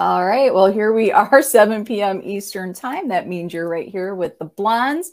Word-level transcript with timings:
All 0.00 0.26
right. 0.26 0.52
Well, 0.52 0.72
here 0.72 0.92
we 0.92 1.12
are, 1.12 1.40
7 1.42 1.84
p.m. 1.84 2.20
Eastern 2.24 2.74
time. 2.74 3.08
That 3.08 3.28
means 3.28 3.52
you're 3.52 3.68
right 3.68 3.88
here 3.88 4.16
with 4.16 4.36
the 4.40 4.44
blondes. 4.44 5.12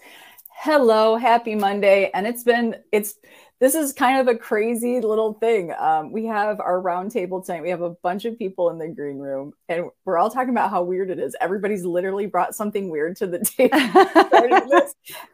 Hello, 0.50 1.18
happy 1.18 1.54
Monday. 1.54 2.10
And 2.16 2.26
it's 2.26 2.44
been, 2.44 2.78
it's, 2.92 3.14
this 3.60 3.76
is 3.76 3.94
kind 3.94 4.20
of 4.20 4.28
a 4.28 4.36
crazy 4.36 5.00
little 5.00 5.34
thing. 5.34 5.72
Um, 5.78 6.12
we 6.12 6.26
have 6.26 6.60
our 6.60 6.82
roundtable 6.82 7.46
tonight. 7.46 7.62
We 7.62 7.70
have 7.70 7.84
a 7.84 7.92
bunch 7.92 8.26
of 8.26 8.40
people 8.40 8.72
in 8.72 8.80
the 8.80 8.88
green 8.88 9.20
room, 9.20 9.54
and 9.70 9.92
we're 10.04 10.18
all 10.18 10.32
talking 10.32 10.50
about 10.50 10.72
how 10.72 10.82
weird 10.82 11.12
it 11.12 11.20
is. 11.20 11.36
Everybody's 11.40 11.86
literally 11.86 12.26
brought 12.26 12.56
something 12.56 12.90
weird 12.90 13.18
to 13.18 13.28
the 13.28 13.38
table. 13.46 13.78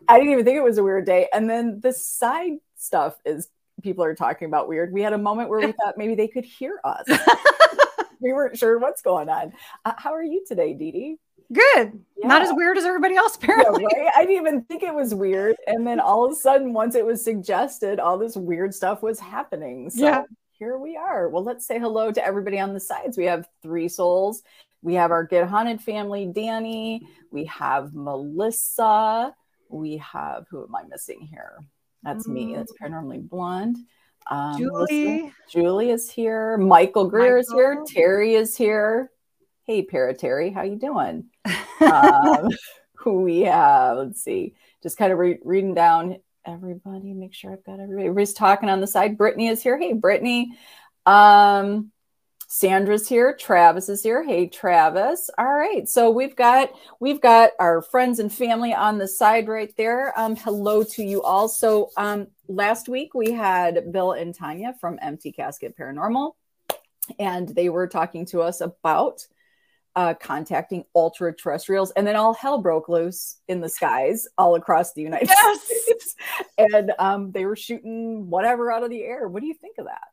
I 0.10 0.18
didn't 0.18 0.34
even 0.34 0.44
think 0.44 0.58
it 0.58 0.64
was 0.64 0.78
a 0.78 0.84
weird 0.84 1.06
day. 1.06 1.30
And 1.32 1.50
then 1.50 1.80
the 1.80 1.94
side 1.94 2.58
stuff 2.76 3.16
is 3.26 3.48
people 3.82 4.04
are 4.04 4.16
talking 4.16 4.48
about 4.50 4.68
weird. 4.68 4.92
We 4.92 5.04
had 5.04 5.14
a 5.14 5.18
moment 5.18 5.48
where 5.48 5.66
we 5.66 5.72
thought 5.84 5.98
maybe 5.98 6.16
they 6.16 6.28
could 6.28 6.44
hear 6.44 6.82
us 6.84 7.06
we 8.20 8.34
weren't 8.34 8.58
sure 8.58 8.80
what's 8.80 9.02
going 9.02 9.30
on. 9.30 9.54
Uh, 9.86 9.94
how 9.98 10.14
are 10.14 10.24
you 10.24 10.44
today, 10.48 10.74
Dee 10.74 10.92
Dee? 10.92 11.18
Good. 11.52 12.04
Yeah. 12.18 12.28
Not 12.28 12.42
as 12.42 12.50
weird 12.52 12.78
as 12.78 12.84
everybody 12.84 13.16
else, 13.16 13.38
apparently. 13.38 13.86
Yeah, 13.90 14.04
right? 14.04 14.12
I 14.16 14.26
didn't 14.26 14.36
even 14.36 14.64
think 14.64 14.84
it 14.84 14.94
was 14.94 15.16
weird. 15.16 15.56
And 15.66 15.88
then 15.88 16.00
all 16.00 16.26
of 16.26 16.32
a 16.34 16.36
sudden, 16.36 16.74
once 16.74 16.94
it 16.94 17.06
was 17.06 17.24
suggested, 17.24 18.00
all 18.00 18.18
this 18.18 18.36
weird 18.36 18.74
stuff 18.74 19.02
was 19.02 19.20
happening. 19.20 19.90
So 19.90 20.04
yeah. 20.04 20.24
here 20.60 20.78
we 20.78 20.98
are. 20.98 21.30
Well, 21.30 21.44
let's 21.44 21.66
say 21.66 21.80
hello 21.80 22.12
to 22.12 22.26
everybody 22.26 22.60
on 22.60 22.74
the 22.74 22.82
sides. 22.82 23.18
We 23.18 23.26
have 23.26 23.48
three 23.64 23.88
souls. 23.88 24.44
We 24.82 24.96
have 24.96 25.12
our 25.12 25.24
Get 25.24 25.48
Haunted 25.48 25.82
family, 25.82 26.26
Danny. 26.26 27.08
We 27.32 27.46
have 27.46 27.94
Melissa. 27.94 29.34
We 29.70 29.98
have, 29.98 30.48
who 30.50 30.64
am 30.64 30.76
I 30.76 30.84
missing 30.90 31.22
here? 31.22 31.60
That's 32.04 32.28
mm. 32.28 32.34
me. 32.34 32.56
That's 32.56 32.74
Paranormally 32.82 33.28
Blonde. 33.28 33.78
Um, 34.30 34.58
Julie. 34.58 35.34
Julie 35.50 35.90
is 35.92 36.10
here. 36.10 36.58
Michael 36.58 37.10
Greer 37.10 37.38
Michael. 37.38 37.40
is 37.40 37.52
here. 37.52 37.84
Terry 37.88 38.34
is 38.36 38.58
here. 38.58 39.12
Hey, 39.64 39.82
Para 39.82 40.14
Terry, 40.14 40.50
how 40.50 40.64
you 40.64 40.78
doing? 40.78 41.26
um, 41.82 42.50
we 43.06 43.42
have, 43.42 43.98
let's 43.98 44.24
see, 44.24 44.54
just 44.84 44.98
kind 44.98 45.12
of 45.12 45.20
re- 45.20 45.40
reading 45.44 45.74
down 45.74 46.18
everybody. 46.46 47.14
Make 47.14 47.34
sure 47.34 47.52
I've 47.54 47.64
got 47.66 47.80
everybody. 47.80 48.08
Everybody's 48.08 48.34
talking 48.34 48.70
on 48.70 48.82
the 48.82 48.88
side. 48.88 49.18
Brittany 49.18 49.48
is 49.48 49.62
here. 49.62 49.78
Hey, 49.78 49.94
Brittany. 49.94 50.58
Um, 51.06 51.92
Sandra's 52.48 53.10
here. 53.10 53.36
Travis 53.38 53.90
is 53.90 54.02
here. 54.02 54.24
Hey, 54.24 54.48
Travis. 54.48 55.30
All 55.38 55.54
right. 55.54 55.88
So 55.88 56.10
we've 56.10 56.36
got 56.36 56.72
we've 57.02 57.20
got 57.20 57.52
our 57.60 57.82
friends 57.82 58.20
and 58.20 58.32
family 58.32 58.74
on 58.74 58.98
the 58.98 59.08
side 59.08 59.50
right 59.50 59.74
there. 59.76 60.18
Um, 60.18 60.38
hello 60.38 60.84
to 60.84 61.04
you 61.04 61.22
all. 61.22 61.50
So 61.50 61.92
um, 61.98 62.28
last 62.48 62.88
week 62.88 63.14
we 63.14 63.32
had 63.32 63.92
Bill 63.92 64.14
and 64.14 64.34
Tanya 64.34 64.74
from 64.80 64.98
Empty 65.02 65.34
Casket 65.34 65.78
Paranormal, 65.78 66.36
and 67.20 67.50
they 67.50 67.68
were 67.68 67.88
talking 67.88 68.26
to 68.28 68.42
us 68.42 68.62
about 68.62 69.28
uh, 69.98 70.14
contacting 70.14 70.86
ultra 70.96 71.36
terrestrials, 71.36 71.92
and 71.98 72.08
then 72.08 72.16
all 72.16 72.34
hell 72.34 72.60
broke 72.60 72.88
loose 72.88 73.42
in 73.50 73.60
the 73.60 73.68
skies 73.68 74.26
all 74.38 74.56
across 74.56 74.94
the 74.94 75.02
United 75.02 75.28
yes! 75.28 75.62
States, 75.64 76.16
and 76.58 76.94
um, 76.98 77.32
they 77.32 77.44
were 77.44 77.58
shooting 77.58 78.30
whatever 78.30 78.72
out 78.72 78.84
of 78.84 78.90
the 78.90 79.04
air. 79.04 79.28
What 79.28 79.42
do 79.42 79.48
you 79.48 79.56
think 79.56 79.80
of 79.80 79.86
that? 79.86 80.08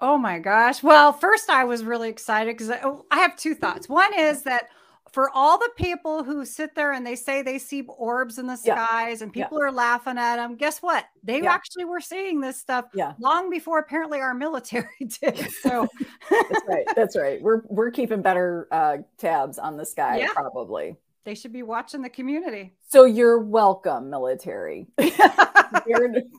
Oh 0.00 0.18
my 0.18 0.38
gosh. 0.38 0.82
Well, 0.82 1.12
first 1.12 1.48
I 1.48 1.64
was 1.64 1.84
really 1.84 2.08
excited 2.08 2.54
because 2.54 2.70
I, 2.70 2.80
oh, 2.82 3.04
I, 3.10 3.18
have 3.18 3.36
two 3.36 3.54
thoughts. 3.54 3.88
One 3.88 4.12
is 4.18 4.42
that 4.42 4.68
for 5.12 5.30
all 5.34 5.58
the 5.58 5.70
people 5.76 6.24
who 6.24 6.44
sit 6.44 6.74
there 6.74 6.92
and 6.92 7.06
they 7.06 7.14
say 7.14 7.42
they 7.42 7.58
see 7.58 7.82
orbs 7.86 8.38
in 8.38 8.46
the 8.46 8.56
skies 8.56 9.20
yeah. 9.20 9.24
and 9.24 9.32
people 9.32 9.58
yeah. 9.58 9.66
are 9.66 9.72
laughing 9.72 10.16
at 10.18 10.36
them, 10.36 10.56
guess 10.56 10.78
what? 10.80 11.04
They 11.22 11.42
yeah. 11.42 11.52
actually 11.52 11.84
were 11.84 12.00
seeing 12.00 12.40
this 12.40 12.58
stuff 12.58 12.86
long 13.20 13.50
before 13.50 13.78
apparently 13.78 14.20
our 14.20 14.34
military 14.34 14.88
did. 15.20 15.50
So 15.62 15.86
that's 16.30 16.66
right. 16.66 16.86
That's 16.96 17.16
right. 17.16 17.40
We're 17.42 17.62
we're 17.68 17.90
keeping 17.90 18.22
better 18.22 18.68
uh, 18.72 18.98
tabs 19.18 19.58
on 19.58 19.76
the 19.76 19.84
sky, 19.84 20.26
probably. 20.32 20.96
They 21.24 21.34
should 21.36 21.52
be 21.52 21.62
watching 21.62 22.02
the 22.02 22.08
community. 22.08 22.74
So 22.88 23.04
you're 23.04 23.38
welcome, 23.38 24.10
military. 24.10 24.88
they 24.98 25.12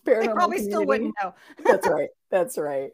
probably 0.04 0.60
still 0.60 0.86
wouldn't 0.86 1.16
know. 1.22 1.34
That's 1.64 1.88
right. 1.88 2.10
That's 2.30 2.58
right. 2.58 2.92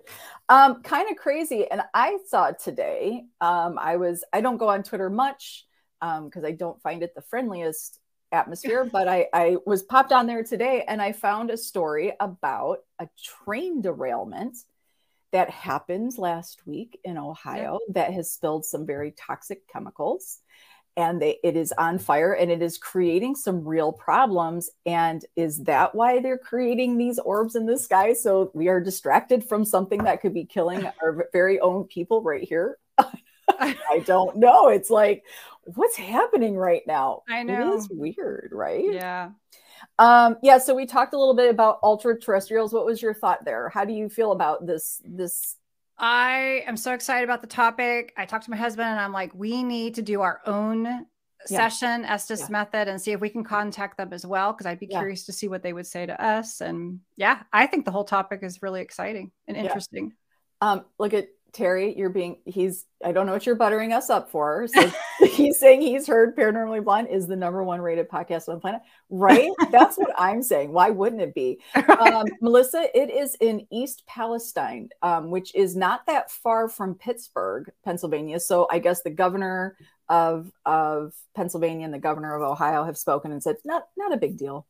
Um, 0.50 0.84
kind 0.84 1.09
of 1.09 1.18
crazy. 1.18 1.66
And 1.69 1.81
I 1.94 2.19
saw 2.28 2.52
today, 2.52 3.25
um, 3.41 3.80
I 3.80 3.97
was, 3.97 4.24
I 4.31 4.41
don't 4.41 4.58
go 4.58 4.69
on 4.69 4.84
Twitter 4.84 5.09
much 5.09 5.66
because 6.00 6.44
um, 6.44 6.46
I 6.46 6.52
don't 6.52 6.80
find 6.81 7.02
it 7.02 7.16
the 7.16 7.22
friendliest 7.22 8.00
atmosphere, 8.31 8.85
but 8.91 9.08
I, 9.08 9.28
I 9.34 9.58
was 9.66 9.81
popped 9.81 10.12
on 10.12 10.28
there 10.28 10.44
today 10.44 10.84
and 10.88 11.02
I 11.02 11.12
found 11.12 11.50
a 11.50 11.58
story 11.58 12.14
about 12.19 12.80
a 13.00 13.09
train 13.44 13.81
derailment 13.81 14.58
that 15.31 15.50
happened 15.50 16.18
last 16.18 16.66
week 16.66 17.00
in 17.03 17.18
Ohio 17.18 17.80
yeah. 17.88 17.94
that 17.94 18.14
has 18.14 18.31
spilled 18.31 18.66
some 18.66 18.85
very 18.85 19.12
toxic 19.12 19.68
chemicals 19.68 20.40
and 21.00 21.22
they, 21.22 21.40
it 21.46 21.56
is 21.56 21.72
on 21.78 21.98
fire 21.98 22.34
and 22.34 22.52
it 22.52 22.62
is 22.62 22.78
creating 22.78 23.34
some 23.34 23.64
real 23.66 23.94
problems. 23.94 24.70
And 24.86 25.24
is 25.38 25.64
that 25.64 25.96
why 25.96 26.20
they're 26.20 26.38
creating 26.38 26.98
these 26.98 27.20
orbs 27.20 27.56
in 27.56 27.66
the 27.66 27.78
sky? 27.78 28.12
So 28.12 28.52
we 28.54 28.68
are 28.68 28.82
distracted 28.82 29.48
from 29.48 29.64
something 29.64 30.04
that 30.04 30.20
could 30.20 30.34
be 30.34 30.44
killing 30.44 30.86
our 31.02 31.30
very 31.32 31.58
own 31.62 31.86
people 31.86 32.22
right 32.22 32.44
here. 32.44 32.78
I 33.48 34.04
don't 34.06 34.36
know. 34.36 34.68
It's 34.68 34.90
like, 34.90 35.24
what's 35.64 35.96
happening 35.96 36.58
right 36.58 36.84
now? 36.86 37.24
I 37.30 37.44
know. 37.44 37.74
It 37.74 37.78
is 37.78 37.90
weird, 37.90 38.50
right? 38.52 38.92
Yeah. 38.92 39.30
Um, 40.00 40.36
yeah. 40.44 40.58
So 40.58 40.76
we 40.76 40.86
talked 40.86 41.14
a 41.14 41.18
little 41.18 41.34
bit 41.34 41.50
about 41.50 41.80
ultra 41.82 42.20
terrestrials. 42.20 42.74
What 42.74 42.86
was 42.86 43.02
your 43.02 43.14
thought 43.14 43.46
there? 43.46 43.70
How 43.70 43.86
do 43.86 43.94
you 43.94 44.09
feel 44.09 44.34
about 44.34 44.68
this 44.68 45.02
this 45.06 45.56
I 46.00 46.64
am 46.66 46.78
so 46.78 46.94
excited 46.94 47.26
about 47.26 47.42
the 47.42 47.48
topic. 47.48 48.14
I 48.18 48.26
talked 48.26 48.46
to 48.46 48.52
my 48.52 48.58
husband 48.58 48.88
and 48.88 49.00
I'm 49.00 49.12
like, 49.12 49.34
we 49.36 49.64
need 49.64 49.96
to 49.96 50.02
do 50.02 50.22
our 50.22 50.42
own 50.46 50.86
yeah. 50.86 51.06
session, 51.46 52.06
Estes 52.06 52.42
yeah. 52.42 52.48
method, 52.50 52.88
and 52.88 53.02
see 53.02 53.12
if 53.12 53.20
we 53.20 53.30
can 53.30 53.44
contact 53.44 53.98
them 53.98 54.14
as 54.14 54.26
well. 54.26 54.54
Cause 54.54 54.66
I'd 54.66 54.80
be 54.80 54.88
yeah. 54.90 55.00
curious 55.00 55.26
to 55.26 55.34
see 55.34 55.48
what 55.48 55.62
they 55.62 55.74
would 55.74 55.88
say 55.88 56.06
to 56.06 56.24
us. 56.24 56.62
And 56.62 57.02
yeah, 57.18 57.44
I 57.52 57.68
think 57.68 57.86
the 57.86 57.92
whole 57.92 58.06
topic 58.06 58.40
is 58.44 58.62
really 58.62 58.82
exciting 58.82 59.32
and 59.48 59.58
interesting. 59.58 60.14
Um, 60.62 60.86
look 60.98 61.14
at 61.14 61.28
Terry, 61.52 61.98
you're 61.98 62.10
being 62.10 62.38
he's 62.46 62.86
I 63.04 63.12
don't 63.12 63.26
know 63.26 63.34
what 63.34 63.46
you're 63.46 63.56
buttering 63.56 63.94
us 63.94 64.10
up 64.10 64.30
for. 64.30 64.68
So 64.68 64.92
he's 65.20 65.60
saying 65.60 65.82
he's 65.82 66.08
heard 66.08 66.36
Paranormally 66.36 66.84
Blonde 66.84 67.08
is 67.10 67.28
the 67.28 67.36
number 67.36 67.64
one 67.64 67.82
rated 67.82 68.10
podcast 68.10 68.48
on 68.48 68.56
the 68.56 68.62
planet. 68.62 68.82
Right? 69.10 69.52
That's 69.72 69.98
what 69.98 70.12
I'm 70.18 70.44
saying. 70.44 70.72
Why 70.72 70.90
wouldn't 70.90 71.22
it 71.22 71.34
be? 71.34 71.59
Um, 71.76 72.26
Melissa, 72.42 72.88
it 72.94 73.09
is 73.09 73.36
in 73.40 73.66
East 73.72 74.04
Palestine, 74.08 74.90
um, 75.02 75.32
which 75.32 75.54
is 75.56 75.76
not 75.76 76.06
that 76.08 76.32
far 76.32 76.68
from 76.70 76.96
Pittsburgh, 76.96 77.72
Pennsylvania. 77.84 78.40
So 78.40 78.68
I 78.70 78.80
guess 78.80 79.02
the 79.02 79.09
governor 79.09 79.76
of 80.08 80.52
of 80.66 81.14
Pennsylvania 81.36 81.86
and 81.86 81.94
the 81.94 82.00
governor 82.00 82.36
of 82.36 82.42
Ohio 82.42 82.84
have 82.84 82.98
spoken 82.98 83.32
and 83.32 83.42
said, 83.42 83.58
not 83.66 83.88
not 83.98 84.14
a 84.14 84.18
big 84.18 84.38
deal. 84.38 84.68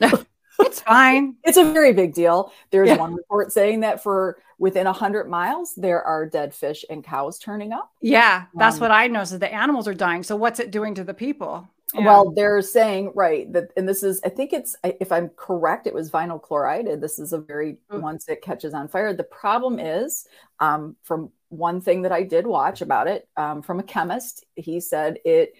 it's 0.60 0.80
fine. 0.80 1.36
It's 1.44 1.56
a 1.56 1.72
very 1.72 1.92
big 1.92 2.14
deal. 2.14 2.52
There's 2.70 2.88
yeah. 2.88 2.96
one 2.96 3.14
report 3.14 3.52
saying 3.52 3.80
that 3.80 4.02
for 4.02 4.38
within 4.58 4.86
100 4.86 5.28
miles, 5.28 5.74
there 5.74 6.02
are 6.02 6.24
dead 6.26 6.54
fish 6.54 6.84
and 6.88 7.02
cows 7.02 7.38
turning 7.38 7.72
up. 7.72 7.92
Yeah, 8.00 8.44
that's 8.54 8.76
um, 8.76 8.80
what 8.80 8.90
I 8.90 9.08
know. 9.08 9.24
So 9.24 9.38
the 9.38 9.52
animals 9.52 9.88
are 9.88 9.94
dying. 9.94 10.22
So 10.22 10.36
what's 10.36 10.60
it 10.60 10.70
doing 10.70 10.94
to 10.94 11.04
the 11.04 11.14
people? 11.14 11.68
Yeah. 11.94 12.06
Well, 12.06 12.30
they're 12.30 12.62
saying, 12.62 13.12
right, 13.14 13.52
that, 13.52 13.70
and 13.76 13.86
this 13.86 14.02
is, 14.02 14.20
I 14.24 14.30
think 14.30 14.52
it's, 14.52 14.76
if 14.82 15.12
I'm 15.12 15.28
correct, 15.36 15.86
it 15.86 15.92
was 15.92 16.10
vinyl 16.10 16.40
chloride. 16.40 16.88
This 17.00 17.18
is 17.18 17.32
a 17.32 17.38
very, 17.38 17.76
Ooh. 17.92 18.00
once 18.00 18.28
it 18.28 18.40
catches 18.40 18.72
on 18.72 18.88
fire. 18.88 19.12
The 19.12 19.24
problem 19.24 19.78
is, 19.78 20.26
um, 20.58 20.96
from 21.02 21.30
one 21.48 21.82
thing 21.82 22.02
that 22.02 22.12
I 22.12 22.22
did 22.22 22.46
watch 22.46 22.80
about 22.80 23.08
it 23.08 23.28
um, 23.36 23.60
from 23.60 23.78
a 23.78 23.82
chemist, 23.82 24.46
he 24.54 24.80
said 24.80 25.18
it, 25.24 25.54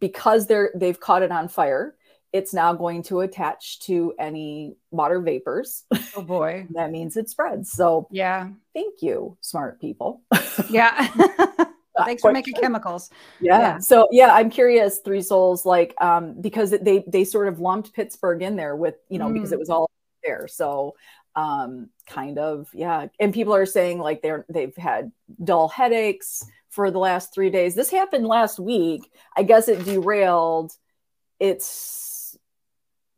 because 0.00 0.46
they're, 0.46 0.72
they've 0.74 0.98
caught 0.98 1.22
it 1.22 1.30
on 1.30 1.46
fire, 1.46 1.94
it's 2.36 2.54
now 2.54 2.72
going 2.74 3.02
to 3.04 3.20
attach 3.20 3.80
to 3.80 4.14
any 4.18 4.76
water 4.90 5.20
vapors. 5.20 5.84
Oh 6.16 6.22
boy. 6.22 6.66
that 6.74 6.90
means 6.90 7.16
it 7.16 7.28
spreads. 7.28 7.72
So, 7.72 8.08
yeah. 8.10 8.48
Thank 8.74 9.02
you, 9.02 9.36
smart 9.40 9.80
people. 9.80 10.22
yeah. 10.70 11.08
Thanks 12.04 12.22
for 12.22 12.32
making 12.32 12.54
chemicals. 12.54 13.10
Yeah. 13.40 13.58
yeah. 13.58 13.78
So, 13.78 14.08
yeah, 14.10 14.34
I'm 14.34 14.50
curious, 14.50 14.98
Three 14.98 15.22
Souls, 15.22 15.64
like, 15.64 15.94
um, 16.00 16.40
because 16.40 16.70
they 16.70 17.04
they 17.06 17.24
sort 17.24 17.48
of 17.48 17.58
lumped 17.58 17.94
Pittsburgh 17.94 18.42
in 18.42 18.56
there 18.56 18.76
with, 18.76 18.96
you 19.08 19.18
know, 19.18 19.28
mm. 19.28 19.34
because 19.34 19.52
it 19.52 19.58
was 19.58 19.70
all 19.70 19.90
there. 20.22 20.46
So, 20.46 20.94
um, 21.34 21.88
kind 22.06 22.38
of, 22.38 22.68
yeah. 22.74 23.06
And 23.18 23.32
people 23.32 23.54
are 23.54 23.66
saying 23.66 23.98
like 23.98 24.22
they're 24.22 24.44
they've 24.48 24.76
had 24.76 25.12
dull 25.42 25.68
headaches 25.68 26.44
for 26.68 26.90
the 26.90 26.98
last 26.98 27.32
three 27.32 27.50
days. 27.50 27.74
This 27.74 27.90
happened 27.90 28.26
last 28.26 28.58
week. 28.58 29.10
I 29.36 29.42
guess 29.42 29.68
it 29.68 29.84
derailed. 29.84 30.72
It's 31.40 32.05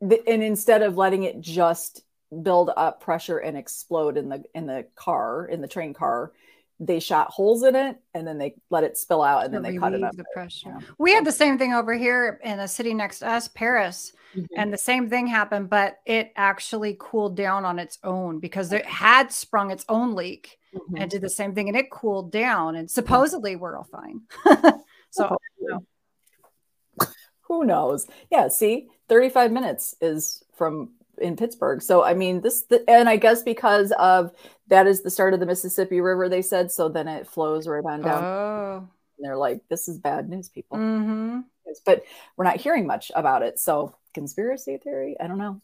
and 0.01 0.43
instead 0.43 0.81
of 0.81 0.97
letting 0.97 1.23
it 1.23 1.39
just 1.41 2.03
build 2.43 2.71
up 2.75 3.01
pressure 3.01 3.39
and 3.39 3.57
explode 3.57 4.17
in 4.17 4.29
the 4.29 4.43
in 4.53 4.67
the 4.67 4.85
car 4.95 5.45
in 5.45 5.61
the 5.61 5.67
train 5.67 5.93
car 5.93 6.31
they 6.79 6.99
shot 6.99 7.29
holes 7.29 7.63
in 7.63 7.75
it 7.75 7.97
and 8.13 8.25
then 8.25 8.37
they 8.37 8.55
let 8.69 8.83
it 8.83 8.97
spill 8.97 9.21
out 9.21 9.43
and 9.43 9.53
then 9.53 9.61
they 9.61 9.77
cut 9.77 9.93
it 9.93 10.01
up. 10.01 10.15
The 10.15 10.23
pressure. 10.33 10.69
Yeah. 10.69 10.79
We 10.97 11.13
had 11.13 11.25
the 11.25 11.31
same 11.31 11.57
thing 11.57 11.73
over 11.73 11.93
here 11.93 12.39
in 12.41 12.59
a 12.59 12.69
city 12.69 12.93
next 12.93 13.19
to 13.19 13.29
us, 13.29 13.49
Paris, 13.49 14.13
mm-hmm. 14.33 14.45
and 14.55 14.71
the 14.71 14.77
same 14.77 15.09
thing 15.09 15.27
happened, 15.27 15.69
but 15.69 15.97
it 16.05 16.31
actually 16.37 16.95
cooled 16.97 17.35
down 17.35 17.65
on 17.65 17.79
its 17.79 17.99
own 18.03 18.39
because 18.39 18.71
it 18.71 18.85
had 18.85 19.33
sprung 19.33 19.71
its 19.71 19.83
own 19.89 20.15
leak 20.15 20.57
mm-hmm. 20.73 20.95
and 20.95 21.11
did 21.11 21.21
the 21.21 21.29
same 21.29 21.53
thing 21.53 21.67
and 21.67 21.77
it 21.77 21.91
cooled 21.91 22.31
down 22.31 22.77
and 22.77 22.89
supposedly 22.89 23.57
we're 23.57 23.77
all 23.77 23.83
fine. 23.83 24.21
so 25.09 25.37
oh, 25.69 27.07
who 27.41 27.65
knows? 27.65 28.07
Yeah, 28.31 28.47
see, 28.47 28.87
35 29.09 29.51
minutes 29.51 29.95
is 30.01 30.43
from 30.55 30.91
in 31.17 31.35
Pittsburgh. 31.35 31.81
So 31.81 32.03
I 32.03 32.13
mean 32.13 32.41
this 32.41 32.61
the, 32.63 32.87
and 32.89 33.09
I 33.09 33.17
guess 33.17 33.43
because 33.43 33.91
of 33.99 34.31
that 34.67 34.87
is 34.87 35.01
the 35.01 35.09
start 35.09 35.33
of 35.33 35.39
the 35.39 35.45
Mississippi 35.45 36.01
River 36.01 36.29
they 36.29 36.41
said 36.41 36.71
so 36.71 36.89
then 36.89 37.07
it 37.07 37.27
flows 37.27 37.67
right 37.67 37.83
on 37.83 38.01
down. 38.01 38.23
Oh. 38.23 38.87
And 39.17 39.25
they're 39.25 39.37
like 39.37 39.61
this 39.69 39.87
is 39.87 39.97
bad 39.97 40.29
news 40.29 40.49
people. 40.49 40.77
Mm-hmm. 40.77 41.39
But 41.85 42.03
we're 42.35 42.45
not 42.45 42.57
hearing 42.57 42.87
much 42.87 43.11
about 43.13 43.43
it. 43.43 43.59
So 43.59 43.95
conspiracy 44.13 44.77
theory, 44.77 45.15
I 45.19 45.27
don't 45.27 45.37
know. 45.37 45.61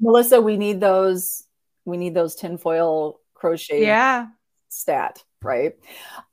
Melissa, 0.00 0.40
we 0.40 0.56
need 0.56 0.80
those 0.80 1.44
we 1.84 1.96
need 1.96 2.14
those 2.14 2.34
tinfoil 2.34 3.20
crochet 3.34 3.82
yeah 3.82 4.26
stat 4.68 5.22
right 5.42 5.74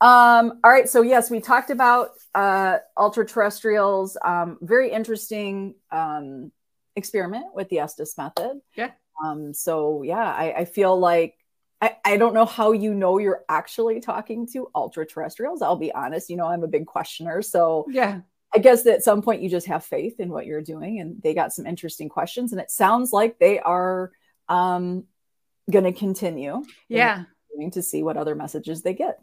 um 0.00 0.58
all 0.64 0.70
right 0.70 0.88
so 0.88 1.02
yes 1.02 1.30
we 1.30 1.40
talked 1.40 1.70
about 1.70 2.10
uh 2.34 2.78
ultra 2.96 3.24
terrestrials 3.24 4.16
um 4.24 4.58
very 4.60 4.90
interesting 4.90 5.74
um 5.92 6.50
experiment 6.96 7.54
with 7.54 7.68
the 7.68 7.78
Estes 7.78 8.18
method. 8.18 8.60
Yeah. 8.74 8.90
Um, 9.24 9.54
so 9.54 10.02
yeah, 10.02 10.32
I, 10.32 10.52
I 10.58 10.64
feel 10.64 10.98
like 10.98 11.34
I, 11.80 11.96
I 12.04 12.16
don't 12.16 12.34
know 12.34 12.46
how 12.46 12.72
you 12.72 12.94
know 12.94 13.18
you're 13.18 13.44
actually 13.48 14.00
talking 14.00 14.46
to 14.54 14.70
ultra 14.74 15.06
terrestrials. 15.06 15.62
I'll 15.62 15.76
be 15.76 15.92
honest, 15.92 16.30
you 16.30 16.36
know, 16.36 16.46
I'm 16.46 16.64
a 16.64 16.68
big 16.68 16.86
questioner. 16.86 17.42
So 17.42 17.86
yeah, 17.88 18.20
I 18.54 18.58
guess 18.58 18.82
that 18.82 18.94
at 18.96 19.04
some 19.04 19.22
point 19.22 19.42
you 19.42 19.50
just 19.50 19.66
have 19.66 19.84
faith 19.84 20.18
in 20.18 20.30
what 20.30 20.46
you're 20.46 20.62
doing. 20.62 21.00
And 21.00 21.22
they 21.22 21.34
got 21.34 21.52
some 21.52 21.66
interesting 21.66 22.08
questions. 22.08 22.52
And 22.52 22.60
it 22.60 22.70
sounds 22.70 23.12
like 23.12 23.38
they 23.38 23.60
are 23.60 24.10
um 24.48 25.04
gonna 25.70 25.92
continue. 25.92 26.62
Yeah. 26.88 27.24
To 27.72 27.82
see 27.82 28.02
what 28.02 28.16
other 28.16 28.34
messages 28.34 28.82
they 28.82 28.94
get. 28.94 29.18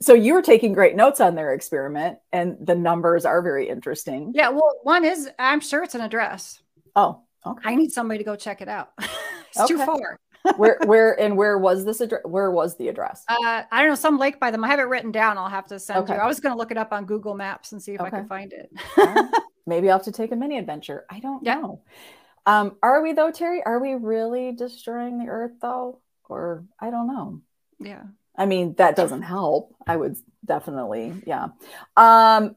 So 0.00 0.12
you 0.12 0.34
were 0.34 0.42
taking 0.42 0.72
great 0.72 0.96
notes 0.96 1.20
on 1.20 1.34
their 1.34 1.54
experiment, 1.54 2.18
and 2.32 2.56
the 2.60 2.74
numbers 2.74 3.24
are 3.24 3.40
very 3.40 3.68
interesting. 3.68 4.32
Yeah, 4.34 4.50
well, 4.50 4.78
one 4.82 5.04
is 5.04 5.30
I'm 5.38 5.60
sure 5.60 5.82
it's 5.82 5.94
an 5.94 6.02
address. 6.02 6.60
Oh, 6.94 7.22
okay. 7.46 7.70
I 7.70 7.74
need 7.74 7.90
somebody 7.90 8.18
to 8.18 8.24
go 8.24 8.36
check 8.36 8.60
it 8.60 8.68
out. 8.68 8.90
it's 8.98 9.60
okay. 9.60 9.68
too 9.68 9.78
far. 9.78 10.18
where 10.56 10.78
where 10.84 11.18
and 11.18 11.36
where 11.38 11.56
was 11.56 11.86
this 11.86 12.02
address? 12.02 12.20
Where 12.24 12.50
was 12.50 12.76
the 12.76 12.88
address? 12.88 13.24
Uh, 13.28 13.62
I 13.70 13.80
don't 13.80 13.88
know, 13.88 13.94
some 13.94 14.18
lake 14.18 14.38
by 14.38 14.50
them. 14.50 14.62
I 14.62 14.68
have 14.68 14.78
it 14.78 14.82
written 14.82 15.10
down. 15.10 15.38
I'll 15.38 15.48
have 15.48 15.66
to 15.68 15.78
send 15.78 16.00
okay. 16.00 16.14
you. 16.14 16.20
I 16.20 16.26
was 16.26 16.38
going 16.38 16.52
to 16.54 16.58
look 16.58 16.70
it 16.70 16.76
up 16.76 16.92
on 16.92 17.06
Google 17.06 17.34
Maps 17.34 17.72
and 17.72 17.82
see 17.82 17.94
if 17.94 18.00
okay. 18.00 18.08
I 18.08 18.10
can 18.10 18.28
find 18.28 18.52
it. 18.52 18.70
Maybe 19.66 19.88
I'll 19.88 19.96
have 19.96 20.04
to 20.04 20.12
take 20.12 20.32
a 20.32 20.36
mini 20.36 20.58
adventure. 20.58 21.06
I 21.08 21.20
don't 21.20 21.42
yeah. 21.44 21.54
know. 21.54 21.82
Um, 22.44 22.76
are 22.82 23.02
we 23.02 23.14
though, 23.14 23.30
Terry? 23.30 23.62
Are 23.64 23.78
we 23.78 23.94
really 23.94 24.52
destroying 24.52 25.18
the 25.18 25.30
earth 25.30 25.52
though? 25.62 26.00
Or 26.28 26.64
I 26.78 26.90
don't 26.90 27.06
know. 27.06 27.40
Yeah. 27.84 28.02
I 28.36 28.46
mean, 28.46 28.74
that 28.78 28.96
doesn't 28.96 29.22
help. 29.22 29.74
I 29.86 29.96
would 29.96 30.16
definitely, 30.44 31.22
yeah. 31.26 31.48
Um, 31.96 32.56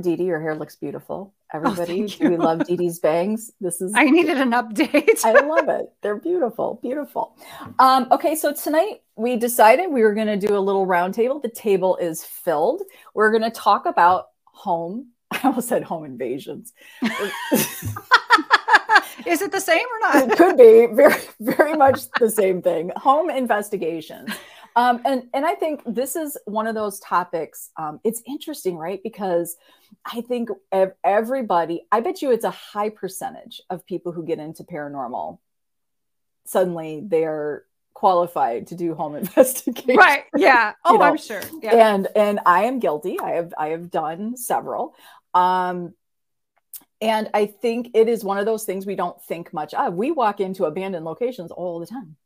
Dee 0.00 0.16
Dee, 0.16 0.24
your 0.24 0.40
hair 0.40 0.54
looks 0.54 0.76
beautiful. 0.76 1.34
Oh, 1.52 1.56
everybody. 1.56 2.04
Oh, 2.22 2.28
we 2.28 2.36
love 2.36 2.66
Dee 2.66 2.76
Dee's 2.76 3.00
bangs. 3.00 3.50
This 3.60 3.80
is 3.80 3.92
I 3.96 4.04
needed 4.04 4.38
an 4.38 4.52
update. 4.52 5.24
I 5.24 5.32
love 5.40 5.68
it. 5.68 5.92
They're 6.02 6.16
beautiful, 6.16 6.78
beautiful. 6.82 7.36
Um, 7.78 8.08
okay, 8.12 8.34
so 8.36 8.52
tonight 8.52 9.02
we 9.16 9.36
decided 9.36 9.90
we 9.90 10.02
were 10.02 10.14
going 10.14 10.28
to 10.28 10.46
do 10.46 10.56
a 10.56 10.60
little 10.60 10.86
roundtable. 10.86 11.42
The 11.42 11.50
table 11.50 11.96
is 11.96 12.24
filled. 12.24 12.82
We're 13.14 13.30
going 13.30 13.42
to 13.42 13.50
talk 13.50 13.86
about 13.86 14.28
home. 14.44 15.08
I 15.30 15.40
almost 15.44 15.68
said 15.68 15.82
home 15.82 16.04
invasions. 16.04 16.72
is 19.26 19.42
it 19.42 19.52
the 19.52 19.60
same 19.60 19.86
or 19.86 19.98
not? 20.00 20.30
It 20.30 20.38
could 20.38 20.56
be 20.56 20.86
very, 20.92 21.20
very 21.40 21.74
much 21.74 22.10
the 22.18 22.30
same 22.30 22.62
thing. 22.62 22.90
Home 22.96 23.28
investigations. 23.28 24.30
Um, 24.76 25.02
and 25.04 25.24
and 25.34 25.44
I 25.44 25.54
think 25.54 25.82
this 25.86 26.16
is 26.16 26.38
one 26.44 26.66
of 26.66 26.74
those 26.74 27.00
topics. 27.00 27.70
Um, 27.76 28.00
it's 28.04 28.22
interesting, 28.26 28.76
right? 28.76 29.00
Because 29.02 29.56
I 30.04 30.20
think 30.20 30.50
everybody, 31.04 31.86
I 31.90 32.00
bet 32.00 32.22
you, 32.22 32.30
it's 32.30 32.44
a 32.44 32.50
high 32.50 32.90
percentage 32.90 33.60
of 33.70 33.86
people 33.86 34.12
who 34.12 34.24
get 34.24 34.38
into 34.38 34.64
paranormal. 34.64 35.38
Suddenly, 36.46 37.02
they're 37.06 37.64
qualified 37.94 38.68
to 38.68 38.74
do 38.74 38.94
home 38.94 39.14
investigation. 39.16 39.96
Right. 39.96 40.24
Yeah. 40.36 40.72
Oh, 40.84 40.94
you 40.94 40.98
know? 40.98 41.04
I'm 41.04 41.16
sure. 41.16 41.42
Yeah. 41.62 41.94
And 41.94 42.08
and 42.16 42.40
I 42.46 42.64
am 42.64 42.78
guilty. 42.78 43.18
I 43.20 43.32
have 43.32 43.52
I 43.58 43.68
have 43.68 43.90
done 43.90 44.36
several. 44.36 44.94
Um, 45.34 45.94
and 47.02 47.30
I 47.32 47.46
think 47.46 47.90
it 47.94 48.08
is 48.08 48.22
one 48.22 48.38
of 48.38 48.46
those 48.46 48.64
things 48.64 48.84
we 48.84 48.96
don't 48.96 49.20
think 49.22 49.52
much 49.52 49.72
of. 49.74 49.94
We 49.94 50.10
walk 50.10 50.40
into 50.40 50.64
abandoned 50.64 51.04
locations 51.04 51.50
all 51.50 51.80
the 51.80 51.86
time, 51.86 52.16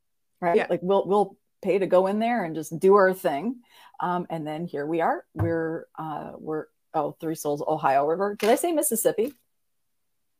right? 0.41 0.56
Yeah. 0.56 0.67
Like 0.69 0.81
we'll 0.82 1.06
we'll 1.06 1.37
pay 1.64 1.78
to 1.78 1.87
go 1.87 2.06
in 2.06 2.19
there 2.19 2.44
and 2.44 2.55
just 2.55 2.78
do 2.78 2.94
our 2.94 3.12
thing. 3.12 3.56
Um, 3.99 4.26
and 4.31 4.46
then 4.46 4.66
here 4.66 4.87
we 4.87 5.00
are. 5.00 5.25
We're 5.34 5.87
uh, 5.99 6.32
we're 6.38 6.66
oh 6.93 7.16
Three 7.20 7.34
Souls 7.34 7.62
Ohio 7.66 8.06
River. 8.06 8.37
Did 8.38 8.50
I 8.50 8.55
say 8.56 8.72
Mississippi? 8.72 9.34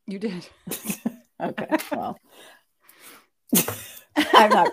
You 0.07 0.19
did. 0.19 0.47
okay. 1.41 1.69
Well, 1.91 2.19
I'm 4.17 4.51
not 4.51 4.71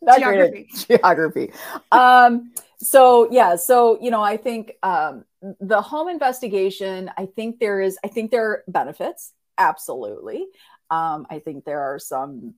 not 0.00 0.18
geography. 0.18 0.68
geography. 0.72 1.52
Um, 1.90 2.52
so 2.78 3.30
yeah, 3.30 3.56
so 3.56 3.98
you 4.00 4.10
know, 4.10 4.22
I 4.22 4.36
think 4.36 4.72
um, 4.82 5.24
the 5.60 5.82
home 5.82 6.08
investigation. 6.08 7.10
I 7.16 7.26
think 7.26 7.58
there 7.60 7.80
is. 7.80 7.98
I 8.04 8.08
think 8.08 8.30
there 8.30 8.50
are 8.50 8.64
benefits. 8.66 9.32
Absolutely. 9.58 10.46
Um, 10.90 11.26
I 11.30 11.38
think 11.38 11.64
there 11.64 11.80
are 11.80 11.98
some 11.98 12.54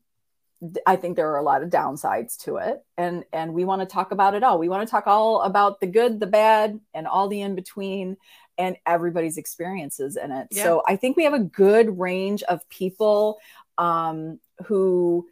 I 0.86 0.96
think 0.96 1.16
there 1.16 1.30
are 1.30 1.38
a 1.38 1.42
lot 1.42 1.62
of 1.62 1.70
downsides 1.70 2.38
to 2.44 2.56
it, 2.56 2.82
and 2.96 3.24
and 3.32 3.52
we 3.52 3.64
want 3.64 3.82
to 3.82 3.86
talk 3.86 4.12
about 4.12 4.34
it 4.34 4.42
all. 4.42 4.58
We 4.58 4.68
want 4.68 4.86
to 4.86 4.90
talk 4.90 5.06
all 5.06 5.42
about 5.42 5.80
the 5.80 5.86
good, 5.86 6.20
the 6.20 6.26
bad, 6.26 6.80
and 6.94 7.06
all 7.06 7.28
the 7.28 7.42
in 7.42 7.54
between, 7.54 8.16
and 8.56 8.76
everybody's 8.86 9.36
experiences 9.36 10.16
in 10.16 10.30
it. 10.30 10.48
Yeah. 10.50 10.62
So 10.62 10.82
I 10.86 10.96
think 10.96 11.16
we 11.16 11.24
have 11.24 11.34
a 11.34 11.40
good 11.40 11.98
range 11.98 12.42
of 12.44 12.66
people 12.68 13.38
um, 13.76 14.38
who, 14.66 15.28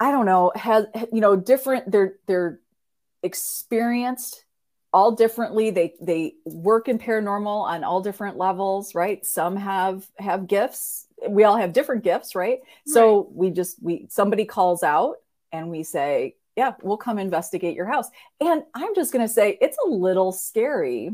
I 0.00 0.10
don't 0.10 0.26
know, 0.26 0.52
has 0.56 0.86
you 1.12 1.20
know 1.20 1.36
different. 1.36 1.90
They're 1.90 2.14
they're 2.26 2.60
experienced 3.22 4.44
all 4.92 5.12
differently 5.12 5.70
they 5.70 5.94
they 6.00 6.34
work 6.44 6.88
in 6.88 6.98
paranormal 6.98 7.62
on 7.62 7.82
all 7.84 8.02
different 8.02 8.36
levels 8.36 8.94
right 8.94 9.24
some 9.24 9.56
have 9.56 10.06
have 10.18 10.46
gifts 10.46 11.06
we 11.28 11.44
all 11.44 11.56
have 11.56 11.72
different 11.72 12.04
gifts 12.04 12.34
right, 12.34 12.60
right. 12.60 12.60
so 12.86 13.28
we 13.32 13.50
just 13.50 13.82
we 13.82 14.06
somebody 14.08 14.44
calls 14.44 14.82
out 14.82 15.16
and 15.52 15.70
we 15.70 15.82
say 15.82 16.34
yeah 16.56 16.74
we'll 16.82 16.96
come 16.96 17.18
investigate 17.18 17.76
your 17.76 17.86
house. 17.86 18.08
And 18.40 18.62
i'm 18.74 18.94
just 18.94 19.12
going 19.12 19.26
to 19.26 19.32
say 19.32 19.58
it's 19.60 19.78
a 19.84 19.88
little 19.88 20.32
scary. 20.32 21.10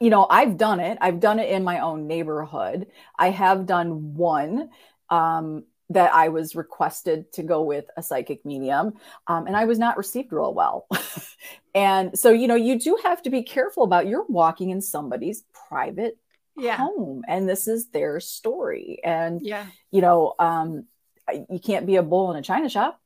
You 0.00 0.10
know 0.10 0.26
i've 0.28 0.56
done 0.56 0.80
it. 0.80 0.98
I've 1.00 1.20
done 1.20 1.38
it 1.38 1.50
in 1.50 1.64
my 1.64 1.80
own 1.80 2.06
neighborhood. 2.06 2.86
I 3.18 3.30
have 3.30 3.66
done 3.66 4.14
one 4.14 4.70
um, 5.10 5.64
that 5.90 6.12
I 6.14 6.28
was 6.28 6.56
requested 6.56 7.32
to 7.34 7.42
go 7.42 7.62
with 7.62 7.84
a 7.96 8.02
psychic 8.02 8.44
medium, 8.44 8.94
um, 9.26 9.46
and 9.46 9.56
I 9.56 9.66
was 9.66 9.78
not 9.78 9.98
received 9.98 10.32
real 10.32 10.54
well. 10.54 10.86
and 11.74 12.18
so, 12.18 12.30
you 12.30 12.48
know, 12.48 12.54
you 12.54 12.78
do 12.78 12.98
have 13.04 13.22
to 13.22 13.30
be 13.30 13.42
careful 13.42 13.84
about 13.84 14.06
you're 14.06 14.24
walking 14.28 14.70
in 14.70 14.80
somebody's 14.80 15.44
private 15.68 16.18
yeah. 16.56 16.76
home, 16.76 17.22
and 17.26 17.48
this 17.48 17.68
is 17.68 17.88
their 17.88 18.20
story. 18.20 19.00
And 19.04 19.40
yeah, 19.42 19.66
you 19.90 20.00
know, 20.00 20.34
um, 20.38 20.86
you 21.32 21.58
can't 21.58 21.86
be 21.86 21.96
a 21.96 22.02
bull 22.02 22.30
in 22.30 22.36
a 22.36 22.42
china 22.42 22.68
shop. 22.68 23.00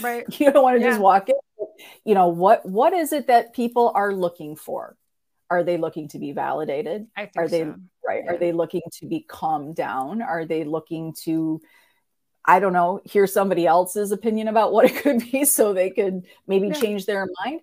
Right. 0.00 0.24
you 0.40 0.50
don't 0.52 0.62
want 0.62 0.78
to 0.78 0.82
yeah. 0.82 0.90
just 0.90 1.00
walk 1.00 1.28
in. 1.28 1.34
You 2.04 2.14
know 2.14 2.28
what? 2.28 2.66
What 2.66 2.92
is 2.92 3.12
it 3.12 3.28
that 3.28 3.54
people 3.54 3.92
are 3.94 4.12
looking 4.12 4.56
for? 4.56 4.96
Are 5.48 5.64
they 5.64 5.78
looking 5.78 6.08
to 6.08 6.18
be 6.18 6.32
validated? 6.32 7.06
are 7.36 7.48
they 7.48 7.62
so. 7.62 7.74
right? 8.06 8.22
Yeah. 8.24 8.32
Are 8.32 8.38
they 8.38 8.52
looking 8.52 8.82
to 9.00 9.06
be 9.06 9.20
calmed 9.20 9.74
down? 9.74 10.22
Are 10.22 10.44
they 10.44 10.64
looking 10.64 11.14
to 11.24 11.60
I 12.44 12.58
don't 12.58 12.72
know, 12.72 13.00
hear 13.04 13.26
somebody 13.26 13.66
else's 13.66 14.12
opinion 14.12 14.48
about 14.48 14.72
what 14.72 14.86
it 14.86 14.96
could 15.02 15.30
be 15.30 15.44
so 15.44 15.72
they 15.72 15.90
could 15.90 16.26
maybe 16.46 16.68
yeah. 16.68 16.74
change 16.74 17.06
their 17.06 17.26
mind. 17.44 17.60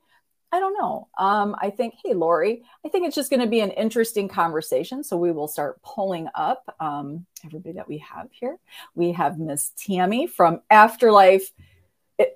I 0.51 0.59
don't 0.59 0.77
know. 0.79 1.09
Um, 1.17 1.55
I 1.59 1.69
think, 1.69 1.95
hey, 2.03 2.13
Lori, 2.13 2.63
I 2.85 2.89
think 2.89 3.05
it's 3.05 3.15
just 3.15 3.29
going 3.29 3.41
to 3.41 3.47
be 3.47 3.59
an 3.59 3.71
interesting 3.71 4.29
conversation. 4.29 5.03
So 5.03 5.17
we 5.17 5.31
will 5.31 5.47
start 5.47 5.81
pulling 5.81 6.29
up 6.35 6.73
um, 6.79 7.25
everybody 7.45 7.73
that 7.73 7.87
we 7.87 7.97
have 7.97 8.29
here. 8.31 8.57
We 8.95 9.11
have 9.11 9.39
Miss 9.39 9.73
Tammy 9.77 10.25
from 10.25 10.61
Afterlife, 10.69 11.51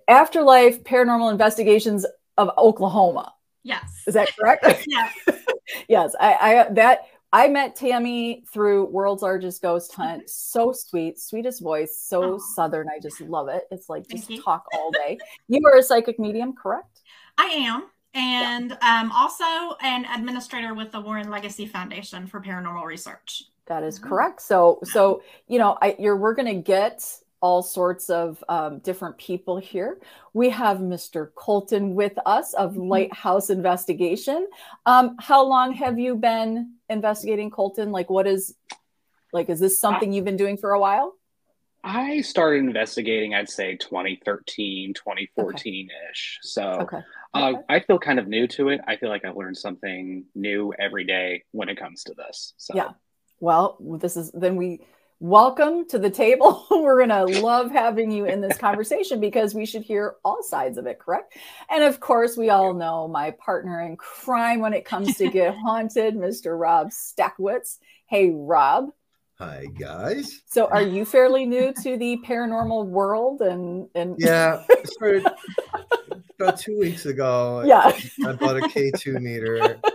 Afterlife 0.09 0.83
Paranormal 0.83 1.31
Investigations 1.31 2.05
of 2.37 2.51
Oklahoma. 2.57 3.33
Yes. 3.63 4.03
Is 4.07 4.13
that 4.15 4.29
correct? 4.37 4.65
yes. 4.87 5.13
yes. 5.87 6.15
I, 6.19 6.33
I 6.33 6.73
that 6.73 7.05
I 7.33 7.47
met 7.47 7.75
Tammy 7.75 8.43
through 8.51 8.85
World's 8.87 9.21
Largest 9.21 9.61
Ghost 9.61 9.93
Hunt. 9.93 10.29
So 10.29 10.73
sweet, 10.73 11.19
sweetest 11.19 11.61
voice, 11.61 12.01
so 12.01 12.35
oh. 12.35 12.39
southern. 12.55 12.89
I 12.89 12.99
just 12.99 13.21
love 13.21 13.47
it. 13.47 13.63
It's 13.71 13.87
like 13.87 14.07
just 14.09 14.29
talk 14.43 14.65
all 14.73 14.91
day. 14.91 15.17
You 15.47 15.61
are 15.65 15.77
a 15.77 15.83
psychic 15.83 16.19
medium, 16.19 16.53
correct? 16.53 17.01
I 17.37 17.45
am. 17.45 17.83
And 18.13 18.77
yeah. 18.81 19.01
um, 19.01 19.11
also 19.11 19.75
an 19.81 20.05
administrator 20.05 20.73
with 20.73 20.91
the 20.91 20.99
Warren 20.99 21.29
Legacy 21.29 21.65
Foundation 21.65 22.27
for 22.27 22.41
Paranormal 22.41 22.85
Research. 22.85 23.43
That 23.67 23.83
is 23.83 23.99
correct. 23.99 24.41
So, 24.41 24.79
so 24.83 25.23
you 25.47 25.59
know, 25.59 25.77
I, 25.81 25.95
you're 25.97 26.17
we're 26.17 26.33
going 26.33 26.53
to 26.53 26.61
get 26.61 27.03
all 27.41 27.63
sorts 27.63 28.09
of 28.09 28.43
um, 28.47 28.79
different 28.79 29.17
people 29.17 29.57
here. 29.57 29.97
We 30.33 30.49
have 30.51 30.77
Mr. 30.77 31.29
Colton 31.33 31.95
with 31.95 32.13
us 32.25 32.53
of 32.53 32.71
mm-hmm. 32.71 32.87
Lighthouse 32.87 33.49
Investigation. 33.49 34.47
Um, 34.85 35.15
how 35.19 35.43
long 35.43 35.73
have 35.73 35.99
you 35.99 36.15
been 36.15 36.75
investigating 36.87 37.49
Colton? 37.49 37.91
Like, 37.91 38.09
what 38.09 38.27
is, 38.27 38.55
like, 39.33 39.49
is 39.49 39.59
this 39.59 39.79
something 39.79 40.13
you've 40.13 40.25
been 40.25 40.37
doing 40.37 40.57
for 40.57 40.71
a 40.71 40.79
while? 40.79 41.15
I 41.83 42.21
started 42.21 42.59
investigating, 42.59 43.33
I'd 43.33 43.49
say 43.49 43.75
2013, 43.75 44.93
2014 44.93 45.89
ish. 46.11 46.39
Okay. 46.39 46.47
So 46.47 46.63
okay. 46.81 46.99
Uh, 47.33 47.53
I 47.69 47.79
feel 47.79 47.97
kind 47.97 48.19
of 48.19 48.27
new 48.27 48.47
to 48.49 48.69
it. 48.69 48.81
I 48.87 48.97
feel 48.97 49.09
like 49.09 49.23
I 49.23 49.31
learn 49.31 49.55
something 49.55 50.25
new 50.35 50.73
every 50.77 51.05
day 51.05 51.43
when 51.51 51.69
it 51.69 51.77
comes 51.77 52.03
to 52.03 52.13
this. 52.13 52.53
So, 52.57 52.73
yeah. 52.75 52.89
Well, 53.39 53.77
this 53.79 54.17
is 54.17 54.31
then 54.33 54.55
we 54.55 54.81
welcome 55.21 55.87
to 55.87 55.99
the 55.99 56.09
table. 56.09 56.65
We're 56.71 57.05
going 57.05 57.09
to 57.09 57.41
love 57.41 57.71
having 57.71 58.11
you 58.11 58.25
in 58.25 58.41
this 58.41 58.57
conversation 58.57 59.21
because 59.21 59.55
we 59.55 59.65
should 59.65 59.83
hear 59.83 60.15
all 60.25 60.43
sides 60.43 60.77
of 60.77 60.87
it, 60.87 60.99
correct? 60.99 61.37
And 61.69 61.83
of 61.83 61.99
course, 61.99 62.35
we 62.35 62.49
all 62.49 62.73
know 62.73 63.07
my 63.07 63.31
partner 63.31 63.81
in 63.81 63.95
crime 63.95 64.59
when 64.59 64.73
it 64.73 64.83
comes 64.83 65.15
to 65.17 65.29
get 65.29 65.55
haunted, 65.63 66.15
Mr. 66.15 66.59
Rob 66.59 66.89
Stachowicz. 66.89 67.77
Hey, 68.07 68.31
Rob. 68.33 68.89
Hi 69.37 69.65
guys. 69.79 70.41
So, 70.45 70.67
are 70.67 70.83
you 70.83 71.03
fairly 71.03 71.47
new 71.47 71.73
to 71.81 71.97
the 71.97 72.17
paranormal 72.23 72.85
world? 72.85 73.41
And 73.41 73.87
and 73.95 74.15
yeah, 74.19 74.63
about 76.41 76.59
two 76.59 76.77
weeks 76.77 77.05
ago. 77.05 77.63
Yeah, 77.65 77.91
I 78.25 78.33
bought 78.33 78.57
a 78.57 78.67
K 78.67 78.91
two 78.91 79.19
meter. 79.19 79.79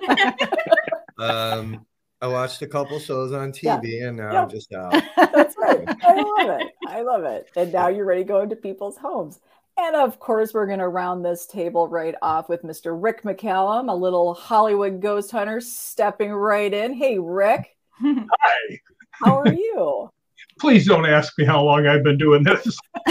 Um, 1.19 1.87
I 2.21 2.26
watched 2.26 2.62
a 2.62 2.67
couple 2.67 2.99
shows 2.99 3.33
on 3.33 3.53
TV 3.53 4.00
yeah. 4.00 4.09
and 4.09 4.17
now 4.17 4.33
yeah. 4.33 4.43
I'm 4.43 4.50
just 4.50 4.73
out. 4.73 4.93
That's 5.17 5.57
right. 5.59 5.85
I 6.03 6.15
love 6.15 6.61
it. 6.61 6.73
I 6.88 7.03
love 7.03 7.25
it. 7.25 7.50
And 7.57 7.73
now 7.73 7.88
you're 7.88 8.05
ready 8.05 8.23
to 8.23 8.29
go 8.29 8.41
into 8.41 8.57
people's 8.57 8.97
homes. 8.97 9.41
And 9.79 9.95
of 9.95 10.19
course, 10.19 10.55
we're 10.55 10.67
going 10.67 10.79
to 10.79 10.88
round 10.88 11.25
this 11.25 11.47
table 11.47 11.88
right 11.88 12.15
off 12.23 12.49
with 12.49 12.62
Mr. 12.62 12.97
Rick 13.00 13.23
McCallum, 13.23 13.91
a 13.91 13.95
little 13.95 14.33
Hollywood 14.33 15.03
ghost 15.03 15.31
hunter 15.31 15.61
stepping 15.61 16.33
right 16.33 16.73
in. 16.73 16.95
Hey, 16.95 17.19
Rick. 17.19 17.76
Hi. 18.00 18.81
How 19.11 19.38
are 19.41 19.53
you? 19.53 20.11
Please 20.58 20.86
don't 20.86 21.06
ask 21.06 21.36
me 21.38 21.44
how 21.44 21.62
long 21.62 21.86
I've 21.86 22.02
been 22.02 22.18
doing 22.18 22.42
this. 22.42 22.78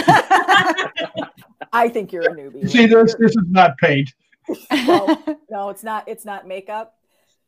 I 1.73 1.89
think 1.89 2.11
you're 2.11 2.23
a 2.23 2.35
newbie. 2.35 2.69
See, 2.69 2.85
this 2.85 3.15
this 3.19 3.31
is 3.31 3.45
not 3.49 3.77
paint. 3.77 4.13
no, 4.71 5.39
no, 5.49 5.69
it's 5.69 5.83
not. 5.83 6.07
It's 6.07 6.25
not 6.25 6.47
makeup. 6.47 6.95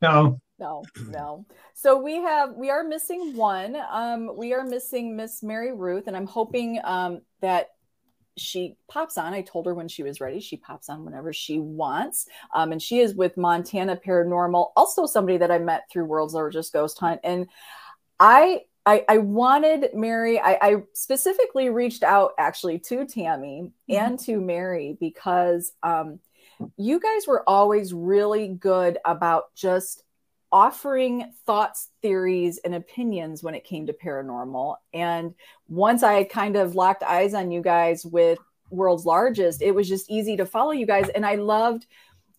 No 0.02 0.40
no 0.60 0.84
no 1.10 1.46
so 1.74 2.02
we 2.02 2.16
have 2.16 2.54
we 2.56 2.70
are 2.70 2.84
missing 2.84 3.36
one 3.36 3.78
um 3.92 4.36
we 4.36 4.54
are 4.54 4.64
missing 4.64 5.16
miss 5.16 5.44
Mari-Ruth 5.44 6.08
and 6.08 6.18
i'm 6.18 6.26
hoping 6.26 6.80
um 6.84 7.22
that 7.42 7.70
she 8.38 8.76
pops 8.88 9.18
on 9.18 9.34
i 9.34 9.42
told 9.42 9.66
her 9.66 9.74
when 9.74 9.88
she 9.88 10.04
was 10.04 10.20
ready 10.20 10.40
she 10.40 10.58
pops 10.58 10.90
on 10.90 11.06
whenever 11.06 11.32
she 11.34 11.60
wants 11.60 12.28
um, 12.54 12.72
and 12.72 12.82
she 12.82 13.00
is 13.00 13.16
with 13.16 13.38
montana 13.38 13.96
paranormal 13.96 14.72
also 14.76 15.06
somebody 15.06 15.38
that 15.38 15.52
i 15.52 15.58
met 15.58 15.84
through 15.92 16.06
world's 16.06 16.34
largest 16.34 16.74
ghost 16.74 17.00
hunt 17.00 17.20
and 17.24 17.48
i 18.20 18.62
I, 18.88 19.04
I 19.10 19.18
wanted 19.18 19.90
Mari, 19.94 20.40
I, 20.40 20.58
I, 20.62 20.76
specifically 20.94 21.70
reached 21.70 22.04
out 22.04 22.32
actually 22.38 22.80
to 22.80 23.06
Tammy 23.06 23.64
mm-hmm. 23.64 23.94
and 23.94 24.20
to 24.22 24.40
Mari 24.40 24.96
because 24.98 25.74
um, 25.84 26.20
you 26.78 26.98
guys 27.02 27.28
were 27.28 27.44
always 27.48 27.94
really 27.94 28.48
good 28.48 28.98
about 29.04 29.54
just 29.56 30.04
offering 30.54 31.34
thoughts, 31.46 31.90
theories, 32.02 32.60
and 32.60 32.74
opinions 32.74 33.44
when 33.44 33.56
it 33.56 33.66
came 33.66 33.88
to 33.88 33.94
paranormal. 33.94 34.78
And 34.94 35.36
once 35.68 36.02
I 36.02 36.24
kind 36.24 36.56
of 36.56 36.76
locked 36.76 37.04
eyes 37.04 37.34
on 37.34 37.52
you 37.52 37.62
guys 37.62 38.06
with 38.06 38.40
World's 38.70 39.06
Largest, 39.06 39.62
it 39.62 39.76
was 39.76 39.90
just 39.90 40.10
easy 40.10 40.38
to 40.38 40.46
follow 40.46 40.72
you 40.72 40.86
guys. 40.86 41.10
And 41.10 41.26
I 41.26 41.36
loved, 41.36 41.88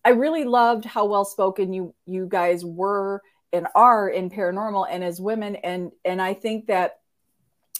I 0.03 0.09
really 0.09 0.45
loved 0.45 0.85
how 0.85 1.05
well 1.05 1.25
spoken 1.25 1.73
you 1.73 1.93
you 2.07 2.25
guys 2.25 2.65
were 2.65 3.21
and 3.51 3.67
are 3.75 4.09
in 4.09 4.29
paranormal 4.29 4.87
and 4.89 5.03
as 5.03 5.19
women. 5.19 5.55
And 5.57 5.91
and 6.05 6.21
I 6.21 6.33
think 6.33 6.67
that 6.67 6.99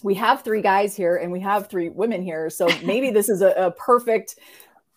we 0.02 0.16
have 0.16 0.44
three 0.44 0.62
guys 0.62 0.96
here 0.96 1.18
and 1.18 1.32
we 1.32 1.42
have 1.42 1.68
three 1.68 1.90
women 1.90 2.22
here. 2.22 2.50
So 2.50 2.68
maybe 2.84 3.12
this 3.12 3.30
is 3.30 3.42
a, 3.42 3.52
a 3.52 3.72
perfect 3.72 4.36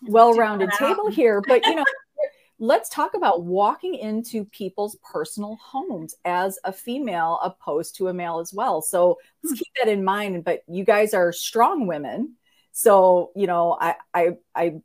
well-rounded 0.01 0.71
table 0.77 1.09
here. 1.09 1.41
But 1.47 1.65
you 1.65 1.75
know, 1.75 1.85
let's 2.59 2.89
talk 2.89 3.13
about 3.13 3.43
walking 3.43 3.95
into 3.95 4.45
people's 4.45 4.95
personal 5.03 5.57
homes 5.61 6.15
as 6.25 6.57
a 6.63 6.71
female 6.71 7.39
opposed 7.43 7.95
to 7.97 8.07
a 8.07 8.13
male 8.13 8.39
as 8.39 8.53
well. 8.53 8.81
So 8.81 9.17
let's 9.43 9.59
hmm. 9.59 9.63
keep 9.63 9.73
that 9.81 9.91
in 9.91 10.03
mind. 10.03 10.43
But 10.43 10.63
you 10.67 10.83
guys 10.83 11.13
are 11.13 11.31
strong 11.31 11.87
women. 11.87 12.35
So, 12.71 13.31
you 13.35 13.45
know, 13.45 13.77
I, 13.79 13.95
I, 14.13 14.29
I, 14.55 14.81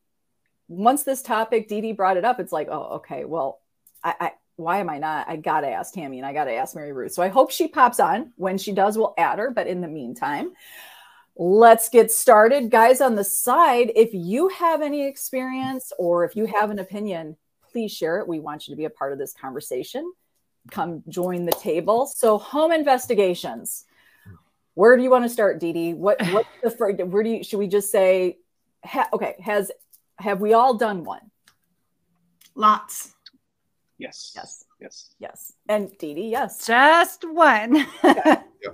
once 0.69 1.05
this 1.05 1.23
topic, 1.23 1.69
Dee 1.69 1.81
Dee 1.81 1.93
brought 1.93 2.19
it 2.19 2.25
up, 2.25 2.39
it's 2.39 2.53
like, 2.53 2.69
oh, 2.71 2.97
okay, 2.97 3.25
well, 3.25 3.61
I, 4.05 4.15
I 4.21 4.33
why 4.59 4.79
am 4.79 4.91
I 4.91 4.99
not? 4.99 5.29
I 5.29 5.37
gotta 5.37 5.69
ask 5.69 5.95
Tammy 5.95 6.19
and 6.19 6.27
I 6.27 6.33
gotta 6.33 6.53
ask 6.53 6.75
Mari-Ruth. 6.75 7.13
So 7.13 7.23
I 7.23 7.29
hope 7.29 7.53
she 7.53 7.69
pops 7.69 8.01
on. 8.01 8.33
When 8.37 8.59
she 8.59 8.73
does, 8.73 8.99
we'll 8.99 9.15
add 9.17 9.39
her. 9.39 9.53
But 9.53 9.69
in 9.69 9.81
the 9.81 9.89
meantime, 9.89 10.51
let's 11.37 11.89
get 11.89 12.11
started. 12.11 12.69
Guys 12.69 13.01
on 13.01 13.15
the 13.15 13.23
side, 13.23 13.93
if 13.95 14.11
you 14.13 14.49
have 14.49 14.83
any 14.83 15.07
experience 15.07 15.93
or 15.97 16.25
if 16.25 16.35
you 16.35 16.47
have 16.47 16.71
an 16.71 16.81
opinion, 16.81 17.37
please 17.71 17.93
share 17.93 18.19
it. 18.19 18.27
We 18.27 18.41
want 18.41 18.67
you 18.67 18.73
to 18.73 18.77
be 18.77 18.85
a 18.85 18.91
part 18.91 19.13
of 19.13 19.19
this 19.19 19.33
conversation. 19.33 20.13
Come 20.73 21.05
join 21.09 21.45
the 21.47 21.53
table. 21.53 22.07
So, 22.07 22.37
home 22.37 22.73
investigations. 22.73 23.85
Where 24.75 24.97
do 24.97 25.05
you 25.05 25.11
want 25.11 25.25
to 25.25 25.29
start, 25.29 25.61
Dee 25.61 25.73
Dee? 25.73 25.95
What 25.95 26.21
what 26.33 26.47
the 26.63 27.07
where 27.07 27.23
do 27.23 27.31
you 27.31 27.45
should 27.45 27.61
we 27.61 27.69
just 27.69 27.93
say? 27.93 28.39
Ha, 28.85 29.09
okay, 29.13 29.37
has 29.41 29.71
have 30.19 30.41
we 30.41 30.53
all 30.53 30.75
done 30.75 31.05
one? 31.05 31.31
Lots. 32.57 33.15
Yes. 33.99 34.33
Yes. 34.35 34.65
Yes. 34.81 35.15
Yes. 35.19 35.53
And 35.69 35.97
Dee 35.99 36.15
Dee, 36.15 36.31
yes. 36.31 36.67
Just 36.67 37.25
one. 37.29 37.85
okay. 38.05 38.21
yeah. 38.63 38.71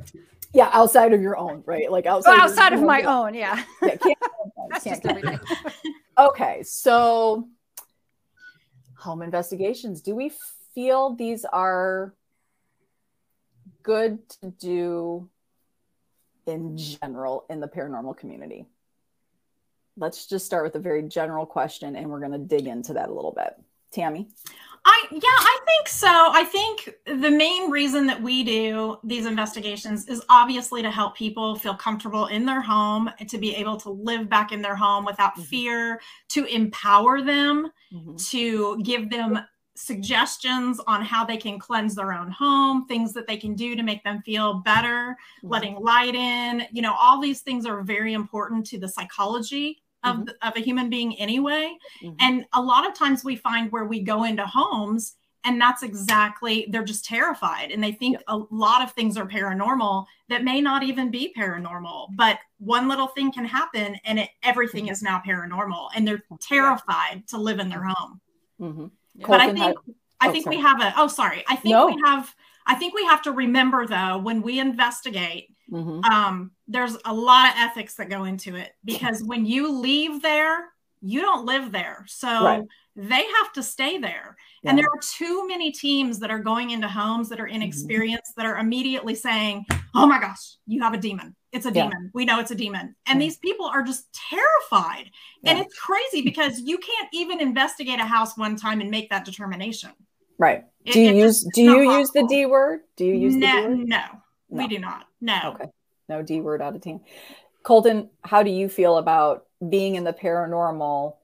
yeah. 0.52 0.70
outside 0.72 1.12
of 1.12 1.22
your 1.22 1.36
own, 1.36 1.62
right? 1.66 1.90
Like 1.90 2.06
outside, 2.06 2.38
outside 2.38 2.72
of, 2.74 2.82
my 2.82 3.02
own, 3.02 3.34
yeah. 3.34 3.62
yeah 3.82 3.96
can't, 3.96 4.18
That's 4.70 4.84
can't, 4.84 5.02
just 5.02 5.06
everything. 5.06 5.40
okay, 6.18 6.62
so 6.62 7.48
home 8.98 9.22
investigations. 9.22 10.02
Do 10.02 10.14
we 10.14 10.32
feel 10.74 11.14
these 11.14 11.44
are 11.46 12.14
good 13.82 14.28
to 14.40 14.50
do 14.50 15.28
in 16.46 16.76
general 16.76 17.46
in 17.48 17.60
the 17.60 17.68
paranormal 17.68 18.16
community? 18.18 18.66
Let's 19.96 20.26
just 20.26 20.44
start 20.44 20.64
with 20.64 20.74
a 20.74 20.80
very 20.80 21.02
general 21.02 21.46
question 21.46 21.96
and 21.96 22.10
we're 22.10 22.18
going 22.18 22.32
to 22.32 22.38
dig 22.38 22.66
into 22.66 22.94
that 22.94 23.08
a 23.08 23.12
little 23.12 23.32
bit. 23.32 23.54
Tammy? 23.92 24.28
I 24.86 25.06
yeah, 25.10 25.20
I 25.22 25.58
think 25.66 25.88
so. 25.88 26.08
I 26.08 26.44
think 26.44 26.94
the 27.06 27.30
main 27.30 27.70
reason 27.70 28.06
that 28.06 28.20
we 28.20 28.44
do 28.44 28.98
these 29.02 29.24
investigations 29.24 30.06
is 30.08 30.22
obviously 30.28 30.82
to 30.82 30.90
help 30.90 31.16
people 31.16 31.56
feel 31.56 31.74
comfortable 31.74 32.26
in 32.26 32.44
their 32.44 32.60
home, 32.60 33.10
to 33.28 33.38
be 33.38 33.54
able 33.54 33.78
to 33.78 33.90
live 33.90 34.28
back 34.28 34.52
in 34.52 34.60
their 34.60 34.76
home 34.76 35.04
without 35.04 35.32
mm-hmm. 35.32 35.42
fear, 35.42 36.00
to 36.28 36.44
empower 36.46 37.22
them, 37.22 37.70
mm-hmm. 37.92 38.16
to 38.16 38.82
give 38.82 39.08
them 39.08 39.40
suggestions 39.76 40.80
on 40.86 41.02
how 41.02 41.24
they 41.24 41.36
can 41.36 41.58
cleanse 41.58 41.94
their 41.94 42.12
own 42.12 42.30
home, 42.30 42.86
things 42.86 43.12
that 43.12 43.26
they 43.26 43.36
can 43.36 43.54
do 43.54 43.74
to 43.74 43.82
make 43.82 44.04
them 44.04 44.20
feel 44.22 44.54
better, 44.54 45.16
mm-hmm. 45.38 45.48
letting 45.48 45.76
light 45.76 46.14
in. 46.14 46.64
You 46.72 46.82
know, 46.82 46.94
all 46.94 47.20
these 47.20 47.40
things 47.40 47.64
are 47.64 47.82
very 47.82 48.12
important 48.12 48.66
to 48.66 48.78
the 48.78 48.88
psychology 48.88 49.82
of, 50.04 50.16
mm-hmm. 50.16 50.48
of 50.48 50.56
a 50.56 50.60
human 50.60 50.90
being 50.90 51.18
anyway. 51.18 51.76
Mm-hmm. 52.02 52.16
And 52.20 52.44
a 52.52 52.62
lot 52.62 52.88
of 52.88 52.94
times 52.94 53.24
we 53.24 53.36
find 53.36 53.72
where 53.72 53.84
we 53.84 54.02
go 54.02 54.24
into 54.24 54.46
homes 54.46 55.16
and 55.44 55.60
that's 55.60 55.82
exactly 55.82 56.66
they're 56.70 56.84
just 56.84 57.04
terrified 57.04 57.70
and 57.70 57.82
they 57.82 57.92
think 57.92 58.16
a 58.28 58.36
lot 58.50 58.82
of 58.82 58.92
things 58.92 59.16
are 59.16 59.26
paranormal 59.26 60.06
that 60.28 60.42
may 60.42 60.60
not 60.60 60.82
even 60.82 61.10
be 61.10 61.32
paranormal 61.36 62.08
but 62.16 62.38
one 62.58 62.88
little 62.88 63.08
thing 63.08 63.30
can 63.30 63.44
happen 63.44 63.96
and 64.04 64.18
it, 64.18 64.30
everything 64.42 64.88
is 64.88 65.02
now 65.02 65.22
paranormal 65.26 65.88
and 65.94 66.06
they're 66.08 66.24
terrified 66.40 67.22
to 67.28 67.36
live 67.36 67.58
in 67.58 67.68
their 67.68 67.84
home 67.84 68.20
mm-hmm. 68.60 68.86
but 69.26 69.40
i 69.40 69.46
think 69.46 69.58
had, 69.58 69.74
i 70.20 70.28
oh, 70.28 70.32
think 70.32 70.44
sorry. 70.44 70.56
we 70.56 70.62
have 70.62 70.80
a 70.80 70.92
oh 70.96 71.06
sorry 71.06 71.44
i 71.48 71.56
think 71.56 71.72
no. 71.72 71.86
we 71.86 72.00
have 72.04 72.34
i 72.66 72.74
think 72.74 72.94
we 72.94 73.04
have 73.04 73.22
to 73.22 73.32
remember 73.32 73.86
though 73.86 74.18
when 74.18 74.42
we 74.42 74.58
investigate 74.58 75.53
Mm-hmm. 75.70 76.04
Um, 76.04 76.52
there's 76.68 76.96
a 77.04 77.14
lot 77.14 77.48
of 77.48 77.54
ethics 77.56 77.94
that 77.94 78.08
go 78.08 78.24
into 78.24 78.56
it 78.56 78.72
because 78.84 79.22
when 79.22 79.46
you 79.46 79.70
leave 79.72 80.22
there, 80.22 80.66
you 81.00 81.20
don't 81.20 81.44
live 81.44 81.70
there. 81.70 82.04
So 82.08 82.28
right. 82.28 82.62
they 82.96 83.26
have 83.26 83.52
to 83.54 83.62
stay 83.62 83.98
there. 83.98 84.36
Yeah. 84.62 84.70
And 84.70 84.78
there 84.78 84.86
are 84.86 85.00
too 85.00 85.46
many 85.46 85.70
teams 85.70 86.18
that 86.20 86.30
are 86.30 86.38
going 86.38 86.70
into 86.70 86.88
homes 86.88 87.28
that 87.28 87.38
are 87.38 87.44
mm-hmm. 87.44 87.56
inexperienced 87.56 88.32
mm-hmm. 88.32 88.40
that 88.40 88.46
are 88.46 88.58
immediately 88.58 89.14
saying, 89.14 89.66
Oh 89.94 90.06
my 90.06 90.18
gosh, 90.18 90.56
you 90.66 90.82
have 90.82 90.94
a 90.94 90.98
demon. 90.98 91.36
It's 91.52 91.66
a 91.66 91.72
yeah. 91.72 91.84
demon. 91.84 92.10
We 92.14 92.24
know 92.24 92.40
it's 92.40 92.50
a 92.50 92.56
demon. 92.56 92.96
And 93.06 93.20
these 93.20 93.36
people 93.36 93.66
are 93.66 93.82
just 93.82 94.06
terrified. 94.30 95.10
Yeah. 95.42 95.52
And 95.52 95.60
it's 95.60 95.78
crazy 95.78 96.22
because 96.22 96.58
you 96.60 96.78
can't 96.78 97.08
even 97.12 97.40
investigate 97.40 98.00
a 98.00 98.04
house 98.04 98.36
one 98.36 98.56
time 98.56 98.80
and 98.80 98.90
make 98.90 99.10
that 99.10 99.24
determination. 99.24 99.90
Right. 100.38 100.64
Do 100.86 101.00
you 101.00 101.12
use 101.12 101.44
just, 101.44 101.54
do 101.54 101.62
you 101.62 101.92
use 101.92 102.10
the 102.10 102.26
D 102.26 102.46
word? 102.46 102.80
Do 102.96 103.04
you 103.04 103.14
use 103.14 103.36
no, 103.36 103.46
the 103.46 103.68
D 103.68 103.68
word? 103.68 103.88
No, 103.88 104.02
no, 104.50 104.62
we 104.62 104.68
do 104.68 104.78
not. 104.78 105.06
No. 105.20 105.54
Okay. 105.54 105.70
No 106.08 106.22
D 106.22 106.40
word 106.40 106.60
out 106.60 106.74
of 106.74 106.82
team. 106.82 107.00
Colton, 107.62 108.10
how 108.22 108.42
do 108.42 108.50
you 108.50 108.68
feel 108.68 108.98
about 108.98 109.46
being 109.66 109.94
in 109.94 110.04
the 110.04 110.12
paranormal, 110.12 111.16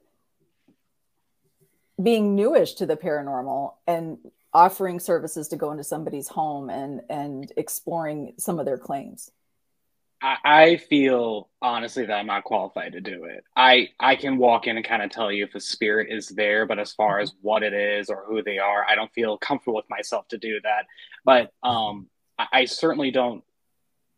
being 2.02 2.34
newish 2.34 2.74
to 2.74 2.86
the 2.86 2.96
paranormal 2.96 3.74
and 3.86 4.18
offering 4.52 4.98
services 4.98 5.48
to 5.48 5.56
go 5.56 5.70
into 5.70 5.84
somebody's 5.84 6.28
home 6.28 6.70
and 6.70 7.02
and 7.10 7.52
exploring 7.56 8.32
some 8.38 8.58
of 8.58 8.64
their 8.64 8.78
claims? 8.78 9.30
I 10.22 10.76
feel 10.76 11.48
honestly 11.62 12.04
that 12.04 12.12
I'm 12.12 12.26
not 12.26 12.44
qualified 12.44 12.92
to 12.92 13.00
do 13.00 13.24
it. 13.24 13.42
I 13.56 13.88
I 13.98 14.16
can 14.16 14.36
walk 14.36 14.66
in 14.66 14.76
and 14.76 14.84
kind 14.84 15.02
of 15.02 15.10
tell 15.10 15.32
you 15.32 15.44
if 15.44 15.54
a 15.54 15.60
spirit 15.60 16.08
is 16.10 16.28
there, 16.28 16.66
but 16.66 16.78
as 16.78 16.92
far 16.92 17.20
as 17.20 17.32
what 17.40 17.62
it 17.62 17.72
is 17.72 18.10
or 18.10 18.24
who 18.26 18.42
they 18.42 18.58
are, 18.58 18.84
I 18.86 18.94
don't 18.94 19.12
feel 19.14 19.38
comfortable 19.38 19.76
with 19.76 19.88
myself 19.88 20.28
to 20.28 20.38
do 20.38 20.60
that. 20.60 20.84
But 21.24 21.52
um, 21.62 22.08
I, 22.40 22.60
I 22.60 22.64
certainly 22.64 23.10
don't 23.10 23.44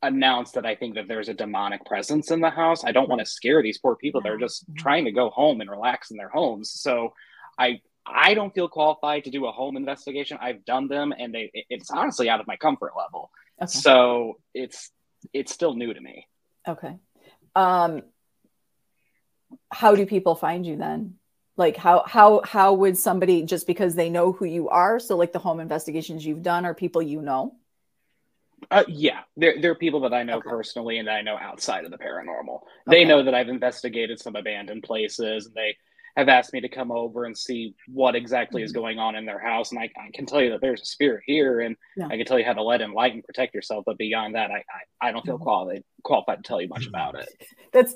announce 0.02 0.52
that 0.52 0.66
I 0.66 0.74
think 0.74 0.96
that 0.96 1.06
there's 1.08 1.28
a 1.28 1.34
demonic 1.34 1.84
presence 1.84 2.30
in 2.30 2.40
the 2.40 2.50
house. 2.50 2.84
I 2.84 2.92
don't 2.92 3.08
want 3.08 3.20
to 3.20 3.26
scare 3.26 3.62
these 3.62 3.78
poor 3.78 3.96
people. 3.96 4.20
They're 4.20 4.38
just 4.38 4.64
trying 4.76 5.04
to 5.04 5.12
go 5.12 5.30
home 5.30 5.60
and 5.60 5.70
relax 5.70 6.10
in 6.10 6.16
their 6.16 6.28
homes. 6.28 6.70
So 6.70 7.14
I 7.58 7.80
I 8.04 8.34
don't 8.34 8.52
feel 8.52 8.68
qualified 8.68 9.24
to 9.24 9.30
do 9.30 9.46
a 9.46 9.52
home 9.52 9.76
investigation. 9.76 10.38
I've 10.40 10.64
done 10.64 10.88
them 10.88 11.14
and 11.16 11.32
they 11.32 11.50
it's 11.70 11.90
honestly 11.90 12.28
out 12.28 12.40
of 12.40 12.46
my 12.46 12.56
comfort 12.56 12.92
level. 12.96 13.30
Okay. 13.60 13.70
So 13.70 14.38
it's 14.54 14.90
it's 15.32 15.52
still 15.52 15.74
new 15.74 15.94
to 15.94 16.00
me. 16.00 16.26
Okay. 16.66 16.96
Um, 17.54 18.02
how 19.70 19.94
do 19.94 20.04
people 20.06 20.34
find 20.34 20.66
you 20.66 20.76
then? 20.76 21.14
Like 21.56 21.76
how 21.76 22.02
how 22.06 22.42
how 22.44 22.72
would 22.72 22.96
somebody 22.96 23.44
just 23.44 23.68
because 23.68 23.94
they 23.94 24.10
know 24.10 24.32
who 24.32 24.46
you 24.46 24.68
are? 24.68 24.98
So 24.98 25.16
like 25.16 25.32
the 25.32 25.38
home 25.38 25.60
investigations 25.60 26.26
you've 26.26 26.42
done 26.42 26.64
are 26.64 26.74
people 26.74 27.02
you 27.02 27.22
know? 27.22 27.54
Uh, 28.70 28.84
yeah, 28.88 29.20
they're, 29.36 29.60
they're 29.60 29.74
people 29.74 30.00
that 30.00 30.14
I 30.14 30.22
know 30.22 30.38
okay. 30.38 30.48
personally 30.48 30.98
and 30.98 31.08
I 31.08 31.22
know 31.22 31.36
outside 31.36 31.84
of 31.84 31.90
the 31.90 31.98
paranormal. 31.98 32.60
They 32.86 33.00
okay. 33.00 33.04
know 33.04 33.22
that 33.22 33.34
I've 33.34 33.48
investigated 33.48 34.20
some 34.20 34.36
abandoned 34.36 34.82
places 34.82 35.46
and 35.46 35.54
they 35.54 35.76
have 36.16 36.28
asked 36.28 36.52
me 36.52 36.60
to 36.60 36.68
come 36.68 36.90
over 36.90 37.24
and 37.24 37.36
see 37.36 37.74
what 37.88 38.14
exactly 38.14 38.62
is 38.62 38.70
mm-hmm. 38.70 38.80
going 38.80 38.98
on 38.98 39.16
in 39.16 39.24
their 39.24 39.38
house. 39.38 39.70
And 39.70 39.80
I, 39.80 39.84
I 39.96 40.10
can 40.12 40.26
tell 40.26 40.42
you 40.42 40.50
that 40.50 40.60
there's 40.60 40.82
a 40.82 40.86
spirit 40.86 41.22
here, 41.26 41.60
and 41.60 41.76
yeah. 41.96 42.06
I 42.06 42.16
can 42.16 42.26
tell 42.26 42.38
you 42.38 42.44
how 42.44 42.52
to 42.52 42.62
let 42.62 42.80
in 42.80 42.92
light 42.92 43.14
and 43.14 43.24
protect 43.24 43.54
yourself. 43.54 43.84
But 43.86 43.98
beyond 43.98 44.34
that, 44.34 44.50
I 44.50 44.62
I, 45.00 45.08
I 45.08 45.12
don't 45.12 45.24
feel 45.24 45.36
mm-hmm. 45.36 45.44
qualified 45.44 45.84
qualified 46.02 46.38
to 46.38 46.42
tell 46.42 46.60
you 46.60 46.68
much 46.68 46.86
about 46.86 47.14
it. 47.14 47.28
That's 47.72 47.94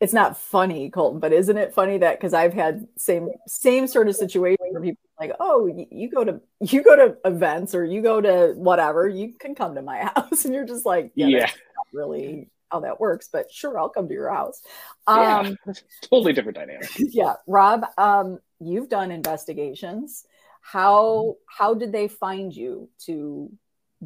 it's 0.00 0.12
not 0.14 0.38
funny, 0.38 0.90
Colton, 0.90 1.20
but 1.20 1.32
isn't 1.32 1.58
it 1.58 1.74
funny 1.74 1.98
that 1.98 2.18
because 2.18 2.32
I've 2.32 2.54
had 2.54 2.86
same 2.96 3.28
same 3.46 3.86
sort 3.86 4.08
of 4.08 4.16
situation 4.16 4.58
where 4.70 4.80
people 4.80 5.02
like, 5.20 5.32
oh, 5.38 5.66
you, 5.66 5.86
you 5.90 6.10
go 6.10 6.24
to 6.24 6.40
you 6.60 6.82
go 6.82 6.96
to 6.96 7.16
events 7.24 7.74
or 7.74 7.84
you 7.84 8.02
go 8.02 8.20
to 8.20 8.54
whatever, 8.56 9.06
you 9.06 9.34
can 9.38 9.54
come 9.54 9.74
to 9.74 9.82
my 9.82 9.98
house, 10.16 10.44
and 10.44 10.54
you're 10.54 10.66
just 10.66 10.86
like, 10.86 11.12
yeah, 11.14 11.26
yeah. 11.26 11.50
really 11.92 12.48
how 12.72 12.80
that 12.80 13.00
works, 13.00 13.28
but 13.32 13.50
sure, 13.50 13.78
I'll 13.78 13.88
come 13.88 14.08
to 14.08 14.14
your 14.14 14.30
house. 14.30 14.62
Um, 15.06 15.56
yeah, 15.66 15.72
totally 16.02 16.32
different 16.32 16.56
dynamic. 16.56 16.88
Yeah, 16.96 17.34
Rob, 17.46 17.84
um, 17.98 18.38
you've 18.60 18.88
done 18.88 19.10
investigations. 19.10 20.24
How 20.62 21.36
how 21.46 21.74
did 21.74 21.92
they 21.92 22.08
find 22.08 22.54
you 22.54 22.88
to 23.06 23.50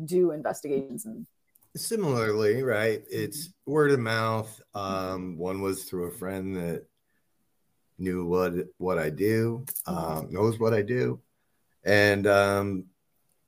do 0.05 0.31
investigations? 0.31 1.05
And 1.05 1.27
similarly, 1.77 2.63
right? 2.63 3.03
It's 3.11 3.51
word 3.67 3.91
of 3.91 4.01
mouth. 4.01 4.61
Um, 4.75 5.37
one 5.37 5.61
was 5.61 5.85
through 5.85 6.07
a 6.07 6.13
friend 6.13 6.57
that 6.57 6.87
knew 7.99 8.27
what 8.27 8.53
what 8.79 8.99
I 8.99 9.11
do, 9.11 9.65
um, 9.87 10.29
knows 10.31 10.59
what 10.59 10.75
I 10.75 10.83
do, 10.83 11.21
and 11.85 12.27
um, 12.27 12.85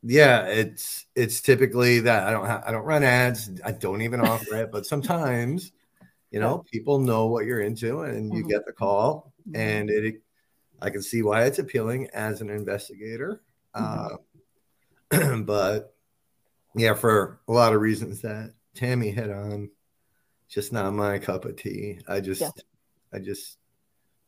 yeah, 0.02 0.46
it's 0.46 1.06
it's 1.14 1.40
typically 1.40 2.00
that 2.00 2.26
I 2.26 2.30
don't 2.30 2.46
have 2.46 2.64
I 2.66 2.72
don't 2.72 2.84
run 2.84 3.02
ads. 3.02 3.50
I 3.64 3.72
don't 3.72 4.02
even 4.02 4.20
offer 4.20 4.56
it, 4.56 4.70
but 4.70 4.86
sometimes, 4.86 5.72
you 6.30 6.40
know, 6.40 6.64
people 6.70 6.98
know 6.98 7.26
what 7.26 7.46
you're 7.46 7.60
into, 7.60 8.02
and 8.02 8.32
you 8.32 8.40
mm-hmm. 8.40 8.50
get 8.50 8.66
the 8.66 8.72
call, 8.72 9.32
mm-hmm. 9.48 9.60
and 9.60 9.90
it. 9.90 10.22
I 10.80 10.90
can 10.90 11.00
see 11.00 11.22
why 11.22 11.44
it's 11.44 11.58
appealing 11.58 12.10
as 12.12 12.42
an 12.42 12.50
investigator, 12.50 13.40
mm-hmm. 13.74 14.16
uh, 15.10 15.36
but 15.42 15.94
yeah, 16.76 16.92
for 16.92 17.40
a 17.48 17.52
lot 17.52 17.72
of 17.72 17.80
reasons 17.80 18.20
that 18.20 18.52
Tammy 18.74 19.10
hit 19.10 19.30
on, 19.30 19.70
just 20.48 20.72
not 20.72 20.92
my 20.92 21.18
cup 21.18 21.46
of 21.46 21.56
tea. 21.56 21.98
I 22.06 22.20
just, 22.20 22.42
yeah. 22.42 22.50
I 23.12 23.18
just, 23.18 23.56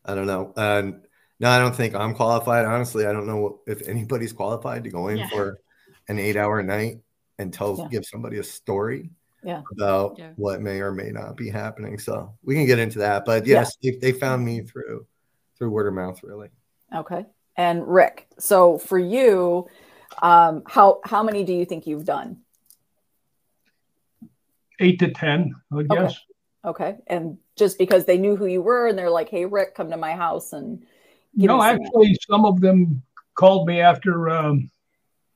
I 0.09 0.15
don't 0.15 0.25
know. 0.25 0.53
And 0.57 1.01
no, 1.39 1.49
I 1.49 1.59
don't 1.59 1.75
think 1.75 1.93
I'm 1.95 2.15
qualified. 2.15 2.65
Honestly, 2.65 3.05
I 3.05 3.13
don't 3.13 3.27
know 3.27 3.59
if 3.67 3.87
anybody's 3.87 4.33
qualified 4.33 4.83
to 4.85 4.89
go 4.89 5.07
in 5.07 5.19
yeah. 5.19 5.29
for 5.29 5.59
an 6.07 6.17
eight 6.17 6.35
hour 6.35 6.63
night 6.63 6.97
and 7.37 7.53
tell 7.53 7.77
yeah. 7.77 7.87
give 7.89 8.05
somebody 8.05 8.39
a 8.39 8.43
story 8.43 9.11
yeah. 9.43 9.61
about 9.71 10.17
yeah. 10.17 10.31
what 10.35 10.61
may 10.61 10.81
or 10.81 10.91
may 10.91 11.11
not 11.11 11.37
be 11.37 11.49
happening. 11.49 11.99
So 11.99 12.33
we 12.43 12.55
can 12.55 12.65
get 12.65 12.79
into 12.79 12.99
that. 12.99 13.23
But 13.23 13.45
yes, 13.45 13.77
yeah. 13.81 13.91
they, 13.91 14.11
they 14.11 14.11
found 14.11 14.43
me 14.43 14.61
through 14.61 15.05
through 15.57 15.69
word 15.69 15.87
of 15.87 15.93
mouth, 15.93 16.21
really. 16.23 16.49
Okay. 16.93 17.25
And 17.55 17.87
Rick, 17.87 18.27
so 18.39 18.77
for 18.77 18.97
you, 18.97 19.67
um, 20.21 20.63
how 20.67 21.01
how 21.05 21.21
many 21.21 21.43
do 21.43 21.53
you 21.53 21.65
think 21.65 21.85
you've 21.85 22.05
done? 22.05 22.37
Eight 24.79 24.97
to 24.99 25.11
ten, 25.11 25.53
I 25.71 25.75
would 25.75 25.91
okay. 25.91 26.01
guess. 26.01 26.19
Okay. 26.65 26.97
And 27.07 27.37
just 27.59 27.77
because 27.77 28.05
they 28.05 28.17
knew 28.17 28.35
who 28.35 28.45
you 28.45 28.61
were 28.61 28.87
and 28.87 28.97
they're 28.97 29.09
like, 29.09 29.29
hey 29.29 29.45
Rick, 29.45 29.75
come 29.75 29.91
to 29.91 29.97
my 29.97 30.13
house 30.13 30.53
and 30.53 30.83
no, 31.35 31.61
actually 31.61 32.17
some 32.27 32.45
of 32.45 32.59
them 32.59 33.03
called 33.35 33.67
me 33.67 33.81
after 33.81 34.29
um, 34.29 34.71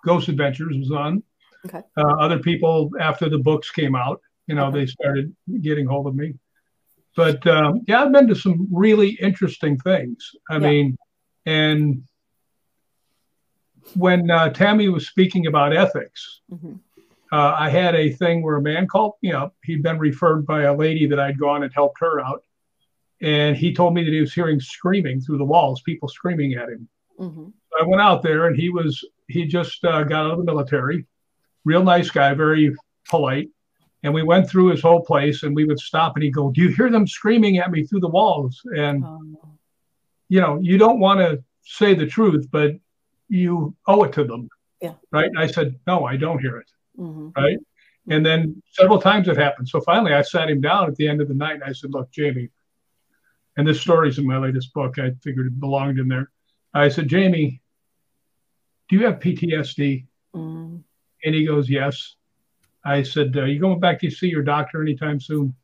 Ghost 0.03 0.27
Adventures 0.27 0.75
was 0.77 0.91
on. 0.91 1.23
Okay. 1.65 1.81
Uh, 1.95 2.15
other 2.19 2.39
people 2.39 2.89
after 2.99 3.29
the 3.29 3.37
books 3.37 3.69
came 3.69 3.95
out, 3.95 4.19
you 4.47 4.55
know, 4.55 4.65
okay. 4.65 4.79
they 4.79 4.85
started 4.87 5.33
getting 5.61 5.85
hold 5.85 6.07
of 6.07 6.15
me. 6.15 6.33
But 7.15 7.45
um, 7.45 7.81
yeah, 7.87 8.03
I've 8.03 8.11
been 8.11 8.27
to 8.27 8.35
some 8.35 8.67
really 8.71 9.11
interesting 9.21 9.77
things. 9.77 10.31
I 10.49 10.55
yeah. 10.55 10.59
mean, 10.59 10.97
and 11.45 12.03
when 13.95 14.31
uh, 14.31 14.49
Tammy 14.49 14.89
was 14.89 15.07
speaking 15.07 15.47
about 15.47 15.75
ethics, 15.75 16.41
mm-hmm. 16.51 16.75
Uh, 17.33 17.55
I 17.57 17.67
had 17.67 17.95
a 17.95 18.11
thing 18.11 18.43
where 18.43 18.57
a 18.57 18.61
man 18.61 18.85
called 18.87 19.13
me 19.23 19.31
up. 19.31 19.55
He'd 19.63 19.81
been 19.81 19.97
referred 19.97 20.45
by 20.45 20.63
a 20.63 20.75
lady 20.75 21.07
that 21.07 21.19
I'd 21.19 21.39
gone 21.39 21.63
and 21.63 21.73
helped 21.73 21.99
her 21.99 22.21
out. 22.21 22.43
And 23.21 23.57
he 23.57 23.73
told 23.73 23.95
me 23.95 24.03
that 24.03 24.13
he 24.13 24.21
was 24.21 24.31
hearing 24.31 24.59
screaming 24.59 25.19
through 25.19 25.39
the 25.39 25.43
walls, 25.43 25.81
people 25.81 26.07
screaming 26.07 26.53
at 26.53 26.69
him. 26.69 26.87
Mm-hmm. 27.19 27.45
I 27.81 27.87
went 27.87 28.03
out 28.03 28.21
there 28.21 28.45
and 28.45 28.55
he 28.55 28.69
was 28.69 29.03
he 29.27 29.45
just 29.45 29.83
uh, 29.83 30.03
got 30.03 30.27
out 30.27 30.31
of 30.33 30.37
the 30.37 30.43
military, 30.43 31.07
real 31.65 31.83
nice 31.83 32.11
guy, 32.11 32.35
very 32.35 32.75
polite. 33.09 33.49
And 34.03 34.13
we 34.13 34.21
went 34.21 34.47
through 34.47 34.67
his 34.67 34.83
whole 34.83 35.01
place 35.01 35.41
and 35.41 35.55
we 35.55 35.65
would 35.65 35.79
stop 35.79 36.15
and 36.15 36.23
he'd 36.23 36.35
go, 36.35 36.51
Do 36.51 36.61
you 36.61 36.69
hear 36.69 36.91
them 36.91 37.07
screaming 37.07 37.57
at 37.57 37.71
me 37.71 37.83
through 37.83 38.01
the 38.01 38.09
walls? 38.09 38.61
And, 38.65 39.03
um, 39.03 39.37
you 40.29 40.39
know, 40.39 40.59
you 40.61 40.77
don't 40.77 40.99
want 40.99 41.19
to 41.19 41.43
say 41.63 41.95
the 41.95 42.05
truth, 42.05 42.47
but 42.51 42.73
you 43.27 43.75
owe 43.87 44.03
it 44.03 44.13
to 44.13 44.23
them. 44.23 44.49
Yeah. 44.81 44.93
Right. 45.11 45.25
And 45.25 45.39
I 45.39 45.47
said, 45.47 45.79
No, 45.87 46.05
I 46.05 46.15
don't 46.15 46.39
hear 46.39 46.57
it. 46.57 46.67
Mm-hmm. 46.99 47.29
Right. 47.35 47.57
And 48.09 48.25
then 48.25 48.61
several 48.71 48.99
times 48.99 49.27
it 49.27 49.37
happened. 49.37 49.69
So 49.69 49.79
finally 49.81 50.13
I 50.13 50.21
sat 50.21 50.49
him 50.49 50.61
down 50.61 50.89
at 50.89 50.95
the 50.95 51.07
end 51.07 51.21
of 51.21 51.27
the 51.27 51.33
night 51.33 51.55
and 51.55 51.63
I 51.63 51.71
said, 51.71 51.91
Look, 51.91 52.11
Jamie, 52.11 52.49
and 53.55 53.67
this 53.67 53.81
story's 53.81 54.17
in 54.17 54.27
my 54.27 54.37
latest 54.37 54.73
book. 54.73 54.97
I 54.99 55.11
figured 55.21 55.47
it 55.47 55.59
belonged 55.59 55.99
in 55.99 56.07
there. 56.07 56.31
I 56.73 56.89
said, 56.89 57.07
Jamie, 57.07 57.61
do 58.89 58.97
you 58.97 59.05
have 59.05 59.19
PTSD? 59.19 60.07
Mm. 60.35 60.83
And 61.23 61.35
he 61.35 61.45
goes, 61.45 61.69
yes. 61.69 62.15
I 62.83 63.03
said, 63.03 63.35
are 63.37 63.47
you 63.47 63.59
going 63.59 63.79
back 63.79 63.99
to 64.01 64.09
see 64.09 64.27
your 64.27 64.43
doctor 64.43 64.81
anytime 64.81 65.19
soon? 65.19 65.55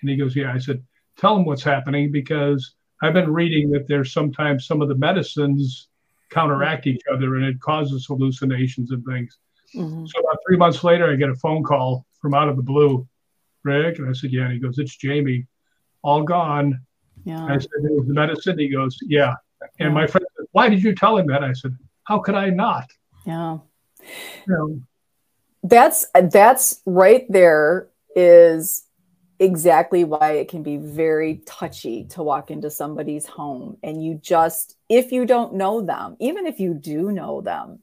And 0.00 0.10
he 0.10 0.16
goes, 0.16 0.34
yeah. 0.34 0.52
I 0.52 0.58
said, 0.58 0.82
tell 1.16 1.36
him 1.36 1.44
what's 1.44 1.62
happening 1.62 2.10
because 2.10 2.74
I've 3.02 3.12
been 3.12 3.32
reading 3.32 3.70
that 3.70 3.86
there's 3.86 4.12
sometimes 4.12 4.66
some 4.66 4.82
of 4.82 4.88
the 4.88 4.94
medicines 4.94 5.88
counteract 6.30 6.86
each 6.86 7.02
other 7.12 7.36
and 7.36 7.44
it 7.44 7.60
causes 7.60 8.06
hallucinations 8.06 8.90
and 8.90 9.04
things. 9.04 9.38
Mm-hmm. 9.74 10.06
So 10.06 10.20
about 10.20 10.38
three 10.46 10.56
months 10.56 10.84
later, 10.84 11.10
I 11.10 11.16
get 11.16 11.28
a 11.28 11.36
phone 11.36 11.62
call 11.62 12.06
from 12.20 12.34
out 12.34 12.48
of 12.48 12.56
the 12.56 12.62
blue, 12.62 13.06
Rick. 13.62 13.98
And 13.98 14.08
I 14.08 14.12
said, 14.12 14.32
yeah. 14.32 14.44
And 14.44 14.52
he 14.52 14.58
goes, 14.58 14.78
it's 14.78 14.96
Jamie, 14.96 15.46
all 16.02 16.22
gone. 16.22 16.80
Yeah. 17.24 17.44
I 17.44 17.58
said, 17.58 17.70
it 17.82 17.92
was 17.92 18.06
the 18.06 18.14
medicine. 18.14 18.58
He 18.58 18.68
goes, 18.68 18.98
yeah. 19.02 19.34
And 19.78 19.88
yeah. 19.88 19.94
my 19.94 20.06
friend 20.06 20.26
said, 20.36 20.46
why 20.52 20.68
did 20.68 20.82
you 20.82 20.94
tell 20.94 21.16
him 21.16 21.26
that? 21.28 21.42
I 21.42 21.52
said, 21.52 21.76
how 22.04 22.18
could 22.18 22.34
I 22.34 22.50
not? 22.50 22.90
Yeah. 23.26 23.58
You 24.46 24.54
know, 24.54 24.80
that's 25.64 26.06
that's 26.30 26.82
right 26.84 27.24
there 27.30 27.88
is 28.14 28.84
exactly 29.40 30.04
why 30.04 30.32
it 30.32 30.48
can 30.48 30.62
be 30.62 30.76
very 30.76 31.42
touchy 31.46 32.04
to 32.04 32.22
walk 32.22 32.50
into 32.50 32.70
somebody's 32.70 33.26
home 33.26 33.76
and 33.82 34.04
you 34.04 34.14
just 34.14 34.76
if 34.88 35.10
you 35.10 35.26
don't 35.26 35.54
know 35.54 35.80
them 35.80 36.16
even 36.20 36.46
if 36.46 36.60
you 36.60 36.72
do 36.72 37.10
know 37.10 37.40
them 37.40 37.80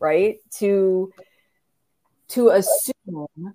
right 0.00 0.38
to 0.50 1.12
to 2.28 2.50
assume 2.50 3.54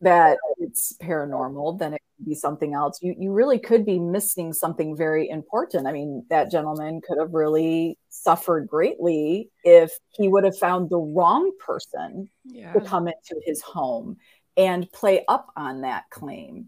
that 0.00 0.36
it's 0.58 0.96
paranormal 1.02 1.78
then 1.78 1.94
it 1.94 2.02
could 2.16 2.26
be 2.26 2.34
something 2.34 2.74
else 2.74 2.98
you 3.02 3.14
you 3.18 3.32
really 3.32 3.58
could 3.58 3.84
be 3.86 3.98
missing 3.98 4.52
something 4.52 4.94
very 4.94 5.28
important 5.30 5.86
i 5.86 5.92
mean 5.92 6.24
that 6.28 6.50
gentleman 6.50 7.00
could 7.00 7.18
have 7.18 7.32
really 7.32 7.98
suffered 8.10 8.68
greatly 8.68 9.48
if 9.64 9.92
he 10.12 10.28
would 10.28 10.44
have 10.44 10.56
found 10.56 10.90
the 10.90 10.98
wrong 10.98 11.50
person 11.64 12.28
yeah. 12.44 12.72
to 12.74 12.80
come 12.80 13.08
into 13.08 13.40
his 13.46 13.62
home 13.62 14.16
and 14.56 14.90
play 14.92 15.24
up 15.28 15.48
on 15.56 15.82
that 15.82 16.04
claim. 16.10 16.66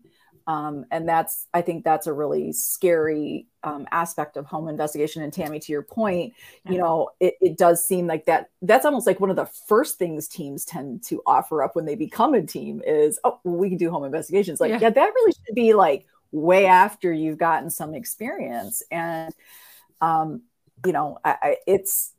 Um, 0.48 0.86
and 0.90 1.06
that's, 1.06 1.46
I 1.52 1.60
think 1.60 1.84
that's 1.84 2.06
a 2.06 2.12
really 2.12 2.52
scary 2.52 3.46
um, 3.62 3.86
aspect 3.92 4.38
of 4.38 4.46
home 4.46 4.66
investigation. 4.66 5.22
And 5.22 5.30
Tammy, 5.30 5.60
to 5.60 5.72
your 5.72 5.82
point, 5.82 6.32
yeah. 6.64 6.72
you 6.72 6.78
know, 6.78 7.10
it, 7.20 7.34
it, 7.42 7.58
does 7.58 7.86
seem 7.86 8.06
like 8.06 8.24
that. 8.24 8.48
That's 8.62 8.86
almost 8.86 9.06
like 9.06 9.20
one 9.20 9.28
of 9.28 9.36
the 9.36 9.44
first 9.44 9.98
things 9.98 10.26
teams 10.26 10.64
tend 10.64 11.02
to 11.04 11.20
offer 11.26 11.62
up 11.62 11.76
when 11.76 11.84
they 11.84 11.96
become 11.96 12.32
a 12.32 12.40
team 12.40 12.80
is, 12.86 13.20
oh, 13.24 13.38
well, 13.44 13.56
we 13.56 13.68
can 13.68 13.76
do 13.76 13.90
home 13.90 14.04
investigations. 14.04 14.58
Like, 14.58 14.70
yeah. 14.70 14.78
yeah, 14.80 14.90
that 14.90 15.12
really 15.14 15.32
should 15.32 15.54
be 15.54 15.74
like 15.74 16.06
way 16.32 16.64
after 16.64 17.12
you've 17.12 17.38
gotten 17.38 17.68
some 17.68 17.94
experience. 17.94 18.82
And, 18.90 19.34
um, 20.00 20.40
you 20.86 20.92
know, 20.92 21.18
I, 21.24 21.36
I, 21.42 21.56
it's 21.66 22.14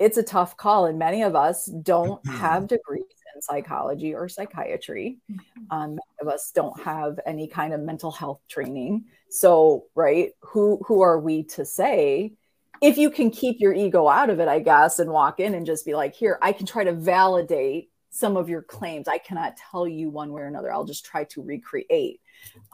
it's 0.00 0.16
a 0.16 0.22
tough 0.22 0.56
call, 0.56 0.86
and 0.86 0.98
many 0.98 1.22
of 1.22 1.36
us 1.36 1.66
don't 1.66 2.26
have 2.26 2.66
degrees 2.66 3.04
in 3.34 3.42
psychology 3.42 4.14
or 4.14 4.28
psychiatry. 4.28 5.18
Mm-hmm. 5.30 5.62
Um, 5.70 5.90
many 5.90 6.00
of 6.20 6.28
us 6.28 6.52
don't 6.54 6.78
have 6.82 7.18
any 7.26 7.48
kind 7.48 7.72
of 7.72 7.80
mental 7.80 8.10
health 8.10 8.40
training. 8.48 9.04
So, 9.30 9.84
right, 9.94 10.30
who 10.40 10.80
who 10.86 11.02
are 11.02 11.18
we 11.18 11.44
to 11.44 11.64
say? 11.64 12.34
If 12.82 12.96
you 12.96 13.10
can 13.10 13.30
keep 13.30 13.60
your 13.60 13.74
ego 13.74 14.08
out 14.08 14.30
of 14.30 14.40
it, 14.40 14.48
I 14.48 14.60
guess, 14.60 14.98
and 14.98 15.10
walk 15.10 15.38
in 15.38 15.54
and 15.54 15.66
just 15.66 15.84
be 15.84 15.94
like, 15.94 16.14
here, 16.14 16.38
I 16.40 16.52
can 16.52 16.64
try 16.64 16.84
to 16.84 16.92
validate 16.92 17.90
some 18.10 18.36
of 18.36 18.48
your 18.48 18.62
claims. 18.62 19.06
I 19.06 19.18
cannot 19.18 19.56
tell 19.70 19.86
you 19.86 20.10
one 20.10 20.32
way 20.32 20.42
or 20.42 20.46
another. 20.46 20.72
I'll 20.72 20.84
just 20.84 21.04
try 21.04 21.24
to 21.24 21.42
recreate. 21.42 22.20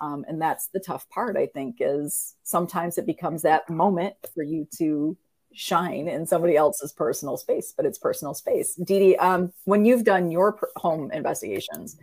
Um, 0.01 0.25
and 0.29 0.41
that's 0.41 0.69
the 0.69 0.81
tough 0.81 1.09
part, 1.11 1.37
I 1.37 1.47
think, 1.47 1.77
is 1.81 2.37
sometimes 2.43 2.99
it 2.99 3.07
becomes 3.07 3.43
that 3.43 3.69
moment 3.69 4.15
for 4.33 4.43
you 4.43 4.67
to 4.79 5.17
shine 5.57 6.07
in 6.07 6.27
somebody 6.27 6.55
else's 6.55 6.93
personal 6.93 7.37
space, 7.37 7.73
but 7.75 7.87
it's 7.87 7.99
personal 7.99 8.35
space. 8.35 8.75
Dee 8.75 8.99
Dee, 8.99 9.17
um, 9.17 9.53
when 9.65 9.85
you've 9.85 10.05
done 10.05 10.31
your 10.31 10.59
home 10.77 11.11
investigations, 11.11 11.97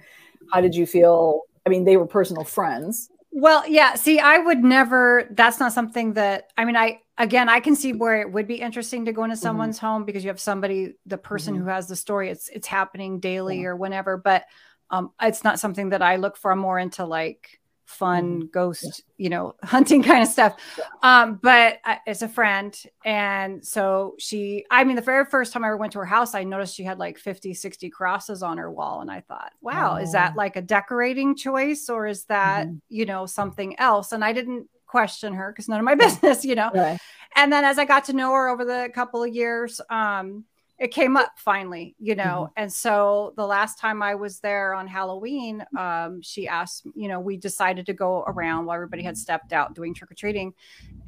how 0.52 0.60
did 0.60 0.76
you 0.76 0.86
feel? 0.86 1.42
I 1.66 1.70
mean, 1.70 1.86
they 1.86 1.96
were 1.96 2.08
personal 2.08 2.44
friends. 2.44 3.10
Well, 3.32 3.64
yeah. 3.68 3.96
See, 3.96 4.20
I 4.20 4.40
would 4.40 4.64
never. 4.64 5.28
That's 5.32 5.60
not 5.60 5.72
something 5.72 6.14
that. 6.14 6.52
I 6.58 6.66
mean, 6.66 6.76
I 6.76 7.02
again, 7.18 7.48
I 7.48 7.60
can 7.60 7.76
see 7.76 7.94
where 7.94 8.22
it 8.22 8.32
would 8.32 8.48
be 8.48 8.56
interesting 8.56 9.06
to 9.06 9.14
go 9.14 9.24
into 9.24 9.36
mm-hmm. 9.36 9.44
someone's 9.44 9.78
mm-hmm. 9.78 9.86
home 9.86 10.06
because 10.06 10.24
you 10.24 10.30
have 10.30 10.40
somebody, 10.40 10.96
the 11.06 11.18
person 11.18 11.54
mm-hmm. 11.54 11.64
who 11.64 11.70
has 11.70 11.88
the 11.88 11.96
story. 11.96 12.30
It's 12.30 12.50
it's 12.50 12.68
happening 12.68 13.20
daily 13.20 13.62
yeah. 13.62 13.68
or 13.68 13.76
whenever, 13.76 14.18
but 14.18 14.46
um, 14.90 15.12
it's 15.22 15.44
not 15.44 15.60
something 15.60 15.90
that 15.90 16.02
I 16.02 16.16
look 16.16 16.38
for. 16.38 16.52
I'm 16.52 16.60
more 16.60 16.80
into 16.80 17.06
like 17.06 17.60
fun 17.86 18.40
mm-hmm. 18.40 18.48
ghost, 18.48 19.04
you 19.18 19.30
know, 19.30 19.56
hunting 19.64 20.04
kind 20.04 20.24
of 20.24 20.30
stuff. 20.30 20.56
Um, 21.02 21.40
but 21.42 21.80
I, 21.84 22.00
it's 22.06 22.22
a 22.22 22.28
friend. 22.28 22.76
And 23.06 23.66
so 23.66 24.16
she, 24.20 24.66
I 24.72 24.84
mean, 24.84 24.96
the 24.96 25.02
very 25.02 25.26
first 25.26 25.54
time 25.54 25.64
I 25.64 25.68
ever 25.68 25.78
went 25.78 25.94
to 25.94 26.00
her 26.00 26.06
house, 26.06 26.36
I 26.36 26.44
noticed 26.44 26.76
she 26.76 26.84
had 26.84 27.00
like 27.00 27.18
50, 27.18 27.54
60 27.54 27.90
crosses 27.90 28.44
on 28.44 28.58
her 28.58 28.72
wall. 28.72 29.02
And 29.02 29.12
I 29.12 29.22
thought, 29.22 29.52
wow, 29.62 29.96
oh. 29.98 30.02
is 30.02 30.14
that 30.14 30.34
oh. 30.34 30.38
like 30.38 30.56
a 30.56 30.62
decorating 30.62 31.36
choice 31.36 31.90
or 31.90 32.08
is 32.08 32.26
that, 32.26 32.68
mm-hmm. 32.68 32.78
you 32.90 33.06
know, 33.06 33.26
something 33.26 33.80
else? 33.80 34.12
And 34.12 34.24
I 34.24 34.34
didn't 34.34 34.68
question 34.86 35.34
her 35.34 35.52
because 35.52 35.68
none 35.68 35.80
of 35.80 35.86
my 35.86 35.96
business, 36.06 36.46
you 36.46 36.56
know. 36.56 36.72
Right. 36.74 37.00
And 37.36 37.52
then 37.52 37.64
as 37.66 37.80
I 37.80 37.86
got 37.86 38.06
to 38.06 38.14
know 38.14 38.32
her 38.32 38.48
over 38.48 38.64
the 38.64 38.90
couple 38.94 39.24
of 39.24 39.34
years, 39.34 39.82
um, 39.90 40.46
it 40.84 40.92
came 40.92 41.16
up 41.16 41.32
finally, 41.38 41.96
you 41.98 42.14
know. 42.14 42.50
Mm-hmm. 42.50 42.54
And 42.58 42.74
so 42.74 43.32
the 43.38 43.48
last 43.48 43.80
time 43.80 44.04
I 44.04 44.16
was 44.16 44.42
there 44.42 44.74
on 44.74 44.86
Halloween, 44.86 45.64
um, 45.78 46.22
she 46.22 46.46
asked, 46.46 46.86
you 46.94 47.08
know, 47.08 47.22
we 47.22 47.38
decided 47.38 47.86
to 47.86 47.94
go 47.94 48.26
around 48.28 48.66
while 48.66 48.76
everybody 48.76 49.02
had 49.02 49.18
stepped 49.18 49.54
out 49.54 49.76
doing 49.76 49.94
trick 49.94 50.12
or 50.12 50.16
treating. 50.16 50.54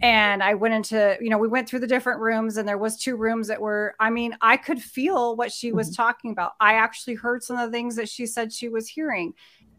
And 0.01 0.41
I 0.41 0.53
went 0.53 0.75
into, 0.75 1.17
you 1.19 1.29
know, 1.29 1.38
we 1.38 1.49
went 1.49 1.67
through 1.67 1.81
the 1.81 1.88
different 1.88 2.21
rooms 2.21 2.55
and 2.55 2.65
there 2.65 2.77
was 2.77 2.95
two 2.95 3.17
rooms 3.17 3.49
that 3.49 3.59
were, 3.59 3.95
I 3.99 4.11
mean, 4.11 4.38
I 4.39 4.55
could 4.55 4.81
feel 4.81 5.35
what 5.35 5.51
she 5.51 5.73
was 5.73 5.88
mm-hmm. 5.88 6.01
talking 6.01 6.31
about. 6.31 6.53
I 6.61 6.75
actually 6.75 7.15
heard 7.15 7.43
some 7.43 7.57
of 7.57 7.69
the 7.69 7.75
things 7.75 7.97
that 7.97 8.07
she 8.07 8.27
said 8.27 8.53
she 8.53 8.69
was 8.69 8.88
hearing. 8.88 9.33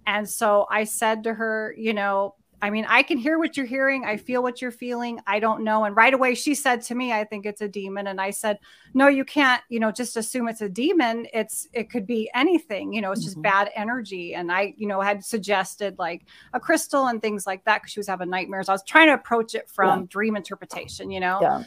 And 0.06 0.28
so 0.28 0.66
I 0.70 0.84
said 0.84 1.24
to 1.24 1.32
her, 1.32 1.74
you 1.78 1.94
know, 1.94 2.34
I 2.66 2.70
mean, 2.70 2.84
I 2.88 3.04
can 3.04 3.16
hear 3.16 3.38
what 3.38 3.56
you're 3.56 3.64
hearing. 3.64 4.04
I 4.04 4.16
feel 4.16 4.42
what 4.42 4.60
you're 4.60 4.72
feeling. 4.72 5.20
I 5.24 5.38
don't 5.38 5.62
know. 5.62 5.84
And 5.84 5.94
right 5.94 6.12
away, 6.12 6.34
she 6.34 6.52
said 6.52 6.82
to 6.82 6.96
me, 6.96 7.12
I 7.12 7.22
think 7.22 7.46
it's 7.46 7.60
a 7.60 7.68
demon. 7.68 8.08
And 8.08 8.20
I 8.20 8.30
said, 8.30 8.58
No, 8.92 9.06
you 9.06 9.24
can't, 9.24 9.62
you 9.68 9.78
know, 9.78 9.92
just 9.92 10.16
assume 10.16 10.48
it's 10.48 10.62
a 10.62 10.68
demon. 10.68 11.28
It's, 11.32 11.68
it 11.72 11.90
could 11.90 12.08
be 12.08 12.28
anything, 12.34 12.92
you 12.92 13.00
know, 13.00 13.12
it's 13.12 13.22
just 13.22 13.36
mm-hmm. 13.36 13.42
bad 13.42 13.70
energy. 13.76 14.34
And 14.34 14.50
I, 14.50 14.74
you 14.76 14.88
know, 14.88 15.00
had 15.00 15.24
suggested 15.24 15.96
like 16.00 16.26
a 16.54 16.58
crystal 16.58 17.06
and 17.06 17.22
things 17.22 17.46
like 17.46 17.64
that 17.66 17.82
because 17.82 17.92
she 17.92 18.00
was 18.00 18.08
having 18.08 18.30
nightmares. 18.30 18.68
I 18.68 18.72
was 18.72 18.82
trying 18.82 19.06
to 19.06 19.14
approach 19.14 19.54
it 19.54 19.70
from 19.70 20.00
yeah. 20.00 20.06
dream 20.08 20.34
interpretation, 20.34 21.12
you 21.12 21.20
know, 21.20 21.38
yeah. 21.40 21.62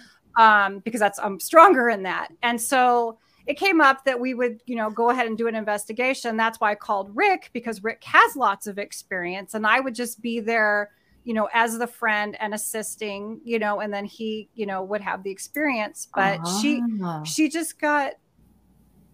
um, 0.65 0.79
because 0.79 0.99
that's, 0.99 1.17
I'm 1.17 1.39
stronger 1.39 1.88
in 1.88 2.03
that. 2.03 2.33
And 2.43 2.59
so, 2.59 3.19
it 3.45 3.56
came 3.56 3.82
up 3.82 4.06
that 4.06 4.19
we 4.19 4.34
would, 4.34 4.62
you 4.65 4.75
know, 4.75 4.89
go 4.89 5.10
ahead 5.10 5.28
and 5.28 5.38
do 5.38 5.47
an 5.47 5.56
investigation. 5.56 6.38
That's 6.38 6.60
why 6.60 6.71
I 6.71 6.75
called 6.75 7.15
Rick 7.15 7.49
because 7.54 7.84
Rick 7.84 8.04
has 8.04 8.36
lots 8.36 8.67
of 8.67 8.78
experience 8.78 9.54
and 9.54 9.65
I 9.65 9.80
would 9.80 9.95
just 9.95 10.21
be 10.21 10.39
there, 10.39 10.91
you 11.23 11.34
know, 11.34 11.49
as 11.54 11.78
the 11.78 11.88
friend 11.88 12.38
and 12.39 12.54
assisting, 12.54 13.41
you 13.43 13.60
know, 13.60 13.80
and 13.80 13.93
then 13.93 14.06
he, 14.06 14.49
you 14.54 14.65
know, 14.65 14.84
would 14.84 15.02
have 15.02 15.23
the 15.23 15.32
experience. 15.32 16.08
But 16.13 16.39
uh-huh. 16.39 16.62
she 16.62 16.84
ah. 17.04 17.23
she 17.23 17.49
just 17.49 17.80
got 17.80 18.13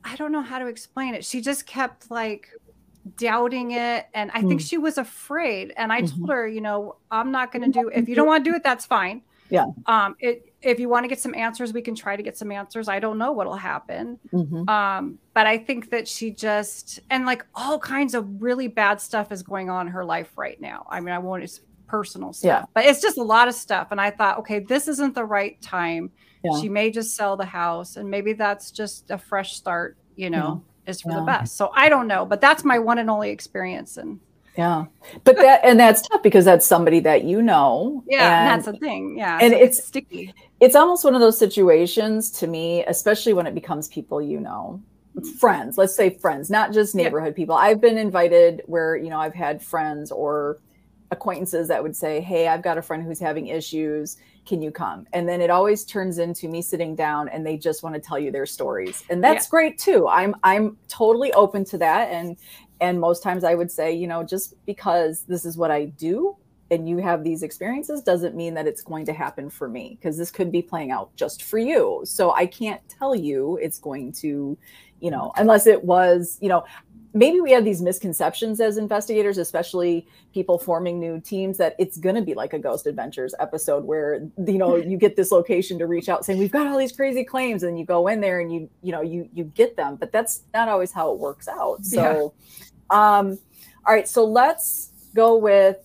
I 0.04 0.16
don't 0.16 0.32
know 0.32 0.42
how 0.42 0.60
to 0.60 0.68
explain 0.68 1.16
it. 1.16 1.26
She 1.26 1.42
just 1.42 1.66
kept 1.66 2.12
like 2.12 2.50
doubting 3.18 3.72
it 3.72 4.08
and 4.14 4.32
I 4.32 4.42
mm. 4.42 4.48
think 4.48 4.62
hmm. 4.62 4.66
she 4.66 4.78
was 4.78 4.98
afraid 4.98 5.74
and 5.78 5.94
I 5.94 6.02
mm-hmm. 6.02 6.18
told 6.18 6.30
her, 6.32 6.48
you 6.48 6.62
know, 6.62 6.96
I'm 7.12 7.32
not 7.32 7.52
going 7.52 7.72
to 7.72 7.82
do 7.82 7.90
if 7.90 8.10
you 8.10 8.16
don't 8.16 8.28
want 8.28 8.44
to 8.44 8.52
do 8.52 8.56
it 8.56 8.64
that's 8.64 8.86
fine. 8.86 9.22
Yeah. 9.50 9.66
Um 9.86 10.16
it 10.20 10.54
if 10.66 10.80
you 10.80 10.90
want 10.90 11.04
to 11.04 11.08
get 11.08 11.20
some 11.20 11.36
answers, 11.36 11.74
we 11.74 11.82
can 11.82 11.96
try 11.96 12.16
to 12.16 12.24
get 12.24 12.38
some 12.38 12.52
answers. 12.52 12.88
I 12.88 13.00
don't 13.00 13.18
know 13.18 13.32
what'll 13.32 13.56
happen. 13.56 14.18
Mm-hmm. 14.34 14.68
Um, 14.68 15.20
but 15.34 15.46
I 15.46 15.60
think 15.60 15.92
that 15.92 16.08
she 16.08 16.32
just 16.32 17.00
and 17.12 17.26
like 17.26 17.46
all 17.54 17.78
kinds 17.78 18.16
of 18.16 18.42
really 18.42 18.68
bad 18.68 19.00
stuff 19.00 19.32
is 19.32 19.44
going 19.44 19.70
on 19.70 19.88
in 19.88 19.94
her 19.94 20.04
life 20.04 20.32
right 20.36 20.60
now. 20.60 20.88
I 20.90 21.00
mean, 21.00 21.14
I 21.14 21.20
won't 21.20 21.44
it's 21.44 21.62
personal 21.88 22.34
stuff, 22.34 22.48
yeah. 22.48 22.66
but 22.74 22.86
it's 22.86 23.02
just 23.02 23.18
a 23.18 23.24
lot 23.24 23.48
of 23.48 23.54
stuff. 23.54 23.90
And 23.92 24.02
I 24.02 24.10
thought, 24.10 24.40
okay, 24.40 24.60
this 24.60 24.88
isn't 24.88 25.14
the 25.14 25.26
right 25.26 25.62
time. 25.62 26.12
Yeah. 26.44 26.60
She 26.60 26.70
may 26.70 26.92
just 26.92 27.16
sell 27.16 27.38
the 27.38 27.46
house, 27.46 27.96
and 27.96 28.10
maybe 28.10 28.34
that's 28.34 28.72
just 28.72 29.10
a 29.12 29.18
fresh 29.18 29.56
start, 29.56 29.98
you 30.16 30.30
know, 30.30 30.64
yeah. 30.86 30.92
is 30.92 31.02
for 31.02 31.14
the 31.14 31.22
best. 31.22 31.58
So 31.58 31.72
I 31.74 31.90
don't 31.90 32.08
know, 32.08 32.26
but 32.26 32.42
that's 32.42 32.64
my 32.64 32.80
one 32.80 33.00
and 33.00 33.10
only 33.10 33.30
experience. 33.30 33.98
And 33.98 34.20
yeah. 34.58 34.86
But 35.24 35.36
that 35.38 35.62
and 35.64 35.80
that's 35.80 36.08
tough 36.08 36.24
because 36.24 36.46
that's 36.46 36.66
somebody 36.66 37.00
that 37.02 37.24
you 37.24 37.42
know. 37.42 38.04
Yeah, 38.08 38.42
and, 38.42 38.48
that's 38.50 38.66
the 38.66 38.80
thing. 38.80 39.18
Yeah. 39.18 39.40
And 39.42 39.54
so 39.54 39.60
it's, 39.60 39.80
it's 39.80 39.88
sticky. 39.88 40.34
It's 40.60 40.76
almost 40.76 41.04
one 41.04 41.16
of 41.16 41.22
those 41.22 41.38
situations 41.38 42.32
to 42.32 42.48
me, 42.48 42.84
especially 42.86 43.34
when 43.34 43.48
it 43.48 43.54
becomes 43.54 43.88
people 43.88 44.22
you 44.22 44.40
know. 44.40 44.82
Friends, 45.40 45.78
let's 45.78 45.96
say 45.96 46.10
friends, 46.10 46.50
not 46.50 46.74
just 46.74 46.94
neighborhood 46.94 47.34
yeah. 47.34 47.38
people. 47.38 47.56
I've 47.56 47.80
been 47.80 47.98
invited 47.98 48.62
where, 48.66 48.98
you 48.98 49.10
know, 49.10 49.20
I've 49.20 49.34
had 49.34 49.62
friends 49.62 50.12
or 50.12 50.60
acquaintances 51.12 51.68
that 51.70 51.82
would 51.82 51.96
say, 51.96 52.20
Hey, 52.20 52.48
I've 52.48 52.62
got 52.62 52.78
a 52.78 52.82
friend 52.82 53.04
who's 53.04 53.20
having 53.20 53.48
issues. 53.48 54.18
Can 54.46 54.62
you 54.62 54.72
come? 54.72 55.08
And 55.14 55.28
then 55.28 55.42
it 55.42 55.50
always 55.50 55.86
turns 55.86 56.18
into 56.20 56.48
me 56.48 56.62
sitting 56.62 56.96
down 56.96 57.30
and 57.30 57.46
they 57.46 57.58
just 57.58 57.82
want 57.82 57.96
to 57.96 58.02
tell 58.02 58.20
you 58.20 58.32
their 58.32 58.46
stories. 58.46 59.04
And 59.10 59.24
that's 59.24 59.46
yeah. 59.46 59.52
great 59.52 59.80
too. 59.80 60.08
I'm 60.08 60.36
I'm 60.44 60.78
totally 60.88 61.32
open 61.34 61.66
to 61.66 61.78
that. 61.80 62.12
And 62.12 62.38
and 62.82 63.00
most 63.00 63.24
times 63.24 63.44
i 63.44 63.56
would 63.56 63.72
say 63.72 63.94
you 63.94 64.08
know 64.08 64.24
just 64.24 64.54
because 64.66 65.24
this 65.24 65.46
is 65.46 65.58
what 65.58 65.72
i 65.72 65.86
do 65.86 66.36
and 66.72 66.90
you 66.90 66.98
have 66.98 67.24
these 67.24 67.44
experiences 67.44 68.02
doesn't 68.02 68.36
mean 68.36 68.54
that 68.56 68.68
it's 68.68 68.82
going 68.82 69.06
to 69.06 69.14
happen 69.14 69.50
for 69.50 69.70
me 69.70 69.98
because 70.00 70.18
this 70.18 70.32
could 70.32 70.52
be 70.52 70.62
playing 70.62 70.92
out 70.92 71.16
just 71.16 71.44
for 71.44 71.60
you. 71.60 72.02
So 72.06 72.32
i 72.32 72.46
can't 72.46 72.82
tell 72.90 73.16
you 73.16 73.58
it's 73.62 73.80
going 73.80 74.12
to 74.14 74.58
you 75.00 75.12
know 75.12 75.32
unless 75.38 75.68
it 75.68 75.84
was 75.84 76.38
you 76.42 76.50
know 76.50 76.64
maybe 77.14 77.40
we 77.40 77.52
have 77.52 77.64
these 77.64 77.82
misconceptions 77.82 78.60
as 78.60 78.78
investigators 78.78 79.38
especially 79.38 80.08
people 80.34 80.58
forming 80.58 81.00
new 81.00 81.20
teams 81.20 81.58
that 81.58 81.76
it's 81.78 81.98
going 81.98 82.16
to 82.16 82.22
be 82.22 82.34
like 82.34 82.54
a 82.54 82.60
ghost 82.60 82.88
adventures 82.88 83.36
episode 83.40 83.84
where 83.86 84.28
you 84.48 84.58
know 84.58 84.76
you 84.76 84.98
get 84.98 85.16
this 85.16 85.32
location 85.32 85.78
to 85.78 85.86
reach 85.86 86.10
out 86.10 86.26
saying 86.26 86.40
we've 86.40 86.52
got 86.52 86.66
all 86.66 86.78
these 86.78 86.92
crazy 86.92 87.24
claims 87.24 87.64
and 87.64 87.78
you 87.78 87.86
go 87.86 88.08
in 88.08 88.22
there 88.22 88.40
and 88.40 88.52
you 88.52 88.70
you 88.82 88.92
know 88.92 89.02
you 89.02 89.30
you 89.34 89.44
get 89.44 89.76
them. 89.76 89.98
But 89.98 90.12
that's 90.12 90.44
not 90.54 90.68
always 90.68 90.92
how 90.92 91.12
it 91.12 91.20
works 91.20 91.48
out. 91.48 91.86
So 91.86 92.02
yeah 92.02 92.65
um, 92.90 93.40
all 93.86 93.94
right, 93.94 94.08
so 94.08 94.26
let's 94.26 94.92
go 95.14 95.38
with 95.38 95.78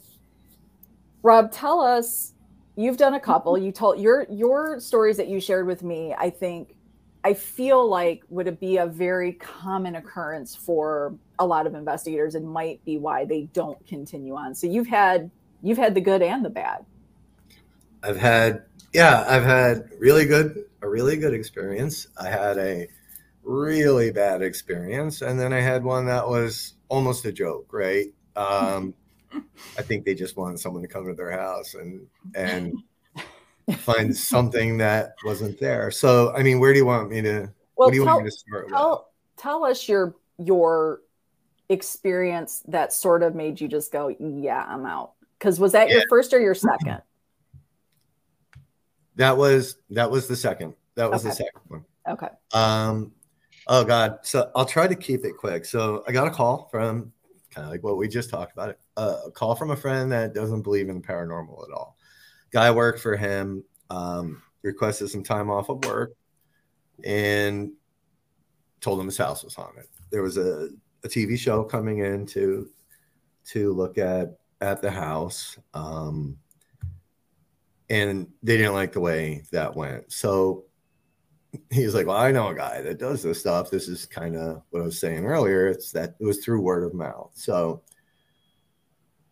Rob. 1.23 1.53
Tell 1.53 1.81
us, 1.81 2.35
you've 2.77 2.97
done 2.97 3.15
a 3.15 3.21
couple. 3.21 3.59
You 3.59 3.73
told 3.73 4.01
your 4.01 4.27
your 4.31 4.81
stories 4.81 5.17
that 5.19 5.29
you 5.29 5.41
shared 5.41 5.67
with 5.67 5.83
me. 5.83 6.15
I 6.17 6.31
think 6.31 6.75
I 7.23 7.35
feel 7.35 7.89
like 7.89 8.23
would 8.31 8.47
it 8.47 8.59
be 8.59 8.79
a 8.79 8.87
very 8.87 9.35
common 9.35 9.97
occurrence 9.97 10.55
for 10.55 11.15
a 11.39 11.47
lot 11.47 11.67
of 11.67 11.75
investigators 11.75 12.35
and 12.35 12.49
might 12.49 12.83
be 12.85 12.97
why 12.99 13.25
they 13.25 13.43
don't 13.53 13.85
continue 13.87 14.35
on. 14.35 14.55
So 14.55 14.67
you've 14.67 14.87
had 14.87 15.31
you've 15.63 15.79
had 15.79 15.95
the 15.95 16.01
good 16.01 16.23
and 16.23 16.45
the 16.45 16.51
bad. 16.51 16.85
I've 18.03 18.17
had 18.17 18.65
yeah, 18.93 19.25
I've 19.29 19.45
had 19.45 19.91
really 19.99 20.25
good 20.25 20.65
a 20.83 20.89
really 20.89 21.17
good 21.17 21.35
experience. 21.35 22.07
I 22.19 22.29
had 22.29 22.57
a 22.57 22.89
really 23.43 24.11
bad 24.11 24.41
experience 24.41 25.21
and 25.21 25.39
then 25.39 25.53
I 25.53 25.61
had 25.61 25.85
one 25.85 26.07
that 26.07 26.27
was 26.27 26.75
almost 26.91 27.25
a 27.25 27.33
joke, 27.33 27.73
right? 27.73 28.07
Um 28.37 28.95
I 29.79 29.83
think 29.83 30.05
they 30.05 30.15
just 30.15 30.37
wanted 30.37 30.59
someone 30.59 30.83
to 30.83 30.89
come 30.89 31.07
to 31.07 31.15
their 31.15 31.31
house 31.31 31.75
and 31.75 32.07
and 32.35 32.75
find 33.79 34.17
something 34.17 34.79
that 34.79 35.15
wasn't 35.25 35.59
there. 35.61 35.91
So, 35.91 36.33
I 36.35 36.43
mean, 36.43 36.61
where 36.61 36.73
do 36.73 36.79
you 36.79 36.87
want 36.87 37.11
me 37.11 37.23
to? 37.23 37.51
Well, 37.77 37.89
what 37.89 37.91
do 37.91 37.97
you 37.97 38.05
tell, 38.05 38.15
want 38.15 38.25
me 38.25 38.31
to 38.31 38.37
start 38.37 38.69
tell, 38.69 38.91
with? 38.91 39.43
Tell 39.43 39.65
us 39.65 39.89
your 39.89 40.17
your 40.39 41.01
experience 41.69 42.63
that 42.69 42.93
sort 42.93 43.23
of 43.23 43.35
made 43.35 43.61
you 43.61 43.69
just 43.69 43.93
go, 43.93 44.09
"Yeah, 44.19 44.65
I'm 44.67 44.87
out." 44.87 45.13
Because 45.39 45.59
was 45.59 45.73
that 45.73 45.89
yeah. 45.89 45.97
your 45.97 46.09
first 46.09 46.35
or 46.35 46.41
your 46.41 46.55
second? 46.55 47.01
That 49.17 49.37
was 49.37 49.77
that 49.91 50.11
was 50.11 50.29
the 50.29 50.37
second. 50.37 50.75
That 50.97 51.11
was 51.11 51.23
okay. 51.23 51.31
the 51.31 51.35
second 51.37 51.61
one. 51.69 51.85
Okay. 52.09 52.29
Um. 52.53 53.13
Oh 53.71 53.85
God. 53.85 54.19
So 54.23 54.51
I'll 54.55 54.67
try 54.67 54.87
to 54.87 54.97
keep 54.97 55.25
it 55.25 55.39
quick. 55.39 55.65
So 55.65 56.05
I 56.07 56.13
got 56.13 56.27
a 56.27 56.31
call 56.31 56.69
from 56.71 57.13
kind 57.51 57.65
of 57.65 57.71
like 57.71 57.83
what 57.83 57.97
we 57.97 58.09
just 58.09 58.29
talked 58.29 58.53
about. 58.53 58.77
Uh, 58.97 59.17
a 59.27 59.31
call 59.31 59.55
from 59.55 59.71
a 59.71 59.77
friend 59.77 60.13
that 60.13 60.35
doesn't 60.35 60.63
believe 60.63 60.89
in 60.89 60.97
the 60.97 61.07
paranormal 61.07 61.65
at 61.67 61.73
all 61.73 61.97
guy 62.51 62.71
worked 62.71 63.01
for 63.01 63.17
him, 63.17 63.65
um, 63.91 64.43
requested 64.63 65.09
some 65.09 65.23
time 65.23 65.51
off 65.51 65.69
of 65.69 65.85
work, 65.85 66.13
and 67.05 67.73
told 68.81 69.01
him 69.01 69.07
his 69.07 69.17
house 69.17 69.45
was 69.45 69.55
haunted. 69.55 69.87
There 70.11 70.23
was 70.23 70.37
a, 70.37 70.69
a 71.05 71.09
TV 71.09 71.39
show 71.39 71.65
coming 71.65 71.99
in 71.99 72.27
to 72.27 72.69
to 73.47 73.73
look 73.73 73.99
at 73.99 74.39
at 74.61 74.83
the 74.83 74.91
house, 74.91 75.59
um, 75.75 76.37
and 77.89 78.29
they 78.43 78.57
didn't 78.57 78.75
like 78.75 78.93
the 78.93 79.01
way 79.01 79.45
that 79.53 79.75
went. 79.75 80.13
So 80.13 80.65
he's 81.71 81.95
like, 81.95 82.07
"Well, 82.07 82.17
I 82.17 82.33
know 82.33 82.49
a 82.49 82.55
guy 82.55 82.83
that 82.83 82.99
does 82.99 83.23
this 83.23 83.41
stuff. 83.41 83.71
This 83.71 83.89
is 83.89 84.07
kind 84.07 84.37
of 84.37 84.63
what 84.71 84.83
I 84.83 84.85
was 84.85 84.99
saying 84.99 85.25
earlier. 85.25 85.69
It's 85.69 85.93
that 85.93 86.15
it 86.21 86.25
was 86.25 86.39
through 86.45 86.61
word 86.61 86.85
of 86.85 86.95
mouth." 86.95 87.31
So 87.35 87.83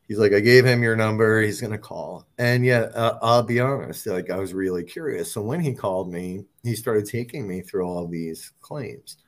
he's 0.09 0.19
like, 0.19 0.33
I 0.33 0.41
gave 0.41 0.65
him 0.65 0.83
your 0.83 0.97
number. 0.97 1.43
He's 1.43 1.61
going 1.61 1.73
to 1.73 1.79
call. 1.79 2.27
And 2.39 2.65
yeah, 2.65 2.89
uh, 2.95 3.19
I'll 3.23 3.43
be 3.43 3.61
honest, 3.61 4.07
like 4.07 4.31
I 4.31 4.39
was 4.39 4.55
really 4.55 4.83
curious. 4.83 5.31
So 5.31 5.43
when 5.43 5.61
he 5.61 5.75
called 5.75 6.11
me, 6.11 6.47
he 6.65 6.75
started 6.75 7.07
taking 7.07 7.47
me 7.47 7.61
through 7.61 7.87
all 7.87 8.09
these 8.09 8.53
claims. 8.61 9.19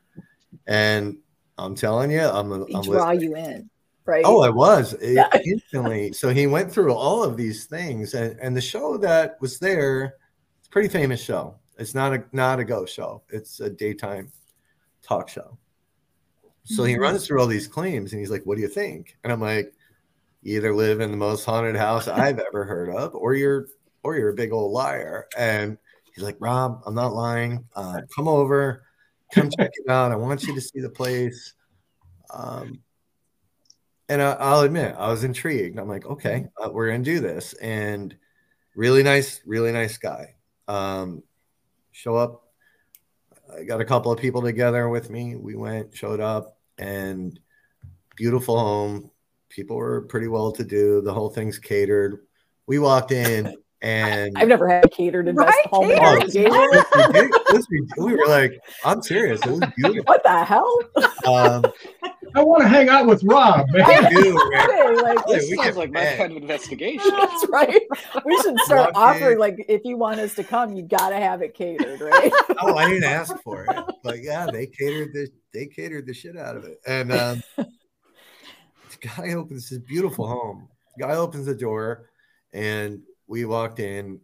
And 0.66 1.18
I'm 1.58 1.74
telling 1.74 2.10
you, 2.10 2.22
I'm, 2.22 2.66
he 2.66 2.74
I'm 2.74 2.82
draw 2.82 3.10
listening. 3.10 3.30
you 3.30 3.36
in. 3.36 3.70
Right. 4.06 4.24
Oh, 4.26 4.40
I 4.40 4.48
was 4.48 4.96
yeah. 5.02 5.28
instantly. 5.44 6.12
so 6.12 6.30
he 6.30 6.46
went 6.46 6.72
through 6.72 6.94
all 6.94 7.22
of 7.22 7.36
these 7.36 7.66
things, 7.66 8.14
and, 8.14 8.36
and 8.40 8.56
the 8.56 8.60
show 8.60 8.96
that 8.96 9.36
was 9.40 9.58
there, 9.58 10.14
it's 10.58 10.66
a 10.66 10.70
pretty 10.70 10.88
famous 10.88 11.22
show. 11.22 11.59
It's 11.80 11.94
not 11.94 12.12
a 12.12 12.22
not 12.32 12.60
a 12.60 12.64
ghost 12.64 12.94
show. 12.94 13.22
It's 13.30 13.58
a 13.60 13.70
daytime 13.70 14.30
talk 15.02 15.28
show. 15.28 15.58
So 16.64 16.84
he 16.84 16.92
mm-hmm. 16.92 17.02
runs 17.02 17.26
through 17.26 17.40
all 17.40 17.46
these 17.46 17.66
claims, 17.66 18.12
and 18.12 18.20
he's 18.20 18.30
like, 18.30 18.44
"What 18.44 18.56
do 18.56 18.62
you 18.62 18.68
think?" 18.68 19.16
And 19.24 19.32
I'm 19.32 19.40
like, 19.40 19.72
you 20.42 20.56
either 20.56 20.74
live 20.74 21.00
in 21.00 21.10
the 21.10 21.16
most 21.16 21.44
haunted 21.44 21.76
house 21.76 22.06
I've 22.08 22.38
ever 22.38 22.64
heard 22.64 22.90
of, 22.90 23.14
or 23.14 23.34
you're 23.34 23.68
or 24.02 24.16
you're 24.16 24.30
a 24.30 24.34
big 24.34 24.52
old 24.52 24.72
liar. 24.72 25.26
And 25.36 25.78
he's 26.14 26.24
like, 26.24 26.36
Rob, 26.38 26.82
I'm 26.86 26.94
not 26.94 27.12
lying. 27.12 27.64
Uh, 27.74 28.02
come 28.14 28.28
over, 28.28 28.84
come 29.32 29.50
check 29.58 29.70
it 29.72 29.90
out. 29.90 30.12
I 30.12 30.16
want 30.16 30.44
you 30.44 30.54
to 30.54 30.60
see 30.60 30.80
the 30.80 30.90
place. 30.90 31.54
Um, 32.32 32.80
and 34.08 34.20
I, 34.20 34.54
will 34.54 34.62
admit, 34.62 34.96
I 34.98 35.08
was 35.08 35.24
intrigued. 35.24 35.78
I'm 35.78 35.88
like, 35.88 36.04
okay, 36.04 36.46
uh, 36.62 36.70
we're 36.70 36.90
gonna 36.90 37.04
do 37.04 37.20
this. 37.20 37.52
And 37.54 38.14
really 38.74 39.02
nice, 39.02 39.40
really 39.46 39.72
nice 39.72 39.98
guy. 39.98 40.34
Um, 40.66 41.22
show 42.00 42.16
up. 42.16 42.42
I 43.54 43.64
got 43.64 43.80
a 43.80 43.84
couple 43.84 44.10
of 44.10 44.18
people 44.18 44.40
together 44.40 44.88
with 44.88 45.10
me. 45.10 45.36
We 45.36 45.54
went, 45.54 45.94
showed 45.94 46.20
up, 46.20 46.56
and 46.78 47.38
beautiful 48.16 48.58
home, 48.58 49.10
people 49.50 49.76
were 49.76 50.02
pretty 50.02 50.28
well 50.28 50.52
to 50.52 50.64
do. 50.64 51.02
The 51.02 51.12
whole 51.12 51.28
thing's 51.28 51.58
catered. 51.58 52.20
We 52.66 52.78
walked 52.78 53.12
in 53.12 53.54
and 53.82 54.32
I've 54.36 54.48
never 54.48 54.68
had 54.68 54.84
a 54.84 54.88
catered 54.88 55.28
invest 55.28 55.48
right? 55.48 55.66
home. 55.66 55.90
Oh, 57.98 58.04
we 58.04 58.12
were 58.14 58.26
like, 58.28 58.58
I'm 58.84 59.02
serious. 59.02 59.40
It 59.44 59.50
was 59.50 59.60
beautiful. 59.76 60.04
What 60.04 60.22
the 60.22 60.44
hell? 60.44 60.78
Um, 61.26 61.64
I 62.34 62.42
want 62.42 62.62
to 62.62 62.68
hang 62.68 62.88
out 62.88 63.06
with 63.06 63.22
Rob, 63.24 63.68
man. 63.70 63.82
I 63.82 64.08
do, 64.10 64.50
man. 64.52 64.96
like, 64.96 65.26
this 65.26 65.54
sounds 65.54 65.76
like 65.76 65.90
my 65.90 66.04
kind 66.16 66.32
of 66.32 66.38
investigation. 66.38 67.10
That's 67.18 67.46
right. 67.48 67.82
We 68.24 68.36
should 68.42 68.58
start 68.64 68.92
offering, 68.94 69.38
like, 69.38 69.64
if 69.68 69.82
you 69.84 69.96
want 69.96 70.20
us 70.20 70.34
to 70.36 70.44
come, 70.44 70.74
you 70.74 70.82
got 70.82 71.10
to 71.10 71.16
have 71.16 71.42
it 71.42 71.54
catered, 71.54 72.00
right? 72.00 72.32
oh, 72.60 72.76
I 72.76 72.88
didn't 72.88 73.04
ask 73.04 73.36
for 73.42 73.64
it, 73.64 73.94
but 74.02 74.22
yeah, 74.22 74.46
they 74.46 74.66
catered 74.66 75.12
the 75.12 75.28
they 75.52 75.66
catered 75.66 76.06
the 76.06 76.14
shit 76.14 76.36
out 76.36 76.56
of 76.56 76.64
it, 76.64 76.80
and 76.86 77.12
um, 77.12 77.42
guy 79.00 79.32
opens 79.34 79.70
this 79.70 79.78
beautiful 79.78 80.26
home. 80.26 80.68
Guy 80.98 81.16
opens 81.16 81.46
the 81.46 81.54
door, 81.54 82.10
and 82.52 83.02
we 83.26 83.44
walked 83.44 83.80
in, 83.80 84.20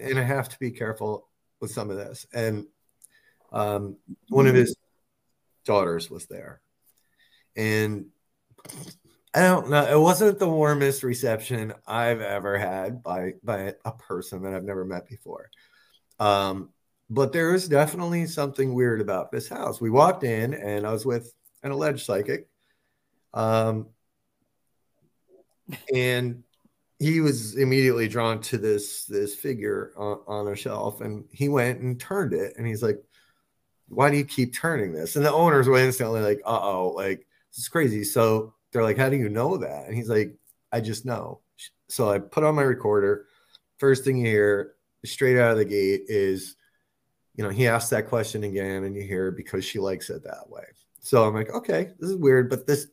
and 0.00 0.18
I 0.18 0.22
have 0.22 0.48
to 0.48 0.58
be 0.58 0.70
careful 0.70 1.28
with 1.60 1.70
some 1.70 1.90
of 1.90 1.96
this. 1.96 2.26
And 2.32 2.66
um, 3.52 3.96
one 4.28 4.46
of 4.46 4.54
his 4.54 4.76
daughters 5.64 6.10
was 6.10 6.26
there, 6.26 6.60
and 7.56 8.06
I 9.32 9.42
don't 9.42 9.70
know. 9.70 9.84
It 9.84 10.00
wasn't 10.00 10.38
the 10.38 10.48
warmest 10.48 11.02
reception 11.04 11.72
I've 11.86 12.20
ever 12.20 12.58
had 12.58 13.02
by 13.02 13.34
by 13.44 13.74
a 13.84 13.92
person 13.92 14.42
that 14.42 14.54
I've 14.54 14.64
never 14.64 14.84
met 14.84 15.06
before. 15.08 15.50
Um, 16.18 16.70
but 17.08 17.32
there 17.32 17.54
is 17.54 17.68
definitely 17.68 18.26
something 18.26 18.74
weird 18.74 19.00
about 19.00 19.30
this 19.30 19.48
house. 19.48 19.80
We 19.80 19.90
walked 19.90 20.24
in, 20.24 20.54
and 20.54 20.86
I 20.86 20.92
was 20.92 21.06
with 21.06 21.32
an 21.62 21.70
alleged 21.70 22.04
psychic, 22.04 22.48
um, 23.32 23.88
and 25.94 26.42
he 26.98 27.20
was 27.20 27.56
immediately 27.56 28.08
drawn 28.08 28.40
to 28.42 28.58
this 28.58 29.04
this 29.04 29.34
figure 29.34 29.92
on, 29.96 30.20
on 30.26 30.48
a 30.48 30.56
shelf, 30.56 31.00
and 31.00 31.24
he 31.30 31.48
went 31.48 31.80
and 31.80 32.00
turned 32.00 32.32
it, 32.32 32.54
and 32.56 32.66
he's 32.66 32.82
like, 32.82 33.02
"Why 33.88 34.10
do 34.10 34.16
you 34.16 34.24
keep 34.24 34.54
turning 34.54 34.92
this?" 34.92 35.14
And 35.14 35.24
the 35.24 35.32
owners 35.32 35.68
were 35.68 35.78
instantly 35.78 36.20
like, 36.20 36.40
"Uh 36.44 36.60
oh, 36.60 36.92
like 36.96 37.26
this 37.50 37.58
is 37.58 37.68
crazy." 37.68 38.04
So 38.04 38.54
they're 38.72 38.82
like, 38.82 38.98
"How 38.98 39.08
do 39.08 39.16
you 39.16 39.28
know 39.28 39.56
that?" 39.58 39.86
And 39.86 39.94
he's 39.94 40.08
like, 40.08 40.34
"I 40.72 40.80
just 40.80 41.04
know." 41.04 41.40
So 41.88 42.10
I 42.10 42.18
put 42.18 42.44
on 42.44 42.54
my 42.54 42.62
recorder. 42.62 43.26
First 43.78 44.04
thing 44.04 44.18
you 44.18 44.26
hear 44.26 44.74
straight 45.04 45.38
out 45.38 45.52
of 45.52 45.58
the 45.58 45.64
gate 45.64 46.02
is, 46.08 46.56
you 47.34 47.44
know, 47.44 47.50
he 47.50 47.66
asked 47.66 47.90
that 47.90 48.08
question 48.08 48.44
again, 48.44 48.84
and 48.84 48.94
you 48.94 49.02
hear 49.02 49.30
because 49.30 49.64
she 49.64 49.78
likes 49.78 50.10
it 50.10 50.22
that 50.24 50.48
way. 50.48 50.64
So 51.00 51.26
I'm 51.26 51.34
like, 51.34 51.50
okay, 51.50 51.90
this 51.98 52.10
is 52.10 52.16
weird, 52.16 52.50
but 52.50 52.66
this 52.66 52.86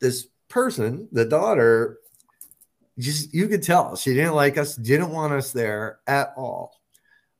this 0.00 0.28
person, 0.48 1.08
the 1.12 1.24
daughter, 1.24 1.98
just 2.98 3.32
you 3.32 3.48
could 3.48 3.62
tell 3.62 3.96
she 3.96 4.14
didn't 4.14 4.34
like 4.34 4.58
us, 4.58 4.76
didn't 4.76 5.10
want 5.10 5.32
us 5.32 5.52
there 5.52 6.00
at 6.06 6.32
all. 6.36 6.80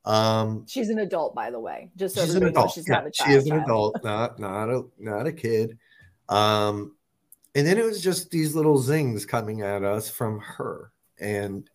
Um, 0.05 0.65
she's 0.67 0.89
an 0.89 0.99
adult, 0.99 1.35
by 1.35 1.51
the 1.51 1.61
way. 1.61 1.91
Just 1.97 2.15
so 2.15 2.25
she's 2.25 2.35
an 2.35 2.45
adult. 2.45 2.73
She's 2.73 2.89
yeah, 2.89 2.95
not 2.95 3.07
a 3.07 3.11
child. 3.11 3.31
she 3.31 3.37
is 3.37 3.47
an 3.47 3.61
adult, 3.61 4.03
not 4.03 4.39
not 4.39 4.71
a 4.71 4.85
not 4.99 5.27
a 5.27 5.33
kid. 5.33 5.79
Um, 6.31 6.97
and 7.55 7.67
then 7.67 7.77
it 7.77 7.85
was 7.85 8.03
just 8.03 8.31
these 8.31 8.55
little 8.55 8.79
zings 8.79 9.27
coming 9.27 9.61
at 9.61 9.85
us 9.85 10.09
from 10.09 10.39
her. 10.41 10.93
And 11.19 11.69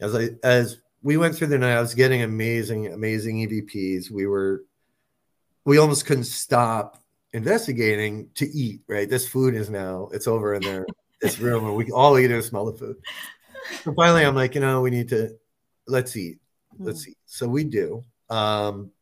as 0.00 0.14
I 0.14 0.30
as 0.44 0.78
we 1.02 1.16
went 1.16 1.34
through 1.34 1.48
the 1.48 1.58
night, 1.58 1.76
I 1.76 1.80
was 1.80 1.94
getting 1.94 2.22
amazing, 2.22 2.88
amazing 2.88 3.48
EVPs. 3.48 4.10
We 4.10 4.26
were 4.26 4.62
we 5.64 5.78
almost 5.78 6.06
couldn't 6.06 6.24
stop 6.24 7.02
investigating 7.32 8.30
to 8.34 8.48
eat, 8.50 8.80
right? 8.88 9.08
This 9.08 9.28
food 9.28 9.54
is 9.54 9.68
now, 9.68 10.08
it's 10.12 10.26
over 10.26 10.54
in 10.54 10.62
there, 10.62 10.86
this 11.20 11.38
room, 11.38 11.66
and 11.66 11.76
we 11.76 11.90
all 11.90 12.18
eat 12.18 12.30
and 12.30 12.42
smell 12.42 12.66
the 12.66 12.78
food. 12.78 12.96
So 13.84 13.92
finally, 13.94 14.24
I'm 14.24 14.34
like, 14.34 14.54
you 14.54 14.60
know, 14.60 14.80
we 14.80 14.90
need 14.90 15.08
to, 15.10 15.36
let's 15.86 16.16
eat. 16.16 16.38
Let's 16.78 17.04
mm. 17.04 17.08
eat. 17.08 17.18
So 17.26 17.48
we 17.48 17.64
do. 17.64 18.02
Um, 18.30 18.92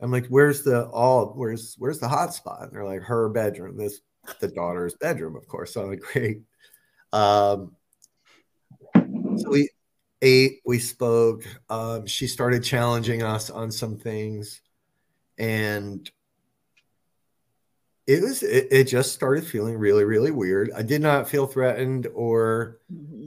I'm 0.00 0.12
like, 0.12 0.26
where's 0.26 0.62
the 0.62 0.86
all 0.86 1.32
where's 1.34 1.74
where's 1.78 1.98
the 1.98 2.08
hot 2.08 2.34
spot? 2.34 2.62
And 2.62 2.72
they're 2.72 2.84
like, 2.84 3.02
her 3.02 3.28
bedroom. 3.28 3.76
This 3.76 4.00
the 4.40 4.48
daughter's 4.48 4.94
bedroom, 4.94 5.36
of 5.36 5.46
course. 5.48 5.74
So 5.74 5.82
I'm 5.82 5.90
like, 5.90 6.00
great. 6.00 6.42
Um, 7.12 7.72
so 8.94 9.50
we 9.50 9.70
ate, 10.22 10.60
we 10.64 10.78
spoke. 10.78 11.44
Um, 11.68 12.06
she 12.06 12.26
started 12.26 12.62
challenging 12.62 13.22
us 13.22 13.50
on 13.50 13.70
some 13.72 13.96
things, 13.96 14.60
and 15.38 16.10
it 18.08 18.22
was 18.22 18.42
it, 18.42 18.68
it, 18.70 18.84
just 18.84 19.12
started 19.12 19.46
feeling 19.46 19.76
really 19.76 20.02
really 20.02 20.30
weird 20.30 20.70
i 20.74 20.82
did 20.82 21.02
not 21.02 21.28
feel 21.28 21.46
threatened 21.46 22.08
or 22.14 22.78
mm-hmm. 22.92 23.26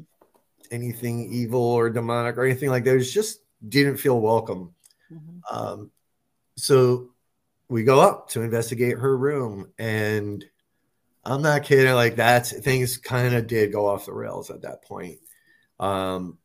anything 0.72 1.32
evil 1.32 1.62
or 1.62 1.90
demonic 1.90 2.36
or 2.36 2.44
anything 2.44 2.70
like 2.70 2.84
that 2.84 2.94
it 2.94 2.98
was 2.98 3.14
just 3.14 3.42
didn't 3.70 3.98
feel 3.98 4.20
welcome 4.20 4.74
mm-hmm. 5.14 5.56
um, 5.56 5.92
so 6.62 7.10
we 7.70 7.84
go 7.84 8.00
up 8.00 8.30
to 8.30 8.42
investigate 8.42 8.98
her 8.98 9.18
room 9.18 9.72
and 9.80 10.46
I'm 11.24 11.42
not 11.42 11.64
kidding. 11.64 11.94
Like 11.94 12.18
that, 12.18 12.48
things 12.48 12.98
kind 12.98 13.34
of 13.34 13.48
did 13.48 13.72
go 13.72 13.88
off 13.88 14.06
the 14.06 14.14
rails 14.14 14.50
at 14.50 14.62
that 14.62 14.84
point. 14.84 15.20
Um, 15.80 16.38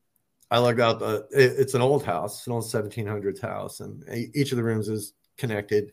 I 0.51 0.59
looked 0.59 0.81
out 0.81 1.01
the. 1.01 1.27
It, 1.33 1.55
it's 1.59 1.75
an 1.75 1.83
old 1.83 2.05
house, 2.05 2.39
it's 2.39 2.47
an 2.47 2.53
old 2.53 2.65
1700s 2.65 3.41
house, 3.41 3.81
and 3.81 4.05
each 4.35 4.53
of 4.53 4.57
the 4.57 4.65
rooms 4.65 4.89
is 4.89 5.13
connected. 5.37 5.93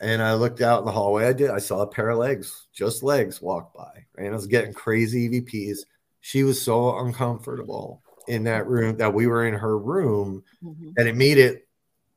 And 0.00 0.22
I 0.22 0.34
looked 0.34 0.62
out 0.62 0.78
in 0.78 0.86
the 0.86 0.92
hallway. 0.92 1.26
I 1.26 1.32
did. 1.34 1.50
I 1.50 1.58
saw 1.58 1.80
a 1.80 1.86
pair 1.86 2.10
of 2.10 2.18
legs, 2.18 2.68
just 2.72 3.02
legs, 3.02 3.42
walk 3.42 3.74
by. 3.74 4.06
And 4.16 4.28
I 4.28 4.30
was 4.30 4.46
getting 4.46 4.72
crazy 4.72 5.28
EVPs. 5.28 5.80
She 6.20 6.42
was 6.42 6.60
so 6.60 6.98
uncomfortable 7.00 8.02
in 8.26 8.44
that 8.44 8.66
room 8.66 8.96
that 8.96 9.12
we 9.12 9.26
were 9.26 9.46
in 9.46 9.54
her 9.54 9.76
room, 9.76 10.42
mm-hmm. 10.62 10.90
and 10.96 11.08
it 11.08 11.16
made 11.16 11.36
it 11.38 11.66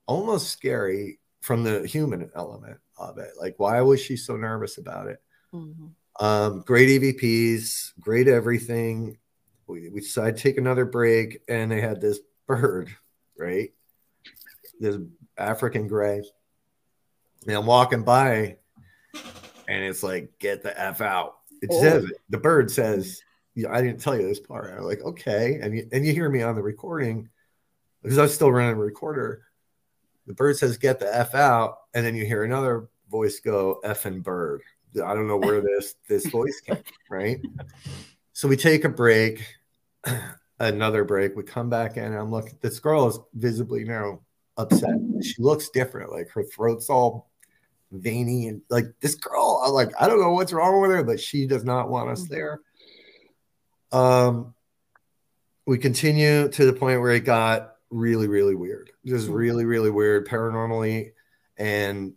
almost 0.05 0.49
scary 0.49 1.19
from 1.41 1.63
the 1.63 1.85
human 1.85 2.29
element 2.35 2.77
of 2.97 3.17
it. 3.17 3.31
Like, 3.39 3.55
why 3.57 3.81
was 3.81 4.01
she 4.01 4.15
so 4.15 4.35
nervous 4.35 4.77
about 4.77 5.07
it? 5.07 5.21
Mm-hmm. 5.53 6.23
Um, 6.23 6.61
great 6.61 7.01
EVPs, 7.01 7.93
great 7.99 8.27
everything. 8.27 9.17
We, 9.67 9.89
we 9.89 10.01
decided 10.01 10.37
to 10.37 10.43
take 10.43 10.57
another 10.57 10.85
break, 10.85 11.41
and 11.47 11.71
they 11.71 11.81
had 11.81 12.01
this 12.01 12.19
bird, 12.47 12.89
right? 13.37 13.71
This 14.79 14.97
African 15.37 15.87
gray. 15.87 16.23
And 17.45 17.55
I'm 17.55 17.65
walking 17.65 18.03
by, 18.03 18.57
and 19.67 19.83
it's 19.83 20.03
like, 20.03 20.39
get 20.39 20.63
the 20.63 20.79
F 20.79 21.01
out. 21.01 21.35
It 21.61 21.69
oh. 21.71 21.81
says, 21.81 22.11
the 22.29 22.37
bird 22.37 22.71
says, 22.71 23.21
yeah, 23.55 23.71
I 23.71 23.81
didn't 23.81 24.01
tell 24.01 24.15
you 24.15 24.27
this 24.27 24.39
part. 24.39 24.73
I'm 24.77 24.83
like, 24.83 25.01
okay. 25.01 25.59
And 25.61 25.75
you, 25.75 25.87
and 25.91 26.05
you 26.05 26.13
hear 26.13 26.29
me 26.29 26.41
on 26.41 26.55
the 26.55 26.63
recording 26.63 27.29
because 28.01 28.17
I 28.17 28.23
was 28.23 28.33
still 28.33 28.51
running 28.51 28.75
a 28.75 28.79
recorder. 28.79 29.43
The 30.27 30.33
bird 30.33 30.57
says, 30.57 30.77
get 30.77 30.99
the 30.99 31.15
F 31.15 31.35
out. 31.35 31.79
And 31.93 32.05
then 32.05 32.15
you 32.15 32.25
hear 32.25 32.43
another 32.43 32.89
voice 33.09 33.39
go, 33.39 33.79
F 33.83 34.05
and 34.05 34.23
bird. 34.23 34.61
I 34.95 35.13
don't 35.13 35.27
know 35.27 35.37
where 35.37 35.61
this 35.61 35.95
this 36.07 36.27
voice 36.27 36.59
came, 36.61 36.83
right? 37.09 37.39
So 38.35 38.47
we 38.47 38.57
take 38.57 38.83
a 38.83 38.89
break, 38.89 39.45
another 40.59 41.03
break. 41.03 41.35
We 41.35 41.43
come 41.43 41.69
back 41.69 41.97
in, 41.97 42.03
and 42.05 42.15
I'm 42.15 42.31
looking. 42.31 42.57
This 42.61 42.79
girl 42.79 43.07
is 43.07 43.19
visibly 43.35 43.83
now 43.83 44.21
upset. 44.57 44.95
She 45.21 45.35
looks 45.37 45.69
different. 45.69 46.11
Like 46.11 46.29
her 46.31 46.43
throat's 46.43 46.89
all 46.89 47.29
veiny 47.91 48.47
and 48.47 48.61
like 48.69 48.85
this 49.01 49.13
girl. 49.13 49.61
I'm 49.63 49.71
like, 49.71 49.91
I 49.99 50.07
don't 50.07 50.19
know 50.19 50.31
what's 50.31 50.51
wrong 50.51 50.81
with 50.81 50.89
her, 50.89 51.03
but 51.03 51.19
she 51.19 51.45
does 51.45 51.63
not 51.63 51.89
want 51.89 52.09
us 52.09 52.23
mm-hmm. 52.23 52.33
there. 52.33 52.61
Um, 53.91 54.55
we 55.67 55.77
continue 55.77 56.49
to 56.49 56.65
the 56.65 56.73
point 56.73 57.01
where 57.01 57.11
it 57.11 57.23
got 57.23 57.72
really, 57.93 58.27
really 58.27 58.55
weird. 58.55 58.91
Just 59.05 59.25
mm-hmm. 59.25 59.35
really, 59.35 59.65
really 59.65 59.91
weird, 59.91 60.27
paranormally, 60.27 61.11
and 61.57 62.13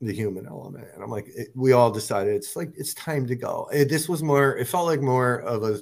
the 0.00 0.12
human 0.12 0.46
element. 0.46 0.88
And 0.94 1.02
I'm 1.02 1.10
like, 1.10 1.28
it, 1.28 1.48
we 1.54 1.72
all 1.72 1.90
decided 1.90 2.34
it's 2.34 2.56
like 2.56 2.72
it's 2.76 2.94
time 2.94 3.26
to 3.28 3.36
go. 3.36 3.68
It, 3.72 3.88
this 3.88 4.08
was 4.08 4.22
more. 4.22 4.56
It 4.56 4.68
felt 4.68 4.86
like 4.86 5.00
more 5.00 5.40
of 5.40 5.62
a 5.62 5.80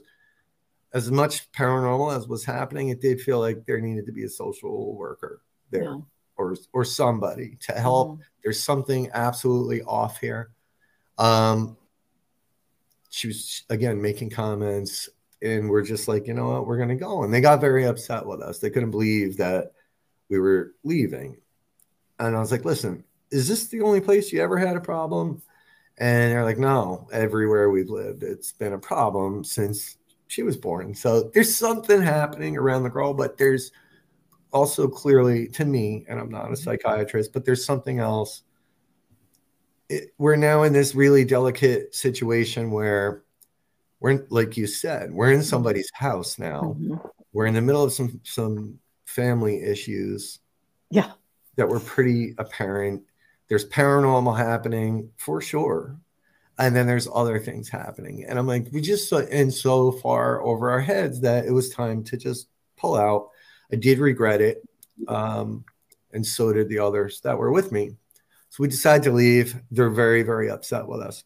as 0.93 1.11
much 1.11 1.51
paranormal 1.53 2.17
as 2.17 2.29
was 2.29 2.45
happening. 2.45 2.89
It 2.89 3.01
did 3.01 3.21
feel 3.21 3.39
like 3.39 3.65
there 3.67 3.81
needed 3.81 4.07
to 4.07 4.13
be 4.13 4.25
a 4.25 4.29
social 4.29 4.95
worker 4.95 5.43
there. 5.71 5.85
Yeah. 5.85 5.99
Or, 6.37 6.57
or 6.73 6.87
somebody 6.87 7.59
to 7.67 7.73
help. 7.73 8.21
There's 8.43 8.63
something 8.63 9.11
absolutely 9.13 9.83
off 9.83 10.21
here. 10.21 10.53
Um, 11.19 11.77
she 13.11 13.27
was 13.27 13.65
again 13.69 14.01
making 14.01 14.31
comments, 14.31 15.11
and 15.43 15.69
we're 15.69 15.83
just 15.83 16.09
like, 16.09 16.27
you 16.27 16.35
know 16.35 16.49
what, 16.49 16.67
we're 16.67 16.79
gonna 16.79 16.97
go. 16.97 17.23
And 17.23 17.33
they 17.33 17.41
got 17.41 17.61
very 17.61 17.85
upset 17.85 18.27
with 18.27 18.41
us. 18.41 18.59
They 18.59 18.71
couldn't 18.71 18.91
believe 18.91 19.37
that 19.39 19.73
we 20.29 20.39
were 20.39 20.75
leaving. 20.85 21.37
And 22.19 22.37
I 22.37 22.41
was 22.41 22.53
like, 22.53 22.65
listen, 22.65 23.05
is 23.31 23.49
this 23.49 23.69
the 23.69 23.81
only 23.81 24.01
place 24.01 24.33
you 24.33 24.43
ever 24.43 24.59
had 24.59 24.77
a 24.77 24.81
problem? 24.81 25.43
And 25.99 26.33
they're 26.33 26.45
like, 26.45 26.59
no, 26.59 27.09
everywhere 27.13 27.71
we've 27.71 27.91
lived, 27.91 28.23
it's 28.23 28.53
been 28.53 28.73
a 28.73 28.79
problem 28.79 29.45
since 29.45 29.99
she 30.29 30.43
was 30.43 30.57
born. 30.57 30.95
So 30.95 31.31
there's 31.35 31.55
something 31.55 32.01
happening 32.01 32.57
around 32.57 32.85
the 32.85 32.91
girl, 32.91 33.13
but 33.13 33.37
there's 33.37 33.73
also 34.53 34.89
clearly 34.89 35.49
to 35.49 35.65
me, 35.65 36.07
and 36.09 36.19
I'm 36.19 36.31
not 36.31 36.45
a 36.45 36.49
mm-hmm. 36.49 36.55
psychiatrist, 36.55 37.33
but 37.33 37.45
there's 37.45 37.65
something 37.65 37.99
else. 37.99 38.43
It, 39.89 40.15
we're 40.19 40.37
now 40.37 40.63
in 40.63 40.73
this 40.73 40.95
really 40.95 41.25
delicate 41.25 41.95
situation 41.95 42.71
where 42.71 43.25
we're 44.01 44.11
in, 44.11 44.27
like 44.31 44.57
you 44.57 44.67
said, 44.67 45.13
we're 45.13 45.33
in 45.33 45.43
somebody's 45.43 45.91
house 45.93 46.39
now. 46.39 46.77
Mm-hmm. 46.79 46.97
We're 47.33 47.47
in 47.47 47.55
the 47.55 47.61
middle 47.61 47.85
of 47.85 47.93
some 47.93 48.21
some 48.25 48.79
family 49.05 49.63
issues. 49.63 50.41
Yeah. 50.91 51.13
That 51.57 51.69
were 51.69 51.81
pretty 51.81 52.35
apparent 52.39 53.03
there's 53.51 53.69
paranormal 53.69 54.39
happening 54.39 55.11
for 55.19 55.43
sure 55.43 55.99
and 56.59 56.75
then 56.75 56.87
there's 56.87 57.09
other 57.13 57.39
things 57.39 57.69
happening 57.69 58.25
and 58.27 58.39
i'm 58.39 58.47
like 58.47 58.67
we 58.73 58.81
just 58.81 59.13
in 59.13 59.51
so 59.51 59.93
far 59.93 60.41
over 60.43 60.71
our 60.71 60.81
heads 60.81 61.21
that 61.21 61.45
it 61.45 61.51
was 61.51 61.69
time 61.69 62.03
to 62.03 62.17
just 62.17 62.49
pull 62.79 62.95
out 62.95 63.29
i 63.71 63.77
did 63.77 63.99
regret 63.99 64.41
it 64.41 64.63
um, 65.09 65.65
and 66.13 66.25
so 66.25 66.53
did 66.53 66.69
the 66.69 66.79
others 66.79 67.21
that 67.21 67.37
were 67.37 67.51
with 67.51 67.73
me 67.73 67.91
so 68.49 68.63
we 68.63 68.69
decided 68.69 69.03
to 69.03 69.13
leave 69.13 69.61
they're 69.71 69.91
very 69.91 70.23
very 70.23 70.49
upset 70.49 70.87
with 70.87 71.01
us 71.01 71.25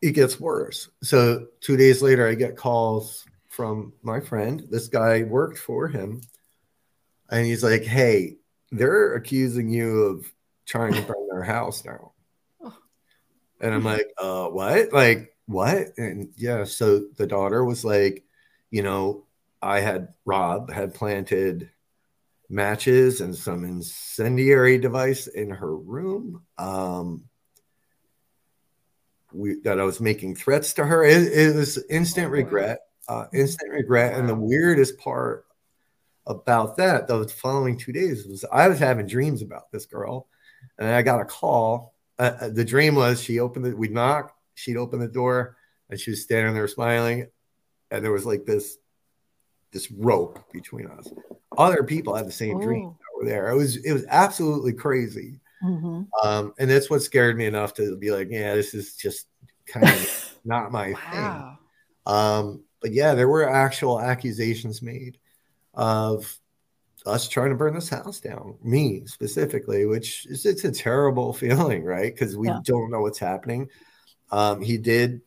it 0.00 0.12
gets 0.12 0.38
worse 0.38 0.88
so 1.02 1.46
two 1.60 1.76
days 1.76 2.02
later 2.02 2.26
i 2.26 2.34
get 2.34 2.56
calls 2.56 3.24
from 3.48 3.92
my 4.02 4.20
friend 4.20 4.66
this 4.70 4.88
guy 4.88 5.22
worked 5.22 5.58
for 5.58 5.88
him 5.88 6.20
and 7.30 7.44
he's 7.44 7.64
like 7.64 7.82
hey 7.82 8.36
they're 8.70 9.14
accusing 9.14 9.68
you 9.68 10.02
of 10.02 10.32
trying 10.66 10.92
to 10.92 11.02
burn 11.02 11.28
their 11.30 11.42
house 11.42 11.82
down. 11.82 12.10
Oh. 12.62 12.76
And 13.60 13.74
I'm 13.74 13.84
like, 13.84 14.08
uh, 14.18 14.48
what? 14.48 14.92
Like, 14.92 15.34
what? 15.46 15.88
And 15.96 16.30
yeah, 16.36 16.64
so 16.64 17.06
the 17.16 17.26
daughter 17.26 17.64
was 17.64 17.84
like, 17.84 18.24
you 18.70 18.82
know, 18.82 19.24
I 19.62 19.80
had 19.80 20.14
Rob 20.24 20.70
had 20.70 20.94
planted 20.94 21.70
matches 22.50 23.20
and 23.20 23.34
some 23.34 23.64
incendiary 23.64 24.78
device 24.78 25.26
in 25.26 25.50
her 25.50 25.74
room. 25.74 26.42
Um, 26.58 27.24
we 29.38 29.60
that 29.60 29.80
I 29.80 29.84
was 29.84 30.00
making 30.00 30.34
threats 30.34 30.74
to 30.74 30.84
her. 30.84 31.04
It, 31.04 31.32
it 31.32 31.54
was 31.54 31.82
instant 31.88 32.30
regret, 32.30 32.80
uh, 33.08 33.26
instant 33.32 33.70
regret. 33.70 34.18
And 34.18 34.28
the 34.28 34.34
weirdest 34.34 34.98
part 34.98 35.46
about 36.26 36.76
that 36.76 37.06
the 37.06 37.26
following 37.28 37.78
two 37.78 37.92
days 37.92 38.26
was 38.26 38.44
I 38.52 38.68
was 38.68 38.78
having 38.78 39.06
dreams 39.06 39.40
about 39.40 39.70
this 39.70 39.86
girl, 39.86 40.26
and 40.78 40.88
I 40.88 41.02
got 41.02 41.20
a 41.20 41.24
call. 41.24 41.94
Uh, 42.18 42.32
uh 42.40 42.48
the 42.48 42.64
dream 42.64 42.96
was 42.96 43.22
she 43.22 43.38
opened 43.38 43.66
it. 43.66 43.78
We'd 43.78 43.92
knock. 43.92 44.34
She'd 44.54 44.76
open 44.76 44.98
the 44.98 45.08
door, 45.08 45.56
and 45.88 45.98
she 45.98 46.10
was 46.10 46.22
standing 46.22 46.54
there 46.54 46.68
smiling, 46.68 47.28
and 47.90 48.04
there 48.04 48.12
was 48.12 48.26
like 48.26 48.44
this 48.44 48.76
this 49.72 49.90
rope 49.90 50.40
between 50.52 50.88
us. 50.88 51.08
Other 51.56 51.82
people 51.82 52.14
had 52.14 52.26
the 52.26 52.32
same 52.32 52.56
oh. 52.56 52.60
dream 52.60 52.88
that 52.88 53.16
were 53.16 53.24
there. 53.24 53.50
It 53.50 53.56
was 53.56 53.76
it 53.76 53.92
was 53.92 54.04
absolutely 54.08 54.72
crazy. 54.72 55.40
Mm-hmm. 55.62 56.02
Um, 56.26 56.54
and 56.58 56.70
that's 56.70 56.90
what 56.90 57.02
scared 57.02 57.36
me 57.36 57.46
enough 57.46 57.74
to 57.74 57.96
be 57.96 58.10
like, 58.10 58.28
yeah, 58.30 58.54
this 58.54 58.74
is 58.74 58.94
just 58.94 59.26
kind 59.66 59.88
of 59.88 60.38
not 60.44 60.72
my 60.72 60.92
wow. 60.92 61.58
thing. 62.06 62.14
Um, 62.14 62.64
but 62.80 62.92
yeah, 62.92 63.14
there 63.14 63.28
were 63.28 63.48
actual 63.48 64.00
accusations 64.00 64.82
made 64.82 65.18
of 65.74 66.38
us 67.06 67.28
trying 67.28 67.50
to 67.50 67.56
burn 67.56 67.74
this 67.74 67.88
house 67.88 68.20
down, 68.20 68.56
me 68.62 69.04
specifically, 69.06 69.86
which 69.86 70.26
is 70.26 70.46
it's 70.46 70.64
a 70.64 70.72
terrible 70.72 71.32
feeling, 71.34 71.84
right? 71.84 72.12
Because 72.12 72.36
we 72.36 72.48
yeah. 72.48 72.60
don't 72.64 72.90
know 72.90 73.00
what's 73.00 73.18
happening. 73.18 73.68
Um, 74.30 74.60
he 74.60 74.78
did, 74.78 75.22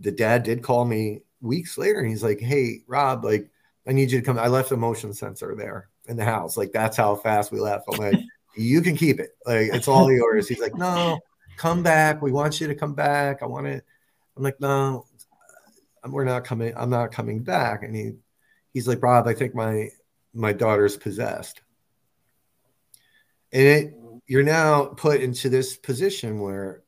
the 0.00 0.12
dad 0.12 0.42
did 0.42 0.62
call 0.62 0.84
me 0.84 1.22
weeks 1.40 1.76
later, 1.76 2.00
and 2.00 2.08
he's 2.08 2.22
like, 2.22 2.40
"Hey, 2.40 2.82
Rob, 2.86 3.24
like, 3.24 3.50
I 3.86 3.92
need 3.92 4.10
you 4.10 4.20
to 4.20 4.24
come." 4.24 4.38
I 4.38 4.48
left 4.48 4.72
a 4.72 4.76
motion 4.76 5.12
sensor 5.12 5.54
there 5.56 5.88
in 6.06 6.16
the 6.16 6.24
house. 6.24 6.56
Like, 6.56 6.72
that's 6.72 6.96
how 6.96 7.14
fast 7.16 7.52
we 7.52 7.60
left. 7.60 7.86
I'm 7.92 7.98
like, 7.98 8.18
"You 8.58 8.82
can 8.82 8.96
keep 8.96 9.20
it. 9.20 9.30
Like, 9.46 9.68
it's 9.72 9.88
all 9.88 10.12
yours." 10.12 10.48
He's 10.48 10.60
like, 10.60 10.74
"No, 10.74 11.20
come 11.56 11.82
back. 11.82 12.20
We 12.22 12.32
want 12.32 12.60
you 12.60 12.66
to 12.66 12.74
come 12.74 12.94
back. 12.94 13.42
I 13.42 13.46
want 13.46 13.66
to." 13.66 13.82
I'm 14.36 14.42
like, 14.42 14.60
"No, 14.60 15.06
we're 16.06 16.24
not 16.24 16.44
coming. 16.44 16.72
I'm 16.76 16.90
not 16.90 17.12
coming 17.12 17.42
back." 17.42 17.82
And 17.82 17.94
he 17.94 18.12
he's 18.72 18.88
like, 18.88 19.02
Rob, 19.02 19.26
I 19.26 19.34
think 19.34 19.54
my 19.54 19.88
my 20.34 20.52
daughter's 20.52 20.96
possessed. 20.96 21.60
And 23.52 23.62
it, 23.62 23.94
you're 24.26 24.42
now 24.42 24.86
put 24.86 25.20
into 25.20 25.48
this 25.48 25.76
position 25.76 26.40
where 26.40 26.82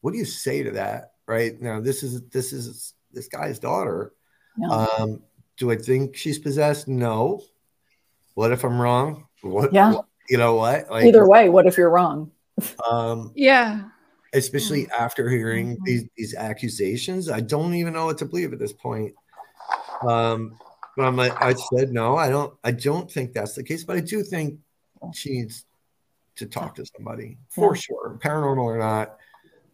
what 0.00 0.12
do 0.12 0.18
you 0.18 0.24
say 0.24 0.62
to 0.62 0.72
that? 0.72 1.12
Right 1.26 1.60
now, 1.60 1.80
this 1.80 2.02
is 2.02 2.22
this 2.28 2.52
is 2.52 2.94
this 3.12 3.28
guy's 3.28 3.58
daughter. 3.58 4.12
Yeah. 4.58 4.68
Um, 4.68 5.22
do 5.56 5.70
I 5.70 5.76
think 5.76 6.16
she's 6.16 6.38
possessed? 6.38 6.88
No. 6.88 7.42
What 8.34 8.52
if 8.52 8.64
I'm 8.64 8.80
wrong? 8.80 9.26
What 9.42 9.72
yeah. 9.72 9.92
What, 9.92 10.06
you 10.28 10.38
know 10.38 10.54
what? 10.54 10.90
Like, 10.90 11.04
Either 11.04 11.28
way, 11.28 11.48
what 11.48 11.66
if 11.66 11.76
you're 11.76 11.90
wrong? 11.90 12.30
Um, 12.88 13.32
yeah. 13.34 13.84
Especially 14.32 14.88
after 14.90 15.28
hearing 15.28 15.74
mm-hmm. 15.74 15.84
these, 15.84 16.04
these 16.16 16.34
accusations, 16.34 17.30
I 17.30 17.40
don't 17.40 17.74
even 17.74 17.92
know 17.92 18.06
what 18.06 18.18
to 18.18 18.24
believe 18.24 18.52
at 18.52 18.58
this 18.58 18.72
point. 18.72 19.14
Um, 20.02 20.58
but 20.96 21.04
I'm 21.04 21.16
like, 21.16 21.40
I 21.40 21.54
said 21.54 21.92
no, 21.92 22.16
I 22.16 22.28
don't, 22.28 22.54
I 22.62 22.70
don't 22.72 23.10
think 23.10 23.32
that's 23.32 23.54
the 23.54 23.62
case. 23.62 23.84
But 23.84 23.96
I 23.96 24.00
do 24.00 24.22
think 24.22 24.58
she 25.12 25.30
needs 25.30 25.66
to 26.36 26.46
talk 26.46 26.74
to 26.76 26.86
somebody 26.96 27.38
for 27.48 27.74
yeah. 27.74 27.80
sure, 27.80 28.18
paranormal 28.22 28.64
or 28.64 28.78
not. 28.78 29.16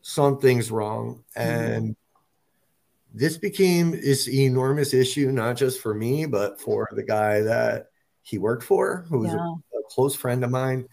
Something's 0.02 0.70
wrong, 0.70 1.22
mm-hmm. 1.36 1.50
and 1.50 1.84
mm-hmm. 1.84 3.18
this 3.18 3.36
became 3.36 3.90
this 3.92 4.28
enormous 4.28 4.94
issue, 4.94 5.30
not 5.30 5.56
just 5.56 5.80
for 5.80 5.94
me, 5.94 6.26
but 6.26 6.60
for 6.60 6.88
the 6.92 7.02
guy 7.02 7.40
that 7.42 7.90
he 8.22 8.38
worked 8.38 8.62
for, 8.62 9.04
who 9.08 9.20
was 9.20 9.32
yeah. 9.32 9.38
a, 9.38 9.38
a 9.38 9.69
close 9.90 10.14
friend 10.14 10.44
of 10.44 10.50
mine. 10.50 10.86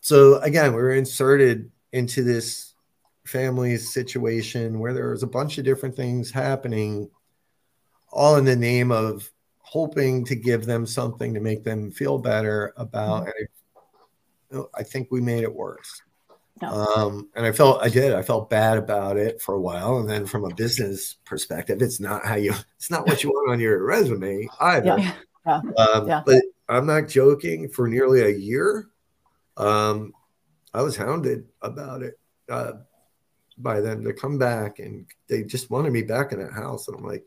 So 0.00 0.38
again, 0.40 0.72
we 0.74 0.82
were 0.82 0.94
inserted 0.94 1.70
into 1.92 2.22
this 2.22 2.74
family 3.24 3.76
situation 3.76 4.78
where 4.78 4.92
there 4.92 5.10
was 5.10 5.22
a 5.22 5.28
bunch 5.28 5.58
of 5.58 5.64
different 5.64 5.96
things 5.96 6.30
happening, 6.30 7.10
all 8.12 8.36
in 8.36 8.44
the 8.44 8.56
name 8.56 8.92
of 8.92 9.30
hoping 9.60 10.24
to 10.24 10.36
give 10.36 10.64
them 10.64 10.86
something 10.86 11.34
to 11.34 11.40
make 11.40 11.64
them 11.64 11.90
feel 11.90 12.18
better 12.18 12.72
about. 12.76 13.26
Mm-hmm. 13.26 14.56
And 14.56 14.64
I, 14.74 14.80
I 14.80 14.82
think 14.82 15.08
we 15.10 15.20
made 15.20 15.42
it 15.42 15.54
worse. 15.54 16.02
No. 16.62 16.68
Um, 16.68 17.28
and 17.34 17.44
I 17.44 17.52
felt 17.52 17.82
I 17.82 17.88
did. 17.88 18.14
I 18.14 18.22
felt 18.22 18.48
bad 18.48 18.78
about 18.78 19.18
it 19.18 19.42
for 19.42 19.54
a 19.54 19.60
while, 19.60 19.98
and 19.98 20.08
then 20.08 20.24
from 20.24 20.44
a 20.44 20.54
business 20.54 21.16
perspective, 21.26 21.82
it's 21.82 22.00
not 22.00 22.24
how 22.24 22.36
you. 22.36 22.54
It's 22.76 22.90
not 22.90 23.06
what 23.06 23.22
you 23.22 23.28
want 23.28 23.50
on 23.50 23.60
your 23.60 23.84
resume 23.84 24.48
either. 24.60 24.98
Yeah. 24.98 25.12
Yeah. 25.46 25.60
Um, 25.76 26.08
yeah. 26.08 26.22
But 26.24 26.42
I'm 26.68 26.86
not 26.86 27.08
joking. 27.08 27.68
For 27.68 27.88
nearly 27.88 28.22
a 28.22 28.36
year, 28.36 28.88
um, 29.56 30.12
I 30.74 30.82
was 30.82 30.96
hounded 30.96 31.46
about 31.62 32.02
it 32.02 32.18
uh, 32.50 32.72
by 33.58 33.80
them 33.80 34.04
to 34.04 34.12
come 34.12 34.38
back, 34.38 34.78
and 34.78 35.06
they 35.28 35.44
just 35.44 35.70
wanted 35.70 35.92
me 35.92 36.02
back 36.02 36.32
in 36.32 36.40
that 36.40 36.52
house. 36.52 36.88
And 36.88 36.96
I'm 36.96 37.04
like, 37.04 37.24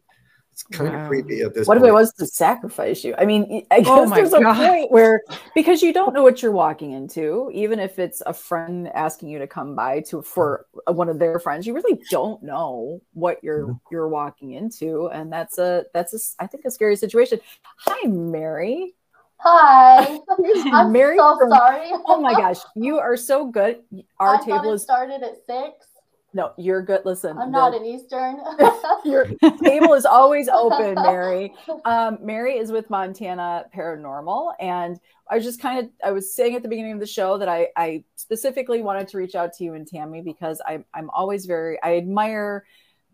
it's 0.60 0.78
kind 0.78 0.94
wow. 0.94 1.04
of 1.04 1.08
creepy 1.08 1.42
at 1.42 1.54
this 1.54 1.68
what 1.68 1.78
point. 1.78 1.86
if 1.86 1.90
it 1.90 1.94
was 1.94 2.14
to 2.14 2.26
sacrifice 2.26 3.04
you 3.04 3.16
i 3.18 3.24
mean 3.24 3.66
i 3.72 3.78
oh 3.78 3.82
guess 3.82 4.12
oh 4.12 4.16
there's 4.16 4.32
God. 4.32 4.42
a 4.42 4.54
point 4.54 4.92
where 4.92 5.22
because 5.56 5.82
you 5.82 5.94
don't 5.94 6.14
know 6.14 6.22
what 6.22 6.42
you're 6.42 6.52
walking 6.52 6.92
into 6.92 7.50
even 7.54 7.80
if 7.80 7.98
it's 7.98 8.22
a 8.26 8.34
friend 8.34 8.90
asking 8.90 9.30
you 9.30 9.40
to 9.40 9.48
come 9.48 9.74
by 9.76 10.02
to 10.02 10.22
for 10.22 10.66
one 10.88 11.08
of 11.08 11.18
their 11.18 11.40
friends 11.40 11.66
you 11.66 11.74
really 11.74 12.02
don't 12.10 12.44
know 12.44 13.02
what 13.14 13.42
you're 13.42 13.68
mm-hmm. 13.68 13.78
you're 13.90 14.10
walking 14.10 14.52
into 14.52 15.08
and 15.08 15.32
that's 15.32 15.58
a 15.60 15.86
that's 15.94 16.14
a 16.14 16.44
i 16.44 16.48
think 16.48 16.66
a 16.66 16.72
scary 16.72 16.96
situation 16.96 17.40
hi 17.78 18.08
mari 18.08 18.96
Hi. 19.40 20.20
I'm 20.74 20.92
Mari 20.92 21.18
so 21.18 21.38
from, 21.38 21.50
sorry. 21.50 21.92
oh 22.08 22.20
my 22.22 22.34
gosh, 22.34 22.58
you 22.76 23.00
are 23.00 23.16
so 23.16 23.46
good. 23.46 23.82
Our 24.20 24.36
I 24.36 24.44
table 24.44 24.74
is 24.74 24.84
started 24.84 25.24
at 25.24 25.36
six. 25.46 25.88
No, 26.34 26.52
you're 26.58 26.84
good. 26.84 27.02
Listen, 27.06 27.38
I'm 27.38 27.50
not 27.50 27.74
an 27.74 27.86
Eastern. 27.86 28.40
your 29.06 29.26
table 29.64 29.94
is 29.94 30.06
always 30.06 30.48
open, 30.48 30.94
Mari. 30.96 31.54
Um, 31.86 32.20
Mari 32.22 32.58
is 32.58 32.72
with 32.72 32.90
Montana 32.90 33.66
Paranormal, 33.74 34.54
and 34.60 35.00
I 35.30 35.36
was 35.36 35.44
just 35.44 35.60
kind 35.62 35.80
of 35.80 35.90
I 36.04 36.12
was 36.12 36.36
saying 36.36 36.56
at 36.56 36.62
the 36.62 36.68
beginning 36.70 36.94
of 36.94 37.00
the 37.00 37.08
show 37.08 37.38
that 37.38 37.50
I 37.50 37.70
I 37.76 38.04
specifically 38.16 38.84
wanted 38.84 39.08
to 39.08 39.18
reach 39.18 39.36
out 39.36 39.54
to 39.54 39.64
you 39.64 39.74
and 39.74 39.88
Tammy 39.88 40.22
because 40.22 40.62
I'm 40.68 40.86
I'm 40.94 41.10
always 41.12 41.46
very 41.46 41.82
I 41.82 41.96
admire 41.98 42.66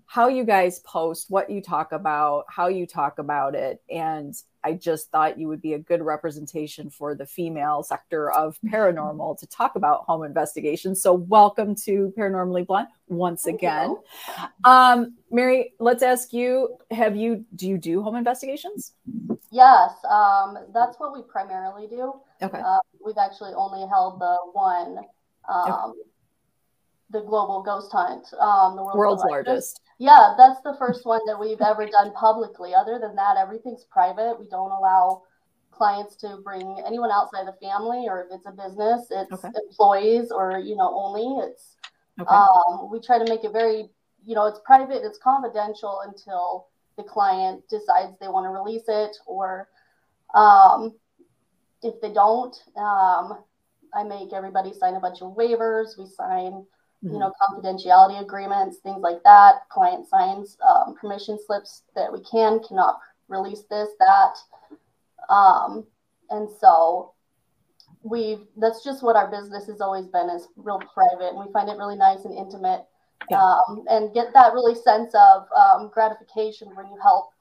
how 0.08 0.28
you 0.28 0.44
guys 0.44 0.80
post, 0.80 1.30
what 1.30 1.50
you 1.50 1.62
talk 1.62 1.92
about, 1.92 2.46
how 2.50 2.68
you 2.68 2.86
talk 2.86 3.20
about 3.20 3.56
it. 3.56 3.82
And 3.90 4.36
I 4.66 4.74
just 4.74 5.12
thought 5.12 5.38
you 5.38 5.48
would 5.48 5.62
be 5.62 5.74
a 5.74 5.80
good 5.80 6.02
representation 6.02 6.90
for 6.90 7.14
the 7.14 7.28
female 7.28 7.84
sector 7.84 8.32
of 8.32 8.58
paranormal 8.66 9.38
to 9.38 9.46
talk 9.46 9.76
about 9.76 10.06
home 10.06 10.24
investigations. 10.24 11.04
So, 11.04 11.14
welcome 11.14 11.76
to 11.86 12.12
Paranormally 12.18 12.66
Blunt 12.66 12.90
once 13.08 13.44
Thank 13.44 13.60
again. 13.60 13.96
Um, 14.64 15.18
Mari, 15.30 15.74
let's 15.80 16.02
ask 16.02 16.34
you 16.34 16.78
have 16.90 17.16
you, 17.16 17.46
do 17.56 17.68
you 17.68 17.78
do 17.78 18.02
home 18.02 18.16
investigations? 18.16 18.94
Yes, 19.52 19.92
um, 20.10 20.58
that's 20.74 21.00
what 21.00 21.14
we 21.14 21.22
primarily 21.22 21.86
do. 21.88 22.14
Okay. 22.42 22.60
Uh, 22.60 22.80
we've 23.06 23.20
actually 23.20 23.54
only 23.54 23.88
held 23.88 24.20
the 24.20 24.36
one. 24.54 24.98
Um, 25.48 25.72
okay 25.72 26.00
the 27.12 27.22
global 27.22 27.62
ghost 27.62 27.92
hunt, 27.92 28.26
um, 28.40 28.76
the 28.76 28.84
world's, 28.84 28.98
world's 28.98 29.24
largest. 29.24 29.48
largest. 29.48 29.82
Yeah, 29.98 30.36
that's 30.38 30.62
the 30.62 30.76
first 30.78 31.06
one 31.06 31.22
that 31.26 31.40
we've 31.40 31.62
ever 31.62 31.86
done 31.86 32.12
publicly. 32.14 32.74
Other 32.76 33.00
than 33.00 33.16
that, 33.16 33.38
everything's 33.38 33.86
private. 33.86 34.38
We 34.40 34.48
don't 34.50 34.72
allow 34.72 35.24
clients 35.72 36.16
to 36.18 36.38
bring 36.44 36.82
anyone 36.86 37.12
outside 37.12 37.48
the 37.48 37.56
family, 37.62 38.06
or 38.08 38.24
if 38.24 38.28
it's 38.32 38.46
a 38.46 38.52
business, 38.52 39.08
it's 39.10 39.32
okay. 39.32 39.50
employees, 39.70 40.32
or 40.32 40.60
you 40.60 40.76
know, 40.76 40.94
only. 40.94 41.46
It's 41.48 41.78
okay. 42.20 42.30
um, 42.30 42.90
we 42.92 43.00
try 43.00 43.18
to 43.18 43.26
make 43.26 43.44
it 43.44 43.54
very, 43.54 43.90
you 44.26 44.36
know, 44.36 44.46
it's 44.48 44.60
private, 44.66 45.06
it's 45.06 45.18
confidential 45.18 46.02
until 46.06 46.68
the 46.98 47.04
client 47.04 47.64
decides 47.70 48.18
they 48.20 48.28
want 48.28 48.46
to 48.46 48.50
release 48.50 48.86
it, 48.88 49.16
or 49.26 49.70
um, 50.34 50.94
if 51.84 52.02
they 52.02 52.12
don't, 52.12 52.56
um, 52.78 53.44
I 53.94 54.04
make 54.04 54.34
everybody 54.34 54.74
sign 54.74 54.96
a 54.96 55.00
bunch 55.00 55.22
of 55.22 55.36
waivers. 55.36 55.98
We 55.98 56.06
sign 56.08 56.66
mm-hmm. 57.06 57.14
you 57.14 57.20
know, 57.20 57.32
confidentiality 57.42 58.22
agreements, 58.22 58.78
things 58.78 59.02
like 59.02 59.22
that. 59.24 59.70
Client 59.70 60.08
signs 60.08 60.58
um, 60.68 60.96
permission 61.00 61.38
slips 61.46 61.84
that 61.96 62.12
we 62.12 62.20
can, 62.22 62.60
cannot 62.68 63.00
release 63.28 63.64
this, 63.70 63.90
that. 64.00 64.36
Um, 65.30 65.86
and 66.30 66.50
so 66.60 67.14
we've, 68.04 68.42
that's 68.58 68.84
just 68.84 69.04
what 69.04 69.16
our 69.16 69.30
business 69.30 69.68
has 69.68 69.82
always 69.82 70.08
been 70.08 70.30
is 70.30 70.48
real 70.56 70.82
private. 70.94 71.30
And 71.30 71.46
we 71.46 71.52
find 71.54 71.70
it 71.70 71.78
really 71.78 71.96
nice 71.96 72.26
and 72.26 72.36
intimate 72.36 72.86
yeah. 73.30 73.42
um, 73.42 73.84
and 73.90 74.14
get 74.14 74.34
that 74.34 74.54
really 74.54 74.76
sense 74.76 75.14
of 75.16 75.48
um, 75.56 75.90
gratification 75.94 76.76
when 76.76 76.88
you 76.88 76.98
help 77.02 77.32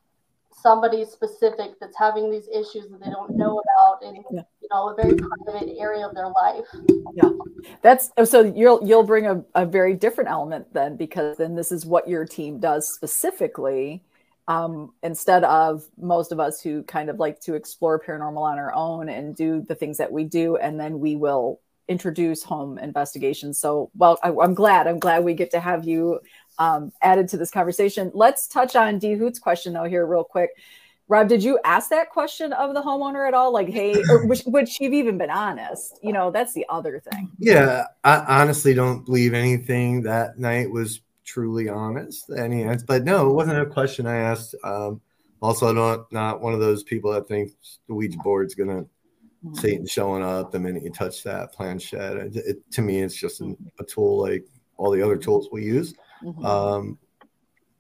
somebody 0.62 1.04
specific 1.04 1.78
that's 1.80 1.96
having 1.96 2.30
these 2.30 2.48
issues 2.48 2.88
that 2.90 3.00
they 3.04 3.10
don't 3.10 3.36
know 3.36 3.60
about 3.60 4.02
in 4.02 4.16
yeah. 4.32 4.42
you 4.60 4.68
know 4.70 4.88
a 4.88 4.94
very 4.94 5.16
private 5.16 5.74
area 5.78 6.06
of 6.06 6.14
their 6.14 6.28
life. 6.28 6.66
Yeah. 7.14 7.30
That's 7.82 8.10
so 8.24 8.42
you'll 8.42 8.86
you'll 8.86 9.02
bring 9.04 9.26
a, 9.26 9.44
a 9.54 9.66
very 9.66 9.94
different 9.94 10.30
element 10.30 10.72
then 10.72 10.96
because 10.96 11.36
then 11.36 11.54
this 11.54 11.72
is 11.72 11.84
what 11.84 12.08
your 12.08 12.24
team 12.24 12.60
does 12.60 12.88
specifically 12.88 14.02
um, 14.46 14.92
instead 15.02 15.42
of 15.44 15.84
most 15.96 16.30
of 16.30 16.38
us 16.38 16.60
who 16.60 16.82
kind 16.82 17.08
of 17.08 17.18
like 17.18 17.40
to 17.40 17.54
explore 17.54 17.98
paranormal 17.98 18.42
on 18.42 18.58
our 18.58 18.74
own 18.74 19.08
and 19.08 19.34
do 19.34 19.62
the 19.62 19.74
things 19.74 19.96
that 19.98 20.12
we 20.12 20.24
do 20.24 20.56
and 20.56 20.78
then 20.78 20.98
we 20.98 21.16
will 21.16 21.60
introduce 21.88 22.42
home 22.42 22.78
investigations. 22.78 23.58
So 23.58 23.90
well 23.94 24.18
I, 24.22 24.30
i'm 24.42 24.54
glad 24.54 24.86
i'm 24.86 24.98
glad 24.98 25.24
we 25.24 25.34
get 25.34 25.50
to 25.50 25.60
have 25.60 25.86
you 25.86 26.20
um, 26.58 26.92
added 27.02 27.28
to 27.28 27.36
this 27.36 27.50
conversation. 27.50 28.10
Let's 28.14 28.46
touch 28.46 28.76
on 28.76 28.98
D 28.98 29.14
Hoot's 29.14 29.38
question 29.38 29.72
though 29.72 29.84
here 29.84 30.06
real 30.06 30.24
quick. 30.24 30.50
Rob, 31.06 31.28
did 31.28 31.42
you 31.42 31.58
ask 31.64 31.90
that 31.90 32.10
question 32.10 32.54
of 32.54 32.72
the 32.72 32.80
homeowner 32.80 33.28
at 33.28 33.34
all? 33.34 33.52
Like, 33.52 33.68
hey, 33.68 33.94
or 34.10 34.26
would, 34.26 34.42
would 34.46 34.68
she 34.68 34.84
have 34.84 34.94
even 34.94 35.18
been 35.18 35.30
honest? 35.30 35.98
You 36.02 36.12
know, 36.12 36.30
that's 36.30 36.54
the 36.54 36.64
other 36.68 37.00
thing. 37.10 37.30
Yeah, 37.38 37.84
I 38.04 38.40
honestly 38.40 38.74
don't 38.74 39.04
believe 39.04 39.34
anything 39.34 40.02
that 40.02 40.38
night 40.38 40.70
was 40.70 41.00
truly 41.24 41.68
honest. 41.68 42.30
Any 42.36 42.62
answer, 42.64 42.86
but 42.86 43.04
no, 43.04 43.30
it 43.30 43.34
wasn't 43.34 43.60
a 43.60 43.66
question 43.66 44.06
I 44.06 44.16
asked. 44.16 44.54
Um, 44.64 45.00
also, 45.42 45.72
not 45.72 46.10
not 46.10 46.40
one 46.40 46.54
of 46.54 46.60
those 46.60 46.82
people 46.82 47.12
that 47.12 47.28
think 47.28 47.50
the 47.86 47.94
Ouija 47.94 48.16
board's 48.24 48.54
gonna 48.54 48.82
mm-hmm. 48.82 49.54
Satan 49.54 49.86
showing 49.86 50.22
up 50.22 50.52
the 50.52 50.60
minute 50.60 50.84
you 50.84 50.90
touch 50.90 51.22
that 51.24 51.52
planchette. 51.52 52.16
It, 52.16 52.36
it, 52.36 52.70
to 52.72 52.82
me, 52.82 53.00
it's 53.00 53.14
just 53.14 53.42
an, 53.42 53.56
a 53.78 53.84
tool 53.84 54.22
like 54.22 54.46
all 54.78 54.90
the 54.90 55.02
other 55.02 55.16
tools 55.16 55.48
we 55.52 55.64
use. 55.64 55.94
Mm-hmm. 56.24 56.44
Um, 56.44 56.98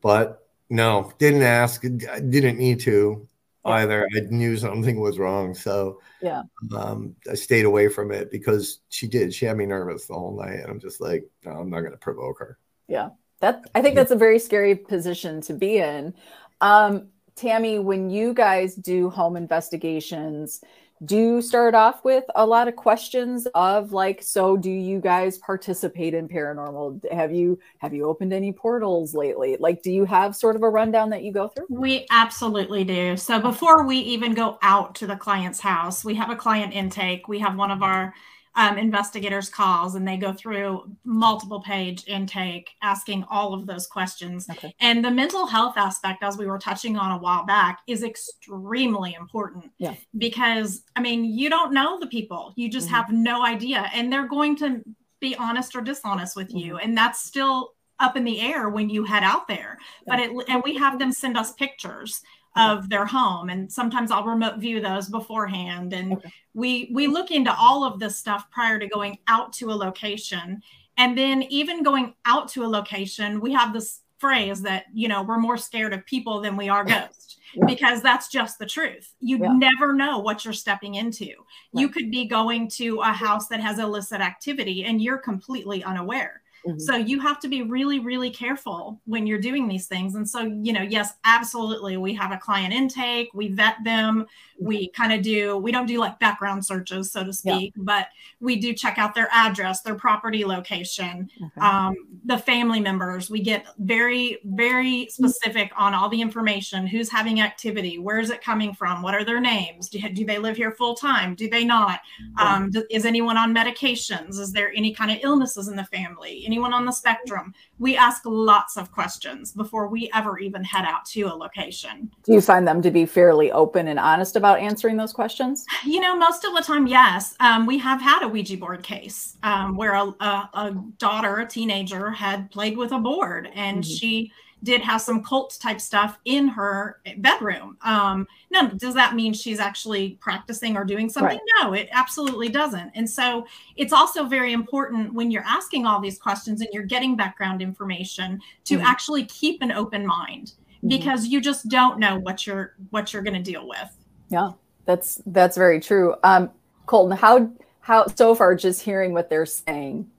but 0.00 0.46
no, 0.70 1.12
didn't 1.18 1.42
ask, 1.42 1.82
didn't 1.82 2.58
need 2.58 2.80
to 2.80 3.26
either. 3.64 4.06
I 4.14 4.20
knew 4.30 4.56
something 4.56 5.00
was 5.00 5.18
wrong. 5.18 5.54
So 5.54 6.00
yeah, 6.20 6.42
um, 6.76 7.16
I 7.30 7.34
stayed 7.34 7.64
away 7.64 7.88
from 7.88 8.12
it 8.12 8.30
because 8.30 8.80
she 8.90 9.06
did. 9.06 9.32
She 9.32 9.46
had 9.46 9.56
me 9.56 9.66
nervous 9.66 10.06
the 10.06 10.14
whole 10.14 10.36
night. 10.36 10.60
And 10.60 10.70
I'm 10.70 10.80
just 10.80 11.00
like, 11.00 11.24
no, 11.44 11.52
I'm 11.52 11.70
not 11.70 11.80
going 11.80 11.92
to 11.92 11.98
provoke 11.98 12.38
her. 12.38 12.58
Yeah. 12.88 13.10
That 13.40 13.64
I 13.74 13.82
think 13.82 13.96
that's 13.96 14.10
a 14.10 14.16
very 14.16 14.38
scary 14.38 14.74
position 14.74 15.40
to 15.42 15.54
be 15.54 15.78
in. 15.78 16.14
Um, 16.60 17.08
Tammy, 17.36 17.78
when 17.78 18.08
you 18.08 18.32
guys 18.32 18.74
do 18.74 19.10
home 19.10 19.36
investigations, 19.36 20.60
do 21.04 21.42
start 21.42 21.74
off 21.74 22.04
with 22.04 22.24
a 22.34 22.46
lot 22.46 22.68
of 22.68 22.76
questions 22.76 23.46
of 23.54 23.92
like 23.92 24.22
so 24.22 24.56
do 24.56 24.70
you 24.70 25.00
guys 25.00 25.38
participate 25.38 26.14
in 26.14 26.28
paranormal? 26.28 27.10
Have 27.12 27.32
you 27.32 27.58
have 27.78 27.92
you 27.92 28.04
opened 28.04 28.32
any 28.32 28.52
portals 28.52 29.14
lately? 29.14 29.56
Like 29.58 29.82
do 29.82 29.90
you 29.90 30.04
have 30.04 30.36
sort 30.36 30.56
of 30.56 30.62
a 30.62 30.68
rundown 30.68 31.10
that 31.10 31.22
you 31.22 31.32
go 31.32 31.48
through? 31.48 31.66
We 31.68 32.06
absolutely 32.10 32.84
do. 32.84 33.16
So 33.16 33.40
before 33.40 33.86
we 33.86 33.98
even 33.98 34.34
go 34.34 34.58
out 34.62 34.94
to 34.96 35.06
the 35.06 35.16
client's 35.16 35.60
house 35.60 36.04
we 36.04 36.14
have 36.14 36.30
a 36.30 36.36
client 36.36 36.72
intake. 36.72 37.28
We 37.28 37.38
have 37.40 37.56
one 37.56 37.70
of 37.70 37.82
our 37.82 38.14
um, 38.56 38.78
investigators 38.78 39.48
calls 39.48 39.94
and 39.94 40.06
they 40.06 40.16
go 40.16 40.32
through 40.32 40.84
multiple 41.04 41.60
page 41.60 42.04
intake 42.06 42.70
asking 42.82 43.24
all 43.28 43.52
of 43.52 43.66
those 43.66 43.86
questions 43.86 44.48
okay. 44.48 44.74
and 44.80 45.04
the 45.04 45.10
mental 45.10 45.46
health 45.46 45.74
aspect 45.76 46.22
as 46.22 46.38
we 46.38 46.46
were 46.46 46.58
touching 46.58 46.96
on 46.96 47.12
a 47.12 47.18
while 47.18 47.44
back 47.44 47.80
is 47.86 48.02
extremely 48.02 49.14
important 49.14 49.70
yeah. 49.78 49.94
because 50.18 50.82
i 50.96 51.00
mean 51.00 51.24
you 51.24 51.50
don't 51.50 51.72
know 51.72 51.98
the 51.98 52.06
people 52.06 52.52
you 52.56 52.68
just 52.68 52.86
mm-hmm. 52.86 52.96
have 52.96 53.10
no 53.10 53.44
idea 53.44 53.90
and 53.92 54.12
they're 54.12 54.28
going 54.28 54.56
to 54.56 54.82
be 55.20 55.34
honest 55.36 55.74
or 55.74 55.80
dishonest 55.80 56.36
with 56.36 56.48
mm-hmm. 56.48 56.58
you 56.58 56.76
and 56.78 56.96
that's 56.96 57.24
still 57.24 57.72
up 58.00 58.16
in 58.16 58.24
the 58.24 58.40
air 58.40 58.68
when 58.68 58.90
you 58.90 59.04
head 59.04 59.22
out 59.22 59.48
there 59.48 59.78
yeah. 60.06 60.16
but 60.16 60.18
it 60.18 60.30
and 60.48 60.62
we 60.64 60.76
have 60.76 60.98
them 60.98 61.12
send 61.12 61.36
us 61.36 61.52
pictures 61.52 62.22
of 62.56 62.88
their 62.88 63.04
home 63.04 63.48
and 63.48 63.70
sometimes 63.70 64.10
i'll 64.10 64.24
remote 64.24 64.58
view 64.58 64.80
those 64.80 65.08
beforehand 65.08 65.92
and 65.92 66.14
okay. 66.14 66.32
we 66.54 66.90
we 66.92 67.06
look 67.06 67.30
into 67.30 67.52
all 67.58 67.84
of 67.84 67.98
this 67.98 68.16
stuff 68.16 68.48
prior 68.50 68.78
to 68.78 68.86
going 68.86 69.18
out 69.26 69.52
to 69.52 69.70
a 69.70 69.74
location 69.74 70.62
and 70.96 71.18
then 71.18 71.42
even 71.44 71.82
going 71.82 72.14
out 72.24 72.48
to 72.48 72.64
a 72.64 72.66
location 72.66 73.40
we 73.40 73.52
have 73.52 73.72
this 73.72 74.00
phrase 74.18 74.62
that 74.62 74.84
you 74.92 75.08
know 75.08 75.22
we're 75.22 75.38
more 75.38 75.56
scared 75.56 75.92
of 75.92 76.06
people 76.06 76.40
than 76.40 76.56
we 76.56 76.68
are 76.68 76.84
ghosts 76.84 77.38
yeah. 77.54 77.64
because 77.66 78.00
that's 78.02 78.28
just 78.28 78.58
the 78.58 78.66
truth 78.66 79.12
you 79.20 79.38
yeah. 79.38 79.52
never 79.52 79.92
know 79.92 80.18
what 80.20 80.44
you're 80.44 80.54
stepping 80.54 80.94
into 80.94 81.24
right. 81.24 81.34
you 81.72 81.88
could 81.88 82.10
be 82.10 82.26
going 82.26 82.68
to 82.68 83.00
a 83.00 83.12
house 83.12 83.48
that 83.48 83.60
has 83.60 83.78
illicit 83.80 84.20
activity 84.20 84.84
and 84.84 85.02
you're 85.02 85.18
completely 85.18 85.82
unaware 85.82 86.43
Mm-hmm. 86.66 86.78
So 86.78 86.96
you 86.96 87.20
have 87.20 87.40
to 87.40 87.48
be 87.48 87.62
really, 87.62 87.98
really 87.98 88.30
careful 88.30 89.00
when 89.04 89.26
you're 89.26 89.40
doing 89.40 89.68
these 89.68 89.86
things. 89.86 90.14
And 90.14 90.28
so, 90.28 90.40
you 90.40 90.72
know, 90.72 90.82
yes, 90.82 91.14
absolutely. 91.24 91.96
We 91.96 92.14
have 92.14 92.32
a 92.32 92.38
client 92.38 92.72
intake, 92.72 93.30
we 93.34 93.48
vet 93.48 93.76
them, 93.84 94.26
we 94.58 94.88
kind 94.88 95.12
of 95.12 95.22
do, 95.22 95.56
we 95.56 95.72
don't 95.72 95.86
do 95.86 95.98
like 95.98 96.18
background 96.20 96.64
searches, 96.64 97.10
so 97.10 97.24
to 97.24 97.32
speak, 97.32 97.74
yeah. 97.76 97.82
but 97.84 98.08
we 98.40 98.56
do 98.56 98.72
check 98.72 98.98
out 98.98 99.14
their 99.14 99.28
address, 99.32 99.82
their 99.82 99.94
property 99.94 100.44
location, 100.44 101.28
okay. 101.44 101.60
um, 101.60 101.94
the 102.24 102.38
family 102.38 102.80
members. 102.80 103.28
We 103.28 103.42
get 103.42 103.66
very, 103.78 104.38
very 104.44 105.08
specific 105.10 105.72
on 105.76 105.92
all 105.92 106.08
the 106.08 106.20
information 106.20 106.86
who's 106.86 107.10
having 107.10 107.40
activity, 107.40 107.98
where 107.98 108.20
is 108.20 108.30
it 108.30 108.42
coming 108.42 108.72
from, 108.72 109.02
what 109.02 109.14
are 109.14 109.24
their 109.24 109.40
names, 109.40 109.88
do, 109.88 109.98
do 110.08 110.24
they 110.24 110.38
live 110.38 110.56
here 110.56 110.72
full 110.72 110.94
time, 110.94 111.34
do 111.34 111.48
they 111.48 111.64
not? 111.64 112.00
Um, 112.38 112.70
do, 112.70 112.84
is 112.90 113.04
anyone 113.04 113.36
on 113.36 113.54
medications? 113.54 114.38
Is 114.38 114.52
there 114.52 114.72
any 114.74 114.94
kind 114.94 115.10
of 115.10 115.18
illnesses 115.22 115.68
in 115.68 115.76
the 115.76 115.84
family? 115.84 116.44
Anyone 116.54 116.72
on 116.72 116.84
the 116.84 116.92
spectrum? 116.92 117.52
We 117.80 117.96
ask 117.96 118.22
lots 118.24 118.76
of 118.76 118.92
questions 118.92 119.50
before 119.50 119.88
we 119.88 120.08
ever 120.14 120.38
even 120.38 120.62
head 120.62 120.84
out 120.84 121.04
to 121.06 121.22
a 121.22 121.34
location. 121.34 122.12
Do 122.22 122.32
you 122.32 122.40
find 122.40 122.66
them 122.66 122.80
to 122.82 122.92
be 122.92 123.06
fairly 123.06 123.50
open 123.50 123.88
and 123.88 123.98
honest 123.98 124.36
about 124.36 124.60
answering 124.60 124.96
those 124.96 125.12
questions? 125.12 125.66
You 125.84 126.00
know, 126.00 126.16
most 126.16 126.44
of 126.44 126.54
the 126.54 126.62
time, 126.62 126.86
yes. 126.86 127.34
Um, 127.40 127.66
we 127.66 127.76
have 127.78 128.00
had 128.00 128.22
a 128.22 128.28
Ouija 128.28 128.56
board 128.56 128.84
case 128.84 129.36
um, 129.42 129.76
where 129.76 129.94
a, 129.94 130.04
a, 130.20 130.50
a, 130.54 130.84
daughter, 130.98 131.40
a 131.40 131.46
teenager, 131.46 132.12
had 132.12 132.52
played 132.52 132.76
with 132.76 132.92
a 132.92 132.98
board 132.98 133.50
and 133.52 133.78
mm-hmm. 133.78 133.90
she 133.90 134.32
did 134.64 134.80
have 134.80 135.00
some 135.00 135.22
cult 135.22 135.56
type 135.60 135.80
stuff 135.80 136.18
in 136.24 136.48
her 136.48 137.00
bedroom. 137.18 137.76
Um, 137.82 138.26
no, 138.50 138.68
does 138.70 138.94
that 138.94 139.14
mean 139.14 139.32
she's 139.32 139.60
actually 139.60 140.18
practicing 140.20 140.76
or 140.76 140.84
doing 140.84 141.08
something? 141.08 141.38
Right. 141.38 141.62
No, 141.62 141.74
it 141.74 141.88
absolutely 141.92 142.48
doesn't. 142.48 142.90
And 142.94 143.08
so 143.08 143.46
it's 143.76 143.92
also 143.92 144.24
very 144.24 144.52
important 144.52 145.12
when 145.12 145.30
you're 145.30 145.44
asking 145.46 145.86
all 145.86 146.00
these 146.00 146.18
questions 146.18 146.60
and 146.60 146.70
you're 146.72 146.82
getting 146.82 147.14
background 147.14 147.62
information 147.62 148.40
to 148.64 148.76
mm-hmm. 148.76 148.86
actually 148.86 149.26
keep 149.26 149.60
an 149.62 149.70
open 149.70 150.06
mind 150.06 150.54
mm-hmm. 150.78 150.88
because 150.88 151.26
you 151.26 151.40
just 151.40 151.68
don't 151.68 151.98
know 151.98 152.18
what 152.18 152.46
you're 152.46 152.74
what 152.90 153.12
you're 153.12 153.22
going 153.22 153.34
to 153.34 153.42
deal 153.42 153.68
with. 153.68 153.96
Yeah, 154.30 154.52
that's 154.86 155.20
that's 155.26 155.56
very 155.56 155.78
true. 155.78 156.14
Um, 156.24 156.50
Colton, 156.86 157.16
how 157.16 157.50
how 157.80 158.06
so 158.06 158.34
far 158.34 158.54
just 158.54 158.80
hearing 158.80 159.12
what 159.12 159.28
they're 159.28 159.44
saying, 159.44 160.10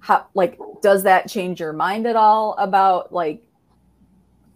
how 0.00 0.26
like 0.32 0.58
does 0.80 1.02
that 1.02 1.28
change 1.28 1.60
your 1.60 1.74
mind 1.74 2.06
at 2.06 2.16
all 2.16 2.54
about 2.58 3.12
like 3.12 3.42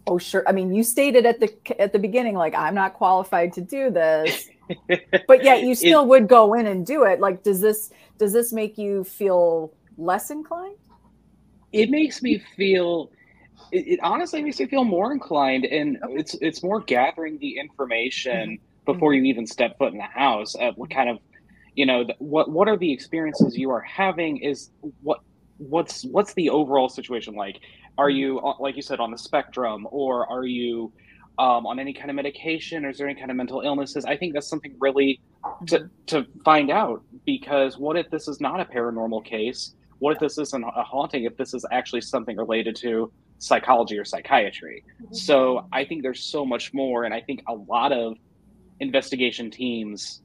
oh 0.08 0.18
sure. 0.18 0.42
I 0.46 0.52
mean 0.52 0.74
you 0.74 0.82
stated 0.82 1.26
at 1.26 1.40
the 1.40 1.52
at 1.80 1.92
the 1.92 1.98
beginning 1.98 2.34
like 2.34 2.54
i'm 2.54 2.74
not 2.74 2.94
qualified 2.94 3.52
to 3.54 3.60
do 3.60 3.90
this. 3.90 4.48
But 5.26 5.44
yet 5.44 5.62
you 5.62 5.74
still 5.86 6.02
it, 6.02 6.08
would 6.08 6.28
go 6.28 6.54
in 6.54 6.66
and 6.66 6.84
do 6.84 7.04
it. 7.04 7.20
Like 7.20 7.42
does 7.42 7.60
this 7.60 7.90
does 8.18 8.32
this 8.32 8.52
make 8.52 8.76
you 8.76 9.04
feel 9.04 9.72
less 9.96 10.30
inclined? 10.30 10.76
It 11.72 11.90
makes 11.90 12.22
me 12.22 12.42
feel 12.56 13.10
it, 13.72 13.86
it 13.86 14.00
honestly 14.02 14.42
makes 14.42 14.58
me 14.58 14.66
feel 14.66 14.84
more 14.84 15.12
inclined 15.12 15.64
and 15.64 16.02
okay. 16.02 16.14
it's 16.14 16.34
it's 16.40 16.62
more 16.62 16.80
gathering 16.80 17.38
the 17.38 17.58
information 17.58 18.58
mm-hmm. 18.58 18.92
before 18.92 19.14
you 19.14 19.22
even 19.24 19.46
step 19.46 19.78
foot 19.78 19.92
in 19.92 19.98
the 19.98 20.04
house 20.04 20.54
at 20.60 20.76
what 20.76 20.90
kind 20.90 21.08
of 21.08 21.18
you 21.74 21.86
know 21.86 22.04
what 22.18 22.50
what 22.50 22.68
are 22.68 22.76
the 22.76 22.92
experiences 22.92 23.56
you 23.56 23.70
are 23.70 23.80
having 23.80 24.38
is 24.38 24.70
what 25.02 25.20
what's 25.58 26.04
what's 26.04 26.34
the 26.34 26.50
overall 26.50 26.88
situation 26.88 27.34
like? 27.34 27.60
Are 27.96 28.10
you 28.10 28.40
uh, 28.40 28.54
like 28.58 28.76
you 28.76 28.82
said 28.82 29.00
on 29.00 29.10
the 29.10 29.18
spectrum 29.18 29.86
or 29.90 30.30
are 30.30 30.44
you 30.44 30.92
um, 31.38 31.66
on 31.66 31.78
any 31.78 31.92
kind 31.92 32.10
of 32.10 32.16
medication? 32.16 32.84
Or 32.84 32.90
is 32.90 32.98
there 32.98 33.08
any 33.08 33.18
kind 33.18 33.30
of 33.30 33.36
mental 33.36 33.60
illnesses? 33.60 34.04
I 34.04 34.16
think 34.16 34.34
that's 34.34 34.48
something 34.48 34.74
really 34.80 35.20
to, 35.66 35.78
mm-hmm. 35.78 35.86
to 36.06 36.26
find 36.44 36.70
out 36.70 37.02
because 37.24 37.78
what 37.78 37.96
if 37.96 38.10
this 38.10 38.28
is 38.28 38.40
not 38.40 38.60
a 38.60 38.64
paranormal 38.64 39.24
case? 39.24 39.74
What 40.00 40.14
if 40.14 40.20
this 40.20 40.38
isn't 40.38 40.64
a 40.64 40.82
haunting 40.82 41.24
if 41.24 41.36
this 41.36 41.54
is 41.54 41.64
actually 41.72 42.02
something 42.02 42.36
related 42.36 42.76
to 42.76 43.12
psychology 43.38 43.98
or 43.98 44.04
psychiatry? 44.04 44.84
Mm-hmm. 45.02 45.14
so 45.14 45.66
i 45.72 45.84
think 45.84 46.02
there's 46.02 46.22
so 46.22 46.44
much 46.44 46.74
more 46.74 47.04
and 47.04 47.14
i 47.14 47.20
think 47.20 47.42
a 47.46 47.54
lot 47.54 47.92
of 47.92 48.16
investigation 48.80 49.50
teams 49.50 50.22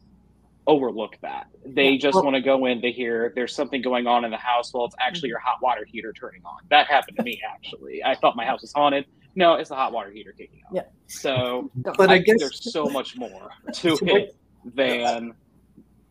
overlook 0.68 1.18
that. 1.22 1.47
They 1.66 1.91
yeah. 1.91 1.97
just 1.97 2.16
well, 2.16 2.26
want 2.26 2.36
to 2.36 2.41
go 2.41 2.66
in, 2.66 2.82
to 2.82 2.91
hear 2.91 3.32
there's 3.36 3.55
something 3.55 3.82
going 3.82 4.07
on 4.07 4.26
in 4.26 4.32
the 4.32 4.38
house. 4.38 4.74
Well, 4.74 4.86
it's 4.86 4.95
actually 4.99 5.30
your 5.30 5.39
hot 5.39 5.61
water 5.61 5.86
heater 5.86 6.14
turning 6.14 6.41
on. 6.45 6.57
That 6.70 6.88
happened 6.88 7.18
to 7.18 7.24
me 7.24 7.41
actually. 7.47 8.03
I 8.03 8.16
thought 8.16 8.36
my 8.36 8.45
house 8.45 8.61
was 8.61 8.74
haunted. 8.74 9.05
No, 9.36 9.55
it's 9.55 9.70
the 9.70 9.76
hot 9.76 9.91
water 9.91 10.11
heater 10.11 10.32
kicking 10.32 10.61
on. 10.70 10.76
Yeah. 10.76 10.84
So 11.07 11.72
but 11.76 12.09
I, 12.09 12.16
I 12.16 12.18
guess 12.20 12.39
there's 12.39 12.72
so 12.72 12.86
much 12.86 13.18
more 13.18 13.49
to 13.74 13.97
it 14.03 14.36
than 14.76 15.34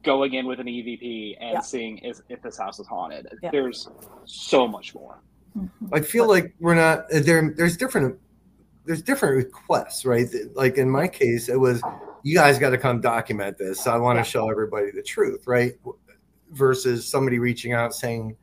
going 0.03 0.35
in 0.35 0.47
with 0.47 0.59
an 0.59 0.67
EVP 0.67 1.37
and 1.41 1.53
yeah. 1.55 1.61
seeing 1.61 1.99
if, 1.99 2.21
if 2.29 2.43
this 2.43 2.59
house 2.59 2.79
is 2.81 2.87
haunted. 2.87 3.29
Yeah. 3.43 3.51
There's 3.53 3.89
so 4.25 4.67
much 4.67 4.95
more. 4.95 5.19
I 5.93 6.01
feel 6.01 6.27
like 6.27 6.55
we're 6.61 6.75
not 6.75 7.13
uh, 7.13 7.21
there. 7.21 7.53
There's 7.57 7.77
different. 7.77 8.19
There's 8.85 9.03
different 9.03 9.37
requests, 9.37 10.05
right? 10.05 10.27
Like 10.55 10.77
in 10.77 10.91
my 10.91 11.07
case, 11.07 11.49
it 11.49 11.61
was 11.61 11.83
you 12.23 12.35
guys 12.35 12.59
got 12.59 12.71
to 12.71 12.79
come 12.79 13.01
document 13.01 13.59
this. 13.59 13.87
I 13.87 13.97
want 13.97 14.17
to 14.17 14.21
yeah. 14.21 14.25
show 14.25 14.51
everybody 14.51 14.91
the 14.91 15.03
truth, 15.03 15.47
right? 15.47 15.73
Versus 16.51 17.09
somebody 17.09 17.39
reaching 17.39 17.73
out 17.73 17.95
saying, 17.95 18.37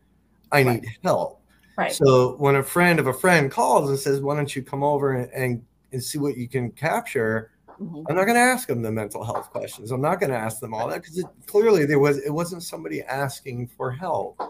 I 0.52 0.64
need 0.64 0.70
right. 0.70 0.86
help. 1.04 1.42
Right. 1.78 1.92
So 1.94 2.36
when 2.38 2.56
a 2.56 2.64
friend 2.64 3.00
of 3.00 3.08
a 3.08 3.14
friend 3.14 3.50
calls 3.50 3.90
and 3.90 3.98
says, 3.98 4.20
Why 4.22 4.36
don't 4.36 4.54
you 4.54 4.62
come 4.62 4.84
over 4.84 5.14
and, 5.14 5.32
and, 5.32 5.66
and 5.92 6.04
see 6.04 6.18
what 6.18 6.36
you 6.36 6.48
can 6.48 6.72
capture? 6.72 7.52
Mm-hmm. 7.80 8.04
I'm 8.10 8.16
not 8.16 8.26
going 8.26 8.36
to 8.36 8.42
ask 8.42 8.68
them 8.68 8.82
the 8.82 8.92
mental 8.92 9.24
health 9.24 9.50
questions. 9.52 9.92
I'm 9.92 10.02
not 10.02 10.20
going 10.20 10.32
to 10.32 10.38
ask 10.38 10.60
them 10.60 10.74
all 10.74 10.90
that 10.90 11.02
because 11.02 11.24
clearly 11.46 11.86
there 11.86 12.00
was 12.00 12.18
it 12.18 12.32
wasn't 12.32 12.64
somebody 12.64 13.02
asking 13.04 13.68
for 13.68 13.90
help. 13.90 14.42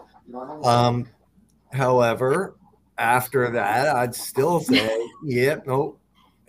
Um, 0.64 1.06
however, 1.72 2.56
after 2.98 3.48
that, 3.50 3.94
I'd 3.94 4.14
still 4.14 4.58
say, 4.60 4.74
"Yep, 4.76 4.98
yeah, 5.24 5.56
no, 5.64 5.98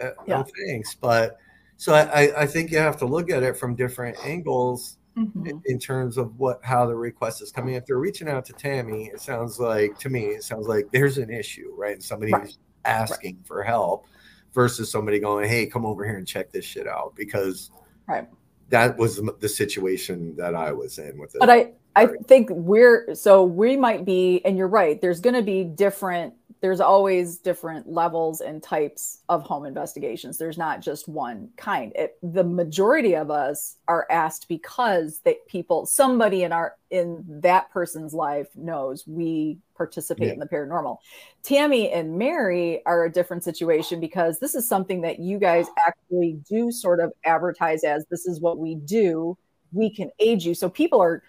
uh, 0.02 0.10
yeah. 0.26 0.38
no 0.38 0.46
thanks." 0.66 0.96
But 0.96 1.38
so 1.82 1.96
I, 1.96 2.44
I 2.44 2.46
think 2.46 2.70
you 2.70 2.78
have 2.78 2.96
to 2.98 3.08
look 3.08 3.32
at 3.32 3.42
it 3.42 3.58
from 3.58 3.74
different 3.74 4.16
angles 4.24 5.00
mm-hmm. 5.18 5.48
in, 5.66 5.80
terms 5.80 6.16
of 6.16 6.38
what 6.38 6.60
how 6.64 6.86
the 6.86 6.94
request 6.96 7.42
is 7.42 7.52
coming. 7.52 7.74
If 7.74 7.88
they're 7.88 7.98
reaching 7.98 8.30
out 8.30 8.46
to 8.46 8.54
Tammy, 8.54 9.06
it 9.06 9.20
sounds 9.20 9.60
like 9.60 9.98
to 9.98 10.10
me 10.10 10.26
it 10.26 10.44
sounds 10.44 10.68
like 10.68 10.92
there's 10.92 11.18
an 11.18 11.32
issue, 11.32 11.74
right? 11.76 11.94
And 11.94 12.04
somebody's 12.04 12.34
right. 12.34 12.56
asking 12.86 13.38
right. 13.38 13.48
for 13.48 13.64
help 13.64 14.06
versus 14.54 14.92
somebody 14.92 15.18
going, 15.18 15.50
"Hey, 15.50 15.66
come 15.66 15.84
over 15.84 16.06
here 16.06 16.18
and 16.18 16.28
check 16.28 16.52
this 16.52 16.66
shit 16.66 16.86
out," 16.86 17.16
because 17.16 17.72
right. 18.08 18.30
that 18.70 18.96
was 18.96 19.20
the 19.40 19.50
situation 19.50 20.36
that 20.36 20.54
I 20.54 20.72
was 20.74 21.00
in 21.00 21.18
with 21.18 21.34
it. 21.34 21.40
But 21.40 21.50
I 21.50 21.72
I 21.96 22.10
think 22.28 22.52
we're 22.52 23.16
so 23.16 23.44
we 23.44 23.76
might 23.76 24.06
be, 24.06 24.42
and 24.46 24.56
you're 24.56 24.68
right. 24.68 25.02
There's 25.02 25.20
going 25.20 25.34
to 25.34 25.42
be 25.42 25.64
different 25.64 26.36
there's 26.62 26.80
always 26.80 27.40
different 27.40 27.90
levels 27.90 28.40
and 28.40 28.62
types 28.62 29.22
of 29.30 29.42
home 29.42 29.66
investigations. 29.66 30.38
There's 30.38 30.60
not 30.60 30.80
just 30.80 31.10
one 31.10 31.50
kind. 31.58 31.92
It, 31.96 32.18
the 32.22 32.44
majority 32.44 33.16
of 33.16 33.32
us 33.32 33.78
are 33.88 34.06
asked 34.12 34.48
because 34.48 35.22
that 35.22 35.48
people, 35.48 35.88
somebody 35.88 36.44
in 36.44 36.52
our 36.52 36.76
in 36.92 37.24
that 37.28 37.72
person's 37.72 38.14
life 38.14 38.48
knows 38.56 39.08
we 39.08 39.58
participate 39.76 40.28
yeah. 40.28 40.34
in 40.34 40.40
the 40.40 40.46
paranormal. 40.46 40.98
Tammy 41.42 41.90
and 41.90 42.20
Mari 42.20 42.86
are 42.86 43.06
a 43.06 43.12
different 43.12 43.44
situation 43.44 44.00
because 44.00 44.40
this 44.40 44.54
is 44.54 44.68
something 44.68 45.02
that 45.02 45.18
you 45.20 45.40
guys 45.40 45.66
actually 45.88 46.40
do 46.48 46.72
sort 46.72 47.00
of 47.00 47.12
advertise 47.26 47.84
as 47.84 48.06
this 48.12 48.28
is 48.28 48.40
what 48.40 48.60
we 48.60 48.76
do. 48.76 49.36
We 49.74 49.90
can 49.90 50.12
aid 50.20 50.44
you. 50.44 50.54
So 50.54 50.70
people 50.70 51.02
are, 51.02 51.24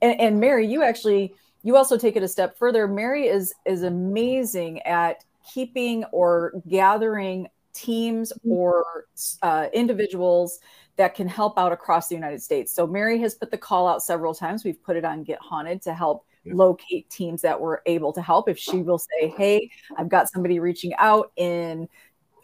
and, 0.00 0.18
and 0.18 0.40
Mari, 0.40 0.66
you 0.66 0.82
actually 0.82 1.34
you 1.68 1.76
also 1.76 1.98
take 1.98 2.16
it 2.16 2.22
a 2.22 2.28
step 2.28 2.56
further. 2.56 2.88
Mari 2.88 3.26
is 3.26 3.52
is 3.66 3.82
amazing 3.82 4.80
at 4.82 5.22
keeping 5.52 6.02
or 6.12 6.62
gathering 6.66 7.46
teams 7.74 8.32
mm-hmm. 8.32 8.52
or 8.52 8.84
uh, 9.42 9.66
individuals 9.74 10.60
that 10.96 11.14
can 11.14 11.28
help 11.28 11.58
out 11.58 11.70
across 11.70 12.08
the 12.08 12.14
United 12.14 12.40
States. 12.40 12.72
So 12.72 12.86
Mari 12.86 13.18
has 13.18 13.34
put 13.34 13.50
the 13.50 13.58
call 13.58 13.86
out 13.86 14.02
several 14.02 14.32
times. 14.32 14.64
We've 14.64 14.82
put 14.82 14.96
it 14.96 15.04
on 15.04 15.24
Get 15.24 15.40
Haunted 15.40 15.82
to 15.82 15.92
help 15.92 16.24
yeah. 16.42 16.54
locate 16.54 17.10
teams 17.10 17.42
that 17.42 17.60
were 17.60 17.82
able 17.84 18.14
to 18.14 18.22
help. 18.22 18.48
If 18.48 18.58
she 18.58 18.78
will 18.78 18.98
say, 18.98 19.28
"Hey, 19.36 19.70
I've 19.98 20.08
got 20.08 20.30
somebody 20.30 20.60
reaching 20.60 20.94
out 20.96 21.32
in 21.36 21.86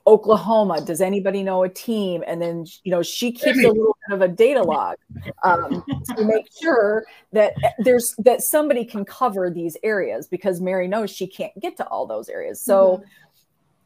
Oklahoma. 0.06 0.82
Does 0.82 1.00
anybody 1.00 1.42
know 1.42 1.62
a 1.62 1.68
team? 1.68 2.22
And 2.26 2.40
then, 2.40 2.66
you 2.82 2.90
know, 2.90 3.02
she 3.02 3.32
keeps 3.32 3.58
a 3.58 3.68
little 3.68 3.96
bit 4.08 4.14
of 4.14 4.20
a 4.20 4.28
data 4.28 4.62
log 4.62 4.96
um, 5.42 5.82
to 6.16 6.24
make 6.24 6.46
sure 6.60 7.04
that 7.32 7.54
there's 7.78 8.14
that 8.18 8.42
somebody 8.42 8.84
can 8.84 9.04
cover 9.04 9.50
these 9.50 9.76
areas 9.82 10.28
because 10.28 10.60
Mari 10.60 10.88
knows 10.88 11.10
she 11.10 11.26
can't 11.26 11.58
get 11.60 11.76
to 11.78 11.86
all 11.86 12.06
those 12.06 12.28
areas. 12.28 12.60
So, 12.60 13.02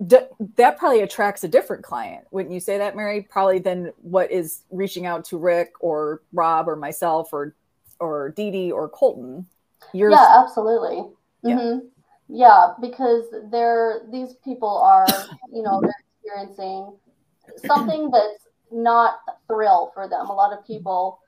mm-hmm. 0.01 0.07
d- 0.07 0.47
that 0.57 0.77
probably 0.77 1.03
attracts 1.03 1.45
a 1.45 1.49
different 1.49 1.85
client. 1.85 2.25
Wouldn't 2.33 2.53
you 2.53 2.61
say 2.61 2.79
that, 2.79 2.97
Mari? 2.97 3.23
Probably 3.23 3.61
than 3.61 3.93
what 4.03 4.33
is 4.33 4.65
reaching 4.71 5.07
out 5.07 5.25
to 5.27 5.39
Rick 5.39 5.75
or 5.81 6.23
Rob 6.33 6.69
or 6.69 6.75
myself 6.75 7.33
or 7.33 7.55
or 8.01 8.31
Dee 8.31 8.51
Dee 8.51 8.73
or 8.73 8.89
Colton. 8.89 9.47
You're, 9.93 10.11
yeah, 10.11 10.43
absolutely. 10.43 11.05
Yeah. 11.45 11.57
Mm-hmm. 11.57 11.87
yeah, 12.29 12.73
because 12.81 13.25
they're 13.53 14.03
these 14.11 14.35
people 14.45 14.77
are, 14.79 15.07
you 15.53 15.63
know, 15.63 15.81
they're 15.81 15.95
experiencing 16.29 16.97
something 17.67 18.11
that's 18.11 18.47
not 18.71 19.21
a 19.29 19.33
thrill 19.47 19.91
for 19.95 20.09
them. 20.09 20.27
A 20.27 20.35
lot 20.35 20.57
of 20.57 20.67
people, 20.67 21.21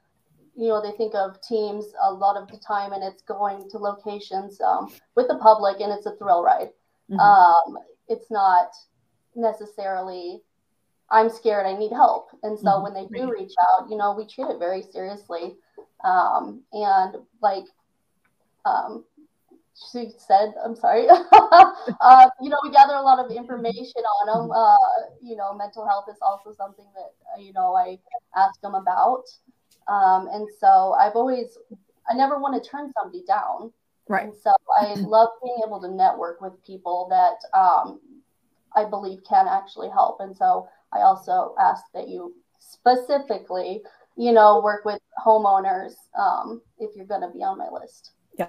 you 0.56 0.68
know, 0.68 0.82
they 0.82 0.96
think 0.96 1.14
of 1.14 1.40
teams 1.42 1.86
a 2.02 2.12
lot 2.12 2.36
of 2.36 2.48
the 2.48 2.58
time 2.58 2.92
and 2.92 3.02
it's 3.02 3.22
going 3.22 3.68
to 3.70 3.78
locations 3.78 4.60
um, 4.60 4.92
with 5.16 5.28
the 5.28 5.38
public 5.38 5.80
and 5.80 5.92
it's 5.92 6.06
a 6.06 6.16
thrill 6.16 6.42
ride. 6.42 6.70
Mm-hmm. 7.10 7.18
Um, 7.18 7.78
it's 8.08 8.30
not 8.30 8.68
necessarily 9.34 10.42
I'm 11.12 11.28
scared, 11.28 11.66
I 11.66 11.76
need 11.76 11.90
help. 11.90 12.28
And 12.44 12.56
so 12.58 12.66
mm-hmm. 12.66 12.82
when 12.84 12.94
they 12.94 13.06
do 13.06 13.30
reach 13.30 13.52
out, 13.58 13.90
you 13.90 13.96
know, 13.96 14.14
we 14.14 14.26
treat 14.26 14.48
it 14.48 14.58
very 14.58 14.82
seriously. 14.82 15.56
Um, 16.04 16.62
and 16.72 17.16
like 17.42 17.64
um, 18.64 19.04
she 19.92 20.10
said, 20.18 20.52
I'm 20.64 20.76
sorry, 20.76 21.06
uh, 21.32 22.28
you 22.40 22.50
know, 22.50 22.58
we 22.62 22.70
gather 22.70 22.94
a 22.94 23.02
lot 23.02 23.24
of 23.24 23.30
information 23.30 24.02
on 24.02 24.26
them. 24.26 24.50
Uh, 24.50 24.76
you 25.22 25.36
know, 25.36 25.54
mental 25.54 25.86
health 25.86 26.04
is 26.10 26.18
also 26.22 26.52
something 26.52 26.86
that, 26.94 27.12
uh, 27.34 27.40
you 27.40 27.52
know, 27.52 27.74
I 27.74 27.98
ask 28.36 28.60
them 28.60 28.74
about. 28.74 29.24
Um, 29.88 30.28
and 30.32 30.46
so 30.58 30.94
I've 30.98 31.16
always, 31.16 31.56
I 32.08 32.14
never 32.14 32.38
want 32.38 32.62
to 32.62 32.70
turn 32.70 32.92
somebody 32.92 33.24
down. 33.26 33.72
Right. 34.08 34.24
And 34.24 34.34
so 34.34 34.52
I 34.78 34.94
love 34.94 35.28
being 35.42 35.60
able 35.64 35.80
to 35.80 35.88
network 35.88 36.40
with 36.40 36.52
people 36.64 37.08
that 37.10 37.58
um, 37.58 38.00
I 38.74 38.84
believe 38.84 39.20
can 39.28 39.46
actually 39.48 39.88
help. 39.88 40.18
And 40.20 40.36
so 40.36 40.68
I 40.92 41.00
also 41.00 41.54
ask 41.60 41.84
that 41.94 42.08
you 42.08 42.34
specifically, 42.58 43.82
you 44.16 44.32
know, 44.32 44.60
work 44.62 44.84
with 44.84 44.98
homeowners 45.24 45.94
um, 46.18 46.60
if 46.78 46.94
you're 46.96 47.06
going 47.06 47.22
to 47.22 47.30
be 47.30 47.42
on 47.42 47.58
my 47.58 47.68
list. 47.70 48.12
Yeah. 48.38 48.48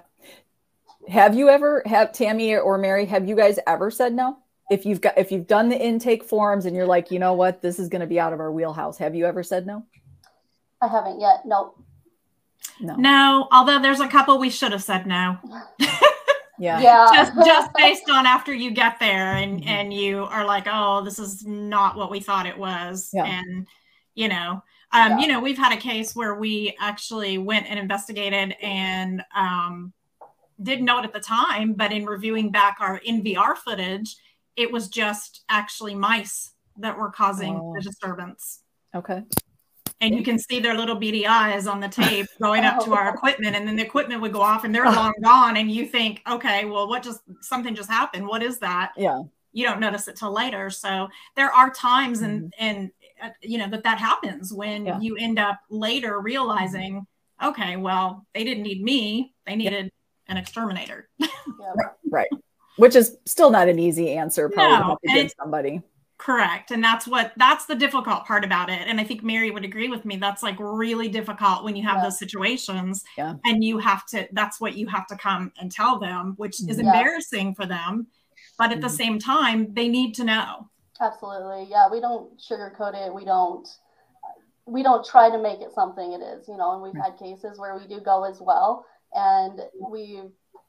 Have 1.12 1.34
you 1.34 1.50
ever 1.50 1.82
have 1.84 2.12
Tammy 2.12 2.56
or 2.56 2.78
Mari? 2.78 3.04
Have 3.04 3.28
you 3.28 3.36
guys 3.36 3.58
ever 3.66 3.90
said 3.90 4.14
no? 4.14 4.38
If 4.70 4.86
you've 4.86 5.02
got 5.02 5.18
if 5.18 5.30
you've 5.30 5.46
done 5.46 5.68
the 5.68 5.78
intake 5.78 6.24
forms 6.24 6.64
and 6.64 6.74
you're 6.74 6.86
like, 6.86 7.10
you 7.10 7.18
know 7.18 7.34
what, 7.34 7.60
this 7.60 7.78
is 7.78 7.90
going 7.90 8.00
to 8.00 8.06
be 8.06 8.18
out 8.18 8.32
of 8.32 8.40
our 8.40 8.50
wheelhouse. 8.50 8.96
Have 8.96 9.14
you 9.14 9.26
ever 9.26 9.42
said 9.42 9.66
no? 9.66 9.84
I 10.80 10.88
haven't 10.88 11.20
yet. 11.20 11.42
Nope. 11.44 11.78
No. 12.80 12.96
No. 12.96 13.48
Although 13.52 13.78
there's 13.82 14.00
a 14.00 14.08
couple 14.08 14.38
we 14.38 14.48
should 14.48 14.72
have 14.72 14.82
said 14.82 15.06
no. 15.06 15.36
yeah. 16.58 16.80
Yeah. 16.80 17.06
just 17.14 17.34
just 17.44 17.70
based 17.76 18.08
on 18.08 18.24
after 18.24 18.54
you 18.54 18.70
get 18.70 18.98
there 18.98 19.34
and 19.36 19.60
mm-hmm. 19.60 19.68
and 19.68 19.92
you 19.92 20.22
are 20.22 20.46
like, 20.46 20.66
oh, 20.66 21.04
this 21.04 21.18
is 21.18 21.44
not 21.44 21.94
what 21.94 22.10
we 22.10 22.20
thought 22.20 22.46
it 22.46 22.56
was, 22.56 23.10
yeah. 23.12 23.26
and 23.26 23.66
you 24.14 24.28
know. 24.28 24.62
Um, 24.94 25.12
yeah. 25.12 25.18
You 25.18 25.26
know, 25.28 25.40
we've 25.40 25.58
had 25.58 25.72
a 25.72 25.80
case 25.80 26.16
where 26.16 26.36
we 26.36 26.74
actually 26.80 27.36
went 27.36 27.66
and 27.68 27.78
investigated 27.78 28.56
and 28.62 29.22
um, 29.36 29.92
didn't 30.62 30.84
know 30.84 30.98
it 30.98 31.04
at 31.04 31.12
the 31.12 31.20
time, 31.20 31.74
but 31.74 31.92
in 31.92 32.06
reviewing 32.06 32.50
back 32.50 32.76
our 32.80 33.00
NVR 33.00 33.56
footage, 33.56 34.16
it 34.56 34.70
was 34.70 34.88
just 34.88 35.44
actually 35.48 35.94
mice 35.94 36.52
that 36.78 36.96
were 36.96 37.10
causing 37.10 37.56
oh. 37.56 37.74
the 37.74 37.82
disturbance. 37.82 38.60
Okay. 38.94 39.22
And 40.00 40.16
you 40.16 40.24
can 40.24 40.36
see 40.36 40.58
their 40.58 40.74
little 40.76 40.96
beady 40.96 41.28
eyes 41.28 41.68
on 41.68 41.78
the 41.78 41.88
tape 41.88 42.26
going 42.42 42.64
up 42.64 42.84
to 42.84 42.94
our 42.94 43.14
equipment, 43.14 43.54
and 43.54 43.66
then 43.66 43.76
the 43.76 43.84
equipment 43.84 44.20
would 44.20 44.32
go 44.32 44.40
off 44.40 44.64
and 44.64 44.74
they're 44.74 44.84
long 44.84 45.14
gone. 45.22 45.56
And 45.56 45.70
you 45.70 45.86
think, 45.86 46.22
okay, 46.28 46.64
well, 46.64 46.88
what 46.88 47.04
just 47.04 47.20
something 47.40 47.74
just 47.74 47.88
happened? 47.88 48.26
What 48.26 48.42
is 48.42 48.58
that? 48.58 48.92
Yeah. 48.96 49.22
You 49.52 49.66
don't 49.66 49.80
notice 49.80 50.08
it 50.08 50.16
till 50.16 50.32
later. 50.32 50.70
So 50.70 51.08
there 51.36 51.52
are 51.52 51.70
times 51.70 52.22
and 52.22 52.44
mm-hmm. 52.44 52.64
and 52.64 52.90
uh, 53.22 53.28
you 53.42 53.58
know 53.58 53.68
that 53.68 53.84
that 53.84 53.98
happens 53.98 54.52
when 54.52 54.86
yeah. 54.86 54.98
you 54.98 55.16
end 55.16 55.38
up 55.38 55.60
later 55.70 56.20
realizing, 56.20 57.06
okay, 57.42 57.76
well, 57.76 58.26
they 58.34 58.42
didn't 58.42 58.64
need 58.64 58.82
me; 58.82 59.34
they 59.46 59.54
needed 59.54 59.92
an 60.32 60.36
exterminator. 60.38 61.08
right, 61.20 61.92
right. 62.10 62.30
Which 62.76 62.96
is 62.96 63.16
still 63.26 63.50
not 63.50 63.68
an 63.68 63.78
easy 63.78 64.10
answer, 64.10 64.48
probably 64.48 64.88
no, 64.88 64.98
to 65.14 65.22
give 65.22 65.32
somebody. 65.38 65.82
Correct. 66.22 66.70
And 66.70 66.82
that's 66.84 67.08
what 67.08 67.32
that's 67.36 67.66
the 67.66 67.74
difficult 67.74 68.24
part 68.26 68.44
about 68.44 68.70
it. 68.70 68.82
And 68.86 69.00
I 69.00 69.04
think 69.04 69.24
Mari 69.24 69.50
would 69.50 69.64
agree 69.64 69.88
with 69.88 70.04
me. 70.04 70.16
That's 70.16 70.40
like 70.40 70.54
really 70.60 71.08
difficult 71.08 71.64
when 71.64 71.74
you 71.74 71.82
have 71.82 71.96
yeah. 71.96 72.04
those 72.04 72.18
situations 72.18 73.02
yeah. 73.18 73.34
and 73.44 73.64
you 73.64 73.78
have 73.78 74.06
to 74.06 74.28
that's 74.30 74.60
what 74.60 74.76
you 74.76 74.86
have 74.86 75.08
to 75.08 75.16
come 75.16 75.50
and 75.60 75.70
tell 75.70 75.98
them, 75.98 76.34
which 76.36 76.60
is 76.60 76.78
yeah. 76.78 76.84
embarrassing 76.84 77.56
for 77.56 77.66
them. 77.66 78.06
But 78.56 78.70
at 78.70 78.74
mm-hmm. 78.74 78.82
the 78.82 78.88
same 78.90 79.18
time, 79.18 79.74
they 79.74 79.88
need 79.88 80.14
to 80.14 80.24
know. 80.24 80.68
Absolutely. 81.00 81.66
Yeah. 81.68 81.88
We 81.90 82.00
don't 82.00 82.38
sugarcoat 82.38 82.94
it. 82.94 83.12
We 83.12 83.24
don't 83.24 83.66
we 84.64 84.84
don't 84.84 85.04
try 85.04 85.28
to 85.28 85.38
make 85.38 85.60
it 85.60 85.72
something 85.74 86.12
it 86.12 86.22
is, 86.22 86.46
you 86.46 86.56
know, 86.56 86.74
and 86.74 86.82
we've 86.82 86.94
right. 86.94 87.10
had 87.10 87.18
cases 87.18 87.58
where 87.58 87.76
we 87.76 87.88
do 87.88 88.00
go 88.00 88.22
as 88.22 88.40
well 88.40 88.86
and 89.14 89.60
we 89.90 90.20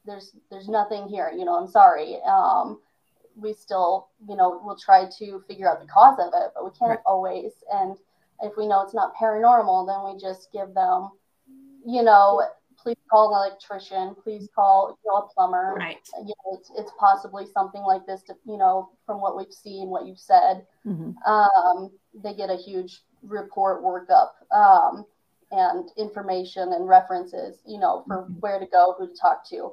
there's 0.04 0.36
there's 0.50 0.68
nothing 0.68 1.08
here 1.08 1.32
you 1.36 1.44
know 1.44 1.58
i'm 1.58 1.68
sorry. 1.68 2.20
Um, 2.26 2.80
we 3.36 3.52
still 3.52 4.08
you 4.28 4.36
know 4.36 4.60
we'll 4.64 4.78
try 4.78 5.08
to 5.18 5.40
figure 5.48 5.68
out 5.68 5.80
the 5.80 5.86
cause 5.86 6.18
of 6.18 6.32
it 6.34 6.50
but 6.54 6.64
we 6.64 6.70
can't 6.70 6.90
right. 6.90 6.98
always. 7.06 7.52
And 7.72 7.96
if 8.42 8.56
we 8.56 8.66
know 8.66 8.82
it's 8.82 8.94
not 8.94 9.14
paranormal 9.16 9.86
then 9.86 10.14
we 10.14 10.20
just 10.20 10.52
give 10.52 10.74
them 10.74 11.10
you 11.84 12.02
know 12.02 12.42
please 12.76 12.96
call 13.10 13.34
an 13.34 13.50
electrician 13.50 14.14
please 14.22 14.48
call 14.54 14.98
you 15.04 15.10
know 15.10 15.18
a 15.18 15.28
plumber. 15.34 15.74
Right. 15.76 15.98
You 16.18 16.34
know 16.44 16.58
it's, 16.58 16.70
it's 16.76 16.92
possibly 16.98 17.46
something 17.52 17.82
like 17.82 18.06
this 18.06 18.22
to, 18.24 18.34
you 18.46 18.56
know 18.56 18.90
from 19.06 19.20
what 19.20 19.36
we've 19.36 19.52
seen 19.52 19.88
what 19.88 20.06
you've 20.06 20.18
said. 20.18 20.66
Mm-hmm. 20.86 21.10
um, 21.30 21.90
they 22.22 22.34
get 22.34 22.50
a 22.50 22.56
huge 22.56 23.00
report 23.22 23.82
workup. 23.82 24.30
Um, 24.54 25.06
and 25.54 25.90
information 25.96 26.72
and 26.72 26.88
references, 26.88 27.58
you 27.66 27.78
know, 27.78 28.02
for 28.06 28.22
mm-hmm. 28.22 28.34
where 28.40 28.58
to 28.58 28.66
go, 28.66 28.94
who 28.98 29.08
to 29.08 29.14
talk 29.14 29.48
to. 29.50 29.72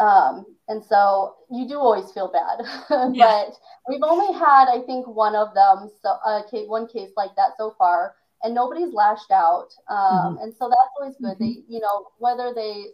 Um, 0.00 0.46
and 0.68 0.84
so 0.84 1.34
you 1.50 1.66
do 1.66 1.78
always 1.78 2.12
feel 2.12 2.30
bad, 2.30 2.60
yeah. 3.14 3.44
but 3.46 3.54
we've 3.88 4.02
only 4.02 4.32
had, 4.38 4.66
I 4.68 4.80
think, 4.86 5.08
one 5.08 5.34
of 5.34 5.54
them, 5.54 5.90
so 6.02 6.10
uh, 6.24 6.42
one 6.66 6.86
case 6.86 7.10
like 7.16 7.34
that 7.36 7.52
so 7.56 7.74
far, 7.76 8.14
and 8.44 8.54
nobody's 8.54 8.92
lashed 8.92 9.32
out. 9.32 9.68
Um, 9.88 9.98
mm-hmm. 9.98 10.42
And 10.44 10.54
so 10.54 10.68
that's 10.68 10.90
always 11.00 11.16
good. 11.16 11.34
Mm-hmm. 11.34 11.44
They, 11.44 11.74
you 11.74 11.80
know, 11.80 12.06
whether 12.18 12.52
they 12.54 12.86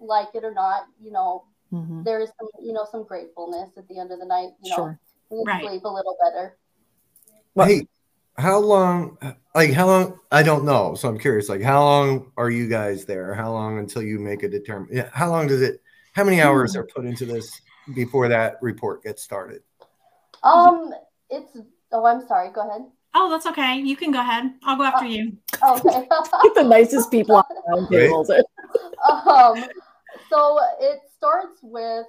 like 0.00 0.28
it 0.34 0.44
or 0.44 0.54
not, 0.54 0.84
you 0.98 1.10
know, 1.10 1.44
mm-hmm. 1.72 2.02
there 2.04 2.20
is 2.20 2.30
some, 2.38 2.48
you 2.62 2.72
know, 2.72 2.86
some 2.90 3.04
gratefulness 3.04 3.70
at 3.76 3.86
the 3.88 3.98
end 3.98 4.10
of 4.10 4.18
the 4.18 4.26
night. 4.26 4.50
You 4.62 4.74
sure. 4.74 4.98
know, 5.30 5.44
right. 5.44 5.62
sleep 5.62 5.84
a 5.84 5.88
little 5.88 6.16
better. 6.24 6.56
Hey, 7.68 7.86
how 8.38 8.58
long 8.58 9.16
like 9.54 9.72
how 9.72 9.86
long 9.86 10.18
i 10.30 10.42
don't 10.42 10.64
know 10.64 10.94
so 10.94 11.08
i'm 11.08 11.18
curious 11.18 11.48
like 11.48 11.62
how 11.62 11.82
long 11.82 12.32
are 12.36 12.50
you 12.50 12.68
guys 12.68 13.04
there? 13.04 13.34
How 13.34 13.50
long 13.52 13.78
until 13.78 14.02
you 14.02 14.18
make 14.18 14.42
a 14.42 14.48
determine 14.48 14.88
yeah, 14.92 15.08
how 15.12 15.30
long 15.30 15.46
does 15.46 15.62
it 15.62 15.80
how 16.12 16.24
many 16.24 16.40
hours 16.40 16.74
hmm. 16.74 16.80
are 16.80 16.84
put 16.84 17.04
into 17.04 17.24
this 17.24 17.60
before 17.94 18.28
that 18.28 18.56
report 18.60 19.02
gets 19.02 19.22
started? 19.22 19.62
Um 20.42 20.92
it's 21.30 21.56
oh 21.92 22.04
i'm 22.04 22.26
sorry 22.26 22.50
go 22.52 22.68
ahead. 22.68 22.82
Oh 23.14 23.30
that's 23.30 23.46
okay 23.46 23.78
you 23.80 23.96
can 23.96 24.12
go 24.12 24.20
ahead 24.20 24.52
i'll 24.64 24.76
go 24.76 24.84
after 24.84 25.06
uh, 25.06 25.08
you. 25.08 25.36
okay. 25.62 26.06
Get 26.42 26.54
the 26.54 26.64
nicest 26.64 27.10
people 27.10 27.42
on 27.72 27.88
tables. 27.90 28.30
Um 29.28 29.64
so 30.30 30.58
it 30.80 31.00
starts 31.16 31.60
with 31.62 32.06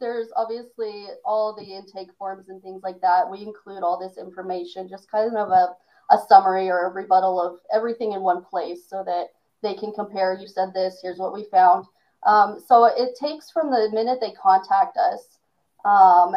there's 0.00 0.28
obviously 0.36 1.06
all 1.24 1.54
the 1.54 1.64
intake 1.64 2.10
forms 2.18 2.48
and 2.48 2.62
things 2.62 2.82
like 2.82 3.00
that. 3.00 3.30
We 3.30 3.42
include 3.42 3.82
all 3.82 3.98
this 3.98 4.18
information, 4.18 4.88
just 4.88 5.10
kind 5.10 5.36
of 5.36 5.48
a, 5.48 5.74
a 6.10 6.18
summary 6.28 6.68
or 6.68 6.86
a 6.86 6.92
rebuttal 6.92 7.40
of 7.40 7.58
everything 7.74 8.12
in 8.12 8.20
one 8.20 8.44
place 8.44 8.80
so 8.88 9.02
that 9.04 9.28
they 9.62 9.74
can 9.74 9.92
compare. 9.92 10.38
You 10.38 10.48
said 10.48 10.72
this, 10.74 11.00
here's 11.02 11.18
what 11.18 11.34
we 11.34 11.44
found. 11.44 11.86
Um, 12.26 12.62
so 12.66 12.86
it 12.86 13.16
takes 13.20 13.50
from 13.50 13.70
the 13.70 13.90
minute 13.92 14.18
they 14.20 14.32
contact 14.32 14.96
us 14.96 15.38
um, 15.84 16.34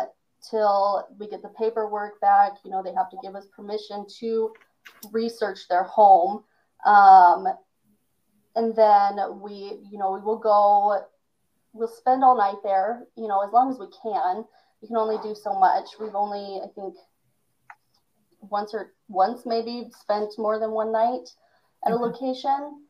till 0.50 1.08
we 1.20 1.28
get 1.28 1.42
the 1.42 1.50
paperwork 1.50 2.20
back. 2.22 2.54
You 2.64 2.72
know, 2.72 2.84
they 2.84 2.94
have 2.94 3.10
to 3.12 3.18
give 3.24 3.36
us 3.36 3.48
permission 3.56 4.06
to 4.20 4.54
research 5.12 5.68
their 5.70 5.84
home. 5.84 6.44
Um, 6.86 7.48
and 8.56 8.76
then 8.76 9.40
we, 9.40 9.80
you 9.90 9.98
know, 9.98 10.12
we 10.12 10.22
will 10.22 10.38
go 10.40 11.04
we'll 11.74 11.88
spend 11.88 12.24
all 12.24 12.38
night 12.38 12.58
there, 12.64 13.04
you 13.16 13.28
know, 13.28 13.42
as 13.46 13.52
long 13.52 13.72
as 13.72 13.80
we 13.80 13.88
can. 14.02 14.44
You 14.82 14.88
can 14.88 14.98
only 14.98 15.18
do 15.22 15.36
so 15.36 15.54
much. 15.54 15.90
We've 16.00 16.16
only, 16.16 16.60
I 16.64 16.68
think, 16.74 16.96
once 18.42 18.74
or 18.74 18.94
once 19.08 19.46
maybe 19.46 19.90
spent 20.00 20.34
more 20.38 20.60
than 20.60 20.72
one 20.72 20.92
night 20.92 21.30
at 21.86 21.94
mm-hmm. 21.94 22.04
a 22.04 22.06
location. 22.06 22.86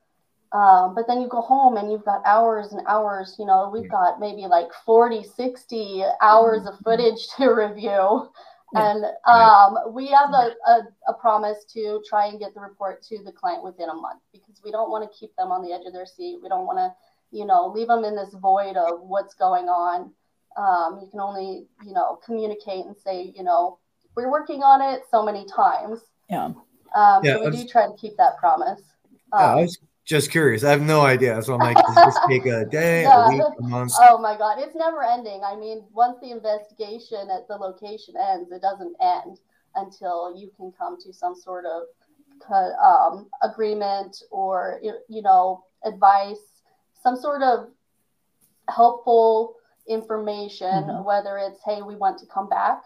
Um, 0.54 0.96
but 0.96 1.08
then 1.08 1.22
you 1.22 1.30
go 1.30 1.42
home 1.42 1.78
and 1.78 1.92
you've 1.92 2.04
got 2.04 2.22
hours 2.26 2.74
and 2.74 2.86
hours, 2.86 3.36
you 3.40 3.46
know, 3.46 3.70
we've 3.74 3.90
got 3.90 4.20
maybe 4.20 4.48
like 4.48 4.68
40, 4.86 5.24
60 5.24 6.04
hours 6.22 6.66
of 6.66 6.74
mm-hmm. 6.74 6.84
footage 6.84 7.28
to 7.38 7.48
review. 7.54 8.30
Yeah. 8.74 8.94
And 8.94 9.06
um, 9.28 9.94
we 9.94 10.08
have 10.08 10.30
a, 10.30 10.52
a, 10.66 10.82
a, 11.10 11.14
promise 11.14 11.66
to 11.74 12.02
try 12.08 12.28
and 12.28 12.40
get 12.40 12.54
the 12.54 12.62
report 12.62 13.04
to 13.04 13.22
the 13.22 13.32
client 13.32 13.66
within 13.66 13.90
a 13.90 13.94
month 13.94 14.22
because 14.32 14.62
we 14.64 14.72
don't 14.72 14.90
want 14.90 15.04
to 15.04 15.18
keep 15.18 15.36
them 15.36 15.52
on 15.52 15.62
the 15.62 15.74
edge 15.74 15.86
of 15.86 15.92
their 15.92 16.06
seat. 16.06 16.40
We 16.42 16.48
don't 16.48 16.66
want 16.66 16.78
to 16.78 16.94
you 17.32 17.46
know, 17.46 17.68
leave 17.68 17.88
them 17.88 18.04
in 18.04 18.16
this 18.16 18.34
void 18.34 18.76
of 18.76 19.02
what's 19.02 19.34
going 19.34 19.66
on. 19.66 20.12
Um, 20.58 21.00
you 21.02 21.08
can 21.10 21.20
only, 21.20 21.68
you 21.86 21.94
know, 21.94 22.20
communicate 22.26 22.86
and 22.86 22.96
say, 22.98 23.34
you 23.36 23.44
know, 23.44 23.80
we're 24.16 24.30
working 24.30 24.64
on 24.64 24.82
it 24.82 25.04
so 25.10 25.24
many 25.24 25.46
times. 25.46 26.02
Yeah. 26.30 26.52
Um, 26.94 27.24
yeah, 27.24 27.36
so 27.36 27.40
we 27.40 27.48
was, 27.48 27.64
do 27.64 27.68
try 27.68 27.88
to 27.88 27.94
keep 27.96 28.18
that 28.18 28.38
promise. 28.38 28.82
Um, 29.32 29.40
yeah, 29.40 29.46
I 29.46 29.54
um, 29.54 29.62
was 29.62 29.80
just 30.04 30.30
curious. 30.30 30.64
I 30.64 30.72
have 30.72 30.82
no 30.82 31.02
idea. 31.02 31.42
So 31.42 31.54
I'm 31.54 31.60
like, 31.60 31.78
does 31.78 31.96
this 31.96 32.18
take 32.28 32.46
a 32.46 32.66
day, 32.66 33.04
yeah. 33.04 33.28
a 33.28 33.30
week, 33.30 33.42
a 33.60 33.64
month? 33.64 33.94
Oh 34.00 34.18
my 34.18 34.38
God. 34.38 34.58
It's 34.60 34.76
never 34.76 35.04
ending. 35.04 35.42
I 35.46 35.56
mean, 35.56 35.86
once 35.94 36.18
the 36.22 36.32
investigation 36.32 37.30
at 37.30 37.48
the 37.48 37.56
location 37.56 38.16
ends, 38.30 38.52
it 38.52 38.62
doesn't 38.62 38.96
end 39.02 39.40
until 39.76 40.36
you 40.36 40.52
can 40.58 40.74
come 40.78 41.00
to 41.00 41.14
some 41.14 41.34
sort 41.34 41.66
of 41.66 41.84
um, 42.84 43.30
agreement 43.42 44.24
or, 44.32 44.82
you 44.82 45.22
know, 45.22 45.64
advice, 45.86 46.51
some 47.02 47.16
sort 47.16 47.42
of 47.42 47.68
helpful 48.70 49.56
information, 49.88 50.68
mm-hmm. 50.68 51.04
whether 51.04 51.38
it's, 51.38 51.60
hey, 51.66 51.82
we 51.82 51.96
want 51.96 52.18
to 52.20 52.26
come 52.26 52.48
back, 52.48 52.84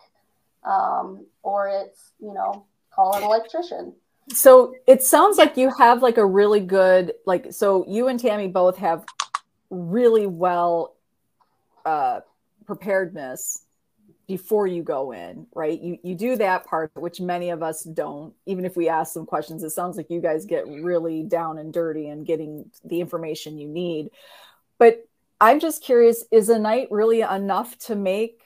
um, 0.63 1.25
or 1.43 1.67
it's, 1.67 2.11
you 2.19 2.33
know, 2.33 2.65
call 2.91 3.15
an 3.15 3.23
electrician. 3.23 3.93
So 4.29 4.73
it 4.87 5.03
sounds 5.03 5.37
like 5.37 5.57
you 5.57 5.71
have 5.77 6.01
like 6.01 6.17
a 6.17 6.25
really 6.25 6.61
good, 6.61 7.13
like, 7.25 7.53
so 7.53 7.85
you 7.87 8.07
and 8.07 8.19
Tammy 8.19 8.47
both 8.47 8.77
have 8.77 9.05
really 9.69 10.25
well 10.25 10.95
uh, 11.85 12.21
preparedness 12.65 13.64
before 14.27 14.67
you 14.67 14.83
go 14.83 15.11
in, 15.11 15.47
right? 15.53 15.79
You 15.79 15.97
you 16.03 16.15
do 16.15 16.35
that 16.37 16.65
part, 16.65 16.91
which 16.95 17.21
many 17.21 17.49
of 17.49 17.61
us 17.63 17.83
don't. 17.83 18.33
Even 18.45 18.65
if 18.65 18.75
we 18.75 18.89
ask 18.89 19.13
some 19.13 19.25
questions, 19.25 19.63
it 19.63 19.71
sounds 19.71 19.97
like 19.97 20.09
you 20.09 20.21
guys 20.21 20.45
get 20.45 20.67
really 20.67 21.23
down 21.23 21.57
and 21.57 21.73
dirty 21.73 22.07
and 22.09 22.25
getting 22.25 22.69
the 22.83 23.01
information 23.01 23.57
you 23.57 23.67
need. 23.67 24.09
But 24.77 25.07
I'm 25.39 25.59
just 25.59 25.83
curious, 25.83 26.23
is 26.31 26.49
a 26.49 26.59
night 26.59 26.87
really 26.91 27.21
enough 27.21 27.77
to 27.79 27.95
make 27.95 28.41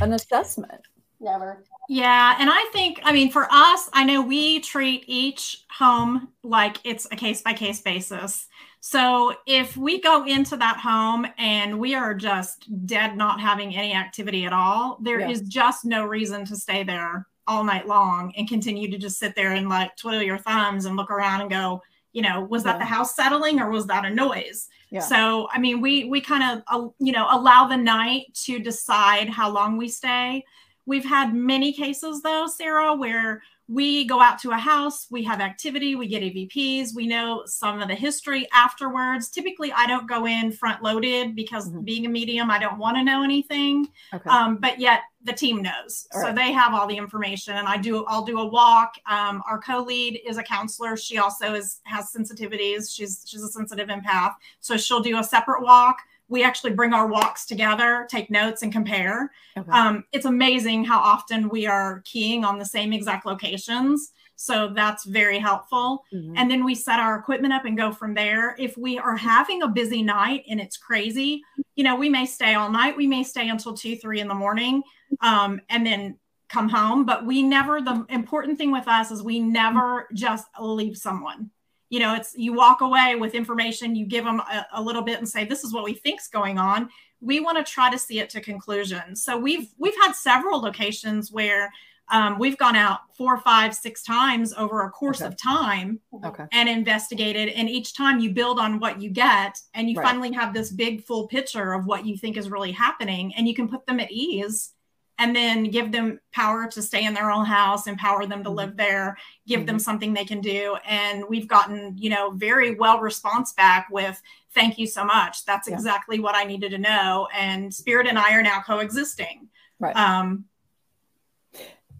an 0.00 0.12
assessment? 0.12 0.82
Never. 1.20 1.64
Yeah. 1.88 2.36
And 2.38 2.50
I 2.50 2.68
think, 2.72 3.00
I 3.02 3.12
mean, 3.12 3.30
for 3.30 3.46
us, 3.50 3.88
I 3.92 4.04
know 4.04 4.22
we 4.22 4.60
treat 4.60 5.04
each 5.06 5.64
home 5.70 6.28
like 6.42 6.78
it's 6.84 7.06
a 7.10 7.16
case 7.16 7.42
by 7.42 7.54
case 7.54 7.80
basis. 7.80 8.46
So 8.80 9.34
if 9.46 9.76
we 9.76 10.00
go 10.00 10.24
into 10.26 10.56
that 10.58 10.78
home 10.78 11.26
and 11.38 11.78
we 11.78 11.94
are 11.94 12.14
just 12.14 12.86
dead, 12.86 13.16
not 13.16 13.40
having 13.40 13.74
any 13.74 13.94
activity 13.94 14.44
at 14.44 14.52
all, 14.52 14.98
there 15.02 15.20
yeah. 15.20 15.30
is 15.30 15.40
just 15.42 15.84
no 15.84 16.04
reason 16.04 16.44
to 16.46 16.56
stay 16.56 16.84
there 16.84 17.26
all 17.48 17.64
night 17.64 17.86
long 17.86 18.32
and 18.36 18.48
continue 18.48 18.90
to 18.90 18.98
just 18.98 19.18
sit 19.18 19.34
there 19.34 19.52
and 19.52 19.68
like 19.68 19.96
twiddle 19.96 20.22
your 20.22 20.38
thumbs 20.38 20.84
and 20.84 20.96
look 20.96 21.10
around 21.10 21.40
and 21.40 21.50
go, 21.50 21.82
you 22.12 22.22
know, 22.22 22.40
was 22.40 22.64
that 22.64 22.74
yeah. 22.74 22.78
the 22.78 22.84
house 22.84 23.14
settling 23.14 23.60
or 23.60 23.70
was 23.70 23.86
that 23.86 24.04
a 24.04 24.10
noise? 24.10 24.68
Yeah. 24.90 25.00
So, 25.00 25.48
I 25.52 25.58
mean, 25.58 25.80
we 25.80 26.04
we 26.04 26.20
kind 26.20 26.58
of 26.58 26.62
uh, 26.68 26.88
you 26.98 27.12
know 27.12 27.26
allow 27.30 27.66
the 27.66 27.76
night 27.76 28.26
to 28.44 28.58
decide 28.58 29.28
how 29.28 29.50
long 29.50 29.76
we 29.76 29.88
stay. 29.88 30.44
We've 30.86 31.04
had 31.04 31.34
many 31.34 31.72
cases 31.72 32.22
though, 32.22 32.46
Sarah, 32.46 32.94
where 32.94 33.42
we 33.68 34.04
go 34.04 34.20
out 34.20 34.38
to 34.40 34.52
a 34.52 34.56
house, 34.56 35.06
we 35.10 35.24
have 35.24 35.40
activity, 35.40 35.96
we 35.96 36.06
get 36.06 36.22
EVPs, 36.22 36.94
we 36.94 37.06
know 37.06 37.42
some 37.46 37.82
of 37.82 37.88
the 37.88 37.94
history 37.94 38.46
afterwards. 38.52 39.28
Typically, 39.28 39.72
I 39.72 39.86
don't 39.86 40.08
go 40.08 40.26
in 40.26 40.52
front 40.52 40.82
loaded 40.82 41.34
because 41.34 41.68
mm-hmm. 41.68 41.80
being 41.80 42.06
a 42.06 42.08
medium, 42.08 42.48
I 42.48 42.60
don't 42.60 42.78
want 42.78 42.96
to 42.96 43.02
know 43.02 43.24
anything. 43.24 43.88
Okay. 44.14 44.30
Um, 44.30 44.58
but 44.58 44.78
yet 44.78 45.00
the 45.24 45.32
team 45.32 45.62
knows, 45.62 46.06
all 46.14 46.20
so 46.20 46.26
right. 46.28 46.36
they 46.36 46.52
have 46.52 46.74
all 46.74 46.86
the 46.86 46.96
information. 46.96 47.56
And 47.56 47.66
I 47.66 47.76
do, 47.76 48.04
I'll 48.06 48.24
do 48.24 48.38
a 48.38 48.46
walk. 48.46 48.94
Um, 49.10 49.42
our 49.50 49.58
co-lead 49.58 50.20
is 50.24 50.36
a 50.36 50.44
counselor. 50.44 50.96
She 50.96 51.18
also 51.18 51.54
is 51.54 51.80
has 51.84 52.12
sensitivities. 52.16 52.94
She's 52.94 53.24
she's 53.26 53.42
a 53.42 53.48
sensitive 53.48 53.88
empath, 53.88 54.34
so 54.60 54.76
she'll 54.76 55.02
do 55.02 55.18
a 55.18 55.24
separate 55.24 55.62
walk 55.62 55.98
we 56.28 56.42
actually 56.42 56.72
bring 56.72 56.92
our 56.92 57.06
walks 57.06 57.46
together, 57.46 58.06
take 58.10 58.30
notes, 58.30 58.62
and 58.62 58.72
compare. 58.72 59.30
Okay. 59.56 59.70
Um, 59.70 60.04
it's 60.12 60.26
amazing 60.26 60.84
how 60.84 60.98
often 60.98 61.48
we 61.48 61.66
are 61.66 62.02
keying 62.04 62.44
on 62.44 62.58
the 62.58 62.64
same 62.64 62.92
exact 62.92 63.26
locations. 63.26 64.12
So 64.34 64.72
that's 64.74 65.04
very 65.04 65.38
helpful. 65.38 66.04
Mm-hmm. 66.12 66.34
And 66.36 66.50
then 66.50 66.64
we 66.64 66.74
set 66.74 67.00
our 67.00 67.16
equipment 67.16 67.54
up 67.54 67.64
and 67.64 67.76
go 67.76 67.90
from 67.92 68.12
there. 68.14 68.54
If 68.58 68.76
we 68.76 68.98
are 68.98 69.16
having 69.16 69.62
a 69.62 69.68
busy 69.68 70.02
night 70.02 70.44
and 70.48 70.60
it's 70.60 70.76
crazy, 70.76 71.42
you 71.74 71.84
know, 71.84 71.96
we 71.96 72.10
may 72.10 72.26
stay 72.26 72.54
all 72.54 72.70
night. 72.70 72.96
We 72.96 73.06
may 73.06 73.22
stay 73.22 73.48
until 73.48 73.74
two, 73.74 73.96
three 73.96 74.20
in 74.20 74.28
the 74.28 74.34
morning 74.34 74.82
um, 75.20 75.60
and 75.70 75.86
then 75.86 76.18
come 76.48 76.68
home. 76.68 77.06
But 77.06 77.24
we 77.24 77.42
never, 77.42 77.80
the 77.80 78.04
important 78.10 78.58
thing 78.58 78.72
with 78.72 78.88
us 78.88 79.10
is 79.10 79.22
we 79.22 79.40
never 79.40 80.08
just 80.12 80.46
leave 80.60 80.96
someone 80.96 81.50
you 81.90 82.00
know 82.00 82.14
it's 82.14 82.34
you 82.36 82.52
walk 82.52 82.80
away 82.80 83.14
with 83.16 83.34
information 83.34 83.94
you 83.94 84.06
give 84.06 84.24
them 84.24 84.40
a, 84.40 84.66
a 84.74 84.82
little 84.82 85.02
bit 85.02 85.18
and 85.18 85.28
say 85.28 85.44
this 85.44 85.64
is 85.64 85.72
what 85.72 85.84
we 85.84 85.94
think's 85.94 86.28
going 86.28 86.58
on 86.58 86.88
we 87.20 87.40
want 87.40 87.56
to 87.56 87.72
try 87.72 87.90
to 87.90 87.98
see 87.98 88.18
it 88.18 88.30
to 88.30 88.40
conclusion 88.40 89.14
so 89.14 89.36
we've 89.36 89.68
we've 89.78 89.96
had 90.02 90.12
several 90.12 90.60
locations 90.60 91.30
where 91.30 91.70
um, 92.08 92.38
we've 92.38 92.56
gone 92.56 92.76
out 92.76 93.00
four 93.16 93.36
five 93.38 93.74
six 93.74 94.02
times 94.02 94.52
over 94.54 94.82
a 94.82 94.90
course 94.90 95.20
okay. 95.20 95.28
of 95.28 95.36
time 95.36 95.98
okay. 96.24 96.44
and 96.52 96.68
investigated 96.68 97.48
and 97.48 97.68
each 97.68 97.94
time 97.94 98.20
you 98.20 98.30
build 98.30 98.60
on 98.60 98.78
what 98.78 99.00
you 99.00 99.10
get 99.10 99.58
and 99.74 99.90
you 99.90 99.96
right. 99.96 100.06
finally 100.06 100.32
have 100.32 100.54
this 100.54 100.70
big 100.70 101.02
full 101.02 101.26
picture 101.26 101.72
of 101.72 101.86
what 101.86 102.06
you 102.06 102.16
think 102.16 102.36
is 102.36 102.48
really 102.48 102.72
happening 102.72 103.34
and 103.36 103.48
you 103.48 103.54
can 103.54 103.68
put 103.68 103.84
them 103.86 103.98
at 103.98 104.10
ease 104.10 104.72
and 105.18 105.34
then 105.34 105.64
give 105.64 105.92
them 105.92 106.20
power 106.32 106.66
to 106.68 106.82
stay 106.82 107.04
in 107.04 107.14
their 107.14 107.30
own 107.30 107.46
house, 107.46 107.86
empower 107.86 108.26
them 108.26 108.42
to 108.42 108.50
mm-hmm. 108.50 108.58
live 108.58 108.76
there, 108.76 109.16
give 109.46 109.60
mm-hmm. 109.60 109.66
them 109.66 109.78
something 109.78 110.12
they 110.12 110.24
can 110.24 110.40
do. 110.40 110.76
And 110.86 111.24
we've 111.28 111.48
gotten, 111.48 111.96
you 111.96 112.10
know, 112.10 112.30
very 112.30 112.74
well 112.74 113.00
response 113.00 113.52
back 113.52 113.88
with 113.90 114.20
thank 114.54 114.78
you 114.78 114.86
so 114.86 115.04
much. 115.04 115.44
That's 115.44 115.68
yeah. 115.68 115.74
exactly 115.74 116.20
what 116.20 116.34
I 116.34 116.44
needed 116.44 116.70
to 116.72 116.78
know. 116.78 117.28
And 117.34 117.72
Spirit 117.72 118.06
and 118.06 118.18
I 118.18 118.34
are 118.34 118.42
now 118.42 118.60
coexisting. 118.60 119.48
Right. 119.78 119.96
Um, 119.96 120.44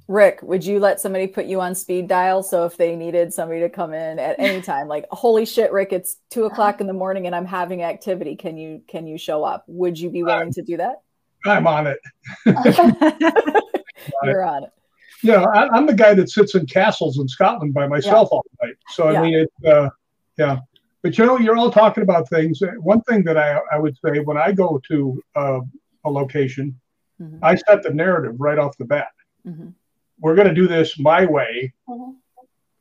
Rick, 0.09 0.41
would 0.43 0.65
you 0.65 0.79
let 0.79 1.01
somebody 1.01 1.27
put 1.27 1.47
you 1.47 1.61
on 1.61 1.75
speed 1.75 2.07
dial? 2.07 2.43
So 2.43 2.65
if 2.65 2.77
they 2.77 2.95
needed 2.95 3.35
somebody 3.35 3.61
to 3.61 3.69
come 3.69 3.93
in 3.93 4.19
at 4.19 4.37
any 4.39 4.63
time, 4.63 4.89
like, 4.89 5.07
holy 5.11 5.47
shit, 5.47 5.73
Rick, 5.73 5.93
it's 5.93 6.19
two 6.31 6.45
o'clock 6.45 6.81
in 6.81 6.87
the 6.87 6.93
morning 6.93 7.27
and 7.27 7.35
I'm 7.35 7.47
having 7.47 7.83
activity. 7.83 8.37
Can 8.37 8.57
you, 8.57 8.83
can 8.87 9.07
you 9.07 9.19
show 9.19 9.43
up? 9.43 9.65
Would 9.67 9.99
you 9.99 10.11
be 10.11 10.23
willing 10.23 10.53
to 10.53 10.63
do 10.63 10.77
that? 10.77 11.03
I'm 11.49 11.67
on 11.67 11.87
it. 11.87 11.99
You're 14.23 14.45
on 14.45 14.65
it. 14.65 14.71
You 15.23 15.33
know, 15.33 15.45
I, 15.45 15.77
am 15.77 15.87
the 15.87 15.95
guy 15.95 16.15
that 16.15 16.31
sits 16.31 16.55
in 16.55 16.67
castles 16.67 17.19
in 17.19 17.27
Scotland 17.27 17.75
by 17.75 17.87
myself 17.89 18.29
yeah. 18.31 18.37
all 18.37 18.47
night. 18.63 18.77
So 18.91 19.11
yeah. 19.11 19.21
I 19.21 19.23
mean, 19.23 19.35
it, 19.35 19.67
uh, 19.67 19.91
yeah. 20.37 20.59
But 21.03 21.17
you 21.19 21.25
know, 21.25 21.39
you're 21.39 21.57
all 21.57 21.71
talking 21.71 22.03
about 22.03 22.29
things. 22.29 22.61
One 22.79 23.01
thing 23.03 23.25
that 23.25 23.39
I, 23.39 23.61
I 23.73 23.79
would 23.79 23.97
say 24.05 24.21
when 24.21 24.37
I 24.37 24.53
go 24.53 24.81
to 24.89 25.23
uh, 25.35 25.61
a 26.05 26.11
location, 26.11 26.79
mm-hmm. 27.21 27.39
I 27.43 27.55
set 27.55 27.83
the 27.83 27.91
narrative 27.91 28.35
right 28.39 28.59
off 28.59 28.77
the 28.77 28.85
bat. 28.85 29.09
Mm-hmm. 29.47 29.69
We're 30.21 30.35
going 30.35 30.49
to 30.49 30.55
do 30.55 30.67
this 30.67 30.99
my 30.99 31.25
way, 31.25 31.73
mm-hmm. 31.89 32.13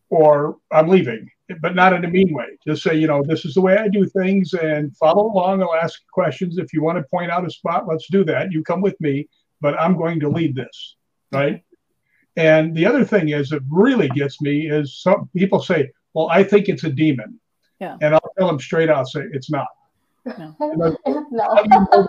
or 0.10 0.58
I'm 0.72 0.88
leaving 0.88 1.30
but 1.62 1.76
not 1.76 1.94
in 1.94 2.04
a 2.06 2.08
mean 2.08 2.34
way. 2.34 2.58
Just 2.66 2.84
say, 2.84 2.96
you 2.96 3.08
know, 3.08 3.24
this 3.24 3.46
is 3.46 3.54
the 3.54 3.62
way 3.62 3.78
I 3.78 3.88
do 3.88 4.06
things 4.06 4.54
and 4.54 4.96
follow 4.98 5.28
along. 5.28 5.62
I'll 5.62 5.76
ask 5.76 6.02
questions. 6.12 6.58
If 6.58 6.74
you 6.74 6.82
want 6.82 6.98
to 6.98 7.04
point 7.04 7.32
out 7.32 7.46
a 7.46 7.50
spot, 7.50 7.88
let's 7.88 8.08
do 8.10 8.24
that. 8.26 8.52
You 8.52 8.64
come 8.64 8.82
with 8.82 9.00
me, 9.00 9.28
but 9.62 9.80
I'm 9.80 9.96
going 9.96 10.20
to 10.22 10.30
lead 10.30 10.56
this. 10.56 10.96
Right. 11.32 11.64
And 12.36 12.76
the 12.76 12.86
other 12.86 13.06
thing 13.06 13.30
is, 13.30 13.52
it 13.52 13.62
really 13.70 14.10
gets 14.10 14.42
me 14.42 14.70
is 14.70 15.00
some 15.02 15.30
people 15.36 15.62
say, 15.62 15.92
well, 16.14 16.30
I 16.30 16.44
think 16.44 16.68
it's 16.68 16.84
a 16.84 16.90
demon. 16.90 17.40
Yeah. 17.80 17.98
And 18.02 18.16
I'll 18.16 18.32
tell 18.38 18.48
them 18.48 18.60
straight 18.60 18.90
out, 18.90 19.08
say, 19.08 19.22
it's 19.32 19.50
not. 19.50 19.68
No. 20.26 20.56
no. 21.32 22.08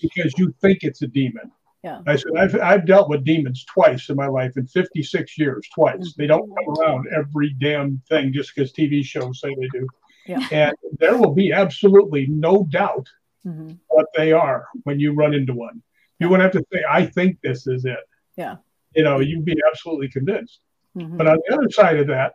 because 0.00 0.32
you 0.36 0.52
think 0.60 0.82
it's 0.82 1.02
a 1.02 1.06
demon. 1.06 1.52
Yeah. 1.82 2.00
I 2.06 2.16
said, 2.16 2.32
I've, 2.38 2.60
I've 2.60 2.86
dealt 2.86 3.08
with 3.08 3.24
demons 3.24 3.64
twice 3.64 4.08
in 4.08 4.16
my 4.16 4.28
life 4.28 4.56
in 4.56 4.66
56 4.66 5.38
years, 5.38 5.68
twice. 5.74 5.96
Mm-hmm. 5.96 6.22
They 6.22 6.26
don't 6.28 6.48
come 6.48 6.74
around 6.78 7.06
every 7.14 7.54
damn 7.54 8.00
thing 8.08 8.32
just 8.32 8.54
because 8.54 8.72
TV 8.72 9.04
shows 9.04 9.40
say 9.40 9.54
they 9.54 9.68
do. 9.68 9.86
Yeah. 10.26 10.46
And 10.52 10.76
there 10.98 11.16
will 11.16 11.32
be 11.32 11.52
absolutely 11.52 12.26
no 12.28 12.64
doubt 12.70 13.08
mm-hmm. 13.44 13.72
what 13.88 14.06
they 14.16 14.32
are 14.32 14.66
when 14.84 15.00
you 15.00 15.12
run 15.12 15.34
into 15.34 15.54
one. 15.54 15.82
You 16.20 16.28
won't 16.28 16.42
have 16.42 16.52
to 16.52 16.64
say, 16.72 16.84
I 16.88 17.06
think 17.06 17.40
this 17.42 17.66
is 17.66 17.84
it. 17.84 17.98
Yeah. 18.36 18.56
You 18.94 19.02
know, 19.02 19.18
you'd 19.18 19.44
be 19.44 19.56
absolutely 19.68 20.08
convinced. 20.08 20.60
Mm-hmm. 20.96 21.16
But 21.16 21.26
on 21.26 21.38
the 21.48 21.54
other 21.54 21.70
side 21.70 21.98
of 21.98 22.06
that, 22.08 22.34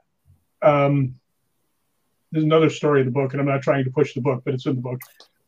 um, 0.62 1.16
there's 2.32 2.43
another 2.43 2.70
story 2.70 3.02
in 3.02 3.06
the 3.06 3.12
book, 3.12 3.32
and 3.32 3.39
I'm 3.39 3.48
not 3.48 3.62
trying 3.62 3.86
to 3.86 3.91
push 3.91 4.14
the 4.14 4.22
book, 4.22 4.41
but 4.43 4.54
it's 4.54 4.66
in 4.66 4.76
the 4.76 4.82
book. 4.82 5.00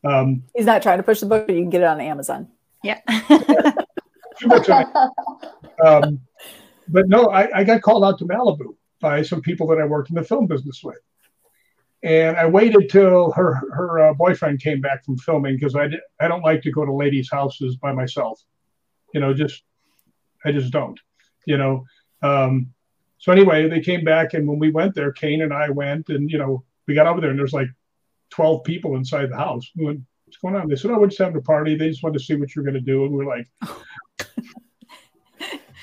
Um, 0.04 0.44
He's 0.54 0.64
not 0.64 0.82
trying 0.82 0.98
to 0.98 1.02
push 1.02 1.20
the 1.20 1.26
book, 1.26 1.46
but 1.46 1.54
you 1.54 1.60
can 1.60 1.70
get 1.70 1.82
it 1.82 1.86
on 1.86 2.00
Amazon. 2.00 2.48
Yeah. 2.82 3.00
um, 5.84 6.20
but 6.88 7.08
no, 7.08 7.26
I, 7.26 7.60
I 7.60 7.64
got 7.64 7.82
called 7.82 8.04
out 8.04 8.18
to 8.18 8.24
Malibu 8.24 8.76
by 9.00 9.22
some 9.22 9.40
people 9.40 9.66
that 9.68 9.78
I 9.78 9.84
worked 9.84 10.10
in 10.10 10.16
the 10.16 10.24
film 10.24 10.46
business 10.46 10.82
with. 10.82 10.98
And 12.02 12.36
I 12.36 12.46
waited 12.46 12.88
till 12.88 13.30
her 13.32 13.54
her 13.72 14.00
uh, 14.00 14.14
boyfriend 14.14 14.62
came 14.62 14.80
back 14.80 15.04
from 15.04 15.18
filming 15.18 15.56
because 15.56 15.76
I 15.76 15.90
I 16.18 16.28
don't 16.28 16.42
like 16.42 16.62
to 16.62 16.70
go 16.70 16.86
to 16.86 16.92
ladies' 16.92 17.30
houses 17.30 17.76
by 17.76 17.92
myself. 17.92 18.40
You 19.12 19.20
know, 19.20 19.34
just 19.34 19.62
I 20.44 20.52
just 20.52 20.72
don't. 20.72 20.98
You 21.46 21.58
know. 21.58 21.84
Um, 22.22 22.72
so 23.18 23.32
anyway, 23.32 23.68
they 23.68 23.80
came 23.80 24.02
back, 24.02 24.32
and 24.32 24.48
when 24.48 24.58
we 24.58 24.70
went 24.70 24.94
there, 24.94 25.12
Kane 25.12 25.42
and 25.42 25.52
I 25.52 25.68
went, 25.68 26.08
and 26.08 26.30
you 26.30 26.38
know, 26.38 26.64
we 26.88 26.94
got 26.94 27.06
over 27.06 27.20
there, 27.20 27.30
and 27.30 27.38
there's 27.38 27.52
like 27.52 27.68
twelve 28.30 28.64
people 28.64 28.96
inside 28.96 29.30
the 29.30 29.36
house. 29.36 29.70
We 29.76 29.84
went, 29.84 30.00
What's 30.30 30.38
going 30.38 30.54
on? 30.54 30.68
They 30.68 30.76
said, 30.76 30.92
Oh, 30.92 30.98
we're 31.00 31.08
just 31.08 31.18
having 31.18 31.36
a 31.36 31.42
party. 31.42 31.74
They 31.74 31.88
just 31.88 32.04
wanted 32.04 32.20
to 32.20 32.24
see 32.24 32.36
what 32.36 32.54
you're 32.54 32.64
going 32.64 32.74
to 32.74 32.80
do. 32.80 33.04
And 33.04 33.12
we're 33.12 33.26
like, 33.26 33.48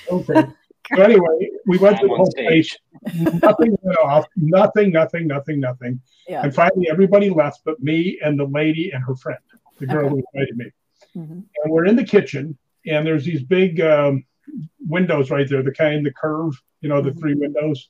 Okay. 0.09 0.47
So 0.95 1.01
anyway, 1.01 1.49
we 1.65 1.77
went 1.77 1.99
to 1.99 2.07
the 2.07 2.15
whole 2.15 2.31
place. 2.31 2.77
Nothing 3.13 3.77
went 3.81 3.97
off. 3.99 4.25
Nothing, 4.35 4.91
nothing, 4.91 5.27
nothing, 5.27 5.59
nothing. 5.59 6.01
Yeah. 6.27 6.43
And 6.43 6.53
finally, 6.53 6.87
everybody 6.89 7.29
left 7.29 7.61
but 7.65 7.81
me 7.81 8.19
and 8.23 8.39
the 8.39 8.45
lady 8.45 8.91
and 8.91 9.03
her 9.03 9.15
friend, 9.15 9.39
the 9.79 9.87
girl 9.87 10.05
okay. 10.05 10.09
who 10.09 10.23
invited 10.33 10.57
me. 10.57 10.65
Mm-hmm. 11.15 11.39
And 11.63 11.73
we're 11.73 11.85
in 11.85 11.95
the 11.95 12.05
kitchen, 12.05 12.57
and 12.85 13.05
there's 13.05 13.25
these 13.25 13.43
big 13.43 13.81
um, 13.81 14.23
windows 14.79 15.29
right 15.29 15.47
there, 15.49 15.63
the 15.63 15.73
kind, 15.73 16.05
the 16.05 16.13
curve, 16.13 16.53
you 16.81 16.89
know, 16.89 17.01
the 17.01 17.09
mm-hmm. 17.09 17.19
three 17.19 17.33
windows. 17.33 17.89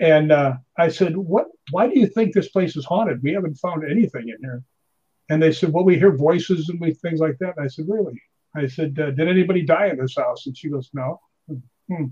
And 0.00 0.32
uh, 0.32 0.54
I 0.78 0.88
said, 0.88 1.16
"What? 1.16 1.46
Why 1.70 1.86
do 1.86 1.98
you 1.98 2.06
think 2.06 2.32
this 2.32 2.48
place 2.48 2.76
is 2.76 2.86
haunted? 2.86 3.22
We 3.22 3.32
haven't 3.32 3.56
found 3.56 3.84
anything 3.88 4.28
in 4.28 4.38
here." 4.40 4.62
And 5.28 5.42
they 5.42 5.52
said, 5.52 5.72
"Well, 5.72 5.84
we 5.84 5.98
hear 5.98 6.16
voices 6.16 6.70
and 6.70 6.80
we 6.80 6.94
things 6.94 7.20
like 7.20 7.38
that." 7.38 7.56
And 7.56 7.64
I 7.64 7.68
said, 7.68 7.84
"Really?" 7.88 8.20
I 8.54 8.66
said, 8.66 8.98
uh, 8.98 9.10
"Did 9.10 9.28
anybody 9.28 9.62
die 9.62 9.88
in 9.88 9.98
this 9.98 10.16
house?" 10.16 10.46
And 10.46 10.56
she 10.56 10.68
goes, 10.68 10.90
"No." 10.92 11.20
Hmm. 11.88 12.06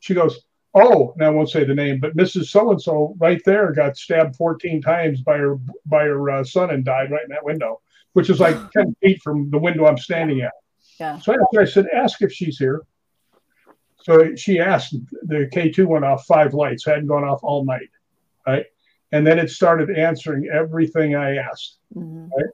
She 0.00 0.14
goes, 0.14 0.40
"Oh," 0.74 1.12
and 1.12 1.24
I 1.24 1.30
won't 1.30 1.50
say 1.50 1.64
the 1.64 1.74
name, 1.74 2.00
but 2.00 2.16
Mrs. 2.16 2.46
So 2.46 2.70
and 2.70 2.80
So 2.80 3.16
right 3.18 3.40
there 3.44 3.72
got 3.72 3.96
stabbed 3.96 4.36
14 4.36 4.80
times 4.82 5.20
by 5.20 5.38
her 5.38 5.58
by 5.86 6.04
her 6.04 6.30
uh, 6.30 6.44
son 6.44 6.70
and 6.70 6.84
died 6.84 7.10
right 7.10 7.24
in 7.24 7.30
that 7.30 7.44
window, 7.44 7.80
which 8.12 8.30
is 8.30 8.40
like 8.40 8.56
10 8.72 8.96
feet 9.02 9.20
from 9.22 9.50
the 9.50 9.58
window 9.58 9.86
I'm 9.86 9.98
standing 9.98 10.40
at. 10.40 10.54
Yeah. 10.98 11.18
So 11.18 11.34
after 11.34 11.60
I 11.60 11.64
said, 11.64 11.86
"Ask 11.92 12.22
if 12.22 12.32
she's 12.32 12.58
here." 12.58 12.82
So 14.04 14.34
she 14.34 14.60
asked, 14.60 14.94
the 15.22 15.48
K2 15.50 15.86
went 15.86 16.04
off 16.04 16.26
five 16.26 16.52
lights, 16.52 16.84
hadn't 16.84 17.06
gone 17.06 17.24
off 17.24 17.40
all 17.42 17.64
night, 17.64 17.88
right? 18.46 18.66
And 19.12 19.26
then 19.26 19.38
it 19.38 19.48
started 19.48 19.96
answering 19.96 20.46
everything 20.52 21.16
I 21.16 21.36
asked, 21.36 21.78
mm-hmm. 21.96 22.24
right? 22.24 22.50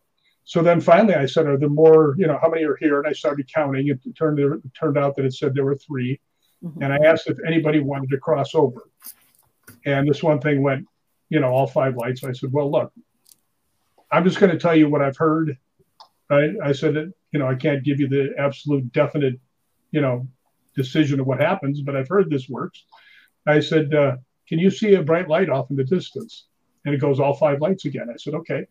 So 0.50 0.64
then 0.64 0.80
finally 0.80 1.14
I 1.14 1.26
said, 1.26 1.46
Are 1.46 1.56
there 1.56 1.68
more, 1.68 2.16
you 2.18 2.26
know, 2.26 2.36
how 2.42 2.48
many 2.48 2.64
are 2.64 2.74
here? 2.74 2.98
And 2.98 3.06
I 3.06 3.12
started 3.12 3.48
counting. 3.54 3.86
It 3.86 4.00
turned, 4.16 4.40
it 4.40 4.74
turned 4.74 4.98
out 4.98 5.14
that 5.14 5.24
it 5.24 5.32
said 5.32 5.54
there 5.54 5.64
were 5.64 5.76
3 5.76 6.20
mm-hmm. 6.64 6.82
And 6.82 6.92
I 6.92 6.96
asked 7.06 7.28
if 7.28 7.38
anybody 7.46 7.78
wanted 7.78 8.10
to 8.10 8.18
cross 8.18 8.52
over. 8.56 8.80
And 9.86 10.08
this 10.08 10.24
one 10.24 10.40
thing 10.40 10.60
went, 10.60 10.88
you 11.28 11.38
know, 11.38 11.50
all 11.50 11.68
five 11.68 11.94
lights. 11.96 12.24
I 12.24 12.32
said, 12.32 12.52
Well, 12.52 12.68
look, 12.68 12.92
I'm 14.10 14.24
just 14.24 14.40
going 14.40 14.50
to 14.50 14.58
tell 14.58 14.74
you 14.74 14.88
what 14.88 15.02
I've 15.02 15.16
heard. 15.16 15.56
Right? 16.28 16.50
I 16.64 16.72
said, 16.72 16.96
You 16.96 17.38
know, 17.38 17.46
I 17.46 17.54
can't 17.54 17.84
give 17.84 18.00
you 18.00 18.08
the 18.08 18.34
absolute 18.36 18.90
definite, 18.90 19.38
you 19.92 20.00
know, 20.00 20.26
decision 20.74 21.20
of 21.20 21.28
what 21.28 21.40
happens, 21.40 21.80
but 21.80 21.94
I've 21.94 22.08
heard 22.08 22.28
this 22.28 22.48
works. 22.48 22.86
I 23.46 23.60
said, 23.60 23.94
uh, 23.94 24.16
Can 24.48 24.58
you 24.58 24.72
see 24.72 24.94
a 24.94 25.02
bright 25.04 25.28
light 25.28 25.48
off 25.48 25.70
in 25.70 25.76
the 25.76 25.84
distance? 25.84 26.48
And 26.84 26.92
it 26.92 26.98
goes 27.00 27.20
all 27.20 27.34
five 27.34 27.60
lights 27.60 27.84
again. 27.84 28.08
I 28.12 28.16
said, 28.16 28.34
Okay, 28.34 28.66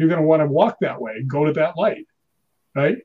you're 0.00 0.08
going 0.08 0.20
to 0.20 0.26
want 0.26 0.40
to 0.40 0.46
walk 0.46 0.78
that 0.80 1.00
way, 1.00 1.22
go 1.24 1.44
to 1.44 1.52
that 1.52 1.76
light. 1.76 2.06
Right. 2.74 2.98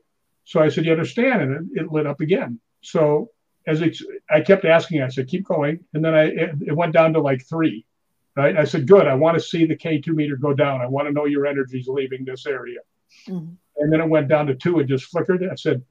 So 0.44 0.60
I 0.60 0.68
said, 0.68 0.84
You 0.84 0.92
understand? 0.92 1.42
And 1.42 1.70
it, 1.72 1.82
it 1.82 1.92
lit 1.92 2.06
up 2.06 2.20
again. 2.20 2.60
So 2.80 3.30
as 3.66 3.82
it, 3.82 3.96
I 4.30 4.40
kept 4.40 4.64
asking, 4.64 5.02
I 5.02 5.08
said, 5.08 5.28
Keep 5.28 5.44
going. 5.44 5.84
And 5.94 6.04
then 6.04 6.14
I 6.14 6.24
it, 6.24 6.50
it 6.68 6.76
went 6.76 6.92
down 6.92 7.12
to 7.12 7.20
like 7.20 7.46
three. 7.46 7.86
Right. 8.34 8.56
I 8.56 8.64
said, 8.64 8.88
Good. 8.88 9.06
I 9.06 9.14
want 9.14 9.38
to 9.38 9.44
see 9.44 9.66
the 9.66 9.76
K2 9.76 10.08
meter 10.08 10.36
go 10.36 10.54
down. 10.54 10.80
I 10.80 10.86
want 10.86 11.06
to 11.06 11.12
know 11.12 11.26
your 11.26 11.46
energy's 11.46 11.86
leaving 11.86 12.24
this 12.24 12.46
area. 12.46 12.80
Mm-hmm. 13.28 13.54
And 13.78 13.92
then 13.92 14.00
it 14.00 14.08
went 14.08 14.28
down 14.28 14.46
to 14.46 14.54
two. 14.54 14.80
It 14.80 14.86
just 14.86 15.04
flickered. 15.04 15.46
I 15.48 15.54
said, 15.54 15.84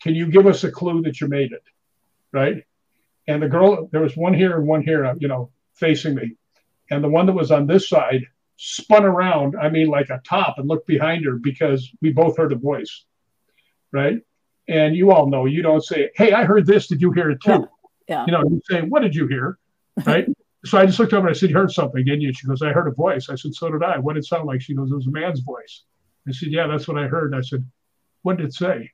Can 0.00 0.14
you 0.14 0.26
give 0.30 0.46
us 0.46 0.64
a 0.64 0.70
clue 0.70 1.02
that 1.02 1.20
you 1.20 1.28
made 1.28 1.52
it? 1.52 1.62
right? 2.34 2.64
And 3.26 3.42
the 3.42 3.48
girl, 3.48 3.88
there 3.90 4.02
was 4.02 4.16
one 4.16 4.34
here 4.34 4.58
and 4.58 4.66
one 4.66 4.82
here, 4.82 5.14
you 5.18 5.28
know, 5.28 5.50
facing 5.74 6.14
me. 6.14 6.36
And 6.90 7.02
the 7.02 7.08
one 7.08 7.26
that 7.26 7.32
was 7.32 7.50
on 7.50 7.66
this 7.66 7.88
side 7.88 8.26
spun 8.56 9.04
around, 9.04 9.56
I 9.60 9.68
mean, 9.68 9.88
like 9.88 10.10
a 10.10 10.20
top 10.26 10.58
and 10.58 10.68
looked 10.68 10.86
behind 10.86 11.24
her 11.24 11.36
because 11.36 11.90
we 12.00 12.12
both 12.12 12.36
heard 12.36 12.52
a 12.52 12.56
voice, 12.56 13.04
right? 13.92 14.18
And 14.68 14.96
you 14.96 15.12
all 15.12 15.28
know, 15.28 15.46
you 15.46 15.62
don't 15.62 15.82
say, 15.82 16.10
Hey, 16.14 16.32
I 16.32 16.44
heard 16.44 16.66
this. 16.66 16.86
Did 16.86 17.02
you 17.02 17.12
hear 17.12 17.30
it 17.30 17.38
too? 17.42 17.50
Yeah. 17.50 17.66
yeah. 18.08 18.24
You 18.26 18.32
know, 18.32 18.42
you 18.42 18.62
say, 18.70 18.80
What 18.82 19.02
did 19.02 19.14
you 19.14 19.26
hear? 19.26 19.58
Right. 20.06 20.26
so 20.64 20.78
I 20.78 20.86
just 20.86 20.98
looked 20.98 21.12
over 21.12 21.26
and 21.26 21.36
I 21.36 21.38
said, 21.38 21.50
You 21.50 21.56
heard 21.56 21.72
something, 21.72 22.04
didn't 22.04 22.22
you? 22.22 22.32
She 22.32 22.46
goes, 22.46 22.62
I 22.62 22.72
heard 22.72 22.88
a 22.88 22.92
voice. 22.92 23.28
I 23.28 23.34
said, 23.34 23.54
So 23.54 23.70
did 23.70 23.82
I. 23.82 23.98
What 23.98 24.14
did 24.14 24.20
it 24.20 24.26
sound 24.26 24.46
like? 24.46 24.62
She 24.62 24.74
goes, 24.74 24.90
It 24.90 24.94
was 24.94 25.06
a 25.06 25.10
man's 25.10 25.40
voice. 25.40 25.82
I 26.26 26.32
said, 26.32 26.50
Yeah, 26.50 26.66
that's 26.66 26.88
what 26.88 26.96
I 26.96 27.06
heard. 27.06 27.34
I 27.34 27.42
said, 27.42 27.68
What 28.22 28.38
did 28.38 28.46
it 28.46 28.54
say? 28.54 28.90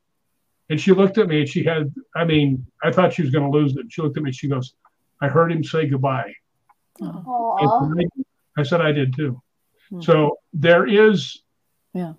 And 0.70 0.80
she 0.80 0.92
looked 0.92 1.18
at 1.18 1.26
me 1.26 1.40
and 1.40 1.48
she 1.48 1.64
had, 1.64 1.92
I 2.14 2.24
mean, 2.24 2.64
I 2.82 2.92
thought 2.92 3.12
she 3.12 3.22
was 3.22 3.32
going 3.32 3.50
to 3.50 3.56
lose 3.56 3.76
it. 3.76 3.86
She 3.90 4.02
looked 4.02 4.16
at 4.16 4.22
me. 4.22 4.28
And 4.28 4.34
she 4.34 4.48
goes, 4.48 4.74
I 5.20 5.28
heard 5.28 5.50
him 5.50 5.64
say 5.64 5.86
goodbye. 5.86 6.32
Oh. 7.02 7.90
I, 8.56 8.61
I 8.61 8.62
said, 8.62 8.80
I 8.80 8.92
did 8.92 9.14
too. 9.14 9.42
Mm-hmm. 9.93 10.03
So 10.03 10.38
there 10.53 10.86
is 10.86 11.43
yeah. 11.95 12.14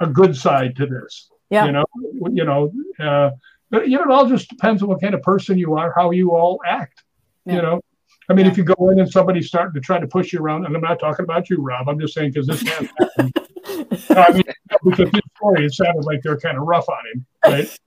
a 0.00 0.06
good 0.06 0.36
side 0.36 0.76
to 0.76 0.86
this. 0.86 1.30
Yeah. 1.50 1.66
You 1.66 1.72
know, 1.72 1.84
you 2.32 2.44
know, 2.44 2.72
uh, 2.98 3.30
but 3.70 3.88
you 3.88 3.98
know, 3.98 4.04
it 4.04 4.10
all 4.10 4.28
just 4.28 4.48
depends 4.48 4.82
on 4.82 4.88
what 4.88 5.00
kind 5.00 5.14
of 5.14 5.22
person 5.22 5.58
you 5.58 5.76
are, 5.76 5.92
how 5.94 6.10
you 6.10 6.32
all 6.34 6.60
act. 6.66 7.04
Yeah. 7.44 7.56
You 7.56 7.62
know, 7.62 7.80
I 8.28 8.32
mean, 8.32 8.46
yeah. 8.46 8.52
if 8.52 8.58
you 8.58 8.64
go 8.64 8.90
in 8.90 9.00
and 9.00 9.10
somebody's 9.10 9.46
starting 9.46 9.74
to 9.74 9.80
try 9.80 9.98
to 9.98 10.06
push 10.06 10.32
you 10.32 10.40
around, 10.40 10.64
and 10.64 10.74
I'm 10.74 10.82
not 10.82 10.98
talking 10.98 11.24
about 11.24 11.50
you, 11.50 11.58
Rob. 11.60 11.88
I'm 11.88 12.00
just 12.00 12.14
saying 12.14 12.32
because 12.32 12.46
this 12.46 12.62
has 12.62 12.88
happened. 12.88 13.36
I 14.10 14.32
mean, 14.32 14.42
because 14.82 15.10
this 15.10 15.22
story, 15.36 15.66
it 15.66 15.74
sounded 15.74 16.04
like 16.04 16.22
they're 16.22 16.38
kind 16.38 16.56
of 16.56 16.64
rough 16.64 16.88
on 16.88 16.98
him, 17.12 17.26
right? 17.44 17.78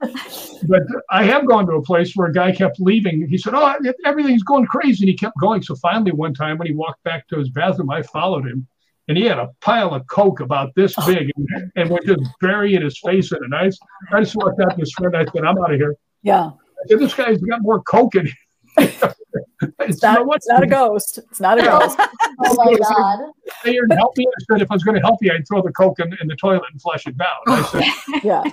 but 0.68 0.84
I 1.10 1.24
have 1.24 1.48
gone 1.48 1.66
to 1.68 1.74
a 1.74 1.82
place 1.82 2.16
where 2.16 2.28
a 2.28 2.34
guy 2.34 2.52
kept 2.52 2.80
leaving. 2.80 3.28
He 3.28 3.38
said, 3.38 3.54
"Oh, 3.56 3.76
everything's 4.06 4.44
going 4.44 4.66
crazy," 4.66 5.04
and 5.04 5.10
he 5.10 5.16
kept 5.16 5.38
going. 5.40 5.62
So 5.62 5.76
finally, 5.76 6.12
one 6.12 6.34
time 6.34 6.58
when 6.58 6.68
he 6.68 6.74
walked 6.74 7.04
back 7.04 7.28
to 7.30 7.40
his 7.40 7.50
bathroom, 7.50 7.90
I 7.90 8.04
followed 8.04 8.46
him, 8.46 8.68
and 9.08 9.18
he 9.18 9.26
had 9.26 9.40
a 9.40 9.50
pile 9.62 9.94
of 9.94 10.06
coke 10.08 10.40
about 10.40 10.74
this 10.76 10.94
oh. 10.98 11.08
big, 11.08 11.32
and, 11.36 11.72
and 11.76 11.90
was 11.90 12.04
just 12.06 12.22
burying 12.42 12.82
his 12.82 13.00
face 13.00 13.32
in 13.32 13.38
it. 13.38 13.44
And 13.44 13.56
I, 13.56 13.70
I 14.16 14.22
just 14.22 14.36
walked 14.36 14.62
out 14.62 14.72
to 14.72 14.78
his 14.78 14.92
friend. 14.94 15.16
I 15.16 15.26
said, 15.26 15.44
"I'm 15.44 15.58
out 15.58 15.74
of 15.74 15.80
here." 15.80 15.96
Yeah. 16.24 16.48
I 16.48 16.88
said, 16.88 17.00
"This 17.00 17.14
guy's 17.14 17.42
got 17.42 17.62
more 17.62 17.82
coke 17.84 18.16
in." 18.16 18.30
it's, 18.78 20.04
not, 20.04 20.22
it's 20.36 20.48
not 20.48 20.62
a 20.62 20.68
ghost. 20.68 21.18
It's 21.18 21.40
not 21.40 21.60
a 21.60 21.64
ghost. 21.64 21.98
oh 22.46 22.56
my 22.58 22.78
god! 22.78 23.32
Hey, 23.64 23.74
you're 23.74 23.88
help 23.96 24.16
me. 24.18 24.26
I 24.28 24.54
said 24.54 24.62
if 24.62 24.70
I 24.70 24.76
was 24.76 24.84
going 24.84 24.96
to 24.96 25.02
help 25.02 25.18
you, 25.22 25.32
I'd 25.34 25.48
throw 25.48 25.64
the 25.64 25.72
coke 25.72 26.00
in, 26.00 26.16
in 26.22 26.28
the 26.28 26.36
toilet 26.36 26.64
and 26.72 26.82
flush 26.82 27.08
it 27.08 27.18
down. 27.18 27.28
I 27.48 27.64
said, 27.64 28.22
yeah. 28.24 28.44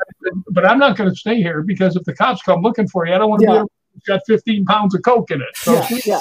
but 0.51 0.65
I'm 0.65 0.79
not 0.79 0.97
going 0.97 1.11
to 1.11 1.17
stay 1.17 1.37
here 1.37 1.63
because 1.63 1.97
if 1.97 2.05
the 2.05 2.15
cops 2.15 2.43
come 2.43 2.63
looking 2.63 2.89
for 2.89 3.07
you, 3.07 3.15
I 3.15 3.19
don't 3.19 3.29
want 3.29 3.43
to 3.43 3.53
yeah. 3.53 3.63
be 3.63 3.69
got 4.07 4.21
15 4.27 4.65
pounds 4.65 4.95
of 4.95 5.03
coke 5.03 5.31
in 5.31 5.41
it. 5.41 5.57
So 5.57 5.75
yeah, 5.75 6.01
yeah. 6.05 6.21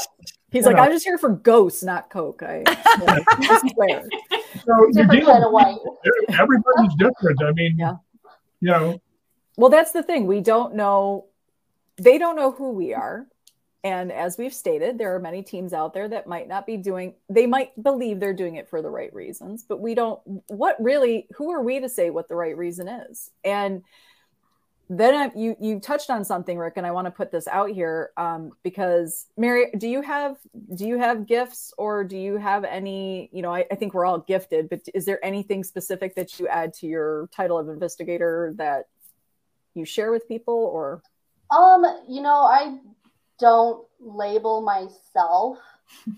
He's 0.54 0.66
like, 0.66 0.78
know. 0.78 0.84
I'm 0.84 0.92
just 0.92 1.04
here 1.04 1.18
for 1.18 1.30
ghosts, 1.30 1.84
not 1.84 2.10
coke. 2.10 2.42
I, 2.44 2.64
I 2.68 3.72
swear. 3.74 4.08
So 4.66 4.88
you're 4.92 5.08
dealing, 5.08 5.44
everybody's 6.30 6.96
different. 6.98 7.44
I 7.44 7.52
mean, 7.52 7.76
yeah. 7.78 7.96
you 8.62 8.72
know. 8.72 9.02
Well, 9.58 9.70
that's 9.70 9.92
the 9.92 10.04
thing. 10.04 10.28
We 10.28 10.40
don't 10.40 10.76
know. 10.76 11.26
They 11.98 12.18
don't 12.18 12.36
know 12.36 12.52
who 12.52 12.72
we 12.72 12.94
are 12.94 13.28
and 13.84 14.14
as 14.14 14.38
we've 14.38 14.54
stated, 14.54 14.98
there 14.98 15.14
are 15.14 15.20
many 15.20 15.44
teams 15.44 15.74
out 15.74 15.94
there 15.94 16.08
that 16.08 16.26
might 16.26 16.48
not 16.48 16.66
be 16.66 16.78
doing, 16.78 17.16
they 17.30 17.46
might 17.46 17.72
believe 17.82 18.20
they're 18.20 18.34
doing 18.34 18.56
it 18.56 18.70
for 18.70 18.82
the 18.82 18.90
right 18.90 19.14
reasons, 19.14 19.66
but 19.68 19.82
we 19.82 19.94
don't, 19.94 20.22
what 20.48 20.78
really, 20.82 21.28
who 21.36 21.52
are 21.52 21.62
we 21.62 21.82
to 21.82 21.90
say 21.90 22.10
what 22.10 22.30
the 22.30 22.36
right 22.36 22.56
reason 22.56 22.88
is? 22.88 23.30
And 23.44 23.84
then 25.00 25.14
I, 25.16 25.32
you 25.38 25.56
you 25.60 25.80
touched 25.80 26.10
on 26.10 26.26
something, 26.26 26.58
Rick, 26.58 26.74
and 26.78 26.86
I 26.86 26.92
want 26.92 27.06
to 27.06 27.12
put 27.12 27.32
this 27.32 27.48
out 27.48 27.70
here 27.70 28.12
um, 28.18 28.52
because 28.64 29.28
Mari, 29.38 29.72
do 29.78 29.88
you 29.88 30.02
have 30.02 30.38
do 30.76 30.86
you 30.86 30.98
have 30.98 31.26
gifts 31.26 31.74
or 31.78 32.04
do 32.04 32.18
you 32.18 32.38
have 32.38 32.64
any? 32.64 33.30
You 33.32 33.42
know, 33.42 33.54
I, 33.54 33.66
I 33.72 33.76
think 33.76 33.94
we're 33.94 34.06
all 34.06 34.20
gifted, 34.20 34.70
but 34.70 34.82
is 34.94 35.06
there 35.06 35.24
anything 35.24 35.64
specific 35.64 36.16
that 36.16 36.40
you 36.40 36.48
add 36.48 36.74
to 36.76 36.88
your 36.88 37.30
title 37.36 37.58
of 37.58 37.70
investigator 37.70 38.54
that 38.58 38.88
you 39.74 39.86
share 39.86 40.12
with 40.12 40.28
people, 40.28 40.54
or? 40.54 41.02
Um, 41.50 41.86
you 42.08 42.22
know, 42.22 42.42
I 42.42 42.78
don't 43.40 43.86
label 44.00 44.62
myself. 44.62 45.60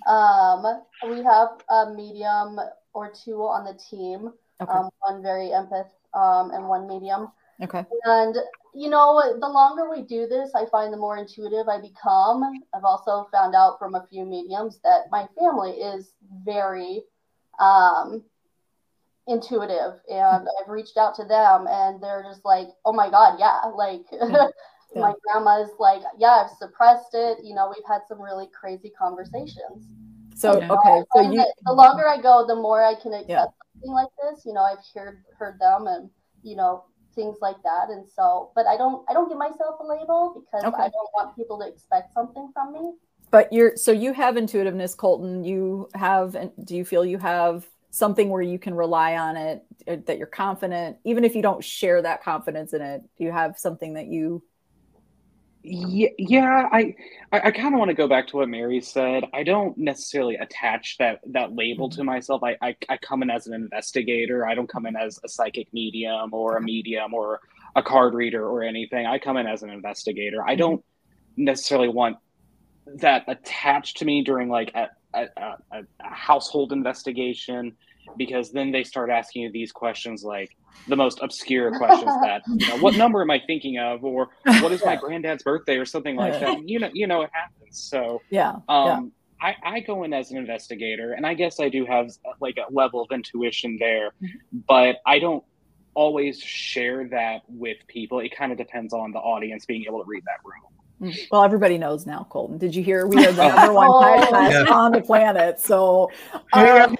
Um, 0.07 0.63
we 1.09 1.21
have 1.23 1.49
a 1.69 1.91
medium 1.93 2.57
or 2.93 3.11
two 3.11 3.41
on 3.41 3.65
the 3.65 3.73
team, 3.73 4.32
okay. 4.61 4.71
um, 4.71 4.89
one 4.99 5.21
very 5.21 5.47
empath 5.47 5.89
um, 6.13 6.51
and 6.51 6.69
one 6.69 6.88
medium. 6.88 7.28
Okay. 7.62 7.86
And 8.06 8.36
you 8.74 8.89
know, 8.89 9.38
the 9.39 9.47
longer 9.47 9.89
we 9.89 10.01
do 10.01 10.28
this, 10.28 10.51
I 10.53 10.66
find 10.66 10.91
the 10.91 10.97
more 10.97 11.18
intuitive 11.18 11.70
I 11.70 11.80
become. 11.80 12.43
I've 12.74 12.84
also 12.84 13.28
found 13.32 13.56
out 13.56 13.80
from 13.80 13.95
a 13.95 14.06
few 14.10 14.26
mediums 14.26 14.80
that 14.84 15.06
my 15.12 15.28
family 15.39 15.72
is 15.72 16.14
very 16.43 17.03
um, 17.58 18.22
intuitive, 19.28 20.01
and 20.12 20.47
I've 20.60 20.70
reached 20.70 20.97
out 20.97 21.16
to 21.16 21.24
them, 21.24 21.68
and 21.70 22.03
they're 22.03 22.24
just 22.24 22.43
like, 22.43 22.68
"Oh 22.84 22.91
my 22.91 23.10
god, 23.10 23.39
yeah!" 23.39 23.62
Like, 23.76 24.03
yeah. 24.12 25.01
my 25.01 25.14
grandma's 25.24 25.72
like, 25.80 26.01
yeah, 26.18 26.45
I've 26.45 26.58
suppressed 26.58 27.14
it. 27.14 27.38
You 27.43 27.56
know, 27.56 27.72
we've 27.74 27.88
had 27.88 28.01
some 28.08 28.22
really 28.22 28.47
crazy 28.47 28.91
conversations. 28.97 29.88
So 30.36 30.60
you 30.60 30.68
know, 30.68 30.76
okay, 30.76 31.03
so 31.16 31.22
you 31.22 31.45
the 31.66 31.74
longer 31.74 32.08
I 32.08 32.22
go, 32.22 32.45
the 32.45 32.56
more 32.56 32.84
I 32.84 32.95
can 32.95 33.14
accept 33.14 33.30
yeah. 33.30 33.45
something 33.74 33.91
like 33.91 34.10
this. 34.22 34.45
You 34.45 34.53
know, 34.53 34.64
I've 34.64 34.80
heard 34.93 35.24
heard 35.38 35.60
them 35.60 35.88
and 35.88 36.10
you 36.43 36.58
know 36.58 36.84
things 37.16 37.38
like 37.41 37.61
that, 37.63 37.89
and 37.89 38.05
so, 38.07 38.51
but 38.55 38.68
I 38.68 38.78
don't 38.78 39.05
I 39.09 39.13
don't 39.13 39.30
give 39.30 39.38
myself 39.38 39.80
a 39.80 39.86
label 39.86 40.34
because 40.36 40.66
okay. 40.66 40.84
I 40.84 40.89
don't 40.89 41.09
want 41.13 41.36
people 41.36 41.59
to 41.59 41.68
expect 41.68 42.13
something 42.13 42.51
from 42.53 42.74
me. 42.74 42.93
But 43.32 43.51
you're 43.51 43.76
so 43.76 43.91
you 43.91 44.13
have 44.13 44.38
intuitiveness, 44.38 44.95
Colton. 44.95 45.43
You 45.43 45.89
have, 45.95 46.36
and 46.36 46.51
do 46.63 46.76
you 46.76 46.86
feel 46.86 47.05
you 47.05 47.18
have 47.18 47.66
something 47.89 48.30
where 48.30 48.41
you 48.41 48.59
can 48.59 48.74
rely 48.74 49.16
on 49.16 49.38
it 49.38 50.05
that 50.05 50.18
you're 50.18 50.28
confident 50.28 50.97
even 51.05 51.24
if 51.24 51.34
you 51.34 51.41
don't 51.41 51.63
share 51.63 52.01
that 52.01 52.22
confidence 52.22 52.74
in 52.74 52.82
it 52.82 53.01
do 53.18 53.24
you 53.24 53.32
have 53.32 53.57
something 53.57 53.93
that 53.93 54.07
you 54.07 54.43
yeah, 55.68 56.09
yeah 56.18 56.70
i 56.72 56.95
i, 57.32 57.39
I 57.45 57.51
kind 57.51 57.74
of 57.74 57.80
want 57.80 57.89
to 57.89 57.95
go 57.95 58.07
back 58.07 58.28
to 58.28 58.38
what 58.38 58.49
mari 58.49 58.82
said. 58.82 59.24
I 59.34 59.43
don't 59.43 59.78
necessarily 59.78 60.36
attach 60.36 60.97
that 60.99 61.22
that 61.32 61.55
label 61.55 61.89
to 61.89 61.97
mm-hmm. 61.97 62.05
myself. 62.05 62.43
I, 62.43 62.55
I 62.61 62.76
i 62.89 62.97
come 62.97 63.24
in 63.24 63.30
as 63.30 63.47
an 63.47 63.53
investigator. 63.53 64.47
I 64.47 64.53
don't 64.53 64.70
come 64.70 64.86
in 64.86 64.95
as 64.95 65.20
a 65.24 65.30
psychic 65.30 65.74
medium 65.74 66.34
or 66.34 66.57
a 66.57 66.61
medium 66.61 67.13
or 67.13 67.39
a 67.76 67.82
card 67.82 68.13
reader 68.13 68.47
or 68.47 68.63
anything. 68.63 69.05
I 69.05 69.18
come 69.20 69.38
in 69.38 69.47
as 69.47 69.63
an 69.63 69.70
investigator. 69.70 70.43
I 70.43 70.51
mm-hmm. 70.51 70.59
don't 70.59 70.86
necessarily 71.36 71.89
want 71.89 72.18
that 72.86 73.24
attached 73.28 73.97
to 73.97 74.05
me 74.05 74.24
during 74.24 74.47
like 74.49 74.72
a, 74.76 74.89
a, 75.13 75.28
a, 75.38 75.57
a 75.72 75.84
household 75.99 76.72
investigation 76.72 77.76
because 78.18 78.51
then 78.51 78.72
they 78.72 78.84
start 78.84 79.10
asking 79.10 79.43
you 79.43 79.51
these 79.51 79.72
questions 79.72 80.24
like 80.24 80.56
the 80.88 80.95
most 80.95 81.20
obscure 81.22 81.78
questions 81.78 82.12
that 82.22 82.41
you 82.47 82.68
know, 82.68 82.78
what 82.78 82.95
number 82.95 83.22
am 83.22 83.32
I 83.32 83.41
thinking 83.45 83.78
of 83.78 84.03
or 84.03 84.30
what 84.45 84.72
is 84.72 84.84
my 84.84 84.95
granddad's 84.95 85.43
birthday 85.43 85.78
or 85.78 85.86
something 85.86 86.16
like 86.16 86.39
that. 86.39 86.68
You 86.68 86.80
know, 86.80 86.89
you 86.93 87.08
know 87.08 87.22
it 87.22 87.30
happens. 87.34 87.80
So 87.80 88.22
yeah, 88.30 88.56
um, 88.70 89.14
yeah. 89.41 89.56
I, 89.64 89.76
I 89.76 89.80
go 89.82 90.03
in 90.03 90.14
as 90.14 90.32
an 90.32 90.38
investigator 90.38 91.14
and 91.14 91.26
I 91.26 91.34
guess 91.34 91.60
I 91.60 91.70
do 91.70 91.86
have 91.86 92.10
like 92.39 92.58
a 92.58 92.72
level 92.72 93.01
of 93.01 93.12
intuition 93.12 93.78
there, 93.80 94.12
mm-hmm. 94.22 94.60
but 94.68 94.97
I 95.06 95.20
don't 95.20 95.43
always 95.93 96.39
share 96.39 97.08
that 97.10 97.41
with 97.47 97.78
people. 97.88 98.20
It 98.20 98.36
kind 98.36 98.51
of 98.51 98.58
depends 98.58 98.93
on 98.93 99.12
the 99.12 99.20
audience 99.20 99.66
being 99.66 99.86
able 99.88 100.03
to 100.03 100.08
read 100.08 100.24
that 100.26 100.39
room. 100.43 100.74
Mm. 101.02 101.28
Well, 101.30 101.43
everybody 101.43 101.78
knows 101.78 102.06
now, 102.06 102.26
Colton. 102.30 102.58
Did 102.58 102.74
you 102.74 102.82
hear? 102.84 103.06
We 103.06 103.26
are 103.26 103.32
the 103.32 103.48
number 103.48 103.74
one 103.74 103.88
oh, 103.89 104.02
podcast 104.02 104.66
yeah. 104.66 104.74
on 104.74 104.91
the 104.93 105.02
planet. 105.02 105.60
So, 105.60 106.10
um, 106.54 106.96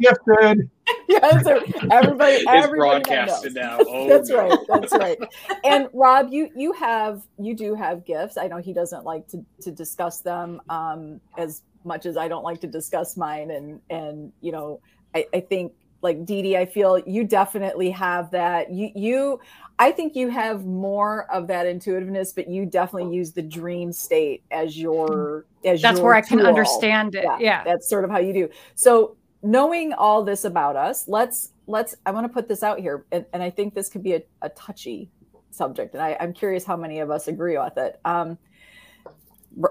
gifted. 0.00 0.70
Yes, 1.06 1.46
everybody, 1.90 2.32
it's 2.32 2.46
everybody 2.48 3.02
broadcasted 3.02 3.54
knows. 3.54 3.62
now. 3.62 3.78
Oh, 3.86 4.08
that's 4.08 4.30
no. 4.30 4.36
right. 4.38 4.58
That's 4.68 4.92
right. 4.94 5.18
And 5.62 5.86
Rob, 5.92 6.28
you 6.30 6.48
you 6.56 6.72
have 6.72 7.20
you 7.38 7.54
do 7.54 7.74
have 7.74 8.06
gifts. 8.06 8.38
I 8.38 8.46
know 8.46 8.56
he 8.56 8.72
doesn't 8.72 9.04
like 9.04 9.28
to 9.28 9.44
to 9.60 9.70
discuss 9.70 10.20
them 10.20 10.62
um, 10.70 11.20
as 11.36 11.62
much 11.84 12.06
as 12.06 12.16
I 12.16 12.26
don't 12.26 12.42
like 12.42 12.62
to 12.62 12.66
discuss 12.66 13.18
mine. 13.18 13.50
And 13.50 13.80
and 13.90 14.32
you 14.40 14.50
know, 14.50 14.80
I, 15.14 15.26
I 15.34 15.40
think 15.40 15.72
like 16.02 16.24
Dee 16.24 16.42
Dee, 16.42 16.56
I 16.56 16.66
feel 16.66 16.98
you 16.98 17.24
definitely 17.24 17.90
have 17.90 18.30
that. 18.30 18.70
You 18.72 18.90
you 18.94 19.40
I 19.78 19.92
think 19.92 20.16
you 20.16 20.28
have 20.28 20.64
more 20.64 21.30
of 21.30 21.46
that 21.48 21.66
intuitiveness, 21.66 22.32
but 22.32 22.48
you 22.48 22.66
definitely 22.66 23.14
use 23.14 23.32
the 23.32 23.42
dream 23.42 23.92
state 23.92 24.42
as 24.50 24.78
your 24.78 25.46
as 25.64 25.82
that's 25.82 25.98
your 25.98 26.06
where 26.06 26.14
I 26.14 26.20
can 26.20 26.40
understand 26.40 27.14
it. 27.14 27.24
Yeah, 27.24 27.38
yeah, 27.40 27.64
that's 27.64 27.88
sort 27.88 28.04
of 28.04 28.10
how 28.10 28.18
you 28.18 28.32
do. 28.32 28.48
So 28.74 29.16
knowing 29.42 29.92
all 29.92 30.24
this 30.24 30.44
about 30.44 30.76
us, 30.76 31.06
let's 31.08 31.52
let's 31.66 31.94
I 32.06 32.10
want 32.10 32.24
to 32.26 32.32
put 32.32 32.48
this 32.48 32.62
out 32.62 32.80
here, 32.80 33.04
and, 33.12 33.24
and 33.32 33.42
I 33.42 33.50
think 33.50 33.74
this 33.74 33.88
could 33.88 34.02
be 34.02 34.14
a, 34.14 34.22
a 34.42 34.48
touchy 34.50 35.10
subject, 35.50 35.94
and 35.94 36.02
I, 36.02 36.16
I'm 36.20 36.32
curious 36.32 36.64
how 36.64 36.76
many 36.76 37.00
of 37.00 37.10
us 37.10 37.28
agree 37.28 37.58
with 37.58 37.76
it. 37.76 38.00
Um, 38.04 38.38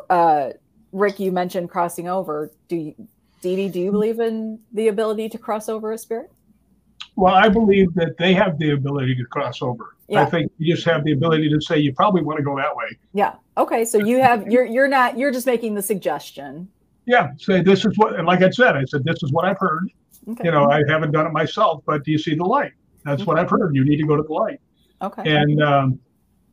uh, 0.10 0.52
Rick, 0.92 1.20
you 1.20 1.32
mentioned 1.32 1.70
crossing 1.70 2.08
over. 2.08 2.52
Do 2.68 2.76
you 2.76 3.08
Dee 3.42 3.56
Dee, 3.56 3.70
do 3.70 3.80
you 3.80 3.92
believe 3.92 4.20
in 4.20 4.60
the 4.74 4.88
ability 4.88 5.30
to 5.30 5.38
cross 5.38 5.70
over 5.70 5.92
a 5.92 5.98
spirit? 5.98 6.32
Well, 7.16 7.34
I 7.34 7.50
believe 7.50 7.94
that 7.96 8.18
they 8.18 8.34
have 8.34 8.60
the 8.60 8.72
ability 8.72 9.16
to 9.16 9.26
cross 9.26 9.62
over. 9.62 9.96
Yeah. 10.08 10.22
I 10.22 10.26
think 10.26 10.52
you 10.58 10.76
just 10.76 10.86
have 10.88 11.04
the 11.04 11.14
ability 11.14 11.50
to 11.50 11.60
say 11.60 11.78
you 11.80 11.94
probably 11.94 12.22
want 12.22 12.38
to 12.38 12.44
go 12.44 12.56
that 12.56 12.76
way. 12.76 12.86
Yeah. 13.14 13.36
Okay. 13.58 13.86
So 13.86 13.98
you 13.98 14.22
have 14.22 14.48
you're 14.48 14.66
you're 14.66 14.88
not 14.88 15.18
you're 15.18 15.32
just 15.32 15.46
making 15.46 15.74
the 15.76 15.82
suggestion. 15.82 16.70
Yeah. 17.06 17.32
Say 17.38 17.62
this 17.62 17.86
is 17.86 17.98
what 17.98 18.16
and 18.16 18.28
like 18.28 18.44
I 18.44 18.50
said, 18.52 18.78
I 18.78 18.86
said 18.86 19.04
this 19.04 19.22
is 19.24 19.32
what 19.32 19.46
I've 19.46 19.60
heard. 19.60 19.90
Okay. 20.30 20.46
You 20.46 20.52
know, 20.52 20.70
I 20.70 20.84
haven't 20.88 21.12
done 21.12 21.26
it 21.26 21.34
myself, 21.34 21.82
but 21.86 22.04
do 22.04 22.12
you 22.12 22.20
see 22.20 22.36
the 22.36 22.46
light? 22.46 22.74
That's 23.04 23.22
okay. 23.22 23.28
what 23.28 23.40
I've 23.40 23.50
heard. 23.50 23.76
You 23.76 23.84
need 23.84 23.98
to 23.98 24.06
go 24.06 24.16
to 24.16 24.24
the 24.24 24.34
light. 24.34 24.60
Okay. 25.02 25.24
And 25.26 25.62
um, 25.62 26.00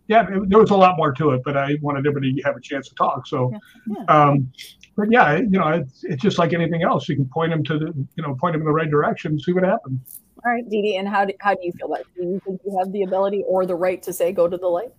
yeah, 0.08 0.26
there 0.46 0.58
was 0.58 0.70
a 0.70 0.76
lot 0.76 0.96
more 0.96 1.12
to 1.12 1.30
it, 1.30 1.42
but 1.44 1.56
I 1.56 1.76
wanted 1.80 2.06
everybody 2.06 2.34
to 2.34 2.42
have 2.42 2.56
a 2.56 2.60
chance 2.60 2.88
to 2.88 2.94
talk. 2.94 3.26
So, 3.26 3.50
yeah. 3.50 3.58
Yeah. 3.98 4.04
Um, 4.04 4.52
but 4.96 5.10
yeah, 5.10 5.36
you 5.36 5.58
know, 5.58 5.68
it's, 5.68 6.04
it's 6.04 6.22
just 6.22 6.38
like 6.38 6.52
anything 6.52 6.82
else. 6.82 7.08
You 7.08 7.16
can 7.16 7.26
point 7.26 7.52
them 7.52 7.64
to 7.64 7.78
the, 7.78 8.06
you 8.16 8.22
know, 8.22 8.34
point 8.34 8.54
them 8.54 8.62
in 8.62 8.66
the 8.66 8.72
right 8.72 8.90
direction, 8.90 9.32
and 9.32 9.40
see 9.40 9.52
what 9.52 9.64
happens. 9.64 10.20
All 10.44 10.52
right, 10.52 10.68
Dee 10.68 10.82
Dee, 10.82 10.96
and 10.96 11.08
how 11.08 11.24
do, 11.24 11.32
how 11.40 11.54
do 11.54 11.60
you 11.62 11.72
feel 11.72 11.86
about 11.86 12.00
it? 12.00 12.06
Do 12.16 12.22
you 12.22 12.40
think 12.44 12.60
you 12.66 12.78
have 12.78 12.92
the 12.92 13.02
ability 13.02 13.44
or 13.46 13.64
the 13.66 13.74
right 13.74 14.02
to 14.02 14.12
say 14.12 14.32
go 14.32 14.46
to 14.48 14.56
the 14.56 14.66
light? 14.66 14.92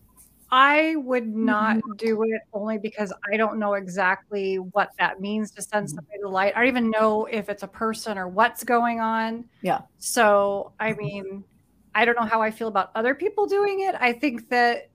I 0.52 0.96
would 0.98 1.28
not 1.28 1.78
mm-hmm. 1.78 1.94
do 1.98 2.24
it 2.24 2.42
only 2.54 2.78
because 2.78 3.12
I 3.32 3.38
don't 3.38 3.58
know 3.58 3.74
exactly 3.74 4.58
what 4.58 4.92
that 5.00 5.20
means 5.20 5.52
to 5.52 5.62
send 5.62 5.88
mm-hmm. 5.88 5.96
somebody 5.96 6.18
to 6.18 6.24
the 6.24 6.30
light. 6.30 6.54
I 6.56 6.60
don't 6.60 6.68
even 6.68 6.90
know 6.92 7.26
if 7.26 7.50
it's 7.50 7.64
a 7.64 7.68
person 7.68 8.18
or 8.18 8.28
what's 8.28 8.64
going 8.64 9.00
on. 9.00 9.46
Yeah. 9.62 9.82
So, 9.98 10.72
I 10.80 10.94
mean, 10.94 11.44
I 11.96 12.06
don't 12.06 12.16
know 12.16 12.28
how 12.28 12.42
I 12.42 12.52
feel 12.52 12.68
about 12.68 12.92
other 12.96 13.16
people 13.16 13.48
doing 13.48 13.82
it. 13.82 13.96
I 14.00 14.14
think 14.14 14.50
that 14.50 14.90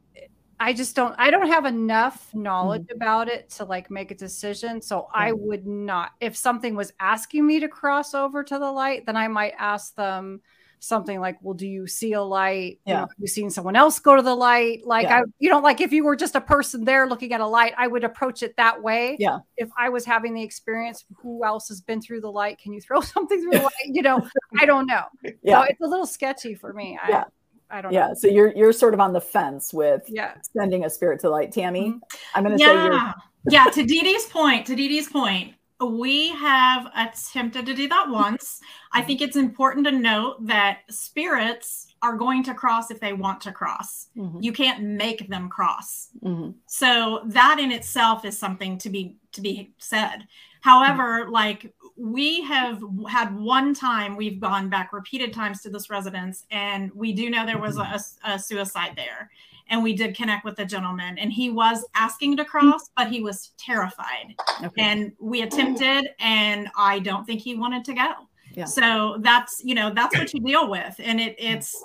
I 0.61 0.75
just 0.75 0.95
don't 0.95 1.15
I 1.19 1.31
don't 1.31 1.49
have 1.49 1.65
enough 1.65 2.33
knowledge 2.35 2.83
mm-hmm. 2.83 2.97
about 2.97 3.29
it 3.29 3.49
to 3.53 3.65
like 3.65 3.91
make 3.91 4.11
a 4.11 4.15
decision. 4.15 4.83
So 4.83 4.99
mm-hmm. 4.99 5.13
I 5.15 5.33
would 5.33 5.67
not 5.67 6.13
if 6.21 6.37
something 6.37 6.77
was 6.77 6.93
asking 7.01 7.47
me 7.47 7.61
to 7.61 7.69
cross 7.69 8.13
over 8.13 8.45
to 8.45 8.59
the 8.59 8.71
light, 8.71 9.07
then 9.07 9.17
I 9.17 9.27
might 9.27 9.55
ask 9.59 9.95
them 9.95 10.43
something 10.79 11.19
like, 11.19 11.39
Well, 11.41 11.55
do 11.55 11.67
you 11.67 11.87
see 11.87 12.13
a 12.13 12.21
light? 12.21 12.79
Yeah. 12.85 12.93
You 12.93 12.95
know, 12.95 13.01
have 13.01 13.17
you 13.19 13.27
seen 13.27 13.49
someone 13.49 13.75
else 13.75 13.99
go 14.01 14.17
to 14.17 14.21
the 14.21 14.35
light? 14.35 14.85
Like 14.85 15.05
yeah. 15.05 15.21
I 15.21 15.23
you 15.39 15.49
know, 15.49 15.61
like 15.61 15.81
if 15.81 15.93
you 15.95 16.05
were 16.05 16.15
just 16.15 16.35
a 16.35 16.43
person 16.43 16.85
there 16.85 17.09
looking 17.09 17.33
at 17.33 17.41
a 17.41 17.47
light, 17.47 17.73
I 17.79 17.87
would 17.87 18.05
approach 18.05 18.43
it 18.43 18.55
that 18.59 18.83
way. 18.83 19.17
Yeah. 19.19 19.39
If 19.57 19.71
I 19.79 19.89
was 19.89 20.05
having 20.05 20.35
the 20.35 20.43
experience, 20.43 21.07
who 21.17 21.43
else 21.43 21.69
has 21.69 21.81
been 21.81 22.03
through 22.03 22.21
the 22.21 22.31
light? 22.31 22.59
Can 22.59 22.75
you 22.75 22.83
throw 22.83 23.01
something 23.01 23.41
through 23.41 23.53
the 23.53 23.63
light? 23.63 23.73
You 23.87 24.03
know, 24.03 24.29
I 24.61 24.67
don't 24.67 24.87
know. 24.87 25.05
Yeah. 25.43 25.63
So 25.63 25.69
it's 25.71 25.81
a 25.81 25.87
little 25.87 26.07
sketchy 26.07 26.55
for 26.55 26.75
me. 26.75 26.99
Yeah. 27.09 27.21
I, 27.21 27.25
I 27.71 27.81
don't 27.81 27.93
yeah, 27.93 28.09
know. 28.09 28.15
so 28.15 28.29
you're 28.29 28.53
you're 28.57 28.73
sort 28.73 28.95
of 28.95 29.01
on 29.01 29.13
the 29.13 29.21
fence 29.21 29.73
with 29.73 30.03
yeah. 30.09 30.35
sending 30.57 30.85
a 30.85 30.91
spirit 30.91 31.21
to 31.21 31.31
light. 31.31 31.53
Tammy, 31.53 31.91
mm-hmm. 31.91 31.99
I'm 32.35 32.45
going 32.45 32.57
to 32.57 32.63
yeah. 32.63 32.67
say 32.67 32.85
you're 32.85 33.15
yeah. 33.51 33.65
To 33.65 33.85
Dee 33.85 34.01
Dee's 34.01 34.27
point, 34.27 34.67
to 34.67 34.75
Dee 34.75 34.89
Dee's 34.89 35.09
point, 35.09 35.55
we 35.87 36.29
have 36.31 36.91
attempted 36.97 37.67
to 37.67 37.75
do 37.75 37.89
that 37.89 38.09
once. 38.09 38.61
I 38.93 39.03
think 39.03 39.21
it's 39.21 39.37
important 39.37 39.87
to 39.87 39.93
note 39.93 40.47
that 40.47 40.81
spirits 40.91 41.87
are 42.03 42.17
going 42.17 42.43
to 42.45 42.55
cross 42.55 42.91
if 42.91 43.01
they 43.01 43.13
want 43.13 43.41
to 43.43 43.53
cross. 43.53 44.09
Mm-hmm. 44.17 44.43
You 44.43 44.53
can't 44.53 44.83
make 44.83 45.29
them 45.29 45.49
cross. 45.49 46.09
Mm-hmm. 46.23 46.51
So 46.67 47.23
that 47.27 47.59
in 47.59 47.73
itself 47.73 48.25
is 48.25 48.37
something 48.37 48.79
to 48.79 48.91
be 48.91 49.17
to 49.33 49.41
be 49.41 49.73
said. 49.79 50.27
However, 50.61 51.23
mm-hmm. 51.23 51.33
like 51.33 51.73
we 52.01 52.43
have 52.43 52.83
had 53.09 53.37
one 53.37 53.75
time 53.75 54.17
we've 54.17 54.41
gone 54.41 54.71
back 54.71 54.93
repeated 54.93 55.35
times 55.35 55.61
to 55.61 55.69
this 55.69 55.91
residence 55.91 56.47
and 56.51 56.91
we 56.95 57.13
do 57.13 57.29
know 57.29 57.45
there 57.45 57.59
was 57.59 57.77
a, 57.77 58.01
a, 58.25 58.39
suicide 58.39 58.93
there 58.97 59.31
and 59.69 59.83
we 59.83 59.95
did 59.95 60.17
connect 60.17 60.45
with 60.45 60.57
the 60.57 60.65
gentleman 60.65 61.19
and 61.19 61.31
he 61.31 61.51
was 61.51 61.85
asking 61.95 62.37
to 62.37 62.45
cross 62.45 62.89
but 62.97 63.09
he 63.09 63.21
was 63.21 63.53
terrified 63.59 64.35
okay. 64.65 64.83
and 64.83 65.13
we 65.21 65.43
attempted 65.43 66.09
and 66.21 66.69
i 66.77 66.99
don't 66.99 67.27
think 67.27 67.41
he 67.41 67.55
wanted 67.55 67.85
to 67.85 67.93
go 67.93 68.13
yeah. 68.55 68.65
so 68.65 69.19
that's 69.21 69.61
you 69.63 69.75
know 69.75 69.93
that's 69.93 70.17
what 70.17 70.33
you 70.33 70.41
deal 70.41 70.71
with 70.71 70.95
and 71.01 71.21
it 71.21 71.37
it's 71.39 71.85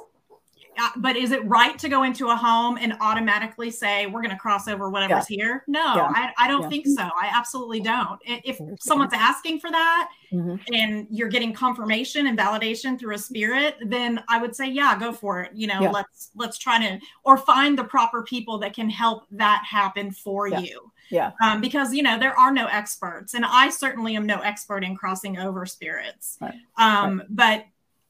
but 0.97 1.15
is 1.15 1.31
it 1.31 1.45
right 1.45 1.77
to 1.79 1.89
go 1.89 2.03
into 2.03 2.29
a 2.29 2.35
home 2.35 2.77
and 2.79 2.93
automatically 2.99 3.71
say 3.71 4.05
we're 4.05 4.21
going 4.21 4.33
to 4.33 4.39
cross 4.39 4.67
over 4.67 4.89
whatever's 4.89 5.29
yeah. 5.29 5.37
here? 5.37 5.63
No, 5.67 5.95
yeah. 5.95 6.11
I, 6.13 6.31
I, 6.37 6.47
don't 6.47 6.63
yeah. 6.63 6.69
think 6.69 6.87
so. 6.87 7.01
I 7.03 7.29
absolutely 7.33 7.79
don't. 7.79 8.19
If 8.25 8.59
someone's 8.79 9.13
asking 9.13 9.59
for 9.59 9.71
that 9.71 10.09
mm-hmm. 10.31 10.55
and 10.73 11.07
you're 11.09 11.29
getting 11.29 11.53
confirmation 11.53 12.27
and 12.27 12.37
validation 12.37 12.99
through 12.99 13.15
a 13.15 13.17
spirit, 13.17 13.75
then 13.85 14.23
I 14.29 14.39
would 14.41 14.55
say, 14.55 14.67
yeah, 14.67 14.97
go 14.97 15.11
for 15.11 15.41
it. 15.41 15.51
You 15.53 15.67
know, 15.67 15.91
let's 15.91 16.31
let's 16.35 16.57
try 16.57 16.79
to 16.79 16.99
or 17.23 17.37
find 17.37 17.77
the 17.77 17.83
proper 17.83 18.23
people 18.23 18.57
that 18.59 18.73
can 18.73 18.89
help 18.89 19.25
that 19.31 19.63
happen 19.69 20.11
for 20.11 20.47
you. 20.47 20.91
Yeah. 21.09 21.31
Um, 21.43 21.61
because 21.61 21.93
you 21.93 22.03
know 22.03 22.17
there 22.17 22.37
are 22.37 22.51
no 22.51 22.65
experts, 22.65 23.33
and 23.33 23.45
I 23.45 23.69
certainly 23.69 24.15
am 24.15 24.25
no 24.25 24.39
expert 24.39 24.83
in 24.83 24.95
crossing 24.95 25.37
over 25.37 25.65
spirits. 25.65 26.37
Right. 26.41 26.55
Um, 26.77 27.19
right. 27.19 27.27
but 27.29 27.65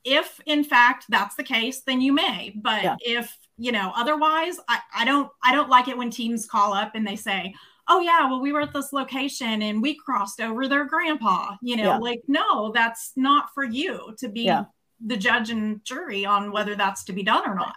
if 0.06 0.40
in 0.46 0.64
fact 0.64 1.06
that's 1.10 1.36
the 1.36 1.44
case 1.44 1.82
then 1.82 2.00
you 2.00 2.14
may 2.14 2.54
but 2.56 2.84
yeah. 2.84 2.96
if 3.02 3.38
you 3.58 3.72
know 3.72 3.92
otherwise 3.96 4.60
I, 4.70 4.80
I 4.96 5.04
don't 5.04 5.30
i 5.44 5.54
don't 5.54 5.70
like 5.70 5.88
it 5.88 5.98
when 5.98 6.12
teams 6.12 6.46
call 6.46 6.74
up 6.74 6.92
and 6.94 7.06
they 7.06 7.16
say 7.16 7.54
oh 7.90 8.00
yeah 8.00 8.30
well 8.30 8.40
we 8.40 8.54
were 8.54 8.62
at 8.62 8.72
this 8.72 8.94
location 8.94 9.64
and 9.64 9.82
we 9.82 9.96
crossed 9.96 10.40
over 10.40 10.68
their 10.68 10.86
grandpa 10.86 11.56
you 11.62 11.76
know 11.76 11.84
yeah. 11.84 11.98
like 11.98 12.22
no 12.28 12.72
that's 12.72 13.14
not 13.16 13.54
for 13.54 13.64
you 13.64 14.14
to 14.20 14.30
be 14.30 14.44
yeah. 14.44 14.66
the 15.04 15.18
judge 15.18 15.50
and 15.50 15.84
jury 15.84 16.26
on 16.26 16.52
whether 16.52 16.76
that's 16.76 17.04
to 17.06 17.14
be 17.14 17.24
done 17.24 17.50
or 17.50 17.56
not 17.56 17.76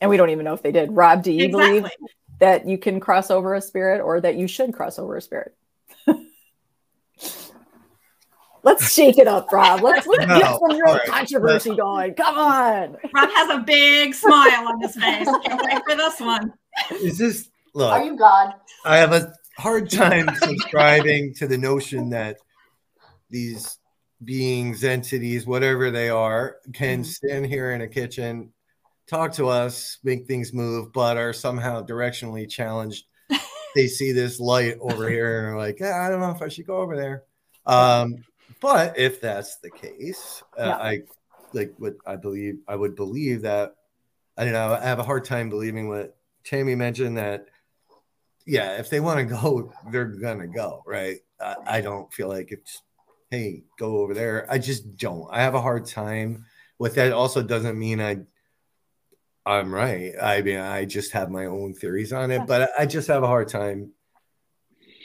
and 0.00 0.10
we 0.10 0.16
don't 0.16 0.30
even 0.30 0.44
know 0.44 0.54
if 0.54 0.62
they 0.62 0.72
did 0.72 0.90
rob 0.92 1.22
do 1.22 1.32
you 1.32 1.44
exactly. 1.44 1.80
believe 1.80 1.92
that 2.40 2.66
you 2.66 2.76
can 2.76 2.98
cross 2.98 3.30
over 3.30 3.54
a 3.54 3.60
spirit 3.60 4.00
or 4.00 4.20
that 4.20 4.36
you 4.36 4.48
should 4.48 4.72
cross 4.72 4.98
over 4.98 5.16
a 5.16 5.22
spirit 5.22 5.54
Let's 8.62 8.92
shake 8.92 9.18
it 9.18 9.28
up, 9.28 9.50
Rob. 9.52 9.82
Let's, 9.82 10.06
let's 10.06 10.26
no, 10.26 10.38
get 10.38 10.58
some 10.58 10.70
real 10.70 10.94
right. 10.94 11.06
controversy 11.06 11.74
going. 11.76 12.14
Come 12.14 12.36
on. 12.36 12.96
Rob 13.14 13.30
has 13.30 13.50
a 13.50 13.60
big 13.60 14.14
smile 14.14 14.68
on 14.68 14.80
his 14.80 14.94
face. 14.94 15.28
Can't 15.44 15.62
wait 15.64 15.82
for 15.84 15.96
this 15.96 16.20
one. 16.20 16.52
Is 16.90 17.18
this 17.18 17.48
look? 17.74 17.92
Are 17.92 18.02
you 18.02 18.16
God? 18.16 18.54
I 18.84 18.96
have 18.98 19.12
a 19.12 19.32
hard 19.58 19.90
time 19.90 20.28
subscribing 20.36 21.34
to 21.34 21.46
the 21.46 21.58
notion 21.58 22.10
that 22.10 22.38
these 23.30 23.78
beings, 24.24 24.84
entities, 24.84 25.46
whatever 25.46 25.90
they 25.90 26.08
are, 26.08 26.56
can 26.72 27.00
mm-hmm. 27.00 27.10
stand 27.10 27.46
here 27.46 27.72
in 27.72 27.82
a 27.82 27.88
kitchen, 27.88 28.52
talk 29.06 29.32
to 29.32 29.48
us, 29.48 29.98
make 30.02 30.26
things 30.26 30.52
move, 30.52 30.92
but 30.92 31.16
are 31.16 31.32
somehow 31.32 31.82
directionally 31.82 32.48
challenged. 32.48 33.04
they 33.74 33.86
see 33.86 34.12
this 34.12 34.40
light 34.40 34.76
over 34.80 35.08
here 35.08 35.38
and 35.38 35.54
are 35.54 35.58
like, 35.58 35.78
ah, 35.82 36.06
I 36.06 36.08
don't 36.08 36.20
know 36.20 36.30
if 36.30 36.42
I 36.42 36.48
should 36.48 36.66
go 36.66 36.78
over 36.78 36.96
there. 36.96 37.24
Um, 37.66 38.16
but 38.60 38.98
if 38.98 39.20
that's 39.20 39.56
the 39.56 39.70
case, 39.70 40.42
uh, 40.58 40.64
yeah. 40.66 40.76
I 40.76 41.02
like 41.52 41.74
what 41.78 41.96
I 42.06 42.16
believe. 42.16 42.58
I 42.66 42.76
would 42.76 42.96
believe 42.96 43.42
that. 43.42 43.74
I 44.36 44.44
don't 44.44 44.52
know. 44.52 44.74
I 44.74 44.84
have 44.84 44.98
a 44.98 45.04
hard 45.04 45.24
time 45.24 45.48
believing 45.50 45.88
what 45.88 46.16
Tammy 46.44 46.74
mentioned 46.74 47.18
that. 47.18 47.46
Yeah, 48.46 48.78
if 48.78 48.88
they 48.88 49.00
want 49.00 49.18
to 49.18 49.24
go, 49.24 49.72
they're 49.90 50.06
gonna 50.06 50.46
go, 50.46 50.82
right? 50.86 51.18
I, 51.40 51.56
I 51.66 51.80
don't 51.80 52.12
feel 52.12 52.28
like 52.28 52.52
it's 52.52 52.82
hey, 53.30 53.64
go 53.78 53.98
over 53.98 54.14
there. 54.14 54.46
I 54.50 54.58
just 54.58 54.96
don't. 54.96 55.28
I 55.30 55.42
have 55.42 55.54
a 55.54 55.60
hard 55.60 55.86
time 55.86 56.46
with 56.78 56.94
that. 56.94 57.12
Also, 57.12 57.42
doesn't 57.42 57.78
mean 57.78 58.00
I 58.00 58.18
I'm 59.48 59.74
right. 59.74 60.12
I 60.20 60.42
mean, 60.42 60.58
I 60.58 60.84
just 60.84 61.12
have 61.12 61.30
my 61.30 61.46
own 61.46 61.72
theories 61.72 62.12
on 62.12 62.30
it, 62.30 62.46
but 62.46 62.70
I 62.78 62.84
just 62.84 63.08
have 63.08 63.22
a 63.22 63.26
hard 63.26 63.48
time 63.48 63.92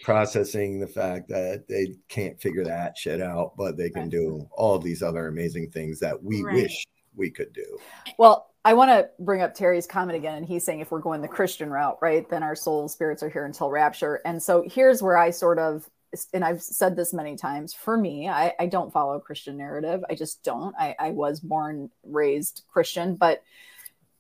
processing 0.04 0.80
the 0.80 0.88
fact 0.88 1.30
that 1.30 1.66
they 1.68 1.96
can't 2.10 2.40
figure 2.40 2.64
that 2.64 2.98
shit 2.98 3.22
out, 3.22 3.56
but 3.58 3.78
they 3.78 3.90
can 3.90 4.10
do 4.10 4.48
all 4.52 4.78
these 4.78 5.02
other 5.02 5.28
amazing 5.28 5.72
things 5.72 6.00
that 6.00 6.22
we 6.22 6.44
right. 6.44 6.56
wish 6.56 6.86
we 7.16 7.32
could 7.32 7.54
do. 7.54 7.78
Well, 8.18 8.54
I 8.66 8.74
want 8.74 8.90
to 8.90 9.10
bring 9.20 9.42
up 9.42 9.54
Terry's 9.54 9.88
comment 9.88 10.18
again, 10.18 10.36
and 10.36 10.46
he's 10.46 10.64
saying 10.64 10.80
if 10.80 10.92
we're 10.92 11.00
going 11.00 11.22
the 11.22 11.28
Christian 11.28 11.70
route, 11.70 11.98
right, 12.02 12.30
then 12.30 12.44
our 12.44 12.56
soul 12.56 12.88
spirits 12.88 13.24
are 13.24 13.30
here 13.30 13.46
until 13.46 13.70
rapture. 13.70 14.22
And 14.26 14.42
so 14.42 14.64
here's 14.66 15.02
where 15.02 15.18
I 15.18 15.32
sort 15.32 15.60
of 15.60 15.90
and 16.34 16.44
I've 16.44 16.62
said 16.62 16.96
this 16.96 17.14
many 17.14 17.36
times, 17.36 17.74
for 17.74 17.98
me, 17.98 18.30
I, 18.30 18.54
I 18.60 18.68
don't 18.68 18.94
follow 18.94 19.14
a 19.14 19.20
Christian 19.20 19.58
narrative. 19.58 20.04
I 20.10 20.16
just 20.16 20.44
don't. 20.44 20.76
I, 20.78 20.96
I, 21.00 21.10
was 21.10 21.40
born, 21.40 21.90
raised 22.04 22.64
Christian, 22.72 23.16
but 23.16 23.42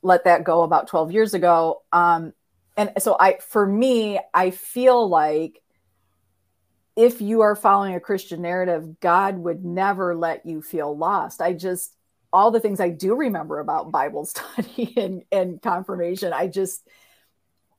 let 0.02 0.24
that 0.24 0.44
go 0.44 0.64
about 0.64 0.88
12 0.88 1.12
years 1.12 1.34
ago. 1.34 1.84
Um, 1.92 2.34
and 2.76 2.92
so 2.98 3.16
I, 3.20 3.38
for 3.40 3.66
me, 3.66 4.20
I 4.34 4.50
feel 4.50 5.08
like 5.08 5.62
if 6.96 7.22
you 7.22 7.42
are 7.42 7.56
following 7.56 7.96
a 7.96 8.00
Christian 8.00 8.42
narrative, 8.42 9.00
God 9.00 9.38
would 9.38 9.66
never 9.66 10.16
let 10.16 10.46
you 10.46 10.62
feel 10.62 10.96
lost. 10.96 11.42
I 11.42 11.54
just, 11.54 11.96
all 12.32 12.52
the 12.52 12.60
things 12.60 12.80
I 12.80 12.90
do 12.90 13.16
remember 13.16 13.60
about 13.60 13.92
Bible 13.92 14.26
study 14.26 14.94
and, 14.98 15.24
and 15.32 15.62
confirmation, 15.62 16.34
I 16.34 16.48
just, 16.48 16.88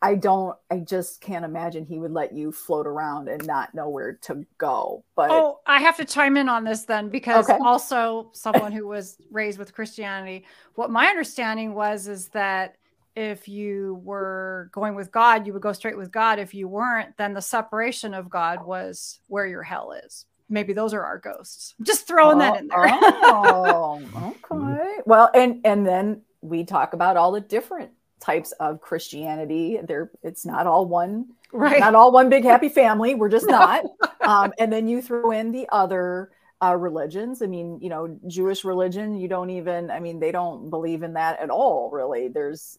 I 0.02 0.16
don't, 0.16 0.54
I 0.70 0.78
just 0.80 1.20
can't 1.22 1.46
imagine 1.46 1.86
he 1.86 1.98
would 1.98 2.12
let 2.12 2.34
you 2.34 2.52
float 2.52 2.86
around 2.86 3.28
and 3.28 3.46
not 3.46 3.74
know 3.74 3.88
where 3.88 4.18
to 4.22 4.44
go. 4.58 5.02
But 5.16 5.30
oh, 5.30 5.60
I 5.66 5.80
have 5.80 5.96
to 5.96 6.04
chime 6.04 6.36
in 6.36 6.48
on 6.48 6.64
this 6.64 6.84
then 6.84 7.08
because 7.08 7.48
okay. 7.48 7.58
also 7.62 8.30
someone 8.32 8.72
who 8.72 8.86
was 8.86 9.16
raised 9.30 9.58
with 9.58 9.72
Christianity, 9.72 10.44
what 10.74 10.90
my 10.90 11.06
understanding 11.06 11.72
was 11.72 12.06
is 12.06 12.28
that 12.28 12.76
if 13.16 13.48
you 13.48 14.00
were 14.02 14.70
going 14.72 14.94
with 14.94 15.12
God, 15.12 15.46
you 15.46 15.52
would 15.52 15.62
go 15.62 15.72
straight 15.72 15.96
with 15.96 16.10
God. 16.10 16.38
If 16.38 16.54
you 16.54 16.68
weren't, 16.68 17.16
then 17.16 17.34
the 17.34 17.42
separation 17.42 18.14
of 18.14 18.28
God 18.28 18.64
was 18.64 19.20
where 19.28 19.46
your 19.46 19.62
hell 19.62 19.92
is. 19.92 20.26
Maybe 20.48 20.72
those 20.72 20.92
are 20.92 21.02
our 21.02 21.18
ghosts. 21.18 21.74
Just 21.82 22.06
throwing 22.06 22.36
oh, 22.36 22.40
that 22.40 22.60
in 22.60 22.68
there. 22.68 22.86
oh, 22.86 24.34
okay. 24.52 24.96
Well, 25.06 25.30
and 25.34 25.60
and 25.64 25.86
then 25.86 26.22
we 26.42 26.64
talk 26.64 26.92
about 26.92 27.16
all 27.16 27.32
the 27.32 27.40
different 27.40 27.92
types 28.20 28.52
of 28.52 28.80
Christianity. 28.80 29.78
There, 29.82 30.10
it's 30.22 30.44
not 30.44 30.66
all 30.66 30.86
one, 30.86 31.28
right? 31.52 31.80
Not 31.80 31.94
all 31.94 32.12
one 32.12 32.28
big 32.28 32.44
happy 32.44 32.68
family. 32.68 33.14
We're 33.14 33.30
just 33.30 33.46
not. 33.48 33.84
um, 34.20 34.52
and 34.58 34.72
then 34.72 34.86
you 34.86 35.00
throw 35.00 35.30
in 35.30 35.50
the 35.50 35.66
other 35.72 36.30
uh, 36.62 36.76
religions. 36.76 37.42
I 37.42 37.46
mean, 37.46 37.78
you 37.80 37.88
know, 37.88 38.18
Jewish 38.26 38.64
religion. 38.64 39.16
You 39.16 39.28
don't 39.28 39.50
even. 39.50 39.90
I 39.90 40.00
mean, 40.00 40.20
they 40.20 40.32
don't 40.32 40.70
believe 40.70 41.02
in 41.02 41.14
that 41.14 41.40
at 41.40 41.50
all. 41.50 41.90
Really, 41.90 42.28
there's. 42.28 42.78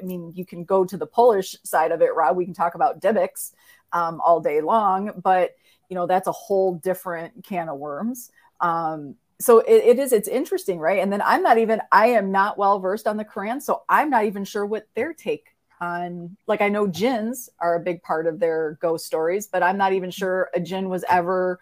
I 0.00 0.04
mean, 0.04 0.32
you 0.34 0.44
can 0.44 0.64
go 0.64 0.84
to 0.84 0.96
the 0.96 1.06
Polish 1.06 1.56
side 1.64 1.92
of 1.92 2.02
it, 2.02 2.14
Rob. 2.14 2.36
We 2.36 2.44
can 2.44 2.54
talk 2.54 2.74
about 2.74 3.00
Dybbuk 3.00 3.52
um, 3.92 4.20
all 4.20 4.40
day 4.40 4.60
long, 4.60 5.12
but 5.22 5.56
you 5.88 5.94
know, 5.94 6.06
that's 6.06 6.28
a 6.28 6.32
whole 6.32 6.74
different 6.74 7.44
can 7.44 7.68
of 7.68 7.78
worms. 7.78 8.30
Um, 8.60 9.16
so 9.40 9.58
it, 9.60 9.84
it 9.84 9.98
is 9.98 10.12
it's 10.12 10.28
interesting 10.28 10.78
right 10.78 11.00
and 11.00 11.12
then 11.12 11.20
i'm 11.22 11.42
not 11.42 11.58
even 11.58 11.80
i 11.90 12.06
am 12.06 12.30
not 12.30 12.56
well 12.56 12.78
versed 12.78 13.06
on 13.06 13.16
the 13.16 13.24
quran 13.24 13.60
so 13.60 13.82
i'm 13.88 14.08
not 14.08 14.24
even 14.24 14.44
sure 14.44 14.64
what 14.64 14.86
their 14.94 15.12
take 15.12 15.54
on 15.80 16.36
like 16.46 16.60
i 16.60 16.68
know 16.68 16.86
jinns 16.86 17.50
are 17.58 17.74
a 17.74 17.80
big 17.80 18.02
part 18.02 18.26
of 18.26 18.38
their 18.38 18.78
ghost 18.80 19.06
stories 19.06 19.46
but 19.48 19.62
i'm 19.62 19.76
not 19.76 19.92
even 19.92 20.10
sure 20.10 20.50
a 20.54 20.60
jinn 20.60 20.88
was 20.88 21.04
ever 21.10 21.58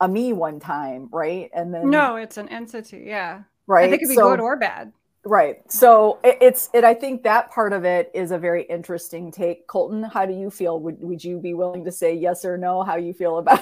a 0.00 0.08
me 0.08 0.32
one 0.32 0.60
time 0.60 1.08
right? 1.12 1.50
And 1.54 1.72
then 1.72 1.90
no 1.90 2.16
it's 2.16 2.36
an 2.36 2.48
entity 2.48 3.04
yeah. 3.06 3.42
Right 3.66 3.86
i 3.86 3.90
think 3.90 4.02
it 4.02 4.06
could 4.06 4.12
be 4.12 4.16
so, 4.16 4.30
good 4.30 4.40
or 4.40 4.56
bad. 4.56 4.92
Right 5.24 5.60
so 5.70 6.18
it, 6.24 6.38
it's 6.40 6.70
it 6.72 6.84
i 6.84 6.94
think 6.94 7.22
that 7.24 7.50
part 7.50 7.72
of 7.72 7.84
it 7.84 8.10
is 8.14 8.30
a 8.30 8.38
very 8.38 8.62
interesting 8.64 9.30
take. 9.30 9.66
Colton 9.66 10.02
how 10.02 10.24
do 10.26 10.32
you 10.32 10.50
feel? 10.50 10.80
Would, 10.80 10.98
would 11.00 11.22
you 11.22 11.38
be 11.38 11.54
willing 11.54 11.84
to 11.84 11.92
say 11.92 12.14
yes 12.14 12.44
or 12.44 12.56
no 12.56 12.82
how 12.82 12.96
you 12.96 13.12
feel 13.12 13.38
about 13.38 13.60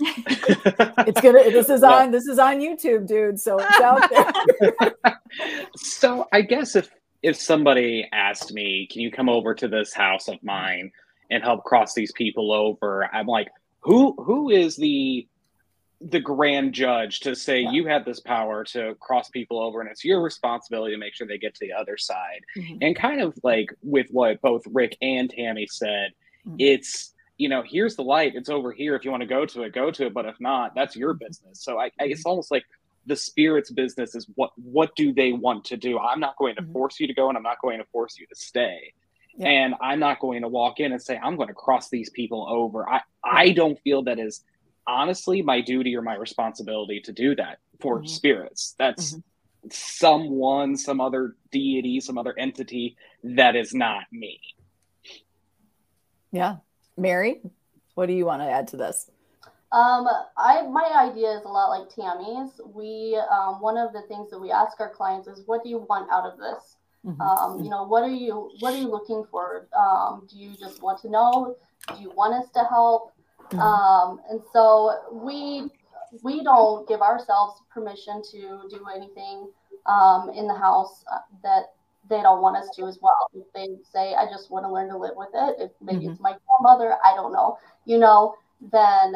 it's 0.00 1.20
gonna 1.20 1.42
this 1.50 1.68
is 1.70 1.82
on 1.82 2.10
this 2.12 2.26
is 2.26 2.38
on 2.38 2.60
youtube 2.60 3.06
dude 3.06 3.40
so 3.40 3.58
it's 3.58 3.80
out 3.80 4.08
there. 4.10 4.94
So 5.74 6.26
i 6.32 6.40
guess 6.40 6.76
if 6.76 6.88
if 7.22 7.36
somebody 7.36 8.08
asked 8.12 8.52
me 8.52 8.86
can 8.90 9.02
you 9.02 9.10
come 9.10 9.28
over 9.28 9.54
to 9.54 9.68
this 9.68 9.92
house 9.92 10.28
of 10.28 10.42
mine 10.42 10.90
and 11.30 11.42
help 11.42 11.64
cross 11.64 11.94
these 11.94 12.12
people 12.12 12.52
over? 12.52 13.08
I'm 13.12 13.26
like 13.26 13.48
who 13.80 14.14
who 14.22 14.50
is 14.50 14.76
the 14.76 15.26
the 16.00 16.20
grand 16.20 16.72
judge 16.72 17.20
to 17.20 17.34
say 17.34 17.60
yeah. 17.60 17.70
you 17.72 17.86
have 17.86 18.04
this 18.04 18.20
power 18.20 18.62
to 18.62 18.94
cross 19.00 19.28
people 19.30 19.60
over 19.60 19.80
and 19.80 19.90
it's 19.90 20.04
your 20.04 20.22
responsibility 20.22 20.94
to 20.94 20.98
make 20.98 21.12
sure 21.12 21.26
they 21.26 21.38
get 21.38 21.54
to 21.54 21.66
the 21.66 21.72
other 21.72 21.96
side 21.96 22.40
mm-hmm. 22.56 22.76
and 22.80 22.94
kind 22.94 23.20
of 23.20 23.36
like 23.42 23.74
with 23.82 24.06
what 24.10 24.40
both 24.40 24.62
rick 24.70 24.96
and 25.02 25.30
tammy 25.30 25.66
said 25.66 26.12
mm-hmm. 26.46 26.54
it's 26.60 27.14
you 27.38 27.48
know, 27.48 27.62
here's 27.66 27.94
the 27.94 28.02
light. 28.02 28.32
It's 28.34 28.50
over 28.50 28.72
here. 28.72 28.96
If 28.96 29.04
you 29.04 29.12
want 29.12 29.22
to 29.22 29.26
go 29.26 29.46
to 29.46 29.62
it, 29.62 29.72
go 29.72 29.90
to 29.92 30.06
it. 30.06 30.12
But 30.12 30.26
if 30.26 30.38
not, 30.40 30.74
that's 30.74 30.96
your 30.96 31.14
business. 31.14 31.62
So 31.62 31.78
I, 31.78 31.86
I 32.00 32.06
it's 32.06 32.20
mm-hmm. 32.20 32.30
almost 32.30 32.50
like 32.50 32.64
the 33.06 33.16
spirit's 33.16 33.70
business 33.70 34.14
is 34.14 34.26
what 34.34 34.50
what 34.56 34.94
do 34.96 35.14
they 35.14 35.32
want 35.32 35.64
to 35.66 35.76
do? 35.76 35.98
I'm 35.98 36.20
not 36.20 36.36
going 36.36 36.56
to 36.56 36.62
mm-hmm. 36.62 36.72
force 36.72 37.00
you 37.00 37.06
to 37.06 37.14
go, 37.14 37.28
and 37.28 37.38
I'm 37.38 37.44
not 37.44 37.60
going 37.62 37.78
to 37.78 37.84
force 37.86 38.18
you 38.18 38.26
to 38.26 38.34
stay. 38.34 38.92
Yeah. 39.36 39.48
And 39.48 39.74
I'm 39.80 40.00
not 40.00 40.18
going 40.18 40.42
to 40.42 40.48
walk 40.48 40.80
in 40.80 40.92
and 40.92 41.00
say 41.00 41.16
I'm 41.16 41.36
going 41.36 41.48
to 41.48 41.54
cross 41.54 41.88
these 41.88 42.10
people 42.10 42.46
over. 42.50 42.88
I 42.88 43.00
I 43.24 43.50
don't 43.50 43.78
feel 43.80 44.02
that 44.02 44.18
is 44.18 44.42
honestly 44.88 45.42
my 45.42 45.60
duty 45.60 45.94
or 45.94 46.02
my 46.02 46.16
responsibility 46.16 47.00
to 47.02 47.12
do 47.12 47.36
that 47.36 47.58
for 47.80 47.98
mm-hmm. 47.98 48.06
spirits. 48.06 48.74
That's 48.78 49.12
mm-hmm. 49.12 49.68
someone, 49.70 50.76
some 50.76 51.00
other 51.00 51.36
deity, 51.52 52.00
some 52.00 52.18
other 52.18 52.36
entity 52.38 52.96
that 53.22 53.54
is 53.54 53.74
not 53.74 54.04
me. 54.10 54.40
Yeah, 56.32 56.56
Mari, 56.96 57.40
what 57.94 58.06
do 58.06 58.12
you 58.12 58.26
want 58.26 58.42
to 58.42 58.50
add 58.50 58.68
to 58.68 58.76
this? 58.76 59.10
Um, 59.70 60.08
I 60.36 60.62
my 60.62 61.10
idea 61.10 61.30
is 61.32 61.44
a 61.44 61.48
lot 61.48 61.68
like 61.68 61.90
Tammy's. 61.94 62.58
We 62.74 63.20
um, 63.30 63.60
one 63.60 63.76
of 63.76 63.92
the 63.92 64.02
things 64.08 64.30
that 64.30 64.38
we 64.38 64.50
ask 64.50 64.80
our 64.80 64.90
clients 64.90 65.28
is, 65.28 65.42
"What 65.46 65.62
do 65.62 65.68
you 65.68 65.78
want 65.78 66.10
out 66.10 66.24
of 66.24 66.38
this? 66.38 66.76
Mm-hmm. 67.04 67.20
Um, 67.20 67.62
you 67.62 67.68
know, 67.68 67.84
what 67.84 68.02
are 68.02 68.08
you 68.08 68.50
what 68.60 68.72
are 68.72 68.78
you 68.78 68.88
looking 68.88 69.24
for? 69.30 69.68
Um, 69.78 70.26
do 70.30 70.38
you 70.38 70.56
just 70.58 70.82
want 70.82 71.00
to 71.02 71.10
know? 71.10 71.56
Do 71.94 72.00
you 72.00 72.10
want 72.10 72.32
us 72.34 72.50
to 72.52 72.64
help?" 72.64 73.12
Mm-hmm. 73.50 73.60
Um, 73.60 74.20
and 74.30 74.40
so 74.52 74.94
we 75.12 75.70
we 76.22 76.42
don't 76.42 76.88
give 76.88 77.00
ourselves 77.00 77.60
permission 77.72 78.22
to 78.30 78.62
do 78.70 78.86
anything 78.94 79.50
um, 79.86 80.30
in 80.30 80.46
the 80.46 80.54
house 80.54 81.04
uh, 81.12 81.18
that 81.42 81.72
they 82.08 82.22
don't 82.22 82.40
want 82.40 82.56
us 82.56 82.74
to 82.76 82.86
as 82.86 82.98
well. 83.02 83.30
If 83.34 83.52
they 83.52 83.68
say, 83.92 84.14
I 84.14 84.26
just 84.26 84.50
want 84.50 84.64
to 84.64 84.72
learn 84.72 84.88
to 84.88 84.96
live 84.96 85.14
with 85.16 85.28
it, 85.34 85.56
if 85.58 85.70
maybe 85.82 86.00
mm-hmm. 86.00 86.12
it's 86.12 86.20
my 86.20 86.34
grandmother, 86.46 86.96
I 87.04 87.14
don't 87.14 87.32
know, 87.32 87.58
you 87.84 87.98
know, 87.98 88.36
then 88.72 89.14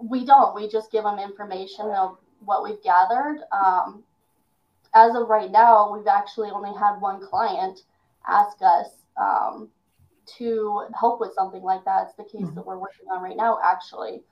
we 0.00 0.24
don't. 0.24 0.54
We 0.54 0.68
just 0.68 0.92
give 0.92 1.04
them 1.04 1.18
information 1.18 1.86
of 1.86 2.18
what 2.44 2.62
we've 2.62 2.82
gathered. 2.82 3.40
Um, 3.52 4.04
as 4.94 5.14
of 5.16 5.28
right 5.28 5.50
now, 5.50 5.92
we've 5.92 6.06
actually 6.06 6.50
only 6.50 6.72
had 6.78 7.00
one 7.00 7.20
client 7.26 7.82
ask 8.28 8.58
us 8.62 8.88
um, 9.20 9.68
to 10.36 10.84
help 10.98 11.20
with 11.20 11.32
something 11.34 11.62
like 11.62 11.84
that. 11.84 12.08
It's 12.08 12.14
the 12.16 12.24
case 12.24 12.46
mm-hmm. 12.46 12.54
that 12.54 12.66
we're 12.66 12.78
working 12.78 13.06
on 13.10 13.22
right 13.22 13.36
now, 13.36 13.58
actually. 13.64 14.22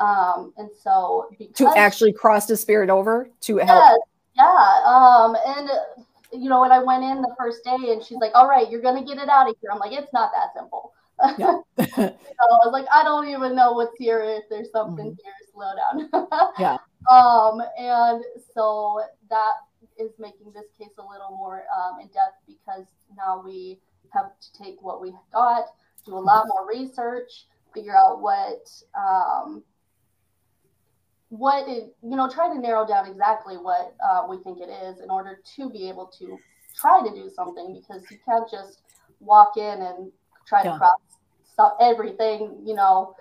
Um, 0.00 0.52
and 0.58 0.68
so 0.82 1.28
to 1.54 1.72
actually 1.76 2.12
cross 2.12 2.46
the 2.46 2.56
spirit 2.56 2.90
over 2.90 3.30
to 3.42 3.56
help. 3.58 4.00
Yeah. 4.36 4.82
Um, 4.84 5.36
and 5.46 5.70
you 6.32 6.50
know, 6.50 6.60
when 6.60 6.72
I 6.72 6.80
went 6.80 7.04
in 7.04 7.22
the 7.22 7.34
first 7.38 7.64
day 7.64 7.92
and 7.92 8.02
she's 8.02 8.18
like, 8.18 8.32
all 8.34 8.48
right, 8.48 8.70
you're 8.70 8.82
going 8.82 9.02
to 9.02 9.06
get 9.06 9.22
it 9.22 9.28
out 9.28 9.48
of 9.48 9.56
here. 9.60 9.70
I'm 9.72 9.78
like, 9.78 9.92
it's 9.92 10.12
not 10.12 10.30
that 10.34 10.52
simple. 10.54 10.92
Yeah. 11.38 11.60
so 11.96 12.02
I 12.02 12.66
was 12.66 12.72
like, 12.72 12.86
I 12.92 13.02
don't 13.04 13.28
even 13.28 13.56
know 13.56 13.72
what's 13.72 13.96
here. 13.96 14.22
If 14.22 14.44
there's 14.50 14.70
something 14.70 15.12
mm-hmm. 15.12 15.24
here, 15.24 15.34
slow 15.52 15.72
down. 15.76 16.52
yeah. 16.58 16.76
Um, 17.10 17.62
and 17.78 18.22
so 18.54 19.00
that 19.30 19.52
is 19.98 20.10
making 20.18 20.52
this 20.52 20.66
case 20.78 20.94
a 20.98 21.02
little 21.02 21.36
more 21.36 21.64
um, 21.76 22.00
in 22.00 22.08
depth 22.08 22.42
because 22.46 22.86
now 23.16 23.42
we 23.44 23.78
have 24.12 24.32
to 24.40 24.62
take 24.62 24.76
what 24.80 25.00
we 25.00 25.12
got, 25.32 25.66
do 26.04 26.16
a 26.16 26.18
lot 26.18 26.46
more 26.48 26.66
research, 26.68 27.46
figure 27.74 27.96
out 27.96 28.20
what 28.20 28.68
um, 28.98 29.62
what 31.28 31.68
it, 31.68 31.94
you 32.02 32.16
know, 32.16 32.28
try 32.28 32.48
to 32.48 32.60
narrow 32.60 32.86
down 32.86 33.06
exactly 33.06 33.56
what 33.56 33.94
uh, 34.04 34.22
we 34.28 34.38
think 34.38 34.58
it 34.60 34.70
is 34.70 35.00
in 35.00 35.10
order 35.10 35.40
to 35.56 35.70
be 35.70 35.88
able 35.88 36.06
to 36.18 36.38
try 36.74 37.00
to 37.02 37.10
do 37.10 37.30
something 37.34 37.74
because 37.74 38.02
you 38.10 38.18
can't 38.24 38.48
just 38.50 38.80
walk 39.20 39.56
in 39.56 39.82
and 39.82 40.12
try 40.46 40.62
yeah. 40.62 40.72
to 40.72 40.78
cross 40.78 40.90
stuff, 41.52 41.72
everything, 41.80 42.60
you 42.64 42.74
know, 42.74 43.14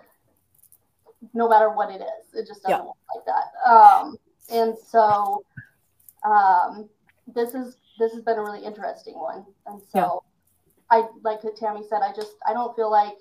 no 1.34 1.50
matter 1.50 1.70
what 1.70 1.90
it 1.90 2.02
is. 2.02 2.34
It 2.34 2.48
just 2.48 2.62
doesn't 2.64 2.80
yeah. 2.80 2.86
work 2.86 2.96
like 3.16 3.26
that. 3.26 3.70
Um, 3.70 4.18
and 4.52 4.76
so 4.78 5.44
um, 6.24 6.90
this 7.34 7.54
is 7.54 7.78
this 7.98 8.12
has 8.12 8.22
been 8.22 8.38
a 8.38 8.44
really 8.44 8.64
interesting 8.64 9.16
one. 9.16 9.46
And 9.66 9.82
so. 9.92 10.24
I 10.90 11.06
like 11.24 11.42
Tammy 11.56 11.82
said, 11.88 12.02
I 12.02 12.14
just 12.16 12.36
I 12.48 12.54
don't 12.54 12.76
feel 12.76 12.92
like 12.92 13.18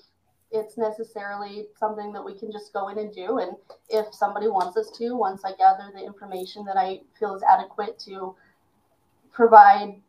it's 0.54 0.78
necessarily 0.78 1.66
something 1.78 2.12
that 2.12 2.24
we 2.24 2.32
can 2.32 2.52
just 2.52 2.72
go 2.72 2.88
in 2.88 2.98
and 2.98 3.12
do. 3.12 3.38
And 3.38 3.56
if 3.88 4.14
somebody 4.14 4.46
wants 4.46 4.76
us 4.76 4.90
to, 4.98 5.16
once 5.16 5.42
I 5.44 5.52
gather 5.52 5.90
the 5.92 6.04
information 6.04 6.64
that 6.66 6.76
I 6.76 7.00
feel 7.18 7.34
is 7.34 7.42
adequate 7.42 7.98
to 8.00 8.36
provide 9.32 10.00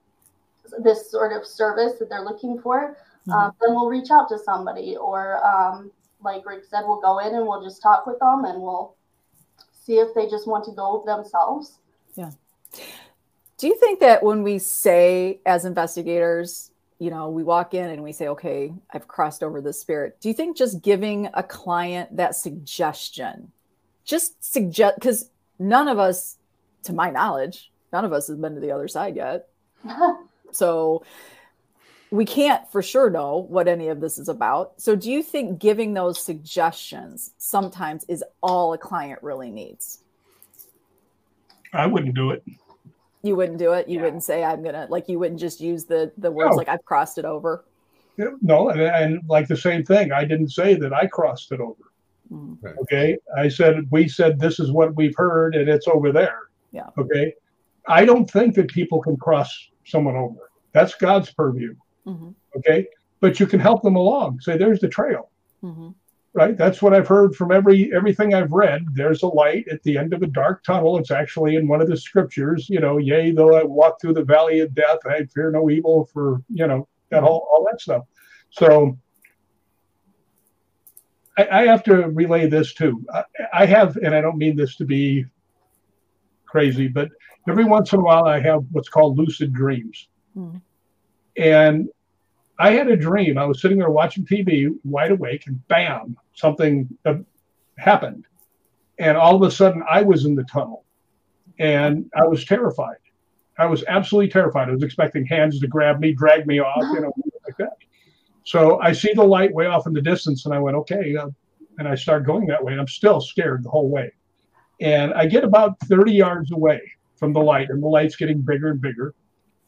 this 0.84 1.10
sort 1.10 1.34
of 1.34 1.48
service 1.48 1.94
that 2.00 2.10
they're 2.10 2.24
looking 2.24 2.60
for, 2.62 2.96
mm-hmm. 3.28 3.32
um, 3.32 3.54
then 3.60 3.74
we'll 3.74 3.90
reach 3.90 4.12
out 4.12 4.30
to 4.30 4.38
somebody. 4.38 4.96
Or, 4.98 5.44
um, 5.44 5.92
like 6.24 6.46
Rick 6.46 6.66
said, 6.70 6.84
we'll 6.86 7.02
go 7.02 7.20
in 7.20 7.34
and 7.34 7.48
we'll 7.48 7.64
just 7.64 7.82
talk 7.82 8.06
with 8.06 8.20
them 8.20 8.46
and 8.46 8.62
we'll 8.62 8.96
see 9.74 9.98
if 9.98 10.14
they 10.14 10.30
just 10.30 10.48
want 10.48 10.64
to 10.66 10.72
go 10.72 11.04
themselves. 11.08 11.80
Yeah. 12.16 12.32
Do 13.58 13.68
you 13.68 13.76
think 13.80 14.00
that 14.02 14.22
when 14.22 14.44
we 14.44 14.60
say 14.60 15.40
as 15.46 15.66
investigators, 15.66 16.72
you 17.00 17.10
know, 17.10 17.30
we 17.30 17.44
walk 17.44 17.74
in 17.74 17.90
and 17.90 18.04
we 18.04 18.14
say, 18.14 18.28
okay, 18.30 18.74
I've 18.92 19.08
crossed 19.08 19.44
over 19.44 19.62
the 19.62 19.74
spirit. 19.74 20.18
Do 20.22 20.30
you 20.30 20.34
think 20.34 20.56
just 20.56 20.82
giving 20.82 21.30
a 21.34 21.44
client 21.44 22.16
that 22.16 22.36
suggestion, 22.36 23.52
just 24.06 24.44
suggest, 24.44 24.96
because 24.96 25.30
none 25.60 25.88
of 25.88 26.00
us, 26.00 26.38
to 26.84 26.94
my 26.94 27.10
knowledge, 27.10 27.72
none 27.92 28.06
of 28.06 28.14
us 28.14 28.28
has 28.28 28.38
been 28.38 28.56
to 28.56 28.62
the 28.62 28.72
other 28.72 28.88
side 28.88 29.16
yet. 29.16 29.50
so 30.52 31.04
we 32.12 32.26
can't 32.26 32.70
for 32.72 32.82
sure 32.82 33.10
know 33.10 33.46
what 33.50 33.68
any 33.68 33.90
of 33.90 34.00
this 34.00 34.18
is 34.18 34.30
about. 34.30 34.80
So 34.80 34.96
do 34.96 35.12
you 35.12 35.22
think 35.22 35.60
giving 35.60 35.94
those 35.94 36.20
suggestions 36.20 37.32
sometimes 37.38 38.06
is 38.06 38.24
all 38.42 38.74
a 38.74 38.78
client 38.78 39.22
really 39.22 39.52
needs? 39.52 40.00
I 41.74 41.88
wouldn't 41.88 42.16
do 42.16 42.32
it. 42.32 42.44
You 43.26 43.36
wouldn't 43.36 43.58
do 43.58 43.74
it. 43.74 43.88
You 43.88 43.98
yeah. 43.98 44.04
wouldn't 44.04 44.24
say 44.24 44.44
I'm 44.44 44.64
gonna 44.64 44.86
like. 44.90 45.10
You 45.10 45.18
wouldn't 45.18 45.40
just 45.40 45.60
use 45.60 45.86
the 45.86 46.12
the 46.18 46.32
words 46.32 46.52
no. 46.52 46.58
like 46.58 46.70
I've 46.70 46.86
crossed 46.86 47.18
it 47.18 47.26
over. 47.26 47.66
No, 48.18 48.70
and, 48.70 48.80
and, 48.82 49.22
like 49.28 49.48
the 49.48 49.58
same 49.58 49.84
thing. 49.84 50.12
I 50.12 50.24
didn't 50.24 50.50
say 50.50 50.76
that 50.76 50.94
I 50.94 51.08
crossed 51.08 51.52
it 51.52 51.60
over. 51.60 51.92
Mm. 52.32 52.58
Okay, 52.84 53.18
I 53.36 53.50
said 53.50 53.88
we 53.90 54.08
said 54.08 54.40
this 54.40 54.60
is 54.60 54.72
what 54.72 54.96
we've 54.96 55.16
heard, 55.18 55.56
and 55.56 55.68
it's 55.68 55.88
over 55.88 56.12
there. 56.12 56.44
Yeah. 56.72 56.90
Okay, 57.00 57.34
I 57.88 58.06
don't 58.06 58.30
think 58.30 58.54
that 58.56 58.68
people 58.70 59.02
can 59.02 59.18
cross 59.18 59.52
someone 59.86 60.16
over. 60.16 60.52
That's 60.72 60.94
God's 60.94 61.32
purview. 61.32 61.76
Mm-hmm. 62.06 62.30
Okay, 62.58 62.88
but 63.22 63.40
you 63.40 63.48
can 63.48 63.60
help 63.60 63.82
them 63.82 63.96
along. 63.96 64.40
Say, 64.42 64.56
there's 64.56 64.80
the 64.80 64.90
trail. 64.90 65.32
Mm-hmm 65.64 65.90
right? 66.36 66.58
That's 66.58 66.82
what 66.82 66.94
i've 66.94 67.08
heard 67.08 67.36
from 67.36 67.52
every 67.52 67.92
everything 67.96 68.34
i've 68.34 68.52
read. 68.52 68.86
There's 68.94 69.24
a 69.24 69.28
light 69.28 69.68
at 69.72 69.82
the 69.84 69.98
end 69.98 70.14
of 70.14 70.22
a 70.22 70.28
dark 70.28 70.64
tunnel. 70.64 70.98
It's 70.98 71.10
actually 71.10 71.56
in 71.56 71.68
one 71.68 71.82
of 71.82 71.88
the 71.88 71.98
scriptures 71.98 72.70
you 72.70 72.80
know 72.80 72.98
yea 72.98 73.32
though 73.32 73.56
i 73.56 73.64
walk 73.64 74.00
through 74.00 74.14
the 74.14 74.24
valley 74.24 74.60
of 74.60 74.76
death 74.76 75.00
i 75.10 75.24
fear 75.34 75.50
no 75.50 75.70
evil 75.70 76.10
for 76.14 76.44
you 76.50 76.68
know 76.68 76.88
that 77.10 77.24
all, 77.24 77.48
all 77.52 77.66
that 77.72 77.82
stuff. 77.82 78.04
So 78.50 78.98
I, 81.38 81.48
I 81.48 81.68
have 81.68 81.84
to 81.86 82.08
relay 82.10 82.48
this 82.48 82.74
too. 82.74 83.04
I, 83.12 83.24
I 83.54 83.66
have 83.66 83.96
and 83.98 84.14
i 84.14 84.22
don't 84.22 84.38
mean 84.38 84.56
this 84.56 84.76
to 84.78 84.86
be 84.86 85.26
crazy 86.46 86.88
but 86.88 87.10
every 87.50 87.66
once 87.66 87.92
in 87.94 88.00
a 88.00 88.04
while 88.04 88.26
i 88.26 88.40
have 88.40 88.64
what's 88.72 88.90
called 88.90 89.18
lucid 89.18 89.54
dreams. 89.54 90.10
Mm. 90.38 90.62
and 91.38 91.88
I 92.58 92.72
had 92.72 92.88
a 92.88 92.96
dream. 92.96 93.38
I 93.38 93.46
was 93.46 93.62
sitting 93.62 93.78
there 93.78 93.90
watching 93.90 94.26
TV, 94.26 94.70
wide 94.84 95.12
awake, 95.12 95.48
and 95.48 95.66
bam, 95.68 96.18
something 96.34 96.88
happened. 97.78 98.26
And 98.98 99.18
all 99.18 99.36
of 99.36 99.42
a 99.42 99.52
sudden, 99.52 99.84
I 99.90 100.02
was 100.04 100.26
in 100.26 100.36
the 100.36 100.46
tunnel 100.46 100.86
and 101.60 102.10
I 102.16 102.26
was 102.26 102.46
terrified. 102.46 102.98
I 103.58 103.66
was 103.66 103.84
absolutely 103.88 104.30
terrified. 104.32 104.70
I 104.70 104.74
was 104.74 104.84
expecting 104.84 105.26
hands 105.26 105.60
to 105.60 105.68
grab 105.68 106.00
me, 106.00 106.14
drag 106.14 106.46
me 106.46 106.60
off, 106.60 106.84
you 106.94 107.02
know, 107.02 107.14
like 107.46 107.58
that. 107.58 107.78
So 108.44 108.80
I 108.80 108.92
see 108.92 109.14
the 109.14 109.24
light 109.24 109.54
way 109.54 109.66
off 109.66 109.88
in 109.88 109.94
the 109.94 110.02
distance, 110.02 110.46
and 110.46 110.54
I 110.54 110.60
went, 110.60 110.78
okay. 110.78 111.16
Uh, 111.16 111.30
and 111.78 111.88
I 111.88 111.96
start 111.96 112.26
going 112.26 112.46
that 112.48 112.64
way. 112.64 112.72
And 112.72 112.82
I'm 112.82 112.88
still 112.88 113.20
scared 113.20 113.64
the 113.64 113.70
whole 113.70 113.90
way. 113.90 114.12
And 114.80 115.14
I 115.14 115.26
get 115.26 115.44
about 115.44 115.80
30 115.82 116.14
yards 116.14 116.52
away 116.52 116.82
from 117.16 117.34
the 117.34 117.40
light, 117.40 117.70
and 117.70 117.82
the 117.82 117.88
light's 117.88 118.16
getting 118.16 118.42
bigger 118.42 118.70
and 118.70 118.82
bigger 118.82 119.14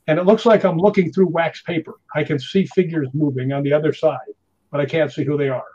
and 0.08 0.18
it 0.18 0.26
looks 0.26 0.46
like 0.46 0.64
I'm 0.64 0.78
looking 0.78 1.12
through 1.12 1.28
wax 1.28 1.62
paper. 1.62 1.96
I 2.16 2.24
can 2.24 2.40
see 2.40 2.66
figures 2.66 3.10
moving 3.14 3.52
on 3.52 3.64
the 3.64 3.74
other 3.74 3.94
side, 3.94 4.20
but 4.72 4.80
I 4.80 4.86
can't 4.86 5.12
see 5.12 5.26
who 5.26 5.38
they 5.38 5.50
are. 5.50 5.66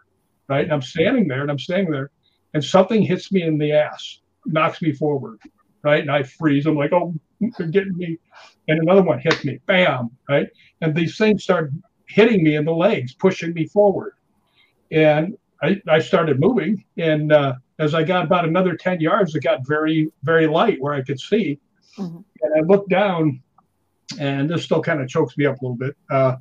Right. 0.48 0.64
And 0.64 0.72
I'm 0.72 0.82
standing 0.82 1.28
there 1.28 1.42
and 1.42 1.50
I'm 1.50 1.58
standing 1.58 1.92
there, 1.92 2.10
and 2.54 2.64
something 2.64 3.02
hits 3.02 3.30
me 3.30 3.42
in 3.42 3.58
the 3.58 3.72
ass, 3.72 4.20
knocks 4.46 4.82
me 4.82 4.92
forward. 4.92 5.38
Right. 5.82 6.00
And 6.00 6.10
I 6.10 6.22
freeze. 6.22 6.66
I'm 6.66 6.76
like, 6.76 6.92
oh, 6.92 7.14
they're 7.58 7.66
getting 7.66 7.96
me. 7.96 8.18
And 8.68 8.80
another 8.80 9.02
one 9.02 9.18
hits 9.18 9.44
me. 9.44 9.58
Bam. 9.66 10.10
Right. 10.28 10.48
And 10.80 10.94
these 10.94 11.16
things 11.16 11.42
start 11.42 11.72
hitting 12.06 12.42
me 12.42 12.56
in 12.56 12.64
the 12.64 12.72
legs, 12.72 13.14
pushing 13.14 13.52
me 13.52 13.66
forward. 13.66 14.14
And 14.90 15.36
I, 15.62 15.80
I 15.88 15.98
started 15.98 16.40
moving. 16.40 16.84
And 16.96 17.32
uh, 17.32 17.54
as 17.78 17.94
I 17.94 18.04
got 18.04 18.24
about 18.24 18.44
another 18.44 18.76
10 18.76 19.00
yards, 19.00 19.34
it 19.34 19.42
got 19.42 19.66
very, 19.66 20.10
very 20.22 20.46
light 20.46 20.80
where 20.80 20.94
I 20.94 21.02
could 21.02 21.20
see. 21.20 21.58
Mm-hmm. 21.98 22.18
And 22.42 22.54
I 22.56 22.60
looked 22.66 22.88
down 22.88 23.42
and 24.18 24.48
this 24.48 24.64
still 24.64 24.82
kind 24.82 25.00
of 25.00 25.08
chokes 25.08 25.36
me 25.36 25.46
up 25.46 25.60
a 25.60 25.64
little 25.64 25.76
bit. 25.76 25.96
Uh, 26.10 26.36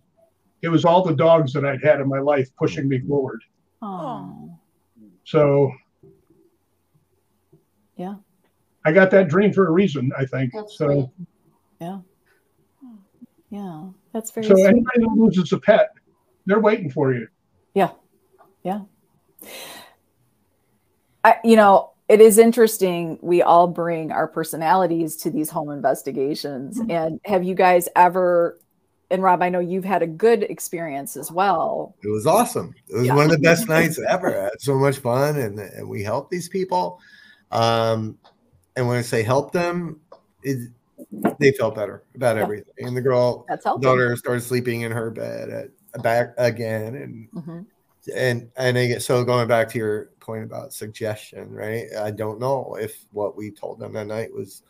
it 0.61 0.69
was 0.69 0.85
all 0.85 1.03
the 1.03 1.15
dogs 1.15 1.53
that 1.53 1.65
I'd 1.65 1.83
had 1.83 2.01
in 2.01 2.07
my 2.07 2.19
life 2.19 2.49
pushing 2.57 2.87
me 2.87 2.99
forward. 2.99 3.41
Oh. 3.81 4.57
So. 5.23 5.71
Yeah. 7.95 8.15
I 8.85 8.91
got 8.91 9.11
that 9.11 9.27
dream 9.29 9.53
for 9.53 9.67
a 9.67 9.71
reason, 9.71 10.11
I 10.17 10.25
think. 10.25 10.53
That's 10.53 10.77
so. 10.77 11.11
Yeah. 11.79 11.99
Yeah, 13.51 13.89
that's 14.13 14.31
very. 14.31 14.47
So 14.47 14.55
sweet. 14.55 14.65
anybody 14.65 15.01
who 15.01 15.25
loses 15.25 15.51
a 15.51 15.59
pet, 15.59 15.89
they're 16.45 16.61
waiting 16.61 16.89
for 16.89 17.13
you. 17.13 17.27
Yeah. 17.73 17.91
Yeah. 18.63 18.81
I, 21.23 21.35
you 21.43 21.57
know, 21.57 21.91
it 22.11 22.19
is 22.19 22.37
interesting. 22.37 23.17
We 23.21 23.41
all 23.41 23.67
bring 23.67 24.11
our 24.11 24.27
personalities 24.27 25.15
to 25.15 25.29
these 25.29 25.49
home 25.49 25.69
investigations. 25.69 26.77
Mm-hmm. 26.77 26.91
And 26.91 27.21
have 27.23 27.45
you 27.45 27.55
guys 27.55 27.87
ever, 27.95 28.59
and 29.09 29.23
Rob, 29.23 29.41
I 29.41 29.47
know 29.47 29.61
you've 29.61 29.85
had 29.85 30.01
a 30.01 30.07
good 30.07 30.43
experience 30.43 31.15
as 31.15 31.31
well. 31.31 31.95
It 32.03 32.09
was 32.09 32.27
awesome. 32.27 32.75
It 32.89 32.97
was 32.97 33.07
yeah. 33.07 33.15
one 33.15 33.27
of 33.27 33.31
the 33.31 33.37
best 33.37 33.69
nights 33.69 33.97
ever. 34.09 34.37
I 34.37 34.43
had 34.43 34.59
so 34.59 34.77
much 34.77 34.97
fun 34.97 35.37
and, 35.37 35.57
and 35.57 35.87
we 35.87 36.03
helped 36.03 36.31
these 36.31 36.49
people. 36.49 36.99
Um, 37.49 38.17
and 38.75 38.89
when 38.89 38.97
I 38.97 39.03
say 39.03 39.23
help 39.23 39.53
them, 39.53 40.01
it, 40.43 40.69
they 41.39 41.53
felt 41.53 41.75
better 41.75 42.03
about 42.13 42.35
yeah. 42.35 42.41
everything. 42.41 42.87
And 42.87 42.97
the 42.97 43.01
girl, 43.01 43.45
That's 43.47 43.63
daughter 43.63 44.17
started 44.17 44.41
sleeping 44.41 44.81
in 44.81 44.91
her 44.91 45.11
bed 45.11 45.49
at 45.49 46.03
back 46.03 46.33
again. 46.37 46.95
And, 46.95 47.29
mm-hmm. 47.31 47.61
And, 48.15 48.49
and 48.57 48.77
I 48.77 48.87
get, 48.87 49.01
so 49.03 49.23
going 49.23 49.47
back 49.47 49.69
to 49.69 49.77
your 49.77 50.09
point 50.19 50.43
about 50.43 50.73
suggestion, 50.73 51.51
right? 51.51 51.87
I 51.99 52.11
don't 52.11 52.39
know 52.39 52.77
if 52.79 53.05
what 53.11 53.35
we 53.35 53.51
told 53.51 53.79
them 53.79 53.93
that 53.93 54.07
night 54.07 54.33
was 54.33 54.63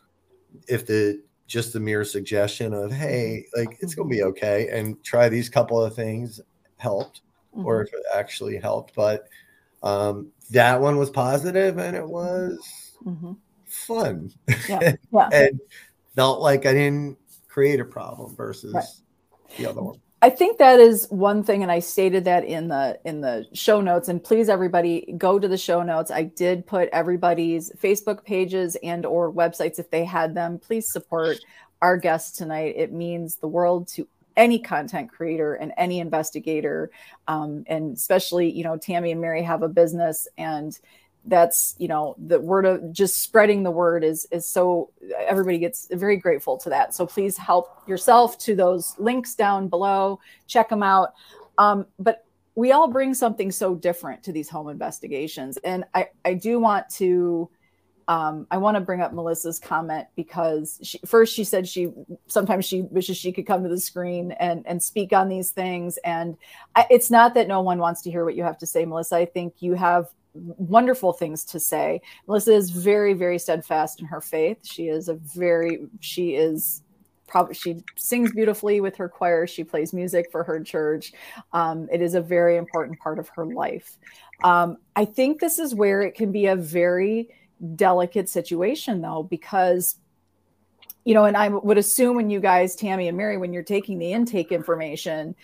if 0.68 0.86
the 0.86 1.22
just 1.48 1.74
the 1.74 1.80
mere 1.80 2.06
suggestion 2.06 2.74
of 2.74 2.92
hey, 2.92 3.46
like 3.56 3.78
it's 3.82 3.94
gonna 3.94 4.10
be 4.10 4.24
okay, 4.24 4.70
and 4.70 5.04
try 5.04 5.28
these 5.28 5.50
couple 5.50 5.84
of 5.84 5.94
things 5.94 6.40
helped, 6.78 7.22
mm-hmm. 7.54 7.66
or 7.66 7.82
if 7.84 7.94
it 7.94 8.04
actually 8.14 8.58
helped. 8.58 8.96
But 8.96 9.28
um, 9.84 10.32
that 10.52 10.80
one 10.80 10.98
was 10.98 11.10
positive, 11.10 11.78
and 11.78 11.96
it 11.96 12.08
was 12.08 12.96
mm-hmm. 13.06 13.34
fun, 13.66 14.32
yeah. 14.70 14.94
yeah. 15.14 15.30
and 15.34 15.60
felt 16.16 16.42
like 16.42 16.66
I 16.66 16.74
didn't 16.74 17.18
create 17.50 17.82
a 17.82 17.86
problem 17.86 18.34
versus 18.36 18.74
right. 18.74 18.86
the 19.58 19.66
other 19.66 19.82
one. 19.82 20.00
I 20.24 20.30
think 20.30 20.60
that 20.60 20.80
is 20.80 21.08
one 21.10 21.44
thing, 21.44 21.64
and 21.64 21.72
I 21.72 21.80
stated 21.80 22.26
that 22.26 22.46
in 22.46 22.68
the 22.68 23.00
in 23.06 23.22
the 23.22 23.48
show 23.54 23.82
notes. 23.82 24.08
And 24.08 24.24
please, 24.24 24.50
everybody, 24.50 25.16
go 25.18 25.40
to 25.40 25.48
the 25.48 25.58
show 25.58 25.82
notes. 25.82 26.12
I 26.12 26.24
did 26.24 26.68
put 26.68 26.90
everybody's 26.90 27.72
Facebook 27.72 28.24
pages 28.24 28.78
and 28.84 29.04
or 29.06 29.34
websites 29.34 29.80
if 29.80 29.90
they 29.90 30.06
had 30.06 30.36
them. 30.36 30.60
Please 30.60 30.92
support 30.92 31.40
our 31.82 31.98
guests 31.98 32.38
tonight. 32.38 32.76
It 32.78 32.92
means 32.94 33.38
the 33.38 33.48
world 33.48 33.88
to 33.90 34.08
any 34.38 34.60
content 34.60 35.12
creator 35.12 35.56
and 35.56 35.74
any 35.76 36.00
investigator, 36.00 36.92
um, 37.28 37.64
and 37.66 37.98
especially 37.98 38.52
you 38.52 38.64
know 38.64 38.78
Tammy 38.78 39.12
and 39.12 39.22
Mari 39.22 39.42
have 39.42 39.64
a 39.64 39.70
business 39.70 40.28
and 40.38 40.80
that's 41.26 41.76
you 41.78 41.88
know 41.88 42.16
the 42.18 42.40
word 42.40 42.66
of 42.66 42.92
just 42.92 43.22
spreading 43.22 43.64
the 43.64 43.72
word 43.72 44.04
is 44.04 44.28
is 44.32 44.46
so 44.46 44.90
everybody 45.28 45.60
gets 45.60 45.88
very 45.92 46.18
grateful 46.18 46.58
to 46.58 46.70
that 46.70 46.96
so 46.96 47.06
please 47.06 47.38
help 47.38 47.82
yourself 47.88 48.38
to 48.40 48.56
those 48.56 48.96
links 48.98 49.36
down 49.36 49.68
below 49.68 50.20
check 50.48 50.70
them 50.70 50.82
out 50.82 51.14
um, 51.58 51.86
but 52.00 52.26
we 52.56 52.72
all 52.72 52.88
bring 52.88 53.14
something 53.14 53.52
so 53.52 53.76
different 53.76 54.24
to 54.24 54.32
these 54.32 54.50
home 54.50 54.68
investigations 54.68 55.58
and 55.58 55.84
i 55.94 56.08
i 56.26 56.34
do 56.34 56.60
want 56.60 56.90
to 56.90 57.50
um, 58.08 58.46
I 58.52 58.58
want 58.58 58.76
to 58.76 58.82
bring 58.82 59.00
up 59.00 59.14
Melissa's 59.14 59.58
comment 59.58 60.06
because 60.18 60.80
she, 60.84 61.00
first 61.06 61.34
she 61.34 61.46
said 61.46 61.66
she 61.66 61.94
sometimes 62.28 62.66
she 62.66 62.82
wishes 62.82 63.16
she 63.16 63.32
could 63.32 63.48
come 63.48 63.64
to 63.64 63.70
the 63.70 63.80
screen 63.80 64.34
and 64.34 64.68
and 64.68 64.84
speak 64.84 65.14
on 65.14 65.30
these 65.30 65.52
things. 65.52 65.98
And 66.04 66.36
I, 66.76 66.88
it's 66.90 67.10
not 67.10 67.36
that 67.36 67.48
no 67.48 67.62
one 67.62 67.78
wants 67.78 68.02
to 68.02 68.12
hear 68.12 68.26
what 68.26 68.36
you 68.36 68.44
have 68.44 68.58
to 68.58 68.68
say, 68.68 68.84
Melissa. 68.84 69.16
I 69.16 69.26
think 69.26 69.62
you 69.62 69.76
have 69.76 70.08
wonderful 70.34 71.14
things 71.14 71.44
to 71.46 71.60
say. 71.60 72.02
Melissa 72.28 72.54
is 72.54 72.70
very 72.70 73.14
very 73.14 73.40
steadfast 73.40 74.00
in 74.00 74.06
her 74.08 74.22
faith. 74.22 74.60
She 74.64 74.88
is 74.88 75.10
a 75.10 75.16
very 75.16 75.88
she 76.00 76.36
is 76.36 76.84
probably 77.28 77.56
she 77.56 77.84
sings 77.98 78.32
beautifully 78.32 78.82
with 78.82 78.96
her 78.98 79.08
choir. 79.10 79.48
She 79.48 79.64
plays 79.64 79.94
music 79.94 80.28
for 80.32 80.44
her 80.44 80.62
church. 80.62 81.14
Um, 81.54 81.88
it 81.92 82.02
is 82.02 82.14
a 82.14 82.22
very 82.22 82.58
important 82.58 83.00
part 83.00 83.20
of 83.20 83.30
her 83.30 83.46
life. 83.46 83.98
Um, 84.44 84.78
I 84.96 85.06
think 85.06 85.40
this 85.40 85.60
is 85.60 85.74
where 85.74 86.02
it 86.02 86.16
can 86.16 86.32
be 86.32 86.48
a 86.48 86.56
very 86.56 87.30
delicate 87.76 88.28
situation 88.28 89.02
though 89.02 89.24
because 89.24 89.98
you 91.06 91.14
know 91.14 91.26
and 91.26 91.38
i 91.38 91.48
would 91.48 91.78
assume 91.78 92.16
when 92.16 92.30
you 92.30 92.40
guys 92.40 92.76
tammy 92.76 93.08
and 93.08 93.16
mari 93.16 93.38
when 93.38 93.54
you're 93.54 93.62
taking 93.62 94.00
the 94.00 94.12
intake 94.12 94.52
information 94.52 95.36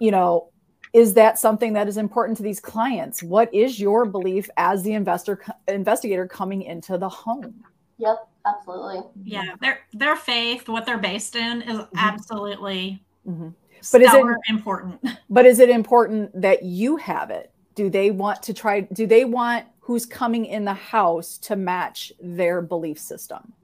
you 0.00 0.10
know 0.10 0.48
is 0.92 1.14
that 1.14 1.38
something 1.38 1.72
that 1.72 1.88
is 1.88 1.96
important 1.96 2.36
to 2.36 2.42
these 2.42 2.60
clients 2.60 3.22
what 3.22 3.52
is 3.54 3.80
your 3.80 4.04
belief 4.04 4.48
as 4.56 4.82
the 4.82 4.92
investor 4.92 5.40
investigator 5.66 6.26
coming 6.26 6.62
into 6.62 6.98
the 6.98 7.08
home 7.08 7.54
yep 7.98 8.28
absolutely 8.46 9.02
yeah 9.24 9.54
their 9.60 9.80
their 9.92 10.16
faith 10.16 10.68
what 10.68 10.86
they're 10.86 10.98
based 10.98 11.36
in 11.36 11.62
is 11.62 11.78
mm-hmm. 11.78 11.98
absolutely 11.98 13.02
mm-hmm. 13.26 13.48
but 13.92 14.02
is 14.02 14.12
it 14.12 14.24
important 14.48 15.00
but 15.30 15.46
is 15.46 15.58
it 15.58 15.70
important 15.70 16.30
that 16.40 16.62
you 16.62 16.96
have 16.96 17.30
it 17.30 17.52
do 17.74 17.88
they 17.88 18.10
want 18.10 18.42
to 18.42 18.52
try 18.52 18.80
do 18.80 19.06
they 19.06 19.24
want 19.24 19.64
who's 19.88 20.04
coming 20.04 20.44
in 20.44 20.66
the 20.66 20.74
house 20.74 21.38
to 21.38 21.56
match 21.56 22.12
their 22.20 22.60
belief 22.60 22.98
system? 22.98 23.54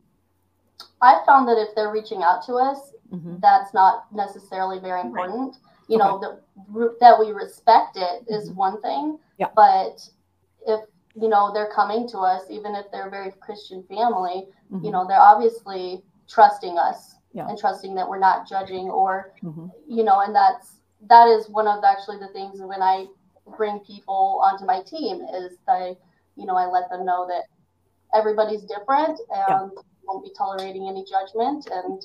I 1.02 1.22
found 1.26 1.46
that 1.48 1.58
if 1.58 1.74
they're 1.74 1.92
reaching 1.92 2.22
out 2.22 2.42
to 2.46 2.54
us, 2.54 2.92
mm-hmm. 3.12 3.34
that's 3.42 3.74
not 3.74 4.06
necessarily 4.10 4.78
very 4.78 5.02
important. 5.02 5.52
Right. 5.52 5.63
You 5.88 6.00
okay. 6.00 6.04
know, 6.04 6.20
that 6.20 7.00
that 7.00 7.18
we 7.18 7.32
respect 7.32 7.96
it 7.96 8.24
is 8.28 8.48
mm-hmm. 8.48 8.58
one 8.58 8.80
thing. 8.82 9.18
Yeah. 9.38 9.48
But 9.54 10.00
if 10.66 10.80
you 11.14 11.28
know 11.28 11.52
they're 11.52 11.70
coming 11.74 12.08
to 12.08 12.18
us, 12.18 12.42
even 12.50 12.74
if 12.74 12.86
they're 12.90 13.08
a 13.08 13.10
very 13.10 13.32
Christian 13.40 13.82
family, 13.84 14.46
mm-hmm. 14.72 14.84
you 14.84 14.90
know, 14.90 15.06
they're 15.06 15.20
obviously 15.20 16.02
trusting 16.28 16.78
us 16.78 17.16
yeah. 17.32 17.48
and 17.48 17.58
trusting 17.58 17.94
that 17.96 18.08
we're 18.08 18.18
not 18.18 18.48
judging 18.48 18.88
or 18.88 19.34
mm-hmm. 19.42 19.66
you 19.88 20.04
know, 20.04 20.20
and 20.20 20.34
that's 20.34 20.76
that 21.08 21.28
is 21.28 21.48
one 21.48 21.66
of 21.66 21.84
actually 21.84 22.18
the 22.18 22.28
things 22.28 22.60
when 22.60 22.82
I 22.82 23.06
bring 23.58 23.80
people 23.80 24.40
onto 24.42 24.64
my 24.64 24.80
team 24.82 25.20
is 25.34 25.58
that 25.66 25.96
you 26.36 26.46
know, 26.46 26.56
I 26.56 26.66
let 26.66 26.90
them 26.90 27.04
know 27.04 27.26
that 27.28 27.44
everybody's 28.16 28.62
different 28.62 29.18
and 29.30 29.70
yeah. 29.74 29.82
won't 30.04 30.24
be 30.24 30.30
tolerating 30.36 30.88
any 30.88 31.04
judgment 31.04 31.68
and 31.70 32.04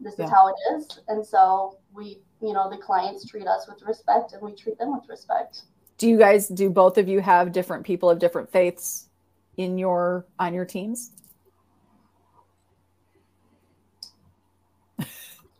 this 0.00 0.14
yeah. 0.18 0.24
is 0.26 0.30
how 0.30 0.48
it 0.48 0.74
is. 0.74 1.00
And 1.08 1.24
so 1.24 1.78
we, 1.92 2.20
you 2.40 2.52
know, 2.52 2.70
the 2.70 2.76
clients 2.76 3.26
treat 3.26 3.46
us 3.46 3.66
with 3.68 3.82
respect 3.82 4.32
and 4.32 4.42
we 4.42 4.54
treat 4.54 4.78
them 4.78 4.92
with 4.92 5.08
respect. 5.08 5.62
Do 5.96 6.08
you 6.08 6.18
guys 6.18 6.48
do 6.48 6.70
both 6.70 6.98
of 6.98 7.08
you 7.08 7.20
have 7.20 7.52
different 7.52 7.84
people 7.84 8.08
of 8.08 8.18
different 8.18 8.50
faiths 8.50 9.08
in 9.56 9.78
your 9.78 10.26
on 10.38 10.54
your 10.54 10.64
teams? 10.64 11.12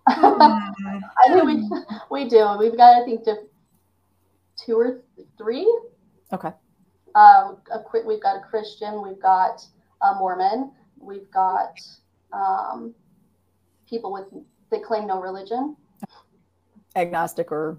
I 0.06 0.72
think 1.26 1.44
we 1.44 1.68
we 2.10 2.28
do. 2.28 2.56
We've 2.58 2.76
got 2.76 3.02
I 3.02 3.04
think 3.04 3.24
two 4.56 4.76
or 4.78 5.02
three. 5.36 5.66
Okay 6.32 6.52
um, 7.14 7.58
a, 7.72 7.80
we've 8.06 8.22
got 8.22 8.36
a 8.36 8.40
Christian, 8.40 9.02
we've 9.02 9.20
got 9.20 9.64
a 10.02 10.14
Mormon, 10.14 10.72
we've 10.98 11.30
got 11.30 11.78
um, 12.32 12.94
people 13.88 14.12
with 14.12 14.26
they 14.70 14.80
claim 14.80 15.06
no 15.06 15.20
religion, 15.20 15.76
agnostic, 16.96 17.52
or 17.52 17.78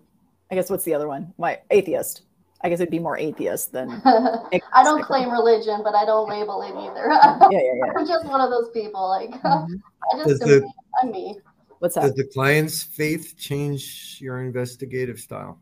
I 0.52 0.56
guess 0.56 0.70
what's 0.70 0.84
the 0.84 0.94
other 0.94 1.08
one? 1.08 1.34
My 1.38 1.60
atheist. 1.70 2.24
I 2.62 2.70
guess 2.70 2.82
it'd 2.82 2.92
be 2.92 3.00
more 3.00 3.18
atheist 3.18 3.72
than. 3.72 3.90
I 4.06 4.84
don't 4.84 5.04
claim 5.04 5.32
religion, 5.32 5.82
but 5.84 5.96
I 5.96 6.06
don't 6.06 6.30
label 6.30 6.62
it 6.62 6.76
either. 6.76 7.08
yeah, 7.10 7.50
yeah, 7.52 7.74
yeah. 7.86 7.94
I'm 7.98 8.06
just 8.06 8.26
one 8.26 8.42
of 8.42 8.50
those 8.50 8.70
people. 8.72 9.08
Like 9.08 9.30
mm-hmm. 9.44 9.76
I 10.14 10.24
just 10.26 10.42
am, 10.42 10.50
the, 10.50 10.72
I'm 11.02 11.12
me. 11.12 11.38
What's 11.80 11.96
that? 11.96 12.02
Does 12.02 12.16
the 12.16 12.26
client's 12.26 12.84
faith 12.84 13.36
change 13.38 14.18
your 14.20 14.42
investigative 14.44 15.20
style, 15.20 15.60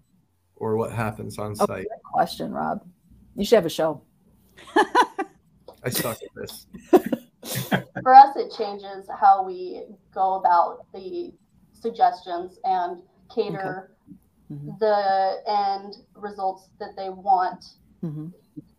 or 0.55 0.75
what 0.75 0.91
happens 0.91 1.37
on 1.37 1.55
oh, 1.59 1.65
site? 1.67 1.85
question, 2.03 2.51
Rob. 2.51 2.83
You 3.35 3.45
should 3.45 3.57
have 3.57 3.67
a 3.67 3.69
show. 3.69 4.01
I 5.83 5.89
suck 5.91 6.17
at 6.23 6.29
this. 6.35 6.65
For 8.01 8.15
us, 8.15 8.35
it 8.35 8.51
changes 8.57 9.07
how 9.19 9.45
we 9.45 9.83
go 10.11 10.35
about 10.35 10.91
the 10.93 11.31
suggestions 11.73 12.57
and 12.63 13.03
cater 13.33 13.91
okay. 14.51 14.59
mm-hmm. 14.59 14.69
the 14.79 15.41
end 15.47 15.95
results 16.15 16.69
that 16.79 16.95
they 16.95 17.09
want 17.09 17.65
mm-hmm. 18.03 18.27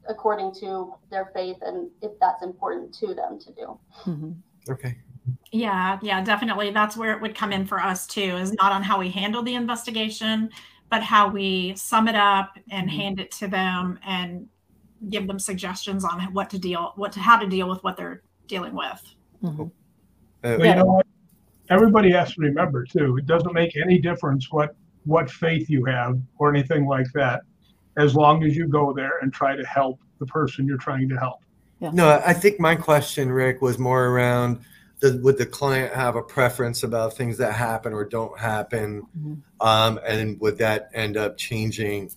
according 0.08 0.54
to 0.60 0.94
their 1.10 1.30
faith 1.34 1.56
and 1.62 1.90
if 2.02 2.12
that's 2.20 2.42
important 2.42 2.94
to 2.94 3.14
them 3.14 3.38
to 3.38 3.52
do. 3.52 3.78
Mm-hmm. 4.04 4.32
Okay. 4.70 4.98
Yeah, 5.52 5.98
yeah, 6.02 6.22
definitely. 6.22 6.70
That's 6.70 6.96
where 6.96 7.12
it 7.12 7.20
would 7.20 7.34
come 7.34 7.52
in 7.52 7.66
for 7.66 7.80
us 7.80 8.06
too, 8.06 8.36
is 8.36 8.52
not 8.54 8.72
on 8.72 8.82
how 8.82 8.98
we 8.98 9.10
handle 9.10 9.42
the 9.42 9.54
investigation, 9.54 10.50
but 10.90 11.02
how 11.02 11.28
we 11.28 11.74
sum 11.76 12.08
it 12.08 12.14
up 12.14 12.58
and 12.70 12.88
mm-hmm. 12.88 12.98
hand 12.98 13.20
it 13.20 13.30
to 13.32 13.48
them 13.48 13.98
and 14.06 14.48
give 15.10 15.26
them 15.26 15.38
suggestions 15.38 16.04
on 16.04 16.20
what 16.32 16.50
to 16.50 16.58
deal 16.58 16.92
what 16.96 17.12
to 17.12 17.20
how 17.20 17.38
to 17.38 17.46
deal 17.46 17.68
with 17.68 17.82
what 17.84 17.96
they're 17.96 18.22
dealing 18.46 18.74
with 18.74 19.02
mm-hmm. 19.42 19.62
Uh, 20.44 20.56
well, 20.56 20.66
you 20.66 20.74
know 20.74 20.84
what 20.84 21.06
everybody 21.70 22.10
has 22.10 22.34
to 22.34 22.40
remember 22.40 22.84
too 22.84 23.16
it 23.16 23.26
doesn't 23.26 23.52
make 23.52 23.76
any 23.76 23.98
difference 23.98 24.50
what 24.50 24.74
what 25.04 25.30
faith 25.30 25.68
you 25.70 25.84
have 25.84 26.18
or 26.38 26.52
anything 26.54 26.86
like 26.86 27.06
that 27.14 27.42
as 27.96 28.14
long 28.14 28.44
as 28.44 28.56
you 28.56 28.66
go 28.66 28.92
there 28.92 29.18
and 29.22 29.32
try 29.32 29.56
to 29.56 29.64
help 29.64 29.98
the 30.18 30.26
person 30.26 30.66
you're 30.66 30.78
trying 30.78 31.08
to 31.08 31.16
help 31.16 31.40
yeah. 31.80 31.90
no 31.92 32.20
i 32.24 32.32
think 32.32 32.58
my 32.58 32.74
question 32.74 33.30
rick 33.30 33.60
was 33.60 33.78
more 33.78 34.06
around 34.06 34.60
the, 35.00 35.20
would 35.22 35.38
the 35.38 35.46
client 35.46 35.94
have 35.94 36.16
a 36.16 36.22
preference 36.22 36.82
about 36.82 37.16
things 37.16 37.38
that 37.38 37.52
happen 37.52 37.92
or 37.92 38.04
don't 38.04 38.36
happen 38.38 39.02
mm-hmm. 39.16 39.34
um, 39.66 40.00
and 40.04 40.40
would 40.40 40.58
that 40.58 40.90
end 40.92 41.16
up 41.16 41.36
changing 41.36 42.10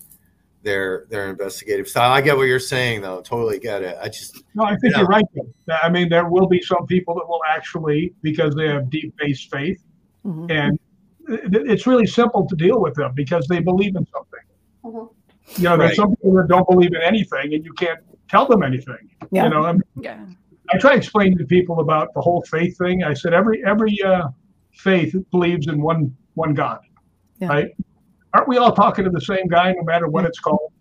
their 0.64 1.06
their 1.10 1.30
investigative 1.30 1.88
style 1.88 2.12
i 2.12 2.22
get 2.22 2.38
what 2.38 2.44
you're 2.44 2.60
saying 2.60 3.02
though 3.02 3.22
totally 3.22 3.60
get 3.60 3.82
it 3.82 3.98
i 4.02 4.08
just 4.08 4.44
no 4.54 4.64
i 4.64 4.76
think 4.78 4.96
you 4.96 5.02
are 5.02 5.08
right 5.08 5.26
though. 5.36 5.76
i 5.82 5.90
mean 5.90 6.08
there 6.08 6.30
will 6.30 6.48
be 6.48 6.62
some 6.62 6.86
people 6.86 7.16
that 7.16 7.28
will 7.28 7.42
actually 7.50 8.14
because 8.22 8.54
they 8.56 8.68
have 8.68 8.90
deep 8.90 9.14
based 9.18 9.50
faith 9.52 9.84
mm-hmm. 10.26 10.50
and 10.50 10.80
it's 11.28 11.88
really 11.88 12.06
simple 12.06 12.48
to 12.48 12.56
deal 12.56 12.80
with 12.80 12.94
them 12.96 13.12
because 13.16 13.48
they 13.48 13.60
believe 13.60 13.96
in 13.96 14.06
something 14.14 14.40
mm-hmm. 14.84 15.62
you 15.62 15.64
know 15.64 15.78
there's 15.78 15.90
right. 15.90 15.96
some 15.96 16.16
people 16.16 16.34
that 16.34 16.48
don't 16.48 16.68
believe 16.70 16.94
in 16.94 17.02
anything 17.02 17.54
and 17.54 17.66
you 17.66 17.74
can't 17.74 18.00
tell 18.30 18.46
them 18.46 18.62
anything 18.62 19.10
yeah. 19.32 19.46
you 19.46 19.50
know 19.50 19.66
I, 19.66 19.74
mean, 19.74 19.84
yeah. 20.00 20.26
I 20.72 20.78
try 20.78 20.92
to 20.92 20.98
explain 20.98 21.38
to 21.38 21.46
people 21.46 21.80
about 21.80 22.14
the 22.14 22.22
whole 22.22 22.44
faith 22.44 22.78
thing 22.78 23.04
i 23.04 23.14
said 23.14 23.34
every 23.34 23.64
every 23.66 24.02
uh, 24.04 24.28
faith 24.74 25.16
believes 25.32 25.68
in 25.68 25.82
one 25.82 26.16
one 26.36 26.54
god 26.54 26.82
yeah. 27.40 27.48
right 27.48 27.72
aren't 28.34 28.48
we 28.48 28.58
all 28.58 28.74
talking 28.74 29.04
to 29.06 29.12
the 29.12 29.22
same 29.22 29.48
guy 29.48 29.74
no 29.74 29.84
matter 29.84 30.08
what 30.08 30.26
it's 30.26 30.40
called? 30.40 30.72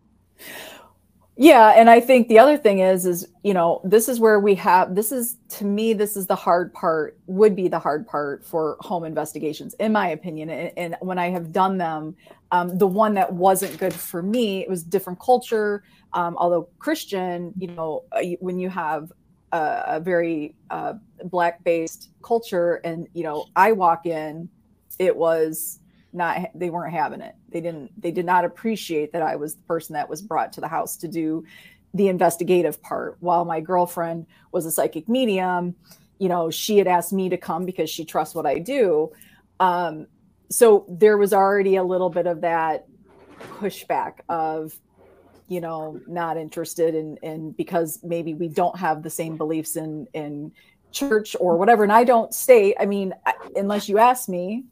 Yeah, 1.37 1.73
and 1.75 1.89
I 1.89 2.01
think 2.01 2.29
the 2.29 2.39
other 2.39 2.59
thing 2.59 2.81
is 2.81 3.07
is, 3.07 3.27
you 3.43 3.55
know, 3.55 3.81
this 3.83 4.11
is 4.11 4.21
where 4.21 4.39
we 4.41 4.55
have 4.57 4.95
this 4.95 5.11
is 5.11 5.39
to 5.51 5.65
me 5.65 5.95
this 5.95 6.17
is 6.17 6.27
the 6.27 6.37
hard 6.37 6.73
part 6.75 7.19
would 7.27 7.57
be 7.57 7.67
the 7.67 7.79
hard 7.79 8.07
part 8.07 8.45
for 8.45 8.77
home 8.81 9.05
investigations 9.05 9.75
in 9.81 9.93
my 9.93 10.09
opinion 10.09 10.51
and, 10.51 10.73
and 10.77 10.97
when 11.01 11.19
I 11.19 11.31
have 11.31 11.51
done 11.51 11.79
them 11.79 12.15
um, 12.53 12.77
the 12.77 12.87
one 12.87 13.15
that 13.15 13.33
wasn't 13.33 13.79
good 13.79 13.95
for 13.95 14.23
me 14.23 14.61
it 14.61 14.69
was 14.69 14.83
different 14.83 15.19
culture 15.19 15.83
um, 16.13 16.37
although 16.39 16.69
Christian, 16.79 17.53
you 17.57 17.69
know, 17.69 18.05
uh, 18.13 18.21
when 18.41 18.59
you 18.59 18.69
have 18.69 19.13
a, 19.53 19.83
a 19.87 20.01
very 20.01 20.55
uh, 20.71 20.95
black 21.25 21.63
based 21.65 22.11
culture 22.23 22.81
and 22.85 23.07
you 23.15 23.23
know, 23.23 23.47
I 23.57 23.73
walk 23.73 24.07
in 24.07 24.49
it 24.99 25.17
was 25.17 25.80
not 26.13 26.51
they 26.55 26.71
weren't 26.71 26.93
having 26.93 27.21
it. 27.21 27.35
They 27.51 27.61
didn't 27.61 28.01
they 28.01 28.11
did 28.11 28.27
not 28.27 28.45
appreciate 28.45 29.13
that 29.13 29.23
i 29.23 29.37
was 29.37 29.55
the 29.55 29.63
person 29.63 29.95
that 29.95 30.09
was 30.09 30.23
brought 30.23 30.53
to 30.55 30.61
the 30.61 30.69
house 30.69 30.97
to 30.99 31.09
do 31.09 31.45
the 31.95 32.09
investigative 32.09 32.81
part. 32.83 33.17
While 33.21 33.45
my 33.45 33.61
girlfriend 33.61 34.27
was 34.53 34.67
a 34.67 34.71
psychic 34.71 35.09
medium 35.09 35.75
you 36.19 36.29
know 36.29 36.51
she 36.51 36.79
had 36.79 36.87
asked 36.87 37.13
me 37.13 37.29
to 37.29 37.37
come 37.37 37.65
because 37.65 37.91
she 37.91 38.05
trusts 38.05 38.35
what 38.35 38.47
i 38.47 38.59
do. 38.59 39.11
Um, 39.59 40.07
so 40.51 40.85
there 40.89 41.17
was 41.17 41.33
already 41.33 41.77
a 41.77 41.85
little 41.85 42.11
bit 42.11 42.27
of 42.27 42.41
that 42.41 42.87
pushback 43.59 44.21
of 44.29 44.79
you 45.49 45.61
know 45.61 46.01
not 46.07 46.37
interested 46.37 46.95
in 46.95 47.17
in 47.19 47.53
because 47.53 48.01
maybe 48.03 48.35
we 48.35 48.49
don't 48.49 48.79
have 48.79 49.03
the 49.03 49.11
same 49.11 49.37
beliefs 49.37 49.77
in 49.77 50.07
in 50.13 50.53
church 50.93 51.37
or 51.39 51.57
whatever. 51.57 51.85
And 51.85 51.93
i 51.93 52.05
don't 52.05 52.35
state 52.35 52.75
i 52.81 52.87
mean 52.87 53.15
unless 53.55 53.89
you 53.89 53.99
ask 53.99 54.29
me 54.29 54.65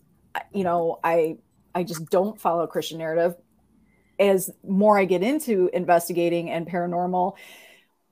you 0.52 0.64
know, 0.64 1.00
I 1.02 1.38
I 1.74 1.84
just 1.84 2.10
don't 2.10 2.40
follow 2.40 2.66
Christian 2.66 2.98
narrative. 2.98 3.36
As 4.18 4.50
more 4.66 4.98
I 4.98 5.04
get 5.04 5.22
into 5.22 5.70
investigating 5.72 6.50
and 6.50 6.66
paranormal, 6.66 7.36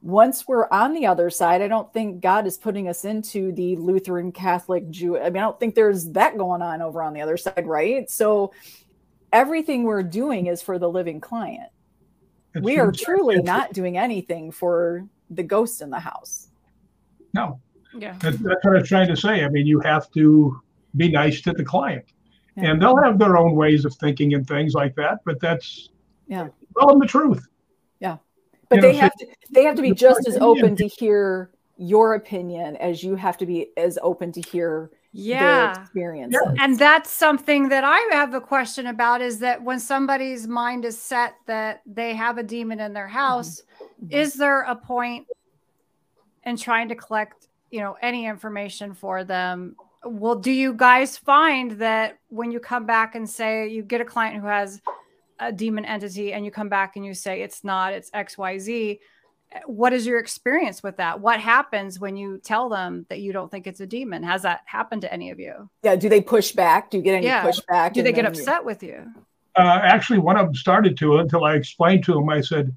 once 0.03 0.47
we're 0.47 0.69
on 0.71 0.95
the 0.95 1.07
other 1.07 1.31
side, 1.31 1.63
I 1.63 1.69
don't 1.69 1.93
think 1.93 2.21
God 2.21 2.47
is 2.47 2.57
putting 2.57 2.89
us 2.89 3.05
into 3.05 3.51
the 3.53 3.75
Lutheran 3.77 4.31
Catholic 4.31 4.89
Jew. 4.89 5.19
I 5.19 5.31
mean, 5.31 5.39
I 5.39 5.47
don't 5.47 5.59
think 5.59 5.75
there's 5.75 6.11
that 6.13 6.39
going 6.39 6.63
on 6.63 6.81
over 6.81 7.03
on 7.03 7.13
the 7.13 7.23
other 7.23 7.37
side, 7.37 7.67
right? 7.67 8.09
So 8.09 8.53
everything 9.33 9.83
we're 9.83 10.05
doing 10.05 10.47
is 10.47 10.63
for 10.63 10.79
the 10.79 10.89
living 10.89 11.21
client. 11.21 11.71
It's 12.55 12.65
we 12.65 12.79
are 12.79 12.93
truly 12.93 13.43
not 13.43 13.73
doing 13.73 13.99
anything 13.99 14.53
for 14.53 15.07
the 15.31 15.43
ghost 15.43 15.83
in 15.83 15.91
the 15.91 15.99
house. 15.99 16.49
No. 17.35 17.61
Yeah. 17.99 18.17
That's, 18.21 18.39
that's 18.39 18.65
what 18.65 18.77
I 18.77 18.81
was 18.81 18.89
trying 18.89 19.09
to 19.09 19.17
say. 19.17 19.45
I 19.45 19.49
mean, 19.49 19.67
you 19.67 19.81
have 19.81 20.11
to 20.13 20.61
be 20.97 21.11
nice 21.11 21.41
to 21.43 21.53
the 21.53 21.65
client. 21.65 22.05
Yeah. 22.57 22.71
And 22.71 22.83
they'll 22.83 23.03
have 23.03 23.19
their 23.19 23.37
own 23.37 23.55
ways 23.55 23.85
of 23.85 23.95
thinking 23.95 24.35
and 24.35 24.47
things 24.47 24.75
like 24.75 24.95
that, 24.97 25.19
but 25.25 25.41
that's 25.41 25.91
yeah. 26.27 26.49
Tell 26.79 26.89
them 26.89 26.99
the 26.99 27.07
truth. 27.07 27.47
Yeah. 28.01 28.17
But 28.69 28.77
you 28.77 28.83
they 28.83 28.93
know, 28.93 29.01
have 29.01 29.13
so 29.19 29.27
to 29.27 29.33
they 29.53 29.65
have 29.65 29.77
to 29.77 29.83
be 29.83 29.93
just 29.93 30.27
as 30.27 30.37
open 30.39 30.77
to 30.77 30.87
hear 30.87 31.51
your 31.77 32.15
opinion 32.15 32.77
as 32.77 33.03
you 33.03 33.15
have 33.17 33.37
to 33.39 33.47
be 33.47 33.69
as 33.77 33.99
open 34.03 34.33
to 34.33 34.41
hear 34.41 34.91
yeah 35.13 35.81
experiences 35.81 36.39
yeah. 36.45 36.65
and 36.65 36.79
that's 36.79 37.11
something 37.11 37.69
that 37.69 37.85
i 37.85 37.99
have 38.13 38.35
a 38.35 38.41
question 38.41 38.87
about 38.87 39.21
is 39.21 39.39
that 39.39 39.63
when 39.63 39.79
somebody's 39.81 40.47
mind 40.47 40.85
is 40.85 40.99
set 40.99 41.35
that 41.47 41.83
they 41.87 42.15
have 42.15 42.39
a 42.39 42.43
demon 42.43 42.81
in 42.81 42.93
their 42.93 43.09
house 43.09 43.63
mm-hmm. 44.03 44.13
is 44.13 44.35
there 44.35 44.63
a 44.63 44.75
point 44.75 45.27
in 46.45 46.57
trying 46.57 46.89
to 46.89 46.95
collect 46.95 47.49
you 47.71 47.81
know 47.81 47.97
any 48.03 48.27
information 48.27 48.93
for 48.95 49.25
them 49.25 49.75
well 50.07 50.37
do 50.37 50.51
you 50.51 50.73
guys 50.73 51.17
find 51.17 51.73
that 51.73 52.19
when 52.29 52.51
you 52.51 52.61
come 52.61 52.87
back 52.87 53.15
and 53.15 53.29
say 53.29 53.69
you 53.69 53.83
get 53.83 54.01
a 54.01 54.05
client 54.05 54.41
who 54.41 54.47
has 54.47 54.81
a 55.39 55.53
demon 55.53 55.85
entity 55.85 56.33
and 56.33 56.45
you 56.45 56.51
come 56.51 56.69
back 56.69 56.97
and 56.97 57.05
you 57.05 57.15
say 57.15 57.43
it's 57.43 57.63
not 57.63 57.93
it's 57.93 58.11
xyz 58.11 58.99
what 59.65 59.93
is 59.93 60.07
your 60.07 60.19
experience 60.19 60.83
with 60.83 60.97
that? 60.97 61.21
What 61.21 61.41
happens 61.41 61.99
when 62.01 62.17
you 62.17 62.39
tell 62.39 62.69
them 62.69 63.07
that 63.09 63.21
you 63.21 63.33
don't 63.33 63.51
think 63.51 63.67
it's 63.67 63.81
a 63.81 63.87
demon? 63.87 64.23
Has 64.23 64.43
that 64.43 64.61
happened 64.67 65.03
to 65.03 65.13
any 65.13 65.31
of 65.31 65.39
you? 65.39 65.71
Yeah. 65.83 65.97
Do 65.97 66.09
they 66.09 66.21
push 66.21 66.53
back? 66.53 66.91
Do 66.91 66.99
you 66.99 67.03
get 67.03 67.15
any 67.15 67.27
yeah. 67.27 67.45
pushback? 67.47 67.93
Do 67.93 68.03
they 68.03 68.13
get 68.13 68.27
upset 68.27 68.61
you... 68.61 68.67
with 68.67 68.83
you? 68.83 69.13
Uh, 69.55 69.81
actually, 69.83 70.19
one 70.19 70.37
of 70.37 70.47
them 70.47 70.55
started 70.55 70.97
to 70.99 71.19
until 71.19 71.45
I 71.45 71.55
explained 71.55 72.05
to 72.05 72.19
him. 72.19 72.29
I 72.29 72.43
said, 72.43 72.77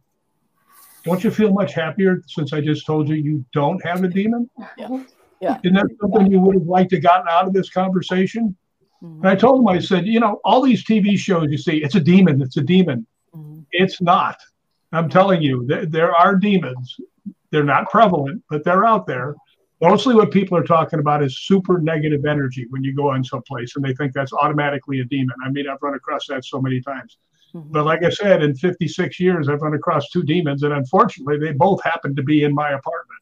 "Don't 1.04 1.24
you 1.24 1.32
feel 1.32 1.52
much 1.52 1.74
happier 1.74 2.22
since 2.28 2.54
I 2.54 2.62
just 2.62 2.86
told 2.86 3.10
you 3.10 3.16
you 3.16 3.44
don't 3.52 3.84
have 3.86 4.04
a 4.04 4.08
demon?" 4.08 4.50
Yeah. 4.78 5.04
Yeah. 5.41 5.57
Isn't 5.64 5.76
that 5.76 5.88
something 6.02 6.32
you 6.32 6.40
would 6.40 6.56
have 6.56 6.68
liked 6.68 6.90
to 6.91 6.99
gotten 6.99 7.28
out 7.30 7.48
of 7.48 7.53
this 7.53 7.70
conversation? 7.70 8.56
Mm-hmm. 9.02 9.22
And 9.22 9.30
I 9.30 9.36
told 9.36 9.61
him, 9.61 9.68
I 9.68 9.80
said, 9.80 10.06
you 10.06 10.20
know, 10.20 10.40
all 10.44 10.61
these 10.61 10.84
TV 10.84 11.18
shows 11.18 11.49
you 11.49 11.57
see, 11.57 11.78
it's 11.78 11.95
a 11.95 11.99
demon, 11.99 12.41
it's 12.41 12.57
a 12.57 12.61
demon. 12.61 13.07
Mm-hmm. 13.34 13.61
It's 13.72 14.02
not. 14.02 14.38
I'm 14.91 15.10
telling 15.10 15.41
you, 15.41 15.66
there, 15.68 15.86
there 15.86 16.16
are 16.16 16.36
demons. 16.36 16.98
They're 17.52 17.64
not 17.64 17.90
prevalent, 17.90 18.44
but 18.49 18.64
they're 18.64 18.86
out 18.86 19.07
there. 19.07 19.36
Mostly 19.82 20.14
what 20.14 20.32
people 20.32 20.57
are 20.57 20.64
talking 20.64 20.99
about 20.99 21.24
is 21.24 21.40
super 21.40 21.80
negative 21.80 22.26
energy 22.26 22.66
when 22.70 22.84
you 22.84 22.94
go 22.94 23.10
on 23.10 23.24
someplace 23.24 23.76
and 23.76 23.86
they 23.86 23.94
think 23.94 24.14
that's 24.14 24.34
automatically 24.34 24.99
a 24.99 25.06
demon. 25.06 25.36
I 25.45 25.49
mean, 25.49 25.70
I've 25.70 25.82
run 25.82 25.94
across 25.94 26.28
that 26.28 26.44
so 26.44 26.60
many 26.60 26.82
times. 26.82 27.18
Mm-hmm. 27.56 27.72
But 27.72 27.86
like 27.86 28.03
I 28.03 28.10
said, 28.10 28.44
in 28.44 28.56
56 28.56 29.20
years, 29.20 29.48
I've 29.48 29.61
run 29.61 29.74
across 29.74 30.10
two 30.10 30.24
demons, 30.24 30.64
and 30.64 30.74
unfortunately, 30.74 31.40
they 31.40 31.53
both 31.53 31.82
happened 31.84 32.18
to 32.18 32.24
be 32.24 32.44
in 32.44 32.53
my 32.53 32.72
apartment. 32.72 33.22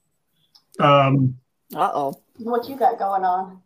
Um, 0.80 1.36
uh 1.76 1.92
oh. 1.94 2.22
What 2.38 2.70
you 2.70 2.78
got 2.78 2.98
going 2.98 3.24
on? 3.24 3.62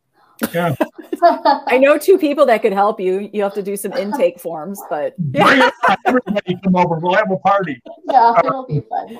Yeah. 0.53 0.75
I 1.67 1.77
know 1.77 1.97
two 1.97 2.17
people 2.17 2.45
that 2.47 2.61
could 2.61 2.73
help 2.73 2.99
you. 2.99 3.29
You 3.31 3.43
have 3.43 3.53
to 3.53 3.61
do 3.61 3.75
some 3.75 3.93
intake 3.93 4.39
forms, 4.39 4.81
but 4.89 5.13
yeah. 5.33 5.69
everybody 6.05 6.57
come 6.63 6.75
over. 6.75 6.95
We'll 6.95 7.13
have 7.13 7.29
a 7.29 7.37
party. 7.37 7.79
Yeah, 8.09 8.33
it'll 8.43 8.65
be 8.65 8.81
fun. 8.89 9.19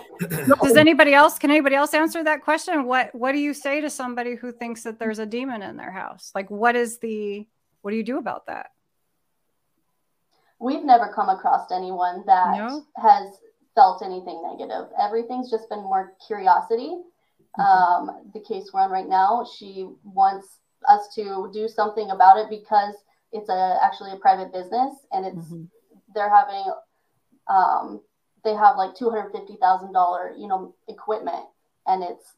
Does 0.64 0.78
anybody 0.78 1.14
else? 1.14 1.38
Can 1.38 1.52
anybody 1.52 1.76
else 1.76 1.94
answer 1.94 2.24
that 2.24 2.44
question? 2.44 2.86
What 2.86 3.14
What 3.14 3.34
do 3.34 3.40
you 3.40 3.54
say 3.54 3.82
to 3.82 3.90
somebody 3.90 4.36
who 4.36 4.52
thinks 4.52 4.84
that 4.84 5.00
there's 5.00 5.20
a 5.20 5.26
demon 5.26 5.62
in 5.62 5.78
their 5.78 5.92
house? 5.92 6.32
Like, 6.34 6.50
what 6.50 6.76
is 6.76 6.98
the? 7.00 7.46
What 7.82 7.92
do 7.92 7.98
you 7.98 8.04
do 8.04 8.18
about 8.18 8.48
that? 8.48 8.72
We've 10.60 10.84
never 10.84 11.12
come 11.14 11.30
across 11.30 11.72
anyone 11.72 12.24
that 12.28 12.58
no? 12.58 12.86
has 12.98 13.34
felt 13.74 14.04
anything 14.04 14.42
negative. 14.44 14.90
Everything's 15.00 15.50
just 15.50 15.70
been 15.70 15.82
more 15.82 16.14
curiosity. 16.26 16.98
Mm-hmm. 17.60 18.10
Um, 18.10 18.32
the 18.34 18.40
case 18.40 18.72
we're 18.74 18.82
on 18.82 18.92
right 18.92 19.08
now, 19.08 19.46
she 19.58 19.88
wants 20.04 20.60
us 20.88 21.14
to 21.16 21.50
do 21.54 21.68
something 21.68 22.10
about 22.12 22.38
it 22.38 22.50
because 22.50 22.96
it's 23.32 23.50
a 23.50 23.80
actually 23.84 24.12
a 24.12 24.18
private 24.18 24.52
business 24.52 24.94
and 25.12 25.26
it's 25.26 25.48
mm-hmm. 25.48 25.64
they're 26.14 26.30
having 26.30 26.66
um, 27.48 28.02
they 28.44 28.54
have 28.54 28.78
like 28.78 28.96
two 28.96 29.10
hundred 29.10 29.32
fifty 29.32 29.58
thousand 29.58 29.94
dollar 29.94 30.34
you 30.38 30.48
know 30.48 30.74
equipment 30.88 31.46
and 31.88 32.04
it's 32.04 32.36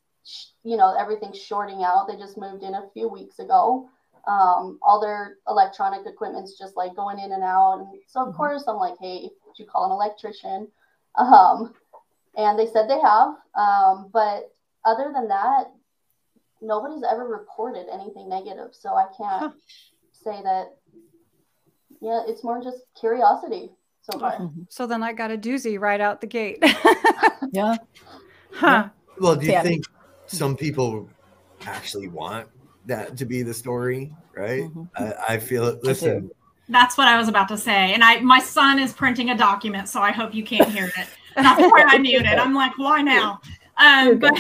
you 0.63 0.77
know 0.77 0.95
everything's 0.97 1.41
shorting 1.41 1.83
out. 1.83 2.07
They 2.07 2.15
just 2.17 2.37
moved 2.37 2.63
in 2.63 2.75
a 2.75 2.89
few 2.93 3.07
weeks 3.07 3.39
ago. 3.39 3.89
Um, 4.25 4.79
all 4.81 5.01
their 5.01 5.37
electronic 5.49 6.05
equipment's 6.05 6.57
just 6.57 6.77
like 6.77 6.95
going 6.95 7.19
in 7.19 7.33
and 7.33 7.43
out. 7.43 7.79
And 7.79 7.87
so 8.07 8.21
of 8.21 8.27
mm-hmm. 8.29 8.37
course 8.37 8.63
I'm 8.67 8.77
like, 8.77 8.95
hey, 9.01 9.29
would 9.45 9.59
you 9.59 9.65
call 9.65 9.85
an 9.85 9.91
electrician? 9.91 10.67
Um, 11.15 11.75
and 12.35 12.57
they 12.57 12.65
said 12.65 12.89
they 12.89 12.99
have. 12.99 13.35
Um, 13.53 14.09
but 14.11 14.52
other 14.85 15.11
than 15.13 15.27
that, 15.27 15.71
nobody's 16.61 17.03
ever 17.03 17.27
reported 17.27 17.87
anything 17.91 18.29
negative. 18.29 18.69
So 18.71 18.95
I 18.95 19.05
can't 19.17 19.39
huh. 19.39 19.49
say 20.11 20.41
that. 20.43 20.75
Yeah, 22.01 22.21
it's 22.27 22.43
more 22.43 22.61
just 22.61 22.79
curiosity 22.99 23.71
so 24.01 24.19
far. 24.19 24.33
Mm-hmm. 24.33 24.63
So 24.69 24.85
then 24.85 25.03
I 25.03 25.13
got 25.13 25.31
a 25.31 25.37
doozy 25.37 25.79
right 25.79 26.01
out 26.01 26.21
the 26.21 26.27
gate. 26.27 26.59
yeah. 27.51 27.77
Huh. 28.51 28.89
Well, 29.19 29.35
do 29.35 29.45
you 29.45 29.53
yeah. 29.53 29.63
think 29.63 29.85
some 30.25 30.55
people 30.57 31.09
actually 31.65 32.09
want 32.09 32.47
that 32.85 33.15
to 33.17 33.25
be 33.25 33.41
the 33.41 33.53
story? 33.53 34.13
Right. 34.35 34.63
Mm-hmm. 34.63 34.83
I, 34.95 35.35
I, 35.35 35.37
feel 35.37 35.65
it. 35.67 35.83
Listen. 35.83 36.29
That's 36.67 36.97
what 36.97 37.07
I 37.07 37.17
was 37.17 37.27
about 37.27 37.47
to 37.49 37.57
say. 37.57 37.93
And 37.93 38.03
I, 38.03 38.19
my 38.19 38.39
son 38.39 38.79
is 38.79 38.93
printing 38.93 39.29
a 39.29 39.37
document, 39.37 39.87
so 39.87 40.01
I 40.01 40.11
hope 40.11 40.33
you 40.33 40.43
can't 40.43 40.69
hear 40.69 40.87
it. 40.97 41.07
That's 41.35 41.61
why 41.61 41.85
I 41.87 41.97
muted. 41.99 42.33
I'm 42.33 42.53
like, 42.53 42.77
why 42.77 43.01
now? 43.01 43.39
Um, 43.83 44.17
but 44.17 44.33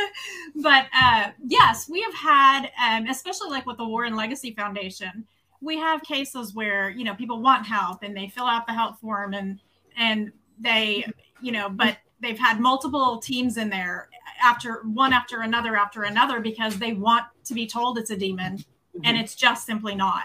but 0.56 0.86
uh, 0.98 1.30
yes, 1.44 1.88
we 1.88 2.00
have 2.02 2.14
had, 2.14 2.70
um, 2.82 3.06
especially 3.06 3.50
like 3.50 3.66
with 3.66 3.76
the 3.76 3.86
Warren 3.86 4.16
Legacy 4.16 4.54
Foundation, 4.54 5.26
we 5.60 5.76
have 5.78 6.02
cases 6.02 6.54
where 6.54 6.90
you 6.90 7.04
know 7.04 7.14
people 7.14 7.42
want 7.42 7.66
help 7.66 8.02
and 8.02 8.16
they 8.16 8.28
fill 8.28 8.46
out 8.46 8.66
the 8.66 8.72
help 8.72 8.98
form 9.00 9.34
and 9.34 9.60
and 9.96 10.32
they 10.58 11.04
you 11.40 11.52
know 11.52 11.68
but 11.68 11.98
they've 12.20 12.38
had 12.38 12.60
multiple 12.60 13.18
teams 13.18 13.56
in 13.56 13.68
there 13.68 14.08
after 14.42 14.82
one 14.84 15.12
after 15.12 15.42
another 15.42 15.76
after 15.76 16.04
another 16.04 16.40
because 16.40 16.78
they 16.78 16.92
want 16.92 17.24
to 17.44 17.54
be 17.54 17.66
told 17.66 17.98
it's 17.98 18.10
a 18.10 18.16
demon 18.16 18.56
mm-hmm. 18.56 19.00
and 19.04 19.16
it's 19.16 19.34
just 19.34 19.66
simply 19.66 19.94
not 19.94 20.24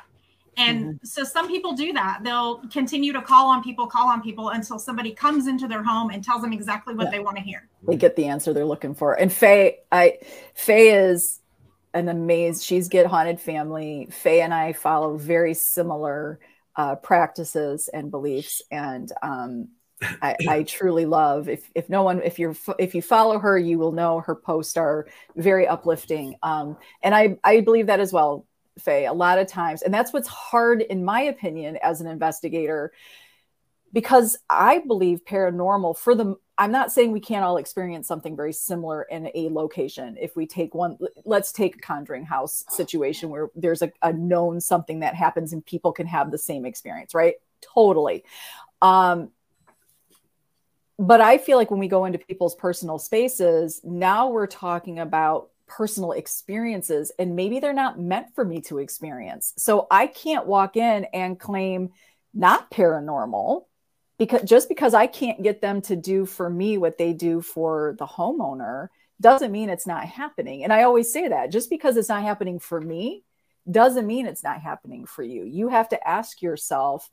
and 0.57 0.85
mm-hmm. 0.85 1.05
so 1.05 1.23
some 1.23 1.47
people 1.47 1.73
do 1.73 1.93
that. 1.93 2.19
They'll 2.23 2.59
continue 2.67 3.13
to 3.13 3.21
call 3.21 3.47
on 3.47 3.63
people, 3.63 3.87
call 3.87 4.07
on 4.07 4.21
people 4.21 4.49
until 4.49 4.79
somebody 4.79 5.11
comes 5.11 5.47
into 5.47 5.67
their 5.67 5.83
home 5.83 6.09
and 6.09 6.23
tells 6.23 6.41
them 6.41 6.53
exactly 6.53 6.93
what 6.93 7.05
yeah. 7.05 7.11
they 7.11 7.19
want 7.19 7.37
to 7.37 7.43
hear. 7.43 7.67
They 7.87 7.95
get 7.95 8.15
the 8.15 8.25
answer 8.25 8.53
they're 8.53 8.65
looking 8.65 8.93
for. 8.93 9.13
And 9.13 9.31
Faye, 9.31 9.79
I 9.91 10.19
Faye 10.53 10.89
is 10.89 11.39
an 11.93 12.09
amazing 12.09 12.61
she's 12.61 12.89
get 12.89 13.05
haunted 13.05 13.39
family. 13.39 14.07
Faye 14.11 14.41
and 14.41 14.53
I 14.53 14.73
follow 14.73 15.17
very 15.17 15.53
similar 15.53 16.39
uh, 16.75 16.95
practices 16.95 17.87
and 17.87 18.11
beliefs. 18.11 18.61
And 18.71 19.11
um, 19.21 19.69
I, 20.21 20.35
I, 20.49 20.63
truly 20.63 21.05
love 21.05 21.47
if 21.47 21.69
if 21.75 21.89
no 21.89 22.03
one 22.03 22.21
if 22.23 22.39
you're 22.39 22.55
if 22.77 22.93
you 22.93 23.01
follow 23.01 23.39
her 23.39 23.57
you 23.57 23.79
will 23.79 23.93
know 23.93 24.19
her 24.19 24.35
posts 24.35 24.75
are 24.75 25.07
very 25.37 25.65
uplifting 25.65 26.35
um, 26.43 26.77
and 27.01 27.15
I 27.15 27.37
I 27.43 27.61
believe 27.61 27.87
that 27.87 28.01
as 28.01 28.11
well 28.11 28.45
Faye, 28.79 29.05
a 29.05 29.13
lot 29.13 29.39
of 29.39 29.47
times. 29.47 29.81
And 29.81 29.93
that's 29.93 30.13
what's 30.13 30.27
hard, 30.27 30.81
in 30.81 31.05
my 31.05 31.21
opinion, 31.21 31.77
as 31.77 32.01
an 32.01 32.07
investigator, 32.07 32.91
because 33.91 34.37
I 34.49 34.79
believe 34.79 35.25
paranormal 35.25 35.97
for 35.97 36.15
the 36.15 36.35
I'm 36.57 36.71
not 36.71 36.91
saying 36.91 37.11
we 37.11 37.19
can't 37.19 37.43
all 37.43 37.57
experience 37.57 38.07
something 38.07 38.35
very 38.35 38.53
similar 38.53 39.03
in 39.03 39.31
a 39.33 39.49
location. 39.49 40.17
If 40.21 40.35
we 40.35 40.45
take 40.45 40.75
one, 40.75 40.99
let's 41.25 41.51
take 41.51 41.77
a 41.77 41.79
conjuring 41.79 42.25
house 42.25 42.63
situation 42.69 43.29
where 43.29 43.49
there's 43.55 43.81
a, 43.81 43.91
a 44.03 44.13
known 44.13 44.61
something 44.61 44.99
that 44.99 45.15
happens 45.15 45.51
and 45.51 45.65
people 45.65 45.91
can 45.91 46.05
have 46.05 46.29
the 46.29 46.37
same 46.37 46.65
experience, 46.65 47.15
right? 47.15 47.35
Totally. 47.61 48.23
Um, 48.83 49.31
but 50.99 51.21
I 51.21 51.39
feel 51.39 51.57
like 51.57 51.71
when 51.71 51.79
we 51.79 51.87
go 51.87 52.05
into 52.05 52.19
people's 52.19 52.53
personal 52.53 52.99
spaces, 52.99 53.81
now 53.83 54.29
we're 54.29 54.45
talking 54.45 54.99
about 54.99 55.49
personal 55.67 56.11
experiences 56.11 57.11
and 57.17 57.35
maybe 57.35 57.59
they're 57.59 57.73
not 57.73 57.99
meant 57.99 58.33
for 58.35 58.43
me 58.45 58.61
to 58.61 58.79
experience. 58.79 59.53
So 59.57 59.87
I 59.89 60.07
can't 60.07 60.45
walk 60.45 60.77
in 60.77 61.05
and 61.13 61.39
claim 61.39 61.91
not 62.33 62.71
paranormal 62.71 63.65
because 64.17 64.43
just 64.43 64.69
because 64.69 64.93
I 64.93 65.07
can't 65.07 65.43
get 65.43 65.61
them 65.61 65.81
to 65.83 65.95
do 65.95 66.25
for 66.25 66.49
me 66.49 66.77
what 66.77 66.97
they 66.97 67.13
do 67.13 67.41
for 67.41 67.95
the 67.97 68.05
homeowner 68.05 68.89
doesn't 69.21 69.51
mean 69.51 69.69
it's 69.69 69.87
not 69.87 70.05
happening. 70.05 70.63
And 70.63 70.73
I 70.73 70.83
always 70.83 71.11
say 71.11 71.27
that 71.27 71.51
just 71.51 71.69
because 71.69 71.97
it's 71.97 72.09
not 72.09 72.23
happening 72.23 72.59
for 72.59 72.79
me 72.79 73.23
doesn't 73.69 74.07
mean 74.07 74.25
it's 74.25 74.43
not 74.43 74.61
happening 74.61 75.05
for 75.05 75.23
you. 75.23 75.43
You 75.43 75.69
have 75.69 75.89
to 75.89 76.07
ask 76.07 76.41
yourself, 76.41 77.09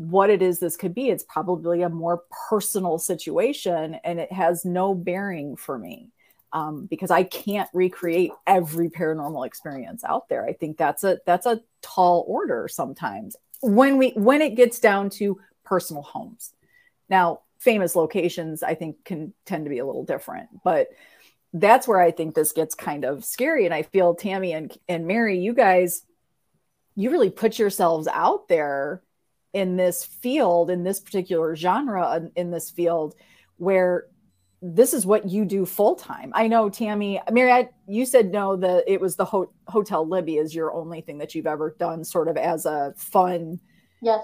what 0.00 0.30
it 0.30 0.40
is 0.40 0.58
this 0.58 0.78
could 0.78 0.94
be. 0.94 1.10
It's 1.10 1.24
probably 1.24 1.82
a 1.82 1.90
more 1.90 2.22
personal 2.48 2.98
situation 2.98 3.96
and 4.02 4.18
it 4.18 4.32
has 4.32 4.64
no 4.64 4.94
bearing 4.94 5.56
for 5.56 5.78
me 5.78 6.08
um, 6.52 6.86
because 6.86 7.10
I 7.10 7.22
can't 7.22 7.68
recreate 7.72 8.32
every 8.46 8.90
paranormal 8.90 9.46
experience 9.46 10.04
out 10.04 10.28
there. 10.28 10.44
I 10.44 10.52
think 10.52 10.76
that's 10.76 11.04
a 11.04 11.18
that's 11.26 11.46
a 11.46 11.60
tall 11.82 12.24
order 12.26 12.68
sometimes 12.68 13.36
when 13.60 13.98
we 13.98 14.10
when 14.10 14.42
it 14.42 14.56
gets 14.56 14.78
down 14.78 15.10
to 15.10 15.40
personal 15.64 16.02
homes. 16.02 16.52
Now, 17.08 17.40
famous 17.58 17.94
locations 17.94 18.62
I 18.62 18.74
think 18.74 19.04
can 19.04 19.32
tend 19.46 19.64
to 19.64 19.70
be 19.70 19.78
a 19.78 19.86
little 19.86 20.04
different, 20.04 20.48
but 20.64 20.88
that's 21.52 21.86
where 21.86 22.00
I 22.00 22.10
think 22.10 22.34
this 22.34 22.52
gets 22.52 22.74
kind 22.74 23.04
of 23.04 23.24
scary. 23.24 23.64
And 23.64 23.74
I 23.74 23.82
feel 23.82 24.14
Tammy 24.14 24.52
and 24.52 24.76
and 24.88 25.06
Mari, 25.06 25.38
you 25.38 25.54
guys, 25.54 26.02
you 26.96 27.10
really 27.10 27.30
put 27.30 27.58
yourselves 27.58 28.08
out 28.08 28.48
there 28.48 29.02
in 29.52 29.76
this 29.76 30.04
field, 30.04 30.70
in 30.70 30.84
this 30.84 31.00
particular 31.00 31.56
genre, 31.56 32.28
in 32.36 32.50
this 32.50 32.70
field, 32.70 33.14
where 33.56 34.06
this 34.62 34.92
is 34.92 35.06
what 35.06 35.28
you 35.28 35.44
do 35.44 35.64
full 35.64 35.94
time. 35.94 36.32
I 36.34 36.46
know 36.46 36.68
Tammy, 36.68 37.20
Mari, 37.30 37.68
you 37.86 38.04
said 38.04 38.30
no, 38.30 38.56
that 38.56 38.84
it 38.86 39.00
was 39.00 39.16
the 39.16 39.24
Ho- 39.24 39.52
Hotel 39.68 40.06
Libby 40.06 40.36
is 40.36 40.54
your 40.54 40.72
only 40.72 41.00
thing 41.00 41.18
that 41.18 41.34
you've 41.34 41.46
ever 41.46 41.74
done, 41.78 42.04
sort 42.04 42.28
of 42.28 42.36
as 42.36 42.66
a 42.66 42.92
fun, 42.96 43.58
yes, 44.02 44.22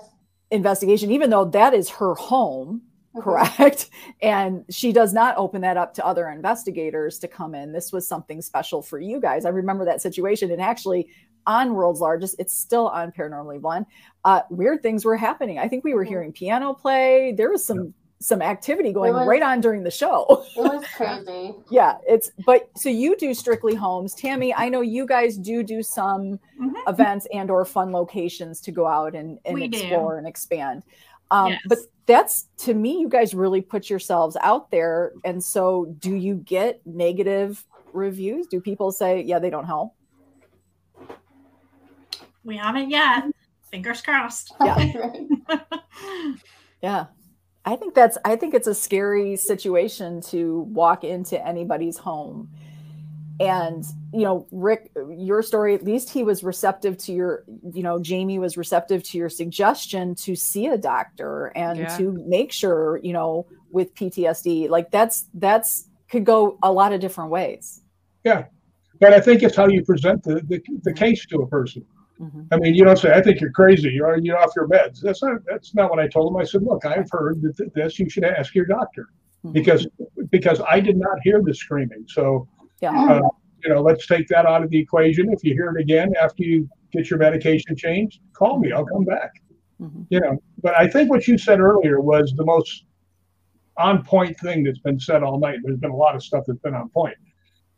investigation. 0.50 1.10
Even 1.10 1.30
though 1.30 1.46
that 1.46 1.72
is 1.72 1.88
her 1.88 2.14
home, 2.14 2.82
mm-hmm. 3.14 3.22
correct, 3.22 3.88
and 4.22 4.64
she 4.68 4.92
does 4.92 5.14
not 5.14 5.38
open 5.38 5.62
that 5.62 5.78
up 5.78 5.94
to 5.94 6.04
other 6.04 6.28
investigators 6.28 7.18
to 7.20 7.28
come 7.28 7.54
in. 7.54 7.72
This 7.72 7.90
was 7.90 8.06
something 8.06 8.42
special 8.42 8.82
for 8.82 9.00
you 9.00 9.20
guys. 9.20 9.46
I 9.46 9.50
remember 9.50 9.86
that 9.86 10.02
situation, 10.02 10.50
and 10.50 10.60
actually, 10.60 11.08
on 11.46 11.72
World's 11.72 12.00
Largest, 12.00 12.36
it's 12.38 12.52
still 12.52 12.88
on 12.88 13.10
Paranormally 13.10 13.60
Blonde. 13.62 13.86
Uh, 14.22 14.42
weird 14.50 14.82
things 14.82 15.02
were 15.02 15.16
happening. 15.16 15.58
I 15.58 15.68
think 15.68 15.82
we 15.82 15.94
were 15.94 16.02
mm-hmm. 16.02 16.10
hearing 16.10 16.32
piano 16.32 16.74
play. 16.74 17.32
There 17.34 17.50
was 17.50 17.64
some. 17.64 17.94
Yeah 18.18 18.22
some 18.26 18.40
activity 18.40 18.92
going 18.92 19.12
was, 19.12 19.26
right 19.26 19.42
on 19.42 19.60
during 19.60 19.82
the 19.82 19.90
show. 19.90 20.44
it 20.56 20.56
was 20.56 20.84
crazy. 20.96 21.54
yeah, 21.70 21.98
it's 22.08 22.30
but 22.44 22.70
so 22.76 22.88
you 22.88 23.16
do 23.16 23.34
strictly 23.34 23.74
homes. 23.74 24.14
Tammy, 24.14 24.54
I 24.54 24.68
know 24.68 24.80
you 24.80 25.06
guys 25.06 25.36
do 25.36 25.62
do 25.62 25.82
some 25.82 26.38
mm-hmm. 26.60 26.74
events 26.88 27.26
and 27.32 27.50
or 27.50 27.64
fun 27.64 27.92
locations 27.92 28.60
to 28.62 28.72
go 28.72 28.86
out 28.86 29.14
and, 29.14 29.38
and 29.44 29.62
explore 29.62 30.14
do. 30.14 30.18
and 30.18 30.26
expand. 30.26 30.82
Um, 31.30 31.52
yes. 31.52 31.60
But 31.66 31.78
that's 32.06 32.48
to 32.58 32.74
me, 32.74 33.00
you 33.00 33.08
guys 33.08 33.34
really 33.34 33.60
put 33.60 33.90
yourselves 33.90 34.36
out 34.40 34.70
there. 34.70 35.12
And 35.24 35.42
so, 35.42 35.94
do 35.98 36.14
you 36.14 36.36
get 36.36 36.80
negative 36.86 37.64
reviews? 37.92 38.46
Do 38.46 38.60
people 38.60 38.92
say, 38.92 39.22
yeah, 39.22 39.38
they 39.38 39.50
don't 39.50 39.66
help? 39.66 39.92
We 42.44 42.56
haven't 42.56 42.90
yet. 42.90 43.24
Fingers 43.70 44.00
crossed. 44.00 44.54
Yeah. 44.64 45.12
yeah. 46.82 47.06
I 47.66 47.74
think 47.74 47.94
that's 47.94 48.16
I 48.24 48.36
think 48.36 48.54
it's 48.54 48.68
a 48.68 48.74
scary 48.74 49.36
situation 49.36 50.20
to 50.22 50.60
walk 50.60 51.02
into 51.02 51.44
anybody's 51.44 51.98
home. 51.98 52.48
And 53.40 53.84
you 54.14 54.22
know, 54.22 54.46
Rick, 54.52 54.92
your 55.10 55.42
story, 55.42 55.74
at 55.74 55.84
least 55.84 56.08
he 56.08 56.22
was 56.22 56.44
receptive 56.44 56.96
to 56.98 57.12
your, 57.12 57.44
you 57.74 57.82
know, 57.82 57.98
Jamie 57.98 58.38
was 58.38 58.56
receptive 58.56 59.02
to 59.02 59.18
your 59.18 59.28
suggestion 59.28 60.14
to 60.14 60.36
see 60.36 60.68
a 60.68 60.78
doctor 60.78 61.48
and 61.56 61.80
yeah. 61.80 61.96
to 61.98 62.12
make 62.26 62.52
sure, 62.52 63.00
you 63.02 63.12
know, 63.12 63.46
with 63.72 63.92
PTSD. 63.94 64.70
Like 64.70 64.92
that's 64.92 65.26
that's 65.34 65.88
could 66.08 66.24
go 66.24 66.58
a 66.62 66.70
lot 66.70 66.92
of 66.92 67.00
different 67.00 67.30
ways. 67.30 67.82
Yeah. 68.24 68.44
But 69.00 69.12
I 69.12 69.20
think 69.20 69.42
it's 69.42 69.56
how 69.56 69.66
you 69.66 69.84
present 69.84 70.22
the, 70.22 70.36
the, 70.46 70.62
the 70.82 70.92
case 70.92 71.26
to 71.26 71.38
a 71.38 71.46
person. 71.46 71.84
Mm-hmm. 72.20 72.42
I 72.50 72.56
mean, 72.56 72.74
you 72.74 72.84
don't 72.84 72.98
say, 72.98 73.12
"I 73.12 73.20
think 73.20 73.40
you're 73.40 73.52
crazy," 73.52 73.90
you're 73.90 74.16
you're 74.18 74.38
off 74.38 74.52
your 74.56 74.68
meds. 74.68 75.00
That's 75.00 75.22
not 75.22 75.38
that's 75.46 75.74
not 75.74 75.90
what 75.90 75.98
I 75.98 76.08
told 76.08 76.32
him. 76.32 76.40
I 76.40 76.44
said, 76.44 76.62
"Look, 76.62 76.86
I've 76.86 77.10
heard 77.10 77.42
that 77.42 77.74
this. 77.74 77.98
You 77.98 78.08
should 78.08 78.24
ask 78.24 78.54
your 78.54 78.64
doctor 78.64 79.08
mm-hmm. 79.44 79.52
because 79.52 79.86
because 80.30 80.60
I 80.68 80.80
did 80.80 80.96
not 80.96 81.18
hear 81.22 81.42
the 81.42 81.54
screaming. 81.54 82.04
So, 82.08 82.48
yeah. 82.80 82.92
Uh, 82.92 83.20
you 83.64 83.74
know, 83.74 83.82
let's 83.82 84.06
take 84.06 84.28
that 84.28 84.46
out 84.46 84.62
of 84.62 84.70
the 84.70 84.78
equation. 84.78 85.32
If 85.32 85.42
you 85.42 85.54
hear 85.54 85.70
it 85.70 85.80
again 85.80 86.12
after 86.20 86.44
you 86.44 86.68
get 86.92 87.10
your 87.10 87.18
medication 87.18 87.74
changed, 87.76 88.20
call 88.32 88.58
me. 88.58 88.70
I'll 88.72 88.84
come 88.84 89.04
back. 89.04 89.32
Mm-hmm. 89.80 90.02
You 90.10 90.20
know, 90.20 90.38
but 90.62 90.78
I 90.78 90.88
think 90.88 91.10
what 91.10 91.26
you 91.26 91.36
said 91.36 91.60
earlier 91.60 92.00
was 92.00 92.32
the 92.36 92.44
most 92.44 92.84
on 93.76 94.04
point 94.04 94.38
thing 94.40 94.62
that's 94.62 94.78
been 94.78 94.98
said 94.98 95.22
all 95.22 95.38
night. 95.38 95.58
There's 95.62 95.78
been 95.78 95.90
a 95.90 95.96
lot 95.96 96.14
of 96.14 96.22
stuff 96.22 96.44
that's 96.46 96.60
been 96.60 96.74
on 96.74 96.88
point. 96.90 97.16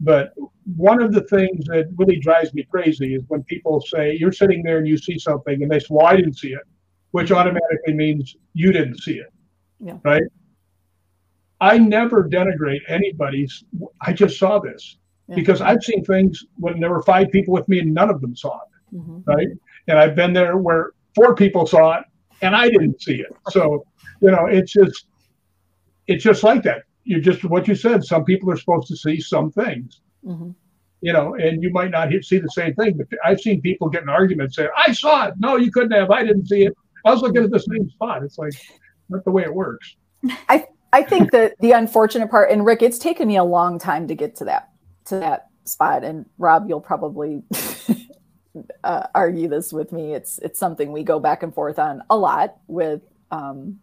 But 0.01 0.33
one 0.77 1.03
of 1.03 1.13
the 1.13 1.23
things 1.23 1.65
that 1.67 1.89
really 1.97 2.19
drives 2.21 2.55
me 2.55 2.65
crazy 2.71 3.15
is 3.15 3.23
when 3.29 3.43
people 3.45 3.81
say, 3.81 4.17
You're 4.19 4.33
sitting 4.33 4.63
there 4.63 4.79
and 4.79 4.87
you 4.87 4.97
see 4.97 5.19
something, 5.19 5.63
and 5.63 5.71
they 5.71 5.81
say, 5.81 5.87
Well, 5.91 6.07
I 6.07 6.17
didn't 6.17 6.39
see 6.39 6.53
it, 6.53 6.63
which 7.11 7.33
automatically 7.33 7.95
means 7.95 8.37
you 8.55 8.73
didn't 8.73 9.01
see 9.01 9.15
it. 9.15 9.33
Yeah. 9.81 9.99
Right? 10.05 10.23
I 11.61 11.79
never 11.79 12.29
denigrate 12.29 12.81
anybody's, 12.89 13.65
I 14.01 14.13
just 14.13 14.39
saw 14.39 14.61
this 14.61 14.97
yeah. 15.29 15.35
because 15.35 15.61
I've 15.61 15.83
seen 15.83 16.05
things 16.05 16.45
when 16.57 16.79
there 16.79 16.91
were 16.91 17.03
five 17.03 17.33
people 17.33 17.53
with 17.53 17.69
me 17.69 17.81
and 17.81 17.93
none 17.93 18.11
of 18.11 18.21
them 18.21 18.37
saw 18.37 18.61
it. 18.61 18.97
Mm-hmm. 18.97 19.19
Right. 19.25 19.49
And 19.89 19.99
I've 19.99 20.15
been 20.15 20.33
there 20.33 20.57
where 20.57 20.93
four 21.17 21.35
people 21.35 21.67
saw 21.67 21.99
it 21.99 22.05
and 22.43 22.55
I 22.55 22.69
didn't 22.69 23.03
see 23.03 23.17
it. 23.17 23.35
So, 23.49 23.85
you 24.21 24.31
know, 24.31 24.47
it's 24.47 24.73
just, 24.73 25.07
it's 26.07 26.23
just 26.23 26.45
like 26.45 26.63
that 26.63 26.83
you 27.09 27.23
just 27.23 27.43
what 27.47 27.67
you 27.67 27.75
said. 27.75 28.05
Some 28.05 28.25
people 28.25 28.51
are 28.51 28.57
supposed 28.57 28.87
to 28.89 28.97
see 28.97 29.19
some 29.19 29.51
things, 29.51 30.03
mm-hmm. 30.25 30.51
you 31.01 31.13
know, 31.15 31.35
and 31.37 31.63
you 31.63 31.71
might 31.73 31.91
not 31.91 32.13
see 32.23 32.39
the 32.39 32.51
same 32.51 32.75
thing. 32.75 32.99
But 32.99 33.07
I've 33.25 33.41
seen 33.41 33.63
people 33.63 33.89
get 33.89 34.03
in 34.03 34.11
arguments 34.11 34.57
say, 34.57 34.69
"I 34.77 34.93
saw 34.93 35.29
it. 35.29 35.35
No, 35.39 35.57
you 35.57 35.73
couldn't 35.73 35.93
have. 35.93 36.11
I 36.11 36.23
didn't 36.23 36.47
see 36.47 36.67
it. 36.67 36.75
I 37.07 37.13
was 37.13 37.23
looking 37.23 37.43
at 37.43 37.51
the 37.51 37.61
same 37.61 37.89
spot." 37.89 38.23
It's 38.23 38.37
like 38.37 38.53
not 39.09 39.25
the 39.25 39.31
way 39.31 39.43
it 39.43 39.55
works. 39.55 39.97
I 40.51 40.67
I 40.93 41.03
think 41.03 41.33
that 41.33 41.55
the 41.61 41.73
unfortunate 41.73 42.31
part, 42.31 42.51
and 42.51 42.67
Rick, 42.67 42.83
it's 42.83 42.99
taken 42.99 43.27
me 43.27 43.39
a 43.39 43.45
long 43.45 43.79
time 43.79 44.07
to 44.09 44.15
get 44.15 44.37
to 44.37 44.45
that 44.45 44.69
to 45.07 45.19
that 45.19 45.47
spot. 45.65 46.05
And 46.05 46.27
Rob, 46.37 46.69
you'll 46.69 46.83
probably 46.83 47.43
uh, 48.85 49.07
argue 49.15 49.49
this 49.49 49.73
with 49.73 49.93
me. 49.93 50.13
It's 50.13 50.39
it's 50.41 50.61
something 50.61 50.93
we 50.93 51.05
go 51.05 51.19
back 51.19 51.43
and 51.43 51.55
forth 51.55 51.79
on 51.79 52.03
a 52.11 52.19
lot 52.19 52.59
with. 52.67 53.01
Um, 53.31 53.81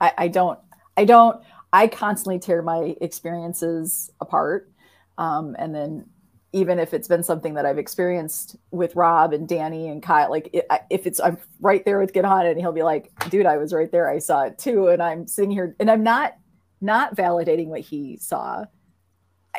I, 0.00 0.12
I 0.16 0.28
don't 0.28 0.58
I 0.96 1.04
don't 1.04 1.42
I 1.74 1.88
constantly 1.88 2.38
tear 2.38 2.62
my 2.62 2.94
experiences 3.00 4.08
apart. 4.20 4.70
Um, 5.18 5.56
and 5.58 5.74
then 5.74 6.06
even 6.52 6.78
if 6.78 6.94
it's 6.94 7.08
been 7.08 7.24
something 7.24 7.54
that 7.54 7.66
I've 7.66 7.78
experienced 7.78 8.54
with 8.70 8.94
Rob 8.94 9.32
and 9.32 9.48
Danny 9.48 9.88
and 9.88 10.00
Kyle, 10.00 10.30
like 10.30 10.50
it, 10.52 10.68
if 10.88 11.04
it's 11.04 11.18
I'm 11.18 11.36
right 11.60 11.84
there 11.84 11.98
with 11.98 12.12
Get 12.12 12.24
On 12.24 12.46
and 12.46 12.60
he'll 12.60 12.70
be 12.70 12.84
like, 12.84 13.10
"Dude, 13.28 13.44
I 13.44 13.56
was 13.56 13.72
right 13.72 13.90
there. 13.90 14.08
I 14.08 14.20
saw 14.20 14.44
it 14.44 14.56
too." 14.56 14.86
And 14.86 15.02
I'm 15.02 15.26
sitting 15.26 15.50
here 15.50 15.74
and 15.80 15.90
I'm 15.90 16.04
not 16.04 16.34
not 16.80 17.16
validating 17.16 17.66
what 17.66 17.80
he 17.80 18.18
saw. 18.18 18.66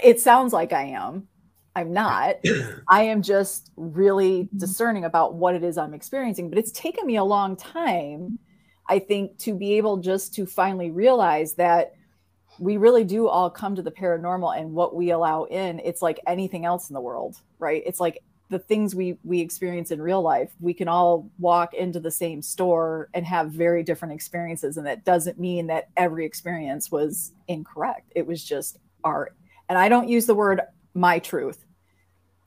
It 0.01 0.21
sounds 0.21 0.53
like 0.53 0.71
I 0.71 0.83
am. 0.83 1.27
I'm 1.75 1.91
not. 1.91 2.35
I 2.87 3.03
am 3.03 3.23
just 3.23 3.71
really 3.75 4.47
discerning 4.55 5.03
about 5.03 5.33
what 5.33 5.53
it 5.53 5.65
is 5.65 5.77
I'm 5.77 5.93
experiencing. 5.93 6.49
But 6.49 6.59
it's 6.59 6.71
taken 6.71 7.05
me 7.05 7.17
a 7.17 7.25
long 7.25 7.57
time, 7.57 8.39
I 8.87 8.99
think, 8.99 9.37
to 9.39 9.53
be 9.53 9.73
able 9.73 9.97
just 9.97 10.33
to 10.35 10.45
finally 10.45 10.91
realize 10.91 11.55
that 11.55 11.94
we 12.59 12.77
really 12.77 13.03
do 13.03 13.27
all 13.27 13.49
come 13.49 13.75
to 13.75 13.81
the 13.81 13.91
paranormal 13.91 14.57
and 14.57 14.73
what 14.73 14.95
we 14.95 15.11
allow 15.11 15.43
in 15.45 15.79
it's 15.79 16.01
like 16.01 16.19
anything 16.27 16.65
else 16.65 16.89
in 16.89 16.93
the 16.93 17.01
world 17.01 17.37
right? 17.59 17.83
It's 17.85 17.99
like 17.99 18.21
the 18.49 18.59
things 18.59 18.93
we 18.93 19.17
we 19.23 19.39
experience 19.39 19.91
in 19.91 20.01
real 20.01 20.21
life 20.21 20.51
we 20.59 20.73
can 20.73 20.87
all 20.87 21.29
walk 21.39 21.73
into 21.73 21.99
the 21.99 22.11
same 22.11 22.41
store 22.41 23.09
and 23.13 23.25
have 23.25 23.49
very 23.49 23.81
different 23.81 24.13
experiences 24.13 24.77
and 24.77 24.85
that 24.85 25.03
doesn't 25.03 25.39
mean 25.39 25.67
that 25.67 25.89
every 25.97 26.25
experience 26.25 26.91
was 26.91 27.31
incorrect. 27.47 28.11
It 28.15 28.27
was 28.27 28.43
just 28.43 28.77
art. 29.03 29.35
And 29.67 29.77
i 29.77 29.89
don't 29.89 30.09
use 30.09 30.25
the 30.25 30.35
word 30.35 30.61
my 30.93 31.19
truth. 31.19 31.65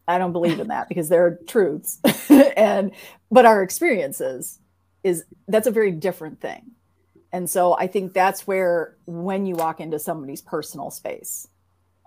I 0.07 0.17
don't 0.19 0.33
believe 0.33 0.61
in 0.61 0.69
that 0.69 0.89
because 0.91 1.09
there 1.09 1.27
are 1.27 1.39
truths. 1.47 2.01
And 2.57 2.91
but 3.31 3.47
our 3.47 3.63
experiences 3.63 4.59
is 5.05 5.25
that's 5.47 5.69
a 5.69 5.71
very 5.71 5.93
different 5.93 6.41
thing 6.41 6.73
and 7.33 7.49
so 7.49 7.75
I 7.75 7.87
think 7.87 8.13
that's 8.13 8.47
where 8.47 8.97
when 9.07 9.45
you 9.47 9.55
walk 9.55 9.81
into 9.81 9.99
somebody's 9.99 10.41
personal 10.41 10.91
space, 10.91 11.49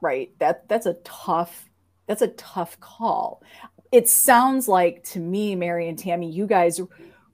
right? 0.01 0.31
That 0.39 0.67
that's 0.67 0.85
a 0.85 0.95
tough 1.03 1.69
that's 2.07 2.21
a 2.21 2.29
tough 2.29 2.79
call. 2.79 3.43
It 3.91 4.09
sounds 4.09 4.67
like 4.67 5.03
to 5.11 5.19
me, 5.19 5.55
Mari 5.55 5.87
and 5.87 5.99
Tammy, 5.99 6.31
you 6.31 6.47
guys 6.47 6.81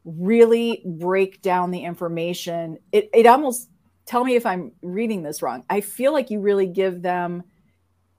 really 0.04 0.84
break 0.86 1.42
down 1.42 1.72
the 1.72 1.84
information. 1.84 2.78
It 2.92 3.10
it 3.14 3.26
almost 3.26 3.70
tell 4.06 4.24
me 4.24 4.36
if 4.36 4.46
I'm 4.46 4.72
reading 4.82 5.24
this 5.24 5.42
wrong. 5.42 5.64
I 5.70 5.82
feel 5.82 6.14
like 6.14 6.30
you 6.30 6.40
really 6.40 6.68
give 6.68 7.02
them 7.02 7.44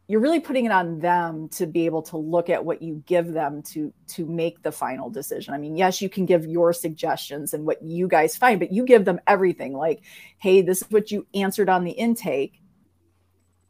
you're 0.08 0.20
really 0.20 0.40
putting 0.40 0.64
it 0.64 0.72
on 0.72 0.98
them 1.00 1.50
to 1.50 1.66
be 1.66 1.84
able 1.84 2.00
to 2.00 2.16
look 2.16 2.48
at 2.48 2.64
what 2.64 2.80
you 2.80 3.02
give 3.06 3.32
them 3.32 3.62
to 3.62 3.92
to 4.08 4.26
make 4.26 4.62
the 4.62 4.72
final 4.72 5.10
decision. 5.10 5.52
I 5.54 5.58
mean 5.58 5.76
yes 5.76 6.00
you 6.00 6.08
can 6.08 6.24
give 6.24 6.46
your 6.46 6.72
suggestions 6.72 7.52
and 7.54 7.66
what 7.66 7.82
you 7.82 8.08
guys 8.08 8.36
find 8.36 8.58
but 8.58 8.72
you 8.72 8.84
give 8.84 9.04
them 9.04 9.20
everything. 9.26 9.74
Like 9.74 10.02
hey 10.38 10.62
this 10.62 10.82
is 10.82 10.90
what 10.90 11.10
you 11.10 11.26
answered 11.34 11.68
on 11.68 11.84
the 11.84 11.92
intake. 11.92 12.60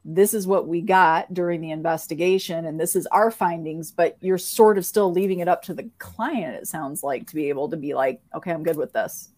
This 0.04 0.32
is 0.32 0.46
what 0.46 0.68
we 0.68 0.80
got 0.80 1.34
during 1.34 1.60
the 1.60 1.72
investigation 1.72 2.64
and 2.64 2.80
this 2.80 2.94
is 2.94 3.06
our 3.08 3.32
findings 3.32 3.90
but 3.90 4.16
you're 4.20 4.38
sort 4.38 4.78
of 4.78 4.86
still 4.86 5.12
leaving 5.12 5.40
it 5.40 5.48
up 5.48 5.62
to 5.64 5.74
the 5.74 5.90
client 5.98 6.54
it 6.54 6.68
sounds 6.68 7.02
like 7.02 7.26
to 7.26 7.34
be 7.34 7.48
able 7.48 7.68
to 7.68 7.76
be 7.76 7.94
like 7.94 8.22
okay 8.34 8.52
i'm 8.52 8.62
good 8.62 8.76
with 8.76 8.92
this. 8.92 9.30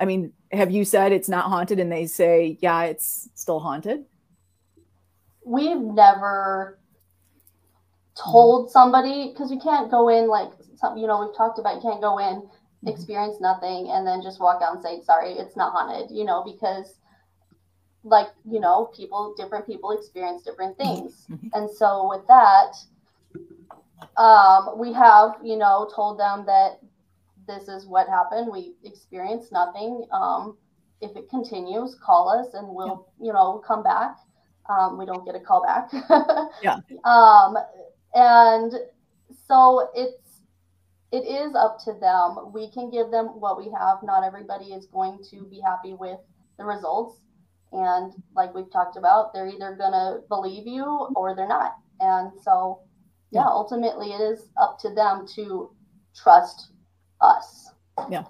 I 0.00 0.04
mean, 0.04 0.32
have 0.52 0.70
you 0.70 0.84
said 0.84 1.10
it's 1.10 1.28
not 1.28 1.46
haunted 1.46 1.80
and 1.80 1.90
they 1.90 2.06
say, 2.06 2.56
yeah, 2.60 2.84
it's 2.84 3.28
still 3.34 3.58
haunted? 3.58 4.04
We've 5.48 5.80
never 5.80 6.78
told 8.14 8.70
somebody 8.70 9.30
because 9.32 9.50
you 9.50 9.58
can't 9.58 9.90
go 9.90 10.08
in 10.08 10.28
like 10.28 10.50
some, 10.76 10.98
you 10.98 11.06
know, 11.06 11.24
we've 11.24 11.36
talked 11.36 11.58
about 11.58 11.76
you 11.76 11.80
can't 11.80 12.02
go 12.02 12.18
in, 12.18 12.42
mm-hmm. 12.42 12.88
experience 12.88 13.40
nothing, 13.40 13.90
and 13.90 14.06
then 14.06 14.20
just 14.22 14.40
walk 14.40 14.60
out 14.62 14.74
and 14.74 14.82
say, 14.82 15.00
sorry, 15.02 15.32
it's 15.32 15.56
not 15.56 15.72
haunted, 15.72 16.14
you 16.14 16.24
know, 16.24 16.44
because 16.44 16.98
like, 18.04 18.28
you 18.48 18.60
know, 18.60 18.90
people, 18.94 19.34
different 19.36 19.66
people 19.66 19.90
experience 19.92 20.42
different 20.42 20.76
things. 20.76 21.26
Mm-hmm. 21.30 21.48
And 21.54 21.70
so 21.70 22.08
with 22.08 22.26
that, 22.28 22.74
um, 24.20 24.78
we 24.78 24.92
have, 24.92 25.36
you 25.42 25.56
know, 25.56 25.90
told 25.94 26.20
them 26.20 26.44
that 26.46 26.80
this 27.46 27.68
is 27.68 27.86
what 27.86 28.08
happened. 28.08 28.50
We 28.52 28.74
experienced 28.84 29.50
nothing. 29.50 30.06
Um, 30.12 30.58
if 31.00 31.16
it 31.16 31.30
continues, 31.30 31.96
call 32.04 32.28
us 32.28 32.54
and 32.54 32.68
we'll, 32.68 33.06
yeah. 33.18 33.26
you 33.26 33.32
know, 33.32 33.62
come 33.66 33.82
back. 33.82 34.16
Um, 34.68 34.98
we 34.98 35.06
don't 35.06 35.24
get 35.24 35.34
a 35.34 35.40
call 35.40 35.62
back. 35.62 35.90
yeah. 36.62 36.78
Um, 37.04 37.56
and 38.14 38.72
so 39.46 39.88
it's 39.94 40.40
it 41.10 41.24
is 41.24 41.54
up 41.54 41.78
to 41.84 41.94
them. 41.94 42.52
We 42.52 42.70
can 42.70 42.90
give 42.90 43.10
them 43.10 43.26
what 43.40 43.56
we 43.56 43.72
have. 43.78 43.98
Not 44.02 44.24
everybody 44.24 44.66
is 44.66 44.86
going 44.86 45.20
to 45.30 45.44
be 45.44 45.60
happy 45.60 45.94
with 45.94 46.18
the 46.58 46.64
results. 46.64 47.20
And 47.72 48.12
like 48.34 48.54
we've 48.54 48.70
talked 48.70 48.96
about, 48.96 49.32
they're 49.32 49.48
either 49.48 49.74
gonna 49.78 50.20
believe 50.28 50.66
you 50.66 51.08
or 51.16 51.34
they're 51.34 51.48
not. 51.48 51.76
And 52.00 52.32
so 52.42 52.80
yeah, 53.30 53.46
ultimately 53.46 54.12
it 54.12 54.20
is 54.20 54.48
up 54.60 54.78
to 54.80 54.94
them 54.94 55.26
to 55.34 55.70
trust 56.14 56.72
us. 57.20 57.70
Yeah. 58.10 58.24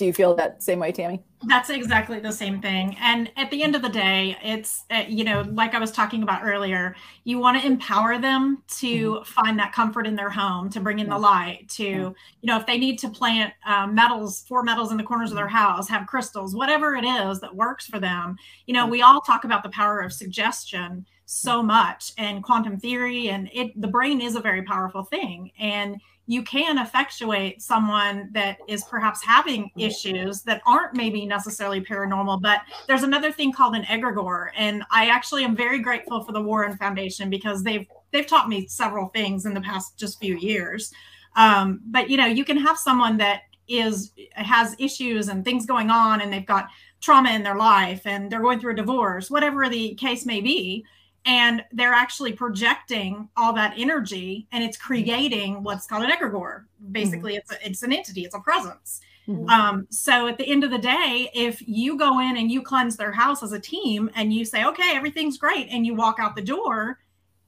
Do 0.00 0.06
you 0.06 0.14
feel 0.14 0.34
that 0.36 0.62
same 0.62 0.78
way, 0.78 0.92
Tammy? 0.92 1.22
That's 1.46 1.68
exactly 1.68 2.20
the 2.20 2.32
same 2.32 2.62
thing. 2.62 2.96
And 2.98 3.30
at 3.36 3.50
the 3.50 3.62
end 3.62 3.74
of 3.74 3.82
the 3.82 3.90
day, 3.90 4.34
it's, 4.42 4.84
uh, 4.90 5.04
you 5.06 5.24
know, 5.24 5.42
like 5.52 5.74
I 5.74 5.78
was 5.78 5.92
talking 5.92 6.22
about 6.22 6.42
earlier, 6.42 6.96
you 7.24 7.38
want 7.38 7.60
to 7.60 7.66
empower 7.66 8.18
them 8.18 8.62
to 8.78 8.86
mm-hmm. 8.86 9.24
find 9.24 9.58
that 9.58 9.72
comfort 9.72 10.06
in 10.06 10.14
their 10.14 10.30
home, 10.30 10.70
to 10.70 10.80
bring 10.80 11.00
in 11.00 11.10
the 11.10 11.18
light, 11.18 11.68
to, 11.72 11.84
you 11.84 12.14
know, 12.44 12.56
if 12.56 12.64
they 12.64 12.78
need 12.78 12.98
to 13.00 13.10
plant 13.10 13.52
um, 13.66 13.94
metals, 13.94 14.42
four 14.48 14.62
metals 14.62 14.90
in 14.90 14.96
the 14.96 15.02
corners 15.02 15.32
of 15.32 15.36
their 15.36 15.48
mm-hmm. 15.48 15.56
house, 15.56 15.86
have 15.90 16.06
crystals, 16.06 16.56
whatever 16.56 16.94
it 16.94 17.04
is 17.04 17.38
that 17.40 17.54
works 17.54 17.84
for 17.86 18.00
them. 18.00 18.36
You 18.64 18.72
know, 18.72 18.86
we 18.86 19.02
all 19.02 19.20
talk 19.20 19.44
about 19.44 19.62
the 19.62 19.68
power 19.68 20.00
of 20.00 20.14
suggestion 20.14 21.04
so 21.26 21.62
much 21.62 22.12
and 22.18 22.42
quantum 22.42 22.76
theory 22.76 23.28
and 23.28 23.48
it 23.52 23.80
the 23.80 23.86
brain 23.86 24.20
is 24.20 24.34
a 24.34 24.40
very 24.40 24.64
powerful 24.64 25.04
thing 25.04 25.48
and 25.60 26.00
you 26.30 26.44
can 26.44 26.78
effectuate 26.78 27.60
someone 27.60 28.28
that 28.30 28.58
is 28.68 28.84
perhaps 28.84 29.20
having 29.20 29.68
issues 29.76 30.42
that 30.42 30.62
aren't 30.64 30.94
maybe 30.94 31.26
necessarily 31.26 31.80
paranormal. 31.80 32.40
But 32.40 32.60
there's 32.86 33.02
another 33.02 33.32
thing 33.32 33.52
called 33.52 33.74
an 33.74 33.82
egregore, 33.82 34.50
and 34.56 34.84
I 34.92 35.08
actually 35.08 35.42
am 35.42 35.56
very 35.56 35.80
grateful 35.80 36.22
for 36.22 36.30
the 36.30 36.40
Warren 36.40 36.76
Foundation 36.76 37.30
because 37.30 37.64
they've 37.64 37.84
they've 38.12 38.28
taught 38.28 38.48
me 38.48 38.68
several 38.68 39.08
things 39.08 39.44
in 39.44 39.54
the 39.54 39.60
past 39.60 39.98
just 39.98 40.20
few 40.20 40.36
years. 40.36 40.92
Um, 41.34 41.80
but 41.86 42.08
you 42.08 42.16
know, 42.16 42.26
you 42.26 42.44
can 42.44 42.58
have 42.58 42.78
someone 42.78 43.16
that 43.16 43.40
is 43.66 44.12
has 44.34 44.76
issues 44.78 45.26
and 45.26 45.44
things 45.44 45.66
going 45.66 45.90
on, 45.90 46.20
and 46.20 46.32
they've 46.32 46.46
got 46.46 46.68
trauma 47.00 47.32
in 47.32 47.42
their 47.42 47.56
life, 47.56 48.06
and 48.06 48.30
they're 48.30 48.40
going 48.40 48.60
through 48.60 48.74
a 48.74 48.76
divorce, 48.76 49.32
whatever 49.32 49.68
the 49.68 49.96
case 49.96 50.24
may 50.24 50.40
be 50.40 50.84
and 51.26 51.64
they're 51.72 51.92
actually 51.92 52.32
projecting 52.32 53.28
all 53.36 53.52
that 53.52 53.74
energy 53.76 54.46
and 54.52 54.64
it's 54.64 54.76
creating 54.76 55.62
what's 55.62 55.86
called 55.86 56.04
an 56.04 56.10
egregore 56.10 56.64
basically 56.92 57.32
mm-hmm. 57.32 57.38
it's 57.38 57.52
a, 57.52 57.66
it's 57.66 57.82
an 57.82 57.92
entity 57.92 58.22
it's 58.24 58.34
a 58.34 58.40
presence 58.40 59.00
mm-hmm. 59.28 59.48
um, 59.48 59.86
so 59.90 60.26
at 60.26 60.38
the 60.38 60.46
end 60.46 60.64
of 60.64 60.70
the 60.70 60.78
day 60.78 61.30
if 61.34 61.62
you 61.66 61.98
go 61.98 62.20
in 62.20 62.36
and 62.36 62.50
you 62.50 62.62
cleanse 62.62 62.96
their 62.96 63.12
house 63.12 63.42
as 63.42 63.52
a 63.52 63.60
team 63.60 64.10
and 64.14 64.32
you 64.32 64.44
say 64.44 64.64
okay 64.64 64.92
everything's 64.94 65.38
great 65.38 65.68
and 65.70 65.86
you 65.86 65.94
walk 65.94 66.16
out 66.18 66.36
the 66.36 66.42
door 66.42 66.98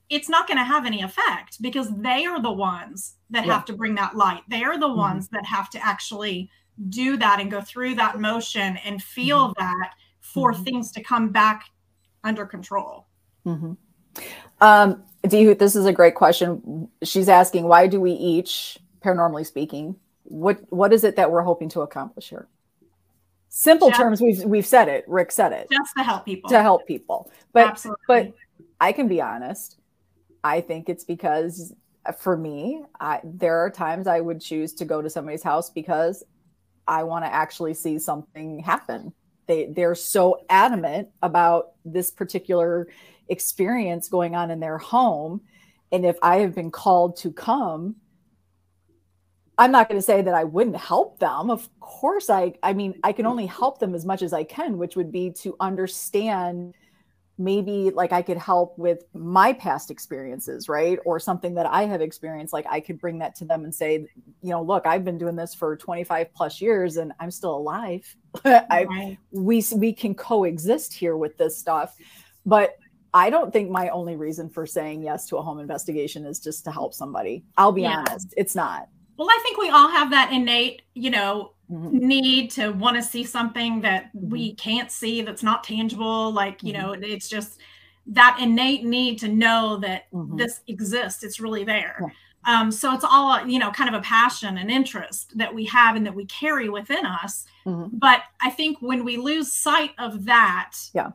it's 0.09 0.29
not 0.29 0.47
going 0.47 0.57
to 0.57 0.63
have 0.63 0.85
any 0.85 1.01
effect 1.01 1.61
because 1.61 1.89
they 1.97 2.25
are 2.25 2.41
the 2.41 2.51
ones 2.51 3.15
that 3.29 3.45
yeah. 3.45 3.53
have 3.53 3.65
to 3.65 3.73
bring 3.73 3.95
that 3.95 4.15
light 4.15 4.41
they 4.49 4.63
are 4.63 4.79
the 4.79 4.87
mm-hmm. 4.87 4.99
ones 4.99 5.29
that 5.29 5.45
have 5.45 5.69
to 5.69 5.83
actually 5.83 6.49
do 6.89 7.17
that 7.17 7.39
and 7.39 7.51
go 7.51 7.61
through 7.61 7.95
that 7.95 8.19
motion 8.19 8.77
and 8.77 9.01
feel 9.01 9.49
mm-hmm. 9.49 9.59
that 9.59 9.93
for 10.19 10.53
mm-hmm. 10.53 10.63
things 10.63 10.91
to 10.91 11.01
come 11.01 11.29
back 11.29 11.65
under 12.23 12.45
control 12.45 13.07
Mm-hmm. 13.45 13.73
Um, 14.61 15.03
this 15.23 15.75
is 15.75 15.85
a 15.85 15.93
great 15.93 16.15
question. 16.15 16.89
She's 17.03 17.29
asking, 17.29 17.63
why 17.63 17.87
do 17.87 17.99
we 17.99 18.11
each, 18.11 18.77
paranormally 19.01 19.45
speaking, 19.45 19.95
what 20.23 20.61
what 20.69 20.93
is 20.93 21.03
it 21.03 21.15
that 21.17 21.31
we're 21.31 21.41
hoping 21.41 21.69
to 21.69 21.81
accomplish 21.81 22.29
here? 22.29 22.47
Simple 23.49 23.89
just, 23.89 23.99
terms, 23.99 24.21
we've 24.21 24.43
we've 24.43 24.65
said 24.65 24.87
it. 24.87 25.05
Rick 25.07 25.31
said 25.31 25.51
it. 25.51 25.67
Just 25.71 25.93
to 25.97 26.03
help 26.03 26.25
people. 26.25 26.49
To 26.49 26.61
help 26.61 26.87
people. 26.87 27.31
But 27.51 27.67
Absolutely. 27.67 28.03
but 28.07 28.33
I 28.81 28.91
can 28.91 29.07
be 29.07 29.21
honest. 29.21 29.77
I 30.43 30.61
think 30.61 30.89
it's 30.89 31.03
because 31.03 31.73
for 32.19 32.35
me, 32.35 32.83
I, 32.99 33.21
there 33.23 33.59
are 33.59 33.69
times 33.69 34.07
I 34.07 34.19
would 34.19 34.41
choose 34.41 34.73
to 34.73 34.85
go 34.85 35.01
to 35.01 35.09
somebody's 35.09 35.43
house 35.43 35.69
because 35.69 36.23
I 36.87 37.03
want 37.03 37.23
to 37.25 37.33
actually 37.33 37.75
see 37.75 37.99
something 37.99 38.59
happen. 38.59 39.13
They 39.45 39.67
they're 39.67 39.95
so 39.95 40.45
adamant 40.49 41.09
about 41.21 41.73
this 41.85 42.11
particular 42.11 42.87
experience 43.29 44.07
going 44.07 44.35
on 44.35 44.51
in 44.51 44.59
their 44.59 44.77
home. 44.77 45.41
And 45.91 46.05
if 46.05 46.17
i 46.21 46.37
have 46.37 46.55
been 46.55 46.71
called 46.71 47.17
to 47.17 47.31
come 47.31 47.95
i'm 49.57 49.71
not 49.71 49.87
going 49.87 49.99
to 49.99 50.05
say 50.05 50.21
that 50.21 50.33
i 50.33 50.43
wouldn't 50.43 50.77
help 50.77 51.19
them. 51.19 51.49
Of 51.49 51.69
course 51.79 52.29
i 52.29 52.53
i 52.63 52.73
mean 52.73 52.99
i 53.03 53.11
can 53.11 53.25
only 53.25 53.45
help 53.45 53.79
them 53.79 53.93
as 53.95 54.05
much 54.05 54.21
as 54.21 54.33
i 54.33 54.43
can 54.43 54.77
which 54.77 54.95
would 54.95 55.11
be 55.11 55.31
to 55.41 55.55
understand 55.59 56.73
maybe 57.37 57.89
like 57.91 58.11
i 58.11 58.21
could 58.21 58.37
help 58.37 58.77
with 58.77 59.03
my 59.13 59.53
past 59.53 59.91
experiences 59.91 60.69
right? 60.69 60.99
Or 61.05 61.19
something 61.19 61.53
that 61.55 61.65
i 61.67 61.85
have 61.85 62.01
experienced 62.01 62.53
like 62.53 62.65
i 62.69 62.79
could 62.79 62.99
bring 62.99 63.19
that 63.19 63.35
to 63.35 63.45
them 63.45 63.63
and 63.63 63.73
say 63.73 64.07
you 64.41 64.49
know 64.49 64.61
look 64.61 64.85
i've 64.85 65.05
been 65.05 65.17
doing 65.17 65.35
this 65.35 65.53
for 65.53 65.75
25 65.75 66.33
plus 66.33 66.59
years 66.61 66.97
and 66.97 67.13
i'm 67.19 67.31
still 67.31 67.55
alive. 67.55 68.15
I, 68.45 68.85
right. 68.89 69.17
we 69.31 69.63
we 69.75 69.93
can 69.93 70.15
coexist 70.15 70.93
here 70.93 71.17
with 71.17 71.37
this 71.37 71.55
stuff. 71.55 71.95
But 72.45 72.77
I 73.13 73.29
don't 73.29 73.53
think 73.53 73.69
my 73.69 73.89
only 73.89 74.15
reason 74.15 74.49
for 74.49 74.65
saying 74.65 75.03
yes 75.03 75.27
to 75.27 75.37
a 75.37 75.41
home 75.41 75.59
investigation 75.59 76.25
is 76.25 76.39
just 76.39 76.63
to 76.65 76.71
help 76.71 76.93
somebody. 76.93 77.43
I'll 77.57 77.71
be 77.71 77.83
yeah. 77.83 78.03
honest, 78.07 78.33
it's 78.35 78.55
not. 78.55 78.89
Well, 79.17 79.27
I 79.29 79.39
think 79.43 79.57
we 79.57 79.69
all 79.69 79.89
have 79.89 80.09
that 80.09 80.31
innate, 80.31 80.81
you 80.95 81.11
know, 81.11 81.53
mm-hmm. 81.71 81.95
need 81.95 82.51
to 82.51 82.71
want 82.71 82.95
to 82.95 83.03
see 83.03 83.23
something 83.23 83.81
that 83.81 84.05
mm-hmm. 84.15 84.29
we 84.29 84.55
can't 84.55 84.91
see 84.91 85.21
that's 85.21 85.43
not 85.43 85.63
tangible. 85.63 86.31
Like, 86.31 86.63
you 86.63 86.73
mm-hmm. 86.73 87.01
know, 87.01 87.07
it's 87.07 87.29
just 87.29 87.59
that 88.07 88.37
innate 88.41 88.83
need 88.83 89.19
to 89.19 89.27
know 89.27 89.77
that 89.77 90.11
mm-hmm. 90.11 90.35
this 90.35 90.61
exists. 90.67 91.23
It's 91.23 91.39
really 91.39 91.63
there. 91.63 91.99
Yeah. 92.01 92.07
Um, 92.45 92.71
so 92.71 92.93
it's 92.93 93.05
all, 93.05 93.45
you 93.47 93.59
know, 93.59 93.71
kind 93.71 93.93
of 93.93 93.97
a 93.97 94.03
passion 94.03 94.57
and 94.57 94.69
interest 94.69 95.37
that 95.37 95.53
we 95.53 95.65
have 95.65 95.95
and 95.95 96.05
that 96.05 96.15
we 96.15 96.25
carry 96.25 96.67
within 96.67 97.05
us. 97.05 97.45
Mm-hmm. 97.65 97.97
But 97.97 98.23
I 98.41 98.49
think 98.49 98.79
when 98.81 99.05
we 99.05 99.15
lose 99.17 99.53
sight 99.53 99.91
of 99.99 100.25
that, 100.25 100.73
yeah 100.93 101.11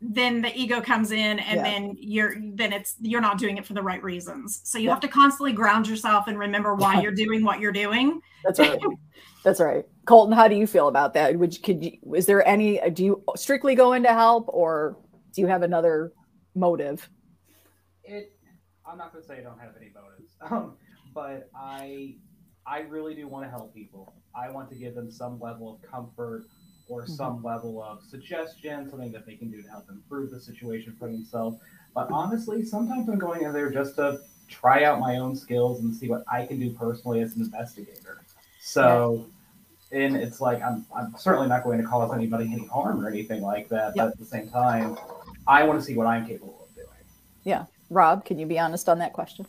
then 0.00 0.42
the 0.42 0.56
ego 0.56 0.80
comes 0.80 1.10
in 1.10 1.38
and 1.40 1.56
yeah. 1.56 1.62
then 1.62 1.96
you're 1.98 2.36
then 2.54 2.72
it's 2.72 2.94
you're 3.00 3.20
not 3.20 3.38
doing 3.38 3.56
it 3.56 3.66
for 3.66 3.74
the 3.74 3.82
right 3.82 4.02
reasons. 4.02 4.60
So 4.64 4.78
you 4.78 4.84
yeah. 4.84 4.90
have 4.90 5.00
to 5.00 5.08
constantly 5.08 5.52
ground 5.52 5.88
yourself 5.88 6.28
and 6.28 6.38
remember 6.38 6.74
why 6.74 6.94
yeah. 6.94 7.00
you're 7.02 7.12
doing 7.12 7.44
what 7.44 7.60
you're 7.60 7.72
doing. 7.72 8.20
That's 8.44 8.60
right. 8.60 8.80
That's 9.44 9.60
right. 9.60 9.84
Colton 10.06 10.34
how 10.34 10.46
do 10.46 10.54
you 10.54 10.66
feel 10.66 10.88
about 10.88 11.14
that? 11.14 11.36
Would 11.36 11.56
you 11.56 11.62
could 11.62 11.84
you 11.84 12.14
is 12.14 12.26
there 12.26 12.46
any 12.46 12.80
do 12.90 13.04
you 13.04 13.24
strictly 13.36 13.74
go 13.74 13.92
into 13.92 14.10
help 14.10 14.46
or 14.48 14.96
do 15.34 15.40
you 15.40 15.48
have 15.48 15.62
another 15.62 16.12
motive? 16.54 17.08
It 18.04 18.32
i'm 18.86 18.96
not 18.96 19.12
going 19.12 19.22
to 19.22 19.28
say 19.28 19.38
i 19.38 19.42
don't 19.42 19.58
have 19.58 19.74
any 19.78 19.92
motives 19.94 20.34
um, 20.50 20.74
but 21.14 21.50
i 21.54 22.14
i 22.66 22.80
really 22.80 23.14
do 23.14 23.28
want 23.28 23.44
to 23.44 23.50
help 23.50 23.74
people. 23.74 24.14
I 24.34 24.50
want 24.50 24.68
to 24.70 24.76
give 24.76 24.94
them 24.94 25.10
some 25.10 25.40
level 25.40 25.74
of 25.74 25.90
comfort 25.90 26.44
or 26.88 27.02
mm-hmm. 27.02 27.12
some 27.12 27.42
level 27.42 27.82
of 27.82 28.02
suggestion, 28.04 28.88
something 28.90 29.12
that 29.12 29.26
they 29.26 29.34
can 29.34 29.50
do 29.50 29.62
to 29.62 29.68
help 29.68 29.88
improve 29.90 30.30
the 30.30 30.40
situation 30.40 30.94
for 30.98 31.08
themselves. 31.08 31.58
But 31.94 32.10
honestly, 32.10 32.64
sometimes 32.64 33.08
I'm 33.08 33.18
going 33.18 33.42
in 33.42 33.52
there 33.52 33.70
just 33.70 33.96
to 33.96 34.20
try 34.48 34.84
out 34.84 35.00
my 35.00 35.16
own 35.16 35.36
skills 35.36 35.80
and 35.80 35.94
see 35.94 36.08
what 36.08 36.24
I 36.30 36.46
can 36.46 36.58
do 36.58 36.70
personally 36.70 37.20
as 37.20 37.36
an 37.36 37.42
investigator. 37.42 38.24
So, 38.60 39.26
yeah. 39.92 40.00
and 40.00 40.16
it's 40.16 40.40
like 40.40 40.62
I'm, 40.62 40.86
I'm 40.94 41.14
certainly 41.18 41.48
not 41.48 41.64
going 41.64 41.80
to 41.80 41.86
cause 41.86 42.12
anybody 42.14 42.50
any 42.52 42.66
harm 42.66 43.04
or 43.04 43.08
anything 43.08 43.42
like 43.42 43.68
that. 43.68 43.94
Yeah. 43.94 44.04
But 44.04 44.12
at 44.12 44.18
the 44.18 44.24
same 44.24 44.48
time, 44.48 44.96
I 45.46 45.64
want 45.64 45.78
to 45.78 45.84
see 45.84 45.94
what 45.94 46.06
I'm 46.06 46.26
capable 46.26 46.66
of 46.68 46.74
doing. 46.74 46.88
Yeah. 47.44 47.66
Rob, 47.90 48.24
can 48.24 48.38
you 48.38 48.46
be 48.46 48.58
honest 48.58 48.88
on 48.88 48.98
that 48.98 49.12
question? 49.12 49.46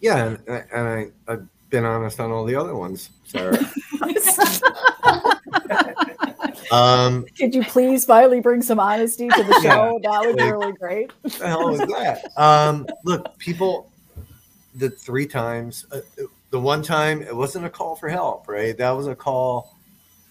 Yeah, 0.00 0.36
and, 0.46 0.64
and 0.72 0.88
I, 0.88 1.06
I've 1.26 1.46
been 1.70 1.84
honest 1.84 2.20
on 2.20 2.30
all 2.30 2.44
the 2.44 2.54
other 2.54 2.76
ones, 2.76 3.10
Sarah. 3.24 3.58
Um, 6.70 7.26
Could 7.38 7.54
you 7.54 7.62
please 7.64 8.04
finally 8.04 8.40
bring 8.40 8.62
some 8.62 8.80
honesty 8.80 9.28
to 9.28 9.42
the 9.42 9.52
show? 9.62 10.00
Yeah, 10.02 10.10
that 10.10 10.20
would 10.26 10.36
be 10.36 10.42
really 10.44 10.72
great. 10.72 11.12
What 11.22 11.32
the 11.34 11.48
hell 11.48 11.70
was 11.70 11.78
that? 11.80 12.24
Um, 12.36 12.86
look, 13.04 13.38
people, 13.38 13.90
the 14.74 14.90
three 14.90 15.26
times, 15.26 15.86
uh, 15.92 16.00
the 16.50 16.60
one 16.60 16.82
time 16.82 17.22
it 17.22 17.34
wasn't 17.34 17.66
a 17.66 17.70
call 17.70 17.96
for 17.96 18.08
help, 18.08 18.48
right? 18.48 18.76
That 18.76 18.90
was 18.90 19.06
a 19.06 19.14
call 19.14 19.76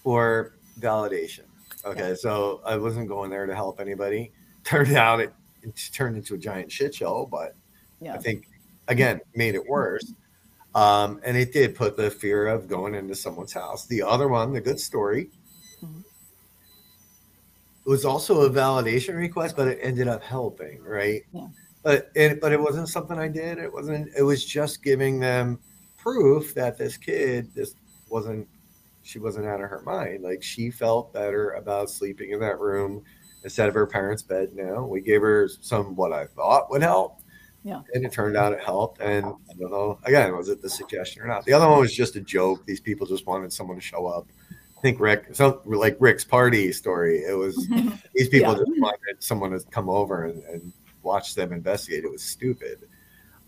for 0.02 0.54
validation. 0.80 1.44
Okay, 1.84 2.10
yeah. 2.10 2.14
so 2.14 2.60
I 2.64 2.76
wasn't 2.76 3.08
going 3.08 3.30
there 3.30 3.46
to 3.46 3.54
help 3.54 3.80
anybody. 3.80 4.32
Turned 4.64 4.96
out 4.96 5.20
it, 5.20 5.32
it 5.62 5.90
turned 5.92 6.16
into 6.16 6.34
a 6.34 6.38
giant 6.38 6.72
shit 6.72 6.94
show, 6.94 7.28
but 7.30 7.54
yeah. 8.00 8.14
I 8.14 8.18
think 8.18 8.48
again 8.88 9.20
made 9.34 9.54
it 9.54 9.66
worse. 9.66 10.12
Um, 10.74 11.20
and 11.24 11.36
it 11.36 11.52
did 11.52 11.74
put 11.74 11.96
the 11.96 12.10
fear 12.10 12.48
of 12.48 12.68
going 12.68 12.94
into 12.94 13.14
someone's 13.14 13.52
house. 13.52 13.86
The 13.86 14.02
other 14.02 14.28
one, 14.28 14.52
the 14.52 14.60
good 14.60 14.78
story, 14.78 15.30
mm-hmm. 15.82 16.00
Was 17.86 18.04
also 18.04 18.42
a 18.42 18.50
validation 18.50 19.16
request, 19.16 19.56
but 19.56 19.68
it 19.68 19.78
ended 19.82 20.08
up 20.08 20.22
helping, 20.22 20.82
right? 20.82 21.22
Yeah. 21.32 21.48
But 21.82 22.10
it, 22.14 22.40
but 22.40 22.52
it 22.52 22.60
wasn't 22.60 22.88
something 22.88 23.18
I 23.18 23.28
did. 23.28 23.58
It 23.58 23.72
wasn't. 23.72 24.10
It 24.16 24.22
was 24.22 24.44
just 24.44 24.82
giving 24.82 25.20
them 25.20 25.60
proof 25.96 26.54
that 26.54 26.76
this 26.76 26.96
kid, 26.96 27.54
this 27.54 27.74
wasn't. 28.08 28.48
She 29.02 29.20
wasn't 29.20 29.46
out 29.46 29.60
of 29.60 29.70
her 29.70 29.82
mind. 29.82 30.24
Like 30.24 30.42
she 30.42 30.68
felt 30.70 31.12
better 31.12 31.50
about 31.52 31.90
sleeping 31.90 32.32
in 32.32 32.40
that 32.40 32.58
room 32.58 33.04
instead 33.44 33.68
of 33.68 33.74
her 33.74 33.86
parents' 33.86 34.22
bed. 34.22 34.50
Now 34.52 34.84
we 34.84 35.00
gave 35.00 35.20
her 35.20 35.48
some 35.60 35.94
what 35.94 36.12
I 36.12 36.26
thought 36.26 36.70
would 36.70 36.82
help 36.82 37.20
yeah. 37.66 37.80
And 37.94 38.06
it 38.06 38.12
turned 38.12 38.36
out 38.36 38.52
it 38.52 38.60
helped. 38.60 39.00
And 39.00 39.26
I 39.26 39.54
don't 39.58 39.72
know, 39.72 39.98
again, 40.04 40.36
was 40.36 40.48
it 40.48 40.62
the 40.62 40.70
suggestion 40.70 41.20
or 41.20 41.26
not? 41.26 41.44
The 41.44 41.52
other 41.52 41.68
one 41.68 41.80
was 41.80 41.92
just 41.92 42.14
a 42.14 42.20
joke. 42.20 42.64
These 42.64 42.78
people 42.78 43.08
just 43.08 43.26
wanted 43.26 43.52
someone 43.52 43.76
to 43.76 43.82
show 43.82 44.06
up. 44.06 44.28
Think 44.86 45.00
Rick, 45.00 45.34
so 45.34 45.62
like 45.64 45.96
Rick's 45.98 46.24
party 46.24 46.70
story. 46.70 47.24
It 47.24 47.36
was 47.36 47.56
these 48.14 48.28
people 48.28 48.52
yeah. 48.52 48.58
just 48.58 48.80
wanted 48.80 49.16
someone 49.18 49.50
to 49.50 49.58
come 49.72 49.88
over 49.90 50.26
and, 50.26 50.44
and, 50.44 50.72
watch 51.02 51.34
them 51.34 51.52
investigate. 51.52 52.04
It 52.04 52.10
was 52.10 52.22
stupid. 52.22 52.88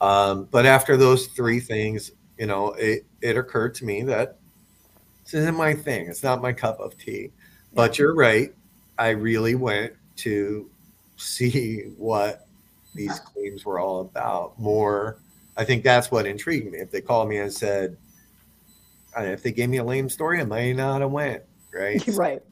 Um, 0.00 0.48
but 0.50 0.66
after 0.66 0.96
those 0.96 1.28
three 1.28 1.60
things, 1.60 2.10
you 2.38 2.46
know, 2.46 2.72
it, 2.72 3.04
it 3.20 3.36
occurred 3.36 3.74
to 3.76 3.84
me 3.84 4.02
that 4.02 4.38
this 5.24 5.34
isn't 5.34 5.56
my 5.56 5.74
thing. 5.74 6.08
It's 6.08 6.24
not 6.24 6.42
my 6.42 6.52
cup 6.52 6.80
of 6.80 6.98
tea. 6.98 7.30
But 7.72 7.98
you're 7.98 8.16
right. 8.16 8.52
I 8.98 9.10
really 9.10 9.54
went 9.54 9.92
to 10.16 10.68
see 11.16 11.92
what 11.96 12.48
these 12.96 13.20
claims 13.20 13.64
were 13.64 13.78
all 13.78 14.00
about. 14.00 14.58
More, 14.58 15.18
I 15.56 15.64
think 15.64 15.84
that's 15.84 16.10
what 16.10 16.26
intrigued 16.26 16.72
me. 16.72 16.78
If 16.78 16.90
they 16.90 17.00
called 17.00 17.28
me 17.28 17.38
and 17.38 17.52
said, 17.52 17.96
if 19.24 19.42
they 19.42 19.52
gave 19.52 19.68
me 19.68 19.78
a 19.78 19.84
lame 19.84 20.08
story, 20.08 20.40
I 20.40 20.44
might 20.44 20.72
not 20.72 21.00
have 21.00 21.10
went. 21.10 21.42
Right. 21.72 22.06
Right. 22.16 22.42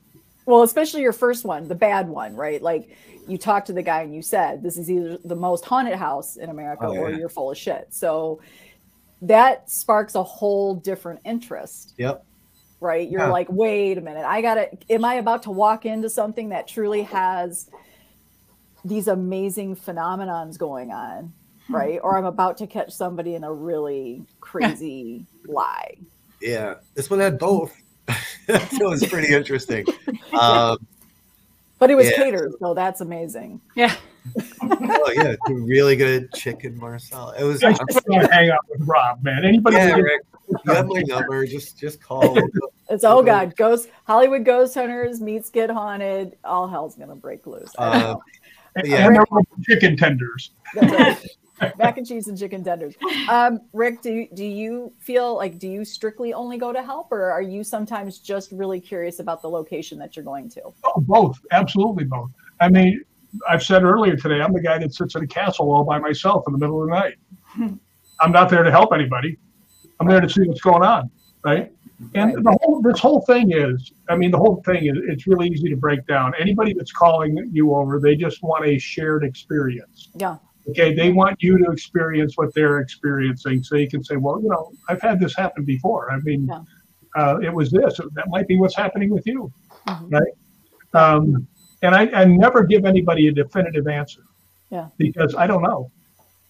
Well, 0.44 0.62
especially 0.62 1.02
your 1.02 1.12
first 1.12 1.44
one, 1.44 1.66
the 1.66 1.74
bad 1.74 2.08
one, 2.08 2.36
right? 2.36 2.62
Like 2.62 2.96
you 3.26 3.36
talked 3.36 3.66
to 3.66 3.72
the 3.72 3.82
guy 3.82 4.02
and 4.02 4.14
you 4.14 4.22
said, 4.22 4.62
this 4.62 4.76
is 4.76 4.88
either 4.88 5.18
the 5.24 5.34
most 5.34 5.64
haunted 5.64 5.96
house 5.96 6.36
in 6.36 6.50
America 6.50 6.84
oh, 6.86 6.92
yeah. 6.92 7.00
or 7.00 7.10
you're 7.10 7.28
full 7.28 7.50
of 7.50 7.58
shit. 7.58 7.88
So 7.90 8.40
that 9.22 9.68
sparks 9.68 10.14
a 10.14 10.22
whole 10.22 10.76
different 10.76 11.20
interest. 11.24 11.94
Yep. 11.98 12.24
Right. 12.78 13.10
You're 13.10 13.22
yeah. 13.22 13.28
like, 13.28 13.48
wait 13.50 13.98
a 13.98 14.00
minute. 14.00 14.24
I 14.24 14.40
got 14.40 14.54
to, 14.54 14.92
am 14.92 15.04
I 15.04 15.14
about 15.14 15.42
to 15.44 15.50
walk 15.50 15.84
into 15.84 16.08
something 16.08 16.50
that 16.50 16.68
truly 16.68 17.02
has 17.02 17.68
these 18.84 19.08
amazing 19.08 19.74
phenomenons 19.74 20.58
going 20.58 20.92
on, 20.92 21.32
hmm. 21.66 21.74
right? 21.74 22.00
Or 22.02 22.16
I'm 22.16 22.24
about 22.24 22.58
to 22.58 22.66
catch 22.66 22.92
somebody 22.92 23.34
in 23.34 23.42
a 23.42 23.52
really 23.52 24.22
crazy 24.40 25.26
lie. 25.46 25.96
Yeah, 26.46 26.74
this 26.94 27.10
one 27.10 27.18
had 27.18 27.38
both. 27.38 27.76
it 28.48 28.86
was 28.86 29.04
pretty 29.06 29.34
interesting. 29.34 29.84
Um, 30.32 30.76
but 31.78 31.90
it 31.90 31.94
was 31.94 32.10
yeah. 32.10 32.16
catered, 32.16 32.52
so 32.60 32.74
that's 32.74 33.00
amazing. 33.00 33.58
Yeah. 33.74 33.94
oh 34.60 35.12
yeah, 35.14 35.34
really 35.48 35.96
good 35.96 36.30
chicken 36.34 36.76
marsala. 36.76 37.34
It 37.38 37.44
was. 37.44 37.62
I 37.64 37.72
just 37.72 38.06
want 38.06 38.24
to 38.24 38.32
hang 38.34 38.50
out 38.50 38.60
with 38.68 38.86
Rob, 38.86 39.22
man. 39.22 39.46
Anybody? 39.46 39.76
Yeah, 39.76 39.94
Rick, 39.94 40.22
you 40.48 40.72
have 40.74 40.88
my 40.88 41.00
number. 41.06 41.46
Just 41.46 41.78
just 41.78 42.02
call. 42.02 42.36
It's 42.90 43.02
oh 43.02 43.22
god, 43.22 43.56
ghost 43.56 43.88
Hollywood 44.04 44.44
ghost 44.44 44.74
hunters 44.74 45.20
meets 45.20 45.48
get 45.48 45.70
haunted. 45.70 46.36
All 46.44 46.68
hell's 46.68 46.96
gonna 46.96 47.16
break 47.16 47.46
loose. 47.46 47.72
Uh, 47.78 48.16
yeah, 48.84 49.08
chicken 49.64 49.96
tenders. 49.96 50.50
Mac 51.78 51.98
and 51.98 52.06
cheese 52.06 52.28
and 52.28 52.38
chicken 52.38 52.62
tenders. 52.62 52.94
Um, 53.28 53.60
Rick, 53.72 54.02
do 54.02 54.12
you, 54.12 54.28
do 54.34 54.44
you 54.44 54.92
feel 54.98 55.36
like 55.36 55.58
do 55.58 55.68
you 55.68 55.84
strictly 55.84 56.32
only 56.32 56.58
go 56.58 56.72
to 56.72 56.82
help, 56.82 57.10
or 57.10 57.30
are 57.30 57.42
you 57.42 57.64
sometimes 57.64 58.18
just 58.18 58.52
really 58.52 58.80
curious 58.80 59.20
about 59.20 59.42
the 59.42 59.48
location 59.48 59.98
that 59.98 60.16
you're 60.16 60.24
going 60.24 60.48
to? 60.50 60.62
Oh, 60.84 61.00
both, 61.00 61.38
absolutely 61.52 62.04
both. 62.04 62.30
I 62.60 62.68
mean, 62.68 63.02
I've 63.48 63.62
said 63.62 63.82
earlier 63.82 64.16
today, 64.16 64.40
I'm 64.40 64.52
the 64.52 64.62
guy 64.62 64.78
that 64.78 64.94
sits 64.94 65.14
in 65.14 65.24
a 65.24 65.26
castle 65.26 65.72
all 65.72 65.84
by 65.84 65.98
myself 65.98 66.44
in 66.46 66.52
the 66.52 66.58
middle 66.58 66.82
of 66.82 66.88
the 66.88 66.94
night. 66.94 67.14
I'm 68.20 68.32
not 68.32 68.48
there 68.48 68.62
to 68.62 68.70
help 68.70 68.92
anybody. 68.92 69.36
I'm 70.00 70.06
there 70.06 70.20
to 70.20 70.28
see 70.28 70.42
what's 70.42 70.60
going 70.60 70.82
on, 70.82 71.10
right? 71.44 71.72
And 72.14 72.34
right. 72.34 72.44
the 72.44 72.58
whole 72.60 72.82
this 72.82 73.00
whole 73.00 73.22
thing 73.22 73.52
is, 73.52 73.92
I 74.08 74.16
mean, 74.16 74.30
the 74.30 74.38
whole 74.38 74.62
thing 74.66 74.86
is 74.86 74.96
it's 75.08 75.26
really 75.26 75.48
easy 75.48 75.70
to 75.70 75.76
break 75.76 76.06
down. 76.06 76.32
Anybody 76.38 76.74
that's 76.74 76.92
calling 76.92 77.48
you 77.52 77.74
over, 77.74 77.98
they 77.98 78.16
just 78.16 78.42
want 78.42 78.66
a 78.66 78.78
shared 78.78 79.24
experience. 79.24 80.10
Yeah. 80.14 80.36
Okay, 80.68 80.94
they 80.94 81.12
want 81.12 81.42
you 81.42 81.58
to 81.58 81.70
experience 81.70 82.36
what 82.36 82.52
they're 82.54 82.78
experiencing, 82.78 83.62
so 83.62 83.76
you 83.76 83.88
can 83.88 84.02
say, 84.02 84.16
well, 84.16 84.40
you 84.42 84.48
know, 84.48 84.72
I've 84.88 85.00
had 85.00 85.20
this 85.20 85.36
happen 85.36 85.64
before. 85.64 86.10
I 86.10 86.18
mean, 86.20 86.48
yeah. 86.48 86.62
uh, 87.16 87.38
it 87.38 87.52
was 87.52 87.70
this. 87.70 88.00
That 88.14 88.28
might 88.28 88.48
be 88.48 88.58
what's 88.58 88.74
happening 88.74 89.10
with 89.10 89.26
you, 89.26 89.52
mm-hmm. 89.86 90.08
right? 90.08 90.32
Um, 90.94 91.46
and 91.82 91.94
I, 91.94 92.08
I 92.12 92.24
never 92.24 92.64
give 92.64 92.84
anybody 92.84 93.28
a 93.28 93.32
definitive 93.32 93.86
answer. 93.86 94.22
Yeah. 94.70 94.88
Because 94.98 95.36
I 95.36 95.46
don't 95.46 95.62
know. 95.62 95.90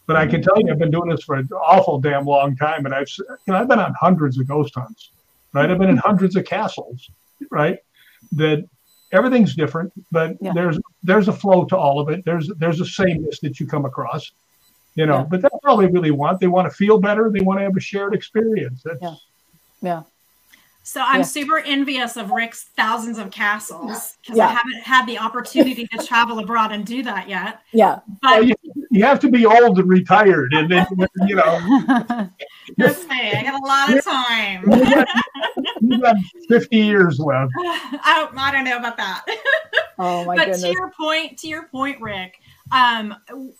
But 0.06 0.16
I 0.16 0.26
can 0.26 0.40
tell 0.40 0.58
you, 0.58 0.70
I've 0.70 0.78
been 0.78 0.90
doing 0.90 1.10
this 1.10 1.24
for 1.24 1.34
an 1.34 1.48
awful 1.52 2.00
damn 2.00 2.24
long 2.24 2.56
time, 2.56 2.86
and 2.86 2.94
I've 2.94 3.08
you 3.18 3.24
know 3.48 3.56
I've 3.56 3.68
been 3.68 3.80
on 3.80 3.92
hundreds 4.00 4.38
of 4.38 4.46
ghost 4.46 4.74
hunts 4.74 5.10
right? 5.56 5.70
I've 5.70 5.78
been 5.78 5.88
in 5.88 5.96
hundreds 5.96 6.36
of 6.36 6.44
castles, 6.44 7.10
right? 7.50 7.78
That 8.32 8.68
everything's 9.16 9.54
different, 9.54 9.92
but 10.12 10.36
yeah. 10.40 10.52
there's 10.52 10.78
there's 11.02 11.28
a 11.28 11.32
flow 11.32 11.64
to 11.64 11.76
all 11.76 12.00
of 12.00 12.08
it. 12.08 12.24
There's 12.24 12.48
there's 12.58 12.80
a 12.80 12.86
sameness 12.86 13.40
that 13.40 13.58
you 13.58 13.66
come 13.66 13.84
across, 13.84 14.30
you 14.94 15.06
know. 15.06 15.18
Yeah. 15.18 15.24
But 15.24 15.42
that's 15.42 15.56
all 15.64 15.78
they 15.78 15.86
really 15.86 16.10
want. 16.10 16.40
They 16.40 16.46
want 16.46 16.70
to 16.70 16.76
feel 16.76 16.98
better. 16.98 17.30
They 17.30 17.40
want 17.40 17.60
to 17.60 17.64
have 17.64 17.76
a 17.76 17.80
shared 17.80 18.14
experience. 18.14 18.82
That's, 18.84 18.98
yeah. 19.02 19.14
Yeah. 19.82 20.02
So 20.86 21.00
I'm 21.04 21.16
yeah. 21.16 21.22
super 21.22 21.58
envious 21.58 22.16
of 22.16 22.30
Rick's 22.30 22.70
thousands 22.76 23.18
of 23.18 23.32
castles 23.32 24.16
because 24.22 24.36
yeah. 24.36 24.46
I 24.46 24.52
haven't 24.52 24.82
had 24.84 25.04
the 25.06 25.18
opportunity 25.18 25.84
to 25.88 26.06
travel 26.06 26.38
abroad 26.38 26.70
and 26.70 26.86
do 26.86 27.02
that 27.02 27.28
yet. 27.28 27.60
Yeah, 27.72 27.98
but 28.22 28.30
well, 28.30 28.44
you, 28.44 28.54
you, 28.92 29.04
have 29.04 29.18
to 29.20 29.28
be 29.28 29.44
old 29.44 29.80
and 29.80 29.88
retired, 29.88 30.54
and 30.54 30.70
then 30.70 30.86
you 31.26 31.34
know. 31.34 32.30
Just 32.78 33.08
say 33.08 33.32
I 33.32 33.42
got 33.42 33.60
a 33.60 33.66
lot 33.66 33.96
of 33.96 34.04
time. 34.04 35.64
You 35.80 36.00
got 36.00 36.16
50 36.48 36.76
years 36.76 37.18
left. 37.18 37.52
I 37.58 38.26
don't, 38.26 38.38
I 38.38 38.50
don't 38.52 38.64
know 38.64 38.78
about 38.78 38.96
that. 38.96 39.24
Oh 39.98 40.26
my 40.26 40.36
but 40.36 40.44
goodness. 40.44 40.62
to 40.62 40.72
your 40.72 40.90
point, 40.90 41.38
to 41.38 41.48
your 41.48 41.68
point, 41.68 41.98
Rick, 42.02 42.42
um, 42.70 43.14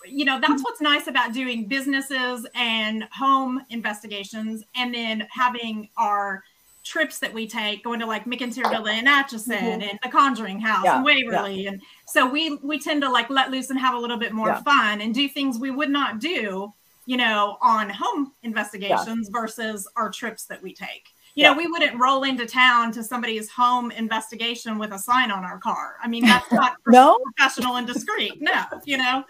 you 0.05 0.23
know, 0.23 0.39
that's 0.39 0.61
what's 0.63 0.79
nice 0.81 1.07
about 1.07 1.33
doing 1.33 1.67
businesses 1.67 2.45
and 2.53 3.05
home 3.11 3.59
investigations 3.71 4.63
and 4.75 4.93
then 4.93 5.27
having 5.31 5.89
our 5.97 6.43
trips 6.83 7.19
that 7.19 7.33
we 7.33 7.47
take 7.47 7.83
going 7.83 7.99
to 7.99 8.05
like 8.05 8.25
McInteer 8.25 8.69
Villa 8.69 8.93
in 8.93 9.07
Atchison 9.07 9.55
mm-hmm. 9.55 9.81
and 9.81 9.99
the 10.01 10.09
Conjuring 10.09 10.59
House 10.59 10.85
yeah, 10.85 10.95
and 10.95 11.05
Waverly. 11.05 11.63
Yeah. 11.63 11.71
And 11.71 11.81
so 12.07 12.29
we 12.29 12.55
we 12.57 12.79
tend 12.79 13.01
to 13.01 13.09
like 13.09 13.29
let 13.29 13.51
loose 13.51 13.69
and 13.69 13.79
have 13.79 13.93
a 13.93 13.97
little 13.97 14.17
bit 14.17 14.31
more 14.31 14.49
yeah. 14.49 14.61
fun 14.61 15.01
and 15.01 15.13
do 15.13 15.27
things 15.27 15.59
we 15.59 15.71
would 15.71 15.89
not 15.89 16.19
do, 16.19 16.73
you 17.05 17.17
know, 17.17 17.57
on 17.61 17.89
home 17.89 18.33
investigations 18.43 19.29
versus 19.29 19.87
our 19.95 20.09
trips 20.09 20.45
that 20.45 20.61
we 20.61 20.73
take. 20.73 21.09
You 21.37 21.43
know, 21.43 21.53
we 21.53 21.67
wouldn't 21.67 21.99
roll 21.99 22.23
into 22.23 22.47
town 22.47 22.91
to 22.93 23.03
somebody's 23.03 23.47
home 23.47 23.91
investigation 23.91 24.79
with 24.79 24.91
a 24.91 24.97
sign 24.97 25.29
on 25.29 25.43
our 25.43 25.59
car. 25.59 25.97
I 26.01 26.07
mean, 26.07 26.25
that's 26.25 26.51
not 26.51 26.77
no? 26.87 27.19
professional 27.35 27.75
and 27.75 27.85
discreet. 27.85 28.41
No, 28.41 28.63
you 28.85 28.97
know, 28.97 29.23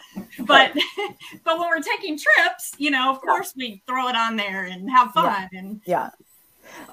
but 0.46 0.72
but 1.44 1.60
when 1.60 1.68
we're 1.68 1.82
taking 1.82 2.18
trips, 2.18 2.72
you 2.78 2.92
know, 2.92 3.12
of 3.12 3.20
course 3.20 3.54
we 3.58 3.82
throw 3.86 4.08
it 4.08 4.16
on 4.16 4.38
there 4.38 4.64
and 4.64 4.90
have 4.90 5.12
fun 5.12 5.50
and 5.52 5.82
yeah. 5.84 6.12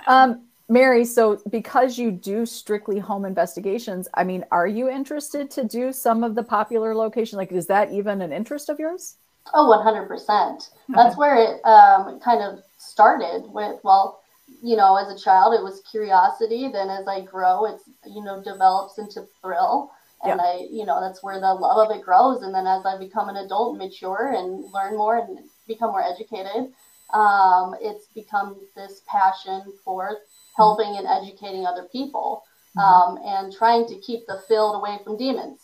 Um, 0.08 0.42
Mari, 0.68 1.04
so 1.04 1.40
because 1.48 1.96
you 1.96 2.10
do 2.10 2.44
strictly 2.44 2.98
home 2.98 3.24
investigations, 3.24 4.08
I 4.14 4.24
mean, 4.24 4.44
are 4.50 4.66
you 4.66 4.90
interested 4.90 5.48
to 5.52 5.62
do 5.62 5.92
some 5.92 6.24
of 6.24 6.34
the 6.34 6.42
popular 6.42 6.92
location? 6.92 7.36
Like, 7.36 7.52
is 7.52 7.68
that 7.68 7.92
even 7.92 8.20
an 8.20 8.32
interest 8.32 8.68
of 8.68 8.80
yours? 8.80 9.16
Oh, 9.52 9.68
100%. 9.84 10.70
That's 10.88 11.16
where 11.16 11.36
it 11.36 11.64
um, 11.66 12.18
kind 12.18 12.42
of 12.42 12.64
started 12.78 13.44
with, 13.52 13.78
well, 13.84 14.23
you 14.64 14.76
know, 14.76 14.96
as 14.96 15.10
a 15.10 15.22
child, 15.22 15.52
it 15.52 15.62
was 15.62 15.82
curiosity. 15.82 16.70
Then 16.72 16.88
as 16.88 17.06
I 17.06 17.20
grow, 17.20 17.66
it's, 17.66 17.84
you 18.06 18.24
know, 18.24 18.42
develops 18.42 18.96
into 18.96 19.26
thrill. 19.42 19.90
And 20.22 20.40
yeah. 20.40 20.42
I, 20.42 20.66
you 20.70 20.86
know, 20.86 21.02
that's 21.02 21.22
where 21.22 21.38
the 21.38 21.52
love 21.52 21.90
of 21.90 21.94
it 21.94 22.02
grows. 22.02 22.42
And 22.42 22.54
then 22.54 22.66
as 22.66 22.86
I 22.86 22.96
become 22.96 23.28
an 23.28 23.36
adult, 23.36 23.76
mature 23.76 24.32
and 24.34 24.64
learn 24.72 24.96
more 24.96 25.18
and 25.18 25.38
become 25.68 25.90
more 25.90 26.02
educated, 26.02 26.72
um, 27.12 27.74
it's 27.78 28.06
become 28.14 28.56
this 28.74 29.02
passion 29.06 29.70
for 29.84 30.16
helping 30.56 30.96
and 30.96 31.06
educating 31.06 31.66
other 31.66 31.86
people 31.92 32.42
mm-hmm. 32.74 32.80
um, 32.80 33.18
and 33.22 33.52
trying 33.52 33.86
to 33.88 33.96
keep 33.96 34.26
the 34.26 34.40
field 34.48 34.76
away 34.76 34.98
from 35.04 35.18
demons. 35.18 35.60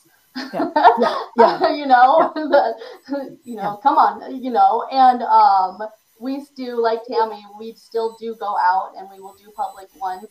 Yeah. 0.52 0.70
Yeah. 0.98 1.58
yeah. 1.62 1.72
you 1.72 1.86
know, 1.86 2.32
yeah. 2.36 3.22
you 3.44 3.56
know, 3.56 3.80
come 3.82 3.96
on, 3.96 4.42
you 4.42 4.50
know, 4.50 4.86
and 4.92 5.22
um, 5.22 5.88
we 6.20 6.44
do 6.54 6.80
like 6.80 7.00
Tammy, 7.06 7.44
we 7.58 7.72
still 7.74 8.16
do 8.20 8.36
go 8.38 8.56
out 8.58 8.92
and 8.96 9.08
we 9.10 9.20
will 9.20 9.34
do 9.34 9.50
public 9.56 9.88
ones 10.00 10.26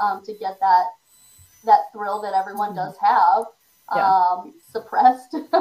um, 0.00 0.22
to 0.24 0.32
get 0.32 0.58
that 0.60 0.86
that 1.64 1.80
thrill 1.92 2.22
that 2.22 2.34
everyone 2.34 2.70
mm-hmm. 2.70 2.76
does 2.76 2.96
have 3.00 3.44
yeah. 3.94 4.10
um, 4.10 4.54
suppressed 4.70 5.34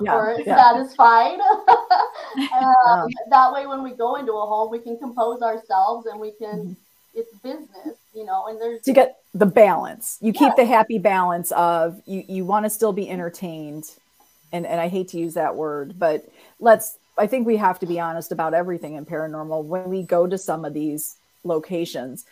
yeah. 0.00 0.14
or 0.14 0.40
yeah. 0.44 0.56
satisfied. 0.56 1.40
um, 2.52 3.08
that 3.30 3.52
way, 3.52 3.66
when 3.66 3.82
we 3.82 3.92
go 3.92 4.16
into 4.16 4.32
a 4.32 4.46
home, 4.46 4.70
we 4.70 4.78
can 4.78 4.98
compose 4.98 5.42
ourselves 5.42 6.06
and 6.06 6.20
we 6.20 6.32
can. 6.32 6.48
Mm-hmm. 6.48 6.72
It's 7.12 7.36
business, 7.38 7.98
you 8.14 8.24
know, 8.24 8.46
and 8.46 8.60
there's. 8.60 8.82
to 8.82 8.92
get 8.92 9.18
the 9.34 9.44
balance. 9.44 10.16
You 10.20 10.32
keep 10.32 10.54
the 10.54 10.64
happy 10.64 10.96
balance 10.98 11.50
of 11.50 12.00
you. 12.06 12.22
You 12.28 12.44
want 12.44 12.66
to 12.66 12.70
still 12.70 12.92
be 12.92 13.10
entertained, 13.10 13.90
and 14.52 14.64
and 14.64 14.80
I 14.80 14.86
hate 14.86 15.08
to 15.08 15.18
use 15.18 15.34
that 15.34 15.56
word, 15.56 15.98
but 15.98 16.24
let's. 16.60 16.98
I 17.18 17.26
think 17.26 17.46
we 17.46 17.56
have 17.56 17.78
to 17.80 17.86
be 17.86 18.00
honest 18.00 18.32
about 18.32 18.54
everything 18.54 18.94
in 18.94 19.04
paranormal. 19.04 19.64
When 19.64 19.88
we 19.90 20.02
go 20.02 20.26
to 20.26 20.38
some 20.38 20.64
of 20.64 20.74
these 20.74 21.16
locations, 21.44 22.24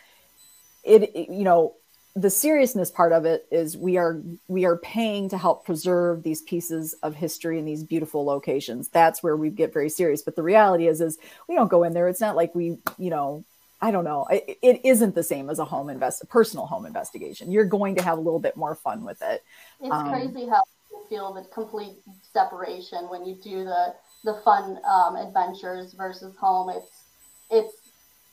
it 0.83 1.15
you 1.15 1.43
know 1.43 1.75
the 2.15 2.29
seriousness 2.29 2.89
part 2.89 3.11
of 3.11 3.25
it 3.25 3.47
is 3.51 3.77
we 3.77 3.97
are 3.97 4.21
we 4.47 4.65
are 4.65 4.77
paying 4.77 5.29
to 5.29 5.37
help 5.37 5.65
preserve 5.65 6.23
these 6.23 6.41
pieces 6.41 6.93
of 7.03 7.15
history 7.15 7.59
in 7.59 7.65
these 7.65 7.83
beautiful 7.83 8.25
locations. 8.25 8.89
That's 8.89 9.21
where 9.21 9.37
we 9.37 9.49
get 9.49 9.73
very 9.73 9.89
serious. 9.89 10.21
But 10.21 10.35
the 10.35 10.43
reality 10.43 10.87
is 10.87 11.01
is 11.01 11.17
we 11.47 11.55
don't 11.55 11.69
go 11.69 11.83
in 11.83 11.93
there. 11.93 12.07
It's 12.07 12.21
not 12.21 12.35
like 12.35 12.53
we 12.55 12.77
you 12.97 13.09
know 13.09 13.43
i 13.81 13.91
don't 13.91 14.03
know. 14.03 14.25
It, 14.29 14.57
it 14.61 14.81
isn't 14.83 15.15
the 15.15 15.23
same 15.23 15.49
as 15.49 15.59
a 15.59 15.65
home 15.65 15.89
invest 15.89 16.21
a 16.23 16.27
personal 16.27 16.65
home 16.65 16.85
investigation. 16.85 17.51
You're 17.51 17.65
going 17.65 17.95
to 17.95 18.01
have 18.01 18.17
a 18.17 18.21
little 18.21 18.39
bit 18.39 18.57
more 18.57 18.75
fun 18.75 19.05
with 19.05 19.21
it. 19.21 19.43
It's 19.79 19.93
um, 19.93 20.09
crazy 20.09 20.47
how 20.47 20.63
you 20.91 21.05
feel 21.07 21.33
the 21.33 21.43
complete 21.43 21.95
separation 22.33 23.07
when 23.09 23.25
you 23.25 23.35
do 23.35 23.63
the 23.63 23.95
the 24.23 24.41
fun 24.43 24.79
um, 24.85 25.15
adventures 25.15 25.93
versus 25.93 26.35
home 26.35 26.69
it's 26.69 27.03
it's 27.49 27.75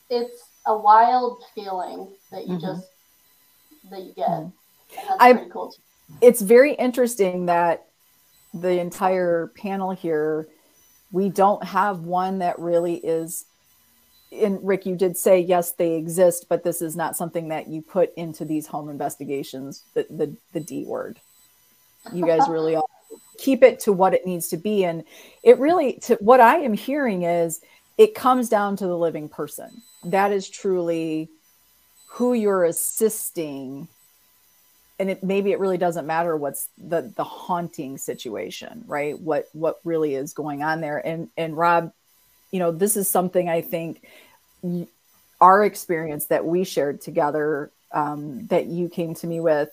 it's 0.09 0.43
a 0.65 0.77
wild 0.77 1.43
feeling 1.55 2.09
that 2.31 2.47
you 2.47 2.55
mm-hmm. 2.55 2.65
just 2.65 2.87
that 3.89 4.03
you 4.03 4.13
get. 4.13 4.45
I, 5.19 5.33
pretty 5.33 5.49
cool. 5.49 5.73
It's 6.21 6.41
very 6.41 6.73
interesting 6.73 7.45
that 7.47 7.87
the 8.53 8.79
entire 8.79 9.51
panel 9.55 9.91
here, 9.91 10.47
we 11.11 11.29
don't 11.29 11.63
have 11.63 12.01
one 12.01 12.39
that 12.39 12.59
really 12.59 12.95
is. 12.95 13.45
And 14.31 14.59
Rick, 14.65 14.85
you 14.85 14.95
did 14.95 15.17
say 15.17 15.39
yes, 15.39 15.71
they 15.71 15.95
exist, 15.95 16.47
but 16.49 16.63
this 16.63 16.81
is 16.81 16.95
not 16.95 17.15
something 17.15 17.47
that 17.49 17.67
you 17.67 17.81
put 17.81 18.13
into 18.15 18.43
these 18.45 18.67
home 18.67 18.89
investigations. 18.89 19.83
The 19.93 20.05
the, 20.09 20.35
the 20.53 20.59
D 20.59 20.85
word. 20.85 21.19
You 22.13 22.25
guys 22.25 22.41
really 22.49 22.75
all 22.75 22.89
keep 23.37 23.63
it 23.63 23.79
to 23.81 23.93
what 23.93 24.13
it 24.13 24.25
needs 24.25 24.47
to 24.49 24.57
be, 24.57 24.83
and 24.83 25.03
it 25.43 25.59
really 25.59 25.93
to 26.03 26.15
what 26.15 26.39
I 26.39 26.57
am 26.57 26.73
hearing 26.73 27.23
is 27.23 27.61
it 27.97 28.15
comes 28.15 28.49
down 28.49 28.75
to 28.77 28.87
the 28.87 28.97
living 28.97 29.29
person. 29.29 29.81
That 30.03 30.31
is 30.31 30.49
truly 30.49 31.29
who 32.09 32.33
you're 32.33 32.63
assisting. 32.63 33.87
And 34.99 35.11
it 35.11 35.23
maybe 35.23 35.51
it 35.51 35.59
really 35.59 35.77
doesn't 35.77 36.07
matter 36.07 36.35
what's 36.35 36.69
the 36.77 37.13
the 37.15 37.23
haunting 37.23 37.97
situation 37.97 38.83
right? 38.87 39.19
What 39.19 39.47
what 39.53 39.79
really 39.83 40.15
is 40.15 40.33
going 40.33 40.63
on 40.63 40.81
there. 40.81 41.05
And 41.05 41.29
and 41.37 41.55
rob 41.55 41.91
you 42.51 42.59
know 42.59 42.71
this 42.71 42.97
is 42.97 43.09
something 43.09 43.49
i 43.49 43.61
think 43.61 44.01
our 45.39 45.63
experience 45.63 46.25
that 46.27 46.45
we 46.45 46.63
shared 46.63 47.01
together 47.01 47.71
um, 47.91 48.47
that 48.47 48.65
you 48.65 48.89
came 48.89 49.13
to 49.15 49.27
me 49.27 49.39
with 49.39 49.69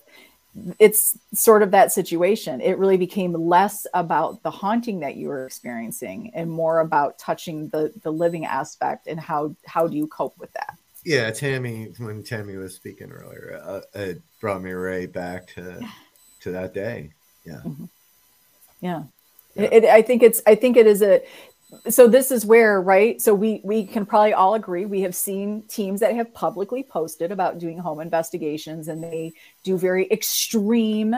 it's 0.79 1.19
sort 1.33 1.63
of 1.63 1.73
that 1.73 1.91
situation 1.91 2.61
it 2.61 2.79
really 2.79 2.97
became 2.97 3.33
less 3.33 3.87
about 3.93 4.41
the 4.45 4.51
haunting 4.51 5.01
that 5.01 5.17
you 5.17 5.27
were 5.27 5.47
experiencing 5.47 6.31
and 6.33 6.49
more 6.49 6.79
about 6.81 7.19
touching 7.19 7.69
the 7.71 7.93
the 8.03 8.13
living 8.13 8.45
aspect 8.45 9.09
and 9.09 9.19
how 9.19 9.55
how 9.67 9.89
do 9.89 9.97
you 9.97 10.07
cope 10.07 10.39
with 10.39 10.53
that 10.53 10.79
yeah, 11.05 11.31
Tammy, 11.31 11.93
when 11.99 12.23
Tammy 12.23 12.57
was 12.57 12.75
speaking 12.75 13.13
earlier, 13.13 13.61
uh, 13.63 13.81
it 13.95 14.23
brought 14.41 14.63
me 14.63 14.73
right 14.73 15.13
back 15.13 15.47
to 15.49 15.87
to 16.41 16.51
that 16.51 16.75
day. 16.75 17.13
Yeah, 17.45 17.61
mm-hmm. 17.65 17.85
yeah. 18.81 19.03
yeah. 19.55 19.65
It, 19.65 19.85
it, 19.85 19.85
I 19.85 20.03
think 20.03 20.23
it's. 20.23 20.43
I 20.47 20.55
think 20.55 20.77
it 20.77 20.87
is 20.87 21.03
a. 21.03 21.23
So 21.89 22.09
this 22.09 22.31
is 22.31 22.45
where, 22.45 22.81
right? 22.81 23.21
So 23.21 23.35
we 23.35 23.61
we 23.65 23.85
can 23.85 24.07
probably 24.07 24.33
all 24.33 24.55
agree. 24.55 24.87
We 24.87 25.03
have 25.03 25.15
seen 25.15 25.63
teams 25.69 26.01
that 26.01 26.15
have 26.15 26.33
publicly 26.35 26.83
posted 26.83 27.33
about 27.33 27.59
doing 27.59 27.79
home 27.79 28.01
investigations, 28.01 28.89
and 28.89 29.03
they 29.03 29.33
do 29.63 29.79
very 29.79 30.11
extreme 30.11 31.17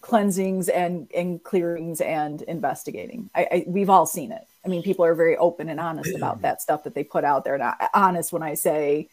cleansings 0.00 0.68
and 0.68 1.10
and 1.14 1.42
clearings 1.42 2.00
and 2.00 2.42
investigating. 2.42 3.30
I, 3.34 3.48
I 3.50 3.64
we've 3.66 3.90
all 3.90 4.06
seen 4.06 4.32
it 4.32 4.46
I 4.68 4.70
mean, 4.70 4.82
people 4.82 5.06
are 5.06 5.14
very 5.14 5.34
open 5.38 5.70
and 5.70 5.80
honest 5.80 6.14
about 6.14 6.42
that 6.42 6.60
stuff 6.60 6.84
that 6.84 6.94
they 6.94 7.02
put 7.02 7.24
out 7.24 7.44
there. 7.44 7.56
Not 7.56 7.80
honest 7.94 8.32
when 8.32 8.42
I 8.42 8.52
say, 8.52 9.08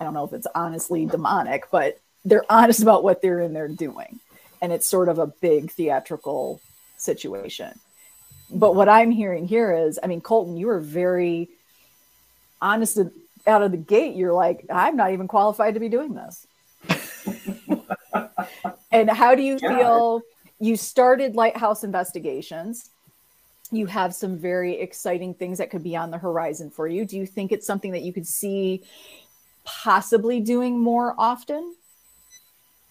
I 0.00 0.04
don't 0.04 0.14
know 0.14 0.24
if 0.24 0.32
it's 0.32 0.48
honestly 0.52 1.06
demonic, 1.06 1.70
but 1.70 1.98
they're 2.24 2.44
honest 2.50 2.82
about 2.82 3.04
what 3.04 3.22
they're 3.22 3.40
in 3.40 3.52
there 3.52 3.68
doing. 3.68 4.18
And 4.60 4.72
it's 4.72 4.86
sort 4.86 5.08
of 5.08 5.20
a 5.20 5.28
big 5.28 5.70
theatrical 5.70 6.60
situation. 6.96 7.78
But 8.50 8.74
what 8.74 8.88
I'm 8.88 9.10
hearing 9.10 9.46
here 9.46 9.72
is, 9.72 9.98
I 10.02 10.06
mean, 10.06 10.20
Colton, 10.20 10.56
you 10.56 10.68
were 10.68 10.80
very 10.80 11.48
honest 12.62 12.98
out 13.46 13.62
of 13.62 13.70
the 13.70 13.76
gate. 13.76 14.16
You're 14.16 14.32
like, 14.32 14.66
I'm 14.70 14.96
not 14.96 15.12
even 15.12 15.28
qualified 15.28 15.74
to 15.74 15.80
be 15.80 15.88
doing 15.88 16.14
this. 16.14 16.46
and 18.92 19.10
how 19.10 19.34
do 19.34 19.42
you 19.42 19.58
yeah. 19.60 19.76
feel? 19.76 20.22
You 20.58 20.76
started 20.76 21.34
Lighthouse 21.34 21.84
Investigations 21.84 22.88
you 23.70 23.86
have 23.86 24.14
some 24.14 24.36
very 24.36 24.80
exciting 24.80 25.34
things 25.34 25.58
that 25.58 25.70
could 25.70 25.82
be 25.82 25.96
on 25.96 26.10
the 26.10 26.18
horizon 26.18 26.70
for 26.70 26.86
you. 26.86 27.04
Do 27.04 27.16
you 27.16 27.26
think 27.26 27.52
it's 27.52 27.66
something 27.66 27.92
that 27.92 28.02
you 28.02 28.12
could 28.12 28.26
see 28.26 28.82
possibly 29.64 30.40
doing 30.40 30.78
more 30.78 31.14
often? 31.18 31.74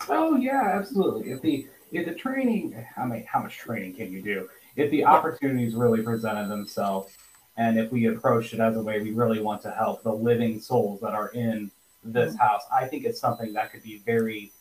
Oh 0.10 0.36
yeah, 0.36 0.72
absolutely. 0.74 1.32
If 1.32 1.42
the 1.42 1.68
if 1.92 2.06
the 2.06 2.14
training, 2.14 2.86
I 2.98 3.06
mean, 3.06 3.26
how 3.26 3.42
much 3.42 3.58
training 3.58 3.96
can 3.96 4.12
you 4.12 4.22
do? 4.22 4.50
If 4.76 4.92
the 4.92 5.06
opportunities 5.06 5.76
really 5.76 6.02
presented 6.02 6.50
themselves, 6.50 7.14
and 7.58 7.80
if 7.80 7.92
we 7.92 8.08
approach 8.08 8.54
it 8.54 8.60
as 8.60 8.76
a 8.76 8.82
way 8.82 9.02
we 9.02 9.12
really 9.12 9.42
want 9.42 9.62
to 9.62 9.72
help 9.72 10.04
the 10.04 10.12
living 10.12 10.60
souls 10.60 11.00
that 11.02 11.14
are 11.14 11.30
in 11.30 11.72
this 12.04 12.34
mm-hmm. 12.34 12.44
house, 12.44 12.64
I 12.74 12.86
think 12.88 13.06
it's 13.06 13.20
something 13.20 13.54
that 13.54 13.72
could 13.72 13.84
be 13.84 14.00
very 14.06 14.52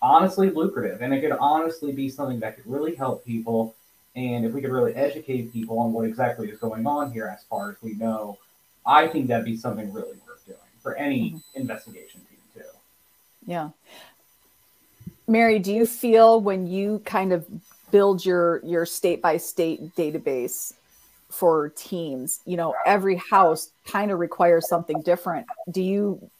honestly 0.00 0.50
lucrative, 0.50 1.02
and 1.02 1.12
it 1.12 1.20
could 1.20 1.32
honestly 1.32 1.92
be 1.92 2.08
something 2.08 2.40
that 2.40 2.56
could 2.56 2.66
really 2.66 2.94
help 2.94 3.24
people 3.24 3.74
and 4.16 4.46
if 4.46 4.52
we 4.52 4.62
could 4.62 4.72
really 4.72 4.94
educate 4.94 5.52
people 5.52 5.78
on 5.78 5.92
what 5.92 6.06
exactly 6.06 6.48
is 6.48 6.58
going 6.58 6.86
on 6.86 7.12
here 7.12 7.26
as 7.26 7.44
far 7.44 7.70
as 7.70 7.76
we 7.82 7.92
know, 7.94 8.38
I 8.86 9.06
think 9.06 9.28
that'd 9.28 9.44
be 9.44 9.58
something 9.58 9.92
really 9.92 10.16
worth 10.26 10.44
doing 10.46 10.58
for 10.82 10.96
any 10.96 11.32
mm-hmm. 11.32 11.60
investigation 11.60 12.22
team 12.22 12.38
too. 12.54 12.68
Yeah. 13.46 13.70
Mari, 15.28 15.58
do 15.58 15.72
you 15.72 15.84
feel 15.84 16.40
when 16.40 16.66
you 16.66 17.02
kind 17.04 17.32
of 17.32 17.46
build 17.96 18.26
your 18.26 18.60
your 18.62 18.84
state 18.84 19.22
by 19.22 19.38
state 19.38 19.80
database 19.96 20.74
for 21.30 21.70
teams, 21.70 22.40
you 22.44 22.54
know, 22.54 22.74
every 22.84 23.16
house 23.16 23.70
kind 23.86 24.10
of 24.10 24.18
requires 24.18 24.68
something 24.68 25.00
different. 25.00 25.46
Do 25.70 25.80
you 25.80 26.30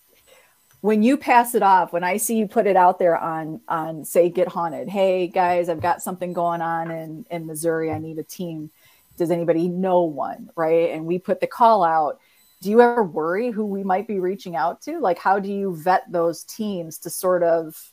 when 0.82 1.02
you 1.02 1.16
pass 1.16 1.54
it 1.54 1.62
off, 1.62 1.94
when 1.94 2.04
I 2.04 2.18
see 2.18 2.36
you 2.36 2.46
put 2.46 2.66
it 2.66 2.76
out 2.76 2.98
there 2.98 3.16
on 3.16 3.62
on 3.68 4.04
say 4.04 4.28
Get 4.28 4.48
Haunted, 4.48 4.90
hey 4.90 5.28
guys, 5.28 5.70
I've 5.70 5.80
got 5.80 6.02
something 6.02 6.34
going 6.34 6.60
on 6.60 6.90
in 6.90 7.24
in 7.30 7.46
Missouri. 7.46 7.90
I 7.90 8.00
need 8.00 8.18
a 8.18 8.22
team. 8.22 8.70
Does 9.16 9.30
anybody 9.30 9.66
know 9.66 10.02
one? 10.02 10.50
Right? 10.56 10.90
And 10.90 11.06
we 11.06 11.18
put 11.18 11.40
the 11.40 11.46
call 11.46 11.82
out. 11.82 12.20
Do 12.60 12.68
you 12.68 12.82
ever 12.82 13.02
worry 13.02 13.50
who 13.50 13.64
we 13.64 13.82
might 13.82 14.06
be 14.06 14.20
reaching 14.20 14.56
out 14.56 14.82
to? 14.82 14.98
Like, 15.00 15.18
how 15.18 15.38
do 15.38 15.50
you 15.50 15.74
vet 15.74 16.04
those 16.12 16.44
teams 16.44 16.98
to 16.98 17.08
sort 17.08 17.42
of 17.42 17.92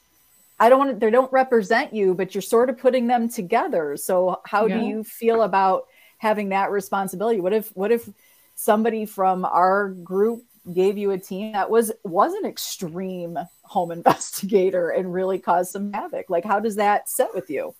I 0.64 0.70
don't 0.70 0.80
want 0.80 0.92
to, 0.92 0.98
they 0.98 1.12
don't 1.12 1.32
represent 1.34 1.94
you, 1.94 2.14
but 2.14 2.34
you're 2.34 2.42
sort 2.42 2.70
of 2.70 2.78
putting 2.78 3.08
them 3.08 3.28
together. 3.28 3.98
So 3.98 4.40
how 4.46 4.66
yeah. 4.66 4.80
do 4.80 4.86
you 4.86 5.04
feel 5.04 5.42
about 5.42 5.88
having 6.20 6.50
that 6.50 6.72
responsibility? 6.72 7.42
What 7.42 7.52
if 7.52 7.76
what 7.76 7.92
if 7.92 8.08
somebody 8.56 9.06
from 9.06 9.44
our 9.44 9.90
group 9.90 10.46
gave 10.74 10.98
you 10.98 11.12
a 11.12 11.18
team 11.18 11.52
that 11.52 11.70
was 11.70 11.92
was 12.06 12.34
an 12.34 12.46
extreme 12.46 13.38
home 13.64 13.92
investigator 14.00 14.92
and 14.92 15.14
really 15.14 15.38
caused 15.38 15.72
some 15.72 15.92
havoc 15.92 16.30
like 16.30 16.46
how 16.46 16.62
does 16.62 16.78
that 16.78 17.10
sit 17.10 17.28
with 17.34 17.50
you 17.50 17.76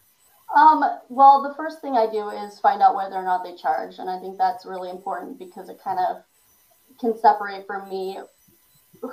um, 0.54 0.84
well 1.08 1.42
the 1.42 1.56
first 1.56 1.80
thing 1.80 1.94
i 1.94 2.06
do 2.12 2.28
is 2.28 2.60
find 2.60 2.82
out 2.82 2.94
whether 2.94 3.16
or 3.16 3.24
not 3.24 3.42
they 3.42 3.56
charge 3.56 4.00
and 4.00 4.10
i 4.10 4.20
think 4.20 4.38
that's 4.38 4.66
really 4.66 4.90
important 4.90 5.40
because 5.40 5.70
it 5.70 5.80
kind 5.82 5.98
of 5.98 6.18
can 7.00 7.18
separate 7.18 7.66
from 7.66 7.88
me 7.88 8.18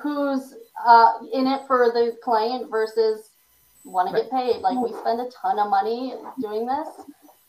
who's 0.03 0.55
uh, 0.85 1.13
in 1.33 1.47
it 1.47 1.61
for 1.69 1.93
the 1.95 2.17
client 2.25 2.69
versus 2.69 3.30
want 3.85 4.09
to 4.09 4.15
get 4.15 4.31
paid 4.31 4.61
like 4.61 4.79
we 4.79 4.93
spend 4.93 5.21
a 5.21 5.31
ton 5.31 5.59
of 5.59 5.71
money 5.71 6.15
doing 6.41 6.67
this 6.67 6.89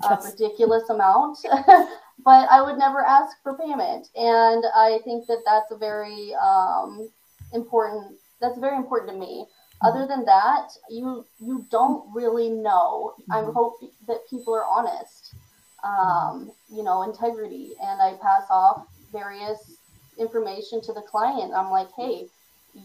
a 0.09 0.17
ridiculous 0.25 0.89
amount 0.89 1.37
but 2.23 2.47
I 2.49 2.61
would 2.61 2.77
never 2.77 3.03
ask 3.03 3.41
for 3.43 3.57
payment. 3.57 4.09
And 4.15 4.63
I 4.75 4.99
think 5.03 5.27
that 5.27 5.43
that's 5.45 5.71
a 5.71 5.77
very 5.77 6.33
um, 6.35 7.09
important. 7.53 8.17
That's 8.39 8.59
very 8.59 8.77
important 8.77 9.11
to 9.11 9.17
me. 9.17 9.45
Mm-hmm. 9.45 9.87
Other 9.87 10.07
than 10.07 10.25
that, 10.25 10.69
you 10.89 11.25
you 11.39 11.65
don't 11.69 12.13
really 12.13 12.49
know. 12.49 13.13
Mm-hmm. 13.21 13.31
I 13.31 13.51
hope 13.51 13.75
that 14.07 14.29
people 14.29 14.53
are 14.53 14.65
honest. 14.65 15.35
Um, 15.83 16.51
you 16.71 16.83
know, 16.83 17.01
integrity, 17.03 17.71
and 17.81 17.99
I 17.99 18.13
pass 18.21 18.43
off 18.51 18.85
various 19.11 19.77
information 20.19 20.79
to 20.81 20.93
the 20.93 21.01
client. 21.01 21.53
I'm 21.55 21.71
like, 21.71 21.87
hey, 21.97 22.27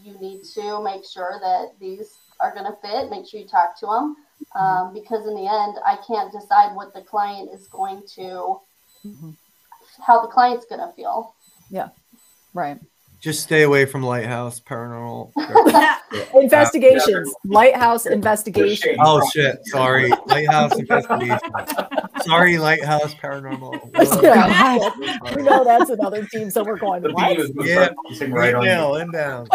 you 0.03 0.17
need 0.19 0.43
to 0.55 0.81
make 0.83 1.05
sure 1.05 1.39
that 1.39 1.79
these 1.79 2.17
are 2.39 2.53
going 2.53 2.65
to 2.65 2.77
fit. 2.81 3.09
Make 3.09 3.27
sure 3.27 3.39
you 3.39 3.47
talk 3.47 3.79
to 3.79 3.85
them 3.85 4.15
um, 4.55 4.93
because 4.93 5.27
in 5.27 5.35
the 5.35 5.47
end, 5.47 5.77
I 5.85 5.97
can't 6.05 6.31
decide 6.31 6.75
what 6.75 6.93
the 6.93 7.01
client 7.01 7.49
is 7.53 7.67
going 7.67 8.03
to, 8.15 8.59
mm-hmm. 9.05 9.31
how 10.01 10.21
the 10.21 10.27
client's 10.27 10.65
going 10.65 10.81
to 10.81 10.93
feel. 10.95 11.33
Yeah, 11.69 11.89
right. 12.53 12.79
Just 13.19 13.41
stay 13.41 13.63
away 13.63 13.85
from 13.85 14.03
lighthouse 14.03 14.59
paranormal 14.59 15.31
investigations. 16.35 17.33
Lighthouse 17.45 18.05
investigations. 18.05 18.97
Oh 19.01 19.27
shit! 19.33 19.59
Sorry, 19.65 20.11
lighthouse 20.27 20.77
investigations. 20.77 21.41
Sorry, 22.21 22.59
lighthouse 22.59 23.15
paranormal. 23.15 24.21
yeah, 24.21 24.89
we 25.35 25.41
know 25.41 25.63
that's 25.63 25.89
another 25.89 26.25
team, 26.27 26.51
so 26.51 26.63
we're 26.63 26.77
going. 26.77 27.03
What? 27.03 27.65
Yeah, 27.65 27.89
right 28.27 28.51
down, 28.51 29.11
down. 29.11 29.47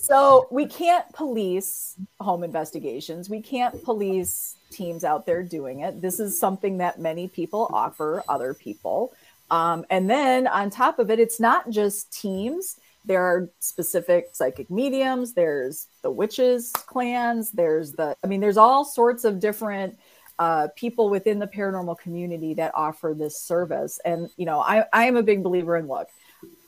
So 0.00 0.46
we 0.50 0.66
can't 0.66 1.10
police 1.12 1.96
home 2.20 2.44
investigations. 2.44 3.28
We 3.28 3.40
can't 3.40 3.82
police 3.84 4.56
teams 4.70 5.04
out 5.04 5.26
there 5.26 5.42
doing 5.42 5.80
it. 5.80 6.00
This 6.00 6.20
is 6.20 6.38
something 6.38 6.78
that 6.78 6.98
many 6.98 7.28
people 7.28 7.68
offer 7.72 8.22
other 8.28 8.54
people. 8.54 9.12
Um, 9.50 9.84
and 9.90 10.10
then 10.10 10.46
on 10.46 10.70
top 10.70 10.98
of 10.98 11.10
it, 11.10 11.20
it's 11.20 11.38
not 11.38 11.70
just 11.70 12.12
teams. 12.12 12.78
There 13.04 13.22
are 13.22 13.48
specific 13.60 14.30
psychic 14.32 14.68
mediums. 14.70 15.32
There's 15.32 15.86
the 16.02 16.10
witches 16.10 16.72
clans. 16.72 17.52
There's 17.52 17.92
the, 17.92 18.16
I 18.24 18.26
mean, 18.26 18.40
there's 18.40 18.56
all 18.56 18.84
sorts 18.84 19.24
of 19.24 19.38
different 19.38 19.96
uh, 20.38 20.68
people 20.76 21.08
within 21.08 21.38
the 21.38 21.46
paranormal 21.46 21.98
community 21.98 22.54
that 22.54 22.72
offer 22.74 23.14
this 23.16 23.40
service. 23.40 24.00
And, 24.04 24.28
you 24.36 24.44
know, 24.44 24.60
I, 24.60 24.84
I 24.92 25.04
am 25.04 25.16
a 25.16 25.22
big 25.22 25.42
believer 25.42 25.76
in 25.76 25.86
look, 25.86 26.08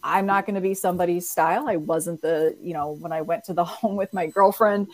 I'm 0.02 0.26
not 0.26 0.46
going 0.46 0.54
to 0.54 0.60
be 0.60 0.74
somebody's 0.74 1.28
style. 1.28 1.68
I 1.68 1.76
wasn't 1.76 2.22
the, 2.22 2.56
you 2.60 2.74
know, 2.74 2.92
when 2.92 3.12
I 3.12 3.22
went 3.22 3.44
to 3.44 3.54
the 3.54 3.64
home 3.64 3.96
with 3.96 4.12
my 4.12 4.26
girlfriend, 4.26 4.88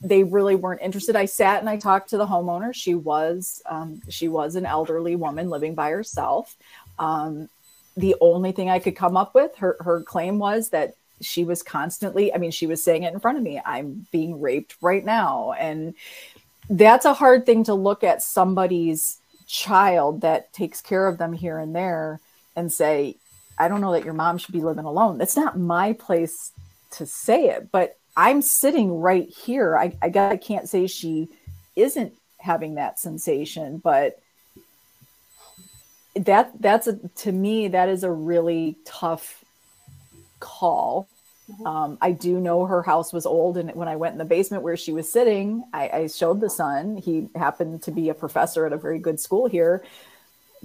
they 0.00 0.24
really 0.24 0.54
weren't 0.54 0.82
interested. 0.82 1.16
I 1.16 1.24
sat 1.24 1.60
and 1.60 1.68
I 1.68 1.78
talked 1.78 2.10
to 2.10 2.18
the 2.18 2.26
homeowner. 2.26 2.74
She 2.74 2.94
was, 2.94 3.62
um, 3.66 4.02
she 4.08 4.28
was 4.28 4.54
an 4.54 4.66
elderly 4.66 5.16
woman 5.16 5.48
living 5.48 5.74
by 5.74 5.90
herself. 5.90 6.54
Um, 6.98 7.48
the 7.96 8.14
only 8.20 8.52
thing 8.52 8.68
I 8.68 8.78
could 8.78 8.94
come 8.94 9.16
up 9.16 9.34
with, 9.34 9.56
her, 9.56 9.76
her 9.80 10.02
claim 10.02 10.38
was 10.38 10.68
that 10.70 10.94
she 11.22 11.44
was 11.44 11.62
constantly, 11.62 12.32
I 12.34 12.38
mean, 12.38 12.50
she 12.50 12.66
was 12.66 12.84
saying 12.84 13.04
it 13.04 13.14
in 13.14 13.20
front 13.20 13.38
of 13.38 13.44
me, 13.44 13.60
I'm 13.64 14.06
being 14.12 14.40
raped 14.40 14.76
right 14.82 15.04
now. 15.04 15.52
And 15.58 15.94
that's 16.68 17.06
a 17.06 17.14
hard 17.14 17.46
thing 17.46 17.64
to 17.64 17.74
look 17.74 18.04
at 18.04 18.22
somebody's 18.22 19.18
child 19.46 20.20
that 20.20 20.52
takes 20.52 20.80
care 20.80 21.06
of 21.06 21.16
them 21.16 21.32
here 21.32 21.58
and 21.58 21.74
there 21.74 22.20
and 22.54 22.70
say, 22.70 23.16
I 23.58 23.68
don't 23.68 23.80
know 23.80 23.92
that 23.92 24.04
your 24.04 24.14
mom 24.14 24.38
should 24.38 24.52
be 24.52 24.60
living 24.60 24.84
alone. 24.84 25.18
That's 25.18 25.36
not 25.36 25.58
my 25.58 25.92
place 25.92 26.52
to 26.92 27.06
say 27.06 27.48
it, 27.50 27.70
but 27.72 27.96
I'm 28.16 28.42
sitting 28.42 29.00
right 29.00 29.28
here. 29.28 29.76
I, 29.76 29.92
I 30.02 30.10
I 30.30 30.36
can't 30.36 30.68
say 30.68 30.86
she 30.86 31.28
isn't 31.74 32.14
having 32.38 32.76
that 32.76 32.98
sensation, 32.98 33.78
but 33.78 34.18
that 36.16 36.50
that's 36.60 36.86
a 36.86 36.98
to 37.16 37.32
me 37.32 37.68
that 37.68 37.88
is 37.88 38.02
a 38.02 38.10
really 38.10 38.76
tough 38.84 39.44
call 40.40 41.08
mm-hmm. 41.50 41.66
um, 41.66 41.98
i 42.00 42.10
do 42.10 42.40
know 42.40 42.64
her 42.64 42.82
house 42.82 43.12
was 43.12 43.26
old 43.26 43.58
and 43.58 43.74
when 43.74 43.88
i 43.88 43.96
went 43.96 44.12
in 44.12 44.18
the 44.18 44.24
basement 44.24 44.62
where 44.62 44.76
she 44.76 44.92
was 44.92 45.10
sitting 45.10 45.62
I, 45.72 45.88
I 45.88 46.06
showed 46.06 46.40
the 46.40 46.50
son 46.50 46.96
he 46.96 47.28
happened 47.34 47.82
to 47.82 47.90
be 47.90 48.08
a 48.08 48.14
professor 48.14 48.64
at 48.64 48.72
a 48.72 48.78
very 48.78 48.98
good 48.98 49.20
school 49.20 49.46
here 49.46 49.84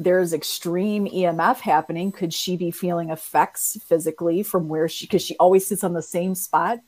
there's 0.04 0.34
extreme 0.34 1.08
emf 1.08 1.60
happening 1.60 2.12
could 2.12 2.34
she 2.34 2.58
be 2.58 2.72
feeling 2.72 3.10
effects 3.10 3.78
physically 3.86 4.44
from 4.44 4.68
where 4.68 4.88
she 4.88 5.06
because 5.06 5.24
she 5.24 5.36
always 5.38 5.66
sits 5.66 5.84
on 5.84 5.94
the 5.94 6.02
same 6.02 6.36
spot 6.36 6.80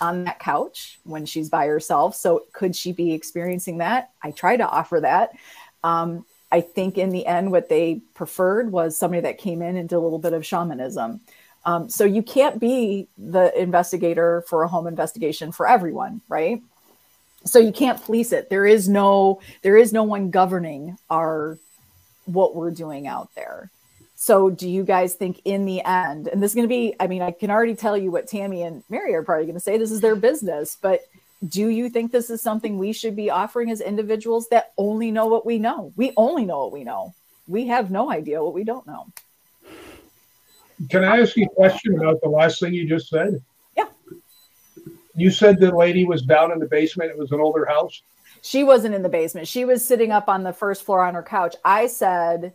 on 0.00 0.24
that 0.24 0.38
couch 0.38 0.98
when 1.04 1.24
she's 1.24 1.48
by 1.48 1.66
herself 1.66 2.14
so 2.14 2.44
could 2.52 2.74
she 2.74 2.92
be 2.92 3.12
experiencing 3.12 3.78
that 3.78 4.10
i 4.22 4.30
try 4.30 4.56
to 4.56 4.68
offer 4.68 5.00
that 5.00 5.30
um, 5.84 6.24
I 6.50 6.60
think 6.60 6.96
in 6.96 7.10
the 7.10 7.26
end, 7.26 7.50
what 7.50 7.68
they 7.68 8.00
preferred 8.14 8.70
was 8.70 8.96
somebody 8.96 9.20
that 9.22 9.38
came 9.38 9.62
in 9.62 9.76
and 9.76 9.88
did 9.88 9.96
a 9.96 10.00
little 10.00 10.18
bit 10.18 10.32
of 10.32 10.46
shamanism. 10.46 11.20
Um, 11.64 11.88
so 11.90 12.04
you 12.04 12.22
can't 12.22 12.60
be 12.60 13.08
the 13.18 13.58
investigator 13.60 14.44
for 14.48 14.62
a 14.62 14.68
home 14.68 14.86
investigation 14.86 15.50
for 15.50 15.68
everyone, 15.68 16.20
right? 16.28 16.62
So 17.44 17.58
you 17.58 17.72
can't 17.72 18.02
police 18.02 18.32
it. 18.32 18.50
There 18.50 18.66
is 18.66 18.88
no 18.88 19.40
there 19.62 19.76
is 19.76 19.92
no 19.92 20.04
one 20.04 20.30
governing 20.30 20.96
our 21.10 21.58
what 22.26 22.54
we're 22.54 22.70
doing 22.70 23.06
out 23.06 23.34
there. 23.34 23.70
So 24.14 24.50
do 24.50 24.68
you 24.68 24.82
guys 24.82 25.14
think 25.14 25.40
in 25.44 25.66
the 25.66 25.82
end, 25.82 26.28
and 26.28 26.42
this 26.42 26.52
is 26.52 26.54
going 26.54 26.64
to 26.64 26.68
be, 26.68 26.94
I 26.98 27.06
mean, 27.06 27.22
I 27.22 27.30
can 27.32 27.50
already 27.50 27.74
tell 27.74 27.96
you 27.96 28.10
what 28.10 28.26
Tammy 28.26 28.62
and 28.62 28.82
Mari 28.88 29.14
are 29.14 29.22
probably 29.22 29.44
going 29.44 29.54
to 29.54 29.60
say. 29.60 29.76
This 29.76 29.90
is 29.90 30.00
their 30.00 30.16
business, 30.16 30.76
but 30.80 31.02
do 31.46 31.68
you 31.68 31.90
think 31.90 32.12
this 32.12 32.30
is 32.30 32.40
something 32.40 32.78
we 32.78 32.92
should 32.94 33.14
be 33.14 33.28
offering 33.28 33.70
as 33.70 33.82
individuals 33.82 34.48
that 34.48 34.72
only 34.78 35.10
know 35.10 35.26
what 35.26 35.44
we 35.44 35.58
know? 35.58 35.92
We 35.96 36.12
only 36.16 36.46
know 36.46 36.60
what 36.60 36.72
we 36.72 36.82
know. 36.82 37.14
We 37.46 37.66
have 37.66 37.90
no 37.90 38.10
idea 38.10 38.42
what 38.42 38.54
we 38.54 38.64
don't 38.64 38.86
know. 38.86 39.06
Can 40.88 41.04
I 41.04 41.20
ask 41.20 41.36
you 41.36 41.44
a 41.44 41.54
question 41.54 41.98
about 41.98 42.20
the 42.22 42.28
last 42.28 42.58
thing 42.58 42.72
you 42.72 42.88
just 42.88 43.08
said? 43.08 43.42
Yeah. 43.76 43.88
You 45.14 45.30
said 45.30 45.60
the 45.60 45.74
lady 45.74 46.04
was 46.04 46.22
down 46.22 46.52
in 46.52 46.58
the 46.58 46.66
basement. 46.66 47.10
It 47.10 47.18
was 47.18 47.32
an 47.32 47.40
older 47.40 47.66
house. 47.66 48.00
She 48.46 48.62
wasn't 48.62 48.94
in 48.94 49.02
the 49.02 49.08
basement. 49.08 49.48
She 49.48 49.64
was 49.64 49.84
sitting 49.84 50.12
up 50.12 50.28
on 50.28 50.44
the 50.44 50.52
first 50.52 50.84
floor 50.84 51.02
on 51.04 51.14
her 51.14 51.22
couch. 51.22 51.56
I 51.64 51.88
said, 51.88 52.52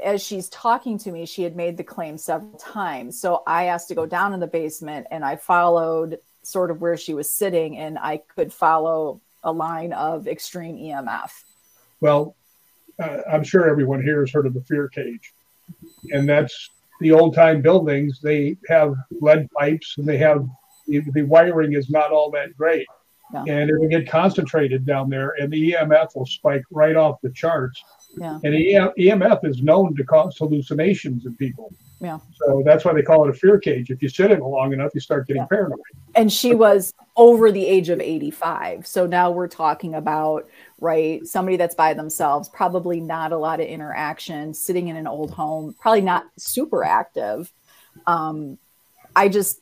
as 0.00 0.22
she's 0.22 0.48
talking 0.50 0.98
to 0.98 1.10
me, 1.10 1.26
she 1.26 1.42
had 1.42 1.56
made 1.56 1.76
the 1.76 1.82
claim 1.82 2.16
several 2.16 2.52
times. 2.52 3.20
So 3.20 3.42
I 3.44 3.64
asked 3.66 3.88
to 3.88 3.96
go 3.96 4.06
down 4.06 4.34
in 4.34 4.38
the 4.38 4.46
basement 4.46 5.08
and 5.10 5.24
I 5.24 5.34
followed 5.34 6.20
sort 6.44 6.70
of 6.70 6.80
where 6.80 6.96
she 6.96 7.12
was 7.12 7.28
sitting, 7.28 7.76
and 7.76 7.98
I 7.98 8.18
could 8.36 8.52
follow 8.52 9.20
a 9.42 9.52
line 9.52 9.92
of 9.92 10.28
extreme 10.28 10.76
EMF. 10.76 11.30
Well, 12.00 12.36
uh, 13.02 13.18
I'm 13.30 13.42
sure 13.42 13.68
everyone 13.68 14.02
here 14.02 14.20
has 14.20 14.30
heard 14.30 14.46
of 14.46 14.54
the 14.54 14.62
fear 14.62 14.88
cage, 14.88 15.32
and 16.12 16.28
that's 16.28 16.70
the 17.00 17.10
old 17.10 17.34
time 17.34 17.62
buildings. 17.62 18.20
They 18.22 18.56
have 18.68 18.94
lead 19.20 19.50
pipes, 19.58 19.96
and 19.98 20.06
they 20.06 20.18
have 20.18 20.46
the, 20.86 21.00
the 21.12 21.22
wiring 21.22 21.74
is 21.74 21.90
not 21.90 22.12
all 22.12 22.30
that 22.30 22.56
great, 22.56 22.86
yeah. 23.32 23.44
and 23.46 23.70
it 23.70 23.78
will 23.78 23.88
get 23.88 24.08
concentrated 24.08 24.84
down 24.84 25.10
there, 25.10 25.34
and 25.38 25.52
the 25.52 25.72
EMF 25.72 26.16
will 26.16 26.26
spike 26.26 26.64
right 26.70 26.96
off 26.96 27.20
the 27.22 27.30
charts. 27.30 27.82
Yeah. 28.16 28.40
And 28.42 28.54
EMF 28.54 29.44
is 29.44 29.62
known 29.62 29.94
to 29.96 30.04
cause 30.04 30.36
hallucinations 30.36 31.26
in 31.26 31.36
people. 31.36 31.72
Yeah. 32.00 32.18
So 32.34 32.62
that's 32.64 32.84
why 32.84 32.94
they 32.94 33.02
call 33.02 33.24
it 33.24 33.30
a 33.30 33.34
fear 33.34 33.58
cage. 33.58 33.90
If 33.90 34.02
you 34.02 34.08
sit 34.08 34.30
in 34.30 34.38
it 34.38 34.42
long 34.42 34.72
enough, 34.72 34.92
you 34.94 35.00
start 35.00 35.26
getting 35.26 35.42
yeah. 35.42 35.46
paranoid. 35.46 35.80
And 36.14 36.32
she 36.32 36.54
was 36.54 36.94
over 37.16 37.52
the 37.52 37.64
age 37.64 37.90
of 37.90 38.00
85. 38.00 38.86
So 38.86 39.06
now 39.06 39.30
we're 39.30 39.48
talking 39.48 39.94
about, 39.94 40.48
right, 40.80 41.24
somebody 41.26 41.58
that's 41.58 41.74
by 41.74 41.92
themselves, 41.92 42.48
probably 42.48 43.00
not 43.00 43.32
a 43.32 43.36
lot 43.36 43.60
of 43.60 43.66
interaction, 43.66 44.54
sitting 44.54 44.88
in 44.88 44.96
an 44.96 45.06
old 45.06 45.30
home, 45.30 45.74
probably 45.78 46.00
not 46.00 46.24
super 46.38 46.82
active. 46.82 47.52
Um, 48.06 48.58
I 49.14 49.28
just, 49.28 49.60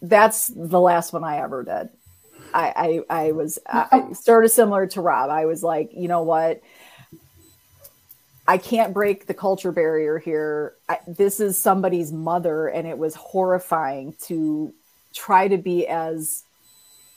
that's 0.00 0.46
the 0.46 0.80
last 0.80 1.12
one 1.12 1.24
I 1.24 1.42
ever 1.42 1.64
did. 1.64 1.88
I, 2.54 3.02
I, 3.10 3.24
I 3.26 3.32
was 3.32 3.58
I, 3.66 4.12
sort 4.12 4.44
of 4.44 4.50
similar 4.52 4.86
to 4.88 5.00
Rob. 5.00 5.28
I 5.28 5.44
was 5.46 5.62
like, 5.62 5.90
you 5.92 6.06
know 6.06 6.22
what? 6.22 6.62
I 8.46 8.58
can't 8.58 8.94
break 8.94 9.26
the 9.26 9.34
culture 9.34 9.72
barrier 9.72 10.18
here. 10.18 10.74
I, 10.88 10.98
this 11.06 11.40
is 11.40 11.58
somebody's 11.58 12.12
mother, 12.12 12.68
and 12.68 12.86
it 12.86 12.96
was 12.96 13.14
horrifying 13.14 14.14
to 14.22 14.72
try 15.12 15.48
to 15.48 15.56
be 15.56 15.86
as 15.88 16.44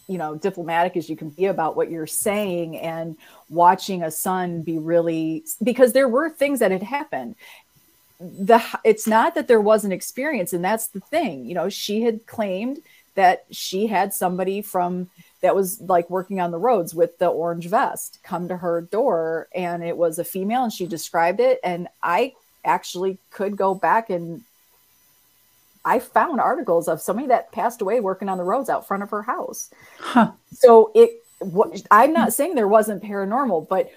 you 0.08 0.18
know 0.18 0.36
diplomatic 0.36 0.96
as 0.96 1.10
you 1.10 1.18
can 1.18 1.30
be 1.30 1.46
about 1.46 1.76
what 1.76 1.92
you're 1.92 2.08
saying 2.08 2.78
and 2.78 3.18
watching 3.50 4.04
a 4.04 4.12
son 4.12 4.62
be 4.62 4.78
really 4.78 5.44
because 5.62 5.92
there 5.94 6.08
were 6.08 6.30
things 6.30 6.60
that 6.60 6.72
had 6.72 6.84
happened 6.84 7.36
the 8.20 8.64
it's 8.86 9.08
not 9.08 9.36
that 9.36 9.48
there 9.48 9.60
wasn't 9.60 9.92
experience 9.92 10.54
and 10.54 10.64
that's 10.64 10.88
the 10.90 11.00
thing 11.00 11.46
you 11.46 11.54
know 11.54 11.68
she 11.68 12.04
had 12.04 12.26
claimed 12.26 12.80
that 13.16 13.46
she 13.52 13.88
had 13.88 14.14
somebody 14.14 14.62
from 14.62 15.10
that 15.42 15.56
was 15.56 15.80
like 15.82 16.10
working 16.10 16.40
on 16.40 16.52
the 16.52 16.58
roads 16.58 16.94
with 16.94 17.18
the 17.20 17.28
orange 17.28 17.68
vest 17.68 18.20
come 18.24 18.48
to 18.48 18.58
her 18.58 18.82
door 18.82 19.48
and 19.54 19.84
it 19.84 19.96
was 19.96 20.20
a 20.20 20.24
female 20.24 20.64
and 20.64 20.74
she 20.74 20.86
described 20.86 21.40
it 21.40 21.60
and 21.64 21.88
i 22.04 22.34
actually 22.66 23.18
could 23.32 23.56
go 23.56 23.74
back 23.74 24.10
and 24.10 24.42
i 25.86 26.00
found 26.00 26.40
articles 26.40 26.88
of 26.88 27.02
somebody 27.02 27.28
that 27.28 27.52
passed 27.52 27.82
away 27.82 28.00
working 28.00 28.30
on 28.30 28.38
the 28.38 28.44
roads 28.44 28.70
out 28.70 28.88
front 28.88 29.04
of 29.04 29.10
her 29.10 29.22
house. 29.22 29.72
Huh. 30.00 30.32
so 30.52 30.92
it 30.96 31.22
what 31.40 31.82
i'm 31.92 32.14
not 32.14 32.34
saying 32.34 32.56
there 32.56 32.68
wasn't 32.68 33.04
paranormal 33.04 33.70
but 33.70 33.92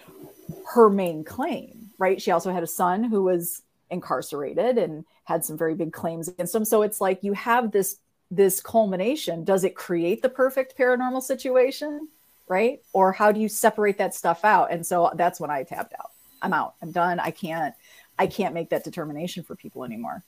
her 0.67 0.91
main 0.91 1.25
claim 1.25 1.81
right? 2.01 2.21
She 2.21 2.33
also 2.33 2.53
had 2.53 2.65
a 2.65 2.67
son 2.67 3.05
who 3.05 3.23
was 3.23 3.63
incarcerated 3.91 4.79
and 4.79 5.05
had 5.25 5.45
some 5.45 5.57
very 5.57 5.75
big 5.75 5.93
claims 5.93 6.27
against 6.27 6.55
him. 6.55 6.65
So 6.65 6.83
it's 6.83 7.01
like 7.01 7.23
you 7.23 7.35
have 7.35 7.71
this 7.71 7.97
this 8.31 8.61
culmination 8.61 9.45
does 9.45 9.65
it 9.65 9.75
create 9.75 10.23
the 10.23 10.29
perfect 10.29 10.77
paranormal 10.79 11.23
situation 11.23 12.09
right? 12.51 12.83
Or 12.93 13.13
how 13.13 13.31
do 13.31 13.41
you 13.41 13.49
separate 13.49 13.97
that 13.99 14.13
stuff 14.13 14.45
out? 14.45 14.73
And 14.73 14.85
so 14.85 15.13
that's 15.15 15.41
when 15.41 15.51
i 15.51 15.63
tapped 15.63 15.95
out. 15.99 16.11
I'm 16.43 16.53
out. 16.53 16.75
I'm 16.83 16.91
done. 16.91 17.19
I 17.19 17.31
can't 17.31 17.75
i 18.19 18.27
can't 18.27 18.53
make 18.53 18.69
that 18.69 18.85
determination 18.85 19.43
for 19.45 19.55
people 19.55 19.83
anymore. 19.83 20.23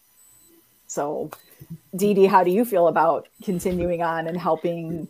So 0.87 1.31
Dee 1.95 2.15
Dee, 2.15 2.27
how 2.27 2.43
do 2.43 2.51
you 2.51 2.65
feel 2.65 2.89
about 2.89 3.29
continuing 3.43 4.03
on 4.03 4.29
and 4.29 4.39
helping? 4.39 5.09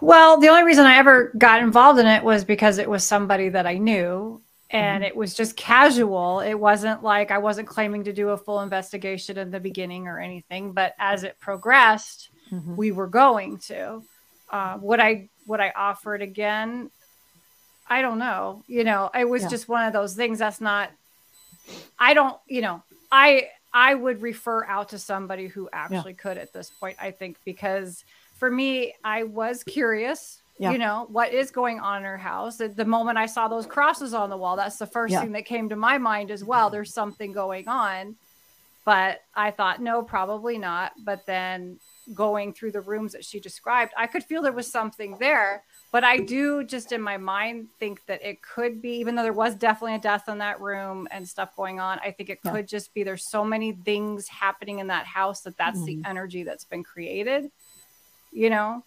Well, 0.00 0.40
the 0.40 0.48
only 0.48 0.64
reason 0.64 0.84
I 0.86 0.96
ever 0.96 1.32
got 1.38 1.60
involved 1.60 2.00
in 2.00 2.06
it 2.06 2.24
was 2.24 2.44
because 2.44 2.78
it 2.78 2.88
was 2.88 3.04
somebody 3.04 3.50
that 3.50 3.66
I 3.66 3.78
knew 3.78 4.40
and 4.72 5.02
mm-hmm. 5.02 5.08
it 5.08 5.16
was 5.16 5.34
just 5.34 5.56
casual. 5.56 6.40
It 6.40 6.54
wasn't 6.54 7.02
like 7.02 7.30
I 7.30 7.38
wasn't 7.38 7.68
claiming 7.68 8.04
to 8.04 8.12
do 8.12 8.30
a 8.30 8.36
full 8.36 8.60
investigation 8.60 9.36
in 9.38 9.50
the 9.50 9.60
beginning 9.60 10.08
or 10.08 10.18
anything, 10.18 10.72
but 10.72 10.94
as 10.98 11.24
it 11.24 11.38
progressed, 11.38 12.30
mm-hmm. 12.50 12.74
we 12.74 12.90
were 12.90 13.06
going 13.06 13.58
to. 13.58 14.02
Uh, 14.50 14.78
would 14.80 15.00
I 15.00 15.28
would 15.46 15.60
I 15.60 15.72
offer 15.76 16.14
it 16.14 16.22
again? 16.22 16.90
I 17.88 18.00
don't 18.02 18.18
know. 18.18 18.64
You 18.66 18.84
know, 18.84 19.10
it 19.14 19.28
was 19.28 19.42
yeah. 19.42 19.48
just 19.48 19.68
one 19.68 19.86
of 19.86 19.92
those 19.92 20.14
things 20.14 20.38
that's 20.38 20.60
not. 20.60 20.90
I 21.98 22.14
don't. 22.14 22.38
You 22.46 22.62
know, 22.62 22.82
I 23.10 23.48
I 23.72 23.94
would 23.94 24.22
refer 24.22 24.64
out 24.64 24.90
to 24.90 24.98
somebody 24.98 25.48
who 25.48 25.68
actually 25.72 26.12
yeah. 26.12 26.18
could 26.18 26.38
at 26.38 26.52
this 26.52 26.70
point. 26.70 26.96
I 27.00 27.10
think 27.10 27.36
because 27.44 28.04
for 28.38 28.50
me, 28.50 28.94
I 29.04 29.24
was 29.24 29.62
curious. 29.62 30.41
Yeah. 30.58 30.72
You 30.72 30.78
know 30.78 31.06
what 31.10 31.32
is 31.32 31.50
going 31.50 31.80
on 31.80 31.98
in 31.98 32.04
her 32.04 32.18
house. 32.18 32.58
The, 32.58 32.68
the 32.68 32.84
moment 32.84 33.18
I 33.18 33.26
saw 33.26 33.48
those 33.48 33.66
crosses 33.66 34.14
on 34.14 34.30
the 34.30 34.36
wall, 34.36 34.54
that's 34.54 34.76
the 34.76 34.86
first 34.86 35.14
thing 35.14 35.32
that 35.32 35.44
came 35.44 35.68
to 35.70 35.76
my 35.76 35.98
mind 35.98 36.30
as 36.30 36.44
well. 36.44 36.70
There's 36.70 36.92
something 36.92 37.32
going 37.32 37.66
on, 37.66 38.16
but 38.84 39.22
I 39.34 39.50
thought 39.50 39.80
no, 39.80 40.02
probably 40.02 40.58
not. 40.58 40.92
But 41.04 41.26
then 41.26 41.80
going 42.14 42.52
through 42.52 42.72
the 42.72 42.80
rooms 42.80 43.12
that 43.12 43.24
she 43.24 43.40
described, 43.40 43.92
I 43.96 44.06
could 44.06 44.24
feel 44.24 44.42
there 44.42 44.52
was 44.52 44.70
something 44.70 45.16
there. 45.18 45.64
But 45.90 46.04
I 46.04 46.18
do 46.18 46.64
just 46.64 46.92
in 46.92 47.02
my 47.02 47.16
mind 47.16 47.68
think 47.78 48.04
that 48.06 48.22
it 48.24 48.40
could 48.42 48.80
be, 48.80 48.96
even 48.96 49.14
though 49.14 49.22
there 49.22 49.32
was 49.32 49.54
definitely 49.54 49.96
a 49.96 50.00
death 50.00 50.28
in 50.28 50.38
that 50.38 50.60
room 50.60 51.06
and 51.10 51.28
stuff 51.28 51.54
going 51.56 51.80
on, 51.80 51.98
I 52.00 52.12
think 52.12 52.30
it 52.30 52.38
yeah. 52.44 52.52
could 52.52 52.68
just 52.68 52.94
be 52.94 53.02
there's 53.02 53.24
so 53.24 53.44
many 53.44 53.72
things 53.72 54.28
happening 54.28 54.78
in 54.78 54.86
that 54.86 55.06
house 55.06 55.42
that 55.42 55.56
that's 55.56 55.78
mm-hmm. 55.78 56.02
the 56.02 56.08
energy 56.08 56.44
that's 56.44 56.64
been 56.64 56.82
created, 56.82 57.50
you 58.32 58.48
know? 58.48 58.84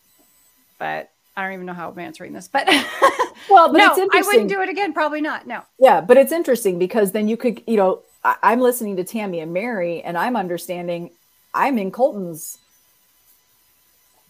But 0.79 1.11
I 1.37 1.43
don't 1.43 1.53
even 1.53 1.65
know 1.65 1.73
how 1.73 1.89
I'm 1.89 1.99
answering 1.99 2.33
this, 2.33 2.47
but 2.47 2.65
well, 3.49 3.71
but 3.71 3.77
no, 3.77 4.09
I 4.13 4.21
wouldn't 4.21 4.49
do 4.49 4.61
it 4.61 4.69
again. 4.69 4.93
Probably 4.93 5.21
not. 5.21 5.45
No. 5.47 5.63
Yeah, 5.79 6.01
but 6.01 6.17
it's 6.17 6.31
interesting 6.31 6.79
because 6.79 7.11
then 7.11 7.27
you 7.27 7.35
could, 7.35 7.61
you 7.67 7.77
know, 7.77 8.01
I, 8.23 8.35
I'm 8.41 8.61
listening 8.61 8.95
to 8.97 9.03
Tammy 9.03 9.39
and 9.41 9.53
Mari, 9.53 10.01
and 10.01 10.17
I'm 10.17 10.35
understanding 10.35 11.11
I'm 11.53 11.77
in 11.77 11.91
Colton's 11.91 12.57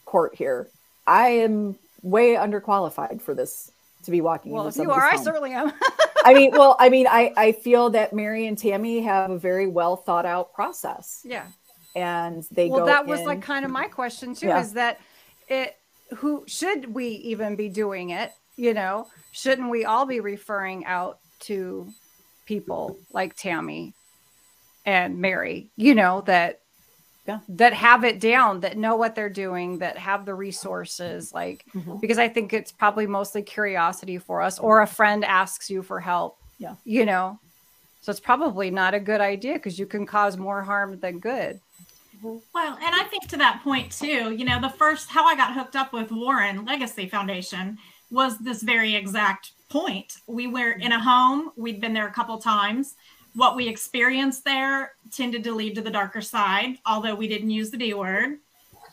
court 0.05 0.35
here. 0.35 0.67
I 1.05 1.27
am 1.27 1.77
way 2.01 2.33
underqualified 2.33 3.21
for 3.21 3.33
this 3.33 3.71
to 4.05 4.11
be 4.11 4.21
walking. 4.21 4.51
Well, 4.51 4.67
if 4.67 4.77
you 4.77 4.89
are, 4.89 5.01
home. 5.01 5.19
I 5.19 5.23
certainly 5.23 5.51
am. 5.51 5.73
I 6.23 6.33
mean, 6.33 6.51
well, 6.53 6.75
I 6.79 6.89
mean, 6.89 7.07
I 7.07 7.33
I 7.35 7.51
feel 7.51 7.91
that 7.91 8.13
Mari 8.13 8.47
and 8.47 8.57
Tammy 8.57 9.01
have 9.01 9.29
a 9.29 9.37
very 9.37 9.67
well 9.67 9.95
thought 9.95 10.25
out 10.25 10.53
process. 10.53 11.21
Yeah, 11.23 11.45
and 11.95 12.43
they 12.51 12.69
well, 12.69 12.85
that 12.85 13.05
was 13.05 13.21
like 13.21 13.41
kind 13.41 13.65
of 13.65 13.71
my 13.71 13.87
question 13.87 14.33
too. 14.33 14.47
Yeah. 14.47 14.61
Is 14.61 14.73
that 14.73 14.99
it? 15.47 15.75
Who 16.17 16.43
should 16.47 16.93
we 16.93 17.07
even 17.07 17.55
be 17.55 17.69
doing 17.69 18.11
it? 18.11 18.31
You 18.55 18.73
know, 18.73 19.07
shouldn't 19.31 19.69
we 19.69 19.85
all 19.85 20.05
be 20.05 20.19
referring 20.19 20.85
out 20.85 21.19
to 21.41 21.87
people 22.45 22.97
like 23.11 23.35
Tammy 23.35 23.93
and 24.85 25.19
Mari? 25.19 25.71
You 25.75 25.95
know 25.95 26.21
that 26.21 26.61
yeah. 27.27 27.39
that 27.49 27.73
have 27.73 28.03
it 28.03 28.19
down, 28.19 28.59
that 28.61 28.77
know 28.77 28.95
what 28.95 29.15
they're 29.15 29.29
doing, 29.29 29.79
that 29.79 29.97
have 29.97 30.25
the 30.25 30.33
resources. 30.33 31.33
Like, 31.33 31.65
mm-hmm. 31.73 31.97
because 31.99 32.17
I 32.17 32.29
think 32.29 32.53
it's 32.53 32.71
probably 32.71 33.07
mostly 33.07 33.41
curiosity 33.41 34.17
for 34.17 34.41
us, 34.41 34.59
or 34.59 34.81
a 34.81 34.87
friend 34.87 35.25
asks 35.25 35.69
you 35.69 35.81
for 35.81 35.99
help. 35.99 36.37
Yeah. 36.59 36.75
You 36.85 37.05
know, 37.05 37.39
so 38.01 38.11
it's 38.11 38.19
probably 38.19 38.69
not 38.69 38.93
a 38.93 38.99
good 38.99 39.21
idea 39.21 39.53
because 39.53 39.79
you 39.79 39.87
can 39.87 40.05
cause 40.05 40.37
more 40.37 40.61
harm 40.61 40.99
than 40.99 41.19
good. 41.19 41.59
Well, 42.23 42.77
and 42.81 42.95
I 42.95 43.03
think 43.09 43.27
to 43.29 43.37
that 43.37 43.61
point 43.63 43.91
too, 43.91 44.31
you 44.31 44.45
know, 44.45 44.59
the 44.59 44.69
first 44.69 45.09
how 45.09 45.25
I 45.25 45.35
got 45.35 45.53
hooked 45.53 45.75
up 45.75 45.93
with 45.93 46.11
Warren 46.11 46.65
Legacy 46.65 47.07
Foundation 47.07 47.77
was 48.11 48.37
this 48.37 48.61
very 48.63 48.95
exact 48.95 49.51
point. 49.69 50.17
We 50.27 50.47
were 50.47 50.71
in 50.71 50.91
a 50.91 50.99
home, 50.99 51.51
we'd 51.55 51.81
been 51.81 51.93
there 51.93 52.07
a 52.07 52.13
couple 52.13 52.37
times 52.37 52.95
what 53.35 53.55
we 53.55 53.67
experienced 53.67 54.45
there 54.45 54.93
tended 55.11 55.43
to 55.43 55.53
lead 55.53 55.75
to 55.75 55.81
the 55.81 55.91
darker 55.91 56.21
side, 56.21 56.77
although 56.85 57.13
we 57.13 57.27
didn't 57.27 57.49
use 57.49 57.69
the 57.69 57.77
D 57.77 57.93
word. 57.93 58.37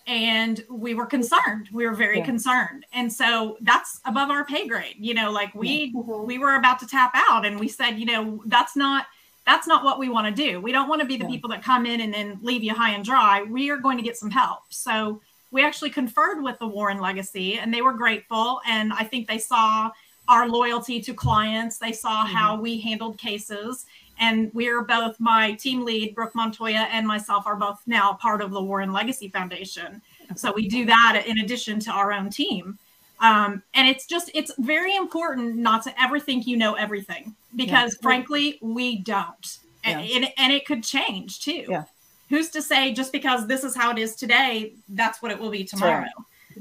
And 0.09 0.65
we 0.69 0.95
were 0.95 1.07
concerned. 1.07 1.69
We 1.73 1.87
were 1.87 1.95
very 1.95 2.19
yeah. 2.19 2.25
concerned. 2.25 2.85
And 2.93 3.13
so 3.13 3.57
that's 3.61 4.01
above 4.05 4.31
our 4.31 4.45
pay 4.45 4.67
grade. 4.67 4.97
You 4.99 5.15
know, 5.15 5.31
like 5.31 5.55
we 5.55 5.95
mm-hmm. 5.95 6.27
we 6.27 6.39
were 6.39 6.57
about 6.57 6.81
to 6.81 6.89
tap 6.89 7.13
out 7.15 7.47
and 7.47 7.61
we 7.61 7.69
said, 7.69 7.93
you 7.93 8.07
know, 8.07 8.43
that's 8.47 8.75
not 8.75 9.07
that's 9.47 9.67
not 9.67 9.85
what 9.85 9.99
we 9.99 10.09
want 10.09 10.35
to 10.35 10.51
do. 10.51 10.61
We 10.61 10.73
don't 10.73 10.89
want 10.89 11.01
to 11.01 11.07
be 11.07 11.17
the 11.17 11.25
yeah. 11.25 11.31
people 11.31 11.51
that 11.51 11.63
come 11.63 11.87
in 11.87 12.01
and 12.01 12.15
then 12.15 12.39
leave 12.43 12.63
you 12.63 12.75
high 12.75 12.91
and 12.91 13.05
dry. 13.05 13.43
We 13.43 13.71
are 13.71 13.77
going 13.77 13.97
to 13.97 14.03
get 14.03 14.17
some 14.17 14.31
help. 14.31 14.61
So 14.71 15.21
we 15.51 15.65
actually 15.65 15.91
conferred 15.91 16.43
with 16.43 16.59
the 16.59 16.67
Warren 16.67 17.01
Legacy 17.01 17.59
and 17.59 17.73
they 17.73 17.83
were 17.83 17.93
grateful. 17.93 18.61
And 18.67 18.93
I 18.93 19.05
think 19.05 19.27
they 19.27 19.39
saw 19.39 19.91
our 20.29 20.49
loyalty 20.49 21.01
to 21.01 21.13
clients. 21.13 21.79
They 21.79 21.93
saw 21.93 22.25
mm-hmm. 22.25 22.35
how 22.35 22.61
we 22.61 22.81
handled 22.81 23.19
cases 23.19 23.87
and 24.19 24.51
we're 24.55 24.83
both 24.83 25.19
my 25.19 25.53
team 25.55 25.85
lead 25.85 26.15
brooke 26.15 26.35
montoya 26.35 26.87
and 26.91 27.07
myself 27.07 27.47
are 27.47 27.57
both 27.57 27.81
now 27.87 28.13
part 28.15 28.41
of 28.41 28.51
the 28.51 28.63
warren 28.63 28.93
legacy 28.93 29.29
foundation 29.29 30.01
so 30.37 30.53
we 30.53 30.69
do 30.69 30.85
that 30.87 31.25
in 31.27 31.39
addition 31.39 31.79
to 31.81 31.91
our 31.91 32.13
own 32.13 32.31
team 32.31 32.79
um, 33.23 33.63
and 33.73 33.89
it's 33.89 34.05
just 34.05 34.31
it's 34.35 34.53
very 34.59 34.95
important 34.95 35.57
not 35.57 35.83
to 35.85 36.03
ever 36.03 36.21
think 36.21 36.47
you 36.47 36.57
know 36.57 36.75
everything 36.75 37.35
because 37.57 37.97
yeah. 37.99 38.03
frankly 38.03 38.59
we 38.61 38.99
don't 38.99 39.59
yeah. 39.85 39.99
and, 40.01 40.29
and 40.37 40.53
it 40.53 40.67
could 40.67 40.83
change 40.83 41.41
too 41.41 41.65
yeah. 41.69 41.85
who's 42.29 42.51
to 42.51 42.61
say 42.61 42.93
just 42.93 43.13
because 43.13 43.47
this 43.47 43.65
is 43.65 43.75
how 43.75 43.91
it 43.91 43.99
is 43.99 44.15
today 44.15 44.75
that's 44.91 45.23
what 45.23 45.31
it 45.31 45.39
will 45.39 45.51
be 45.51 45.65
tomorrow 45.65 46.05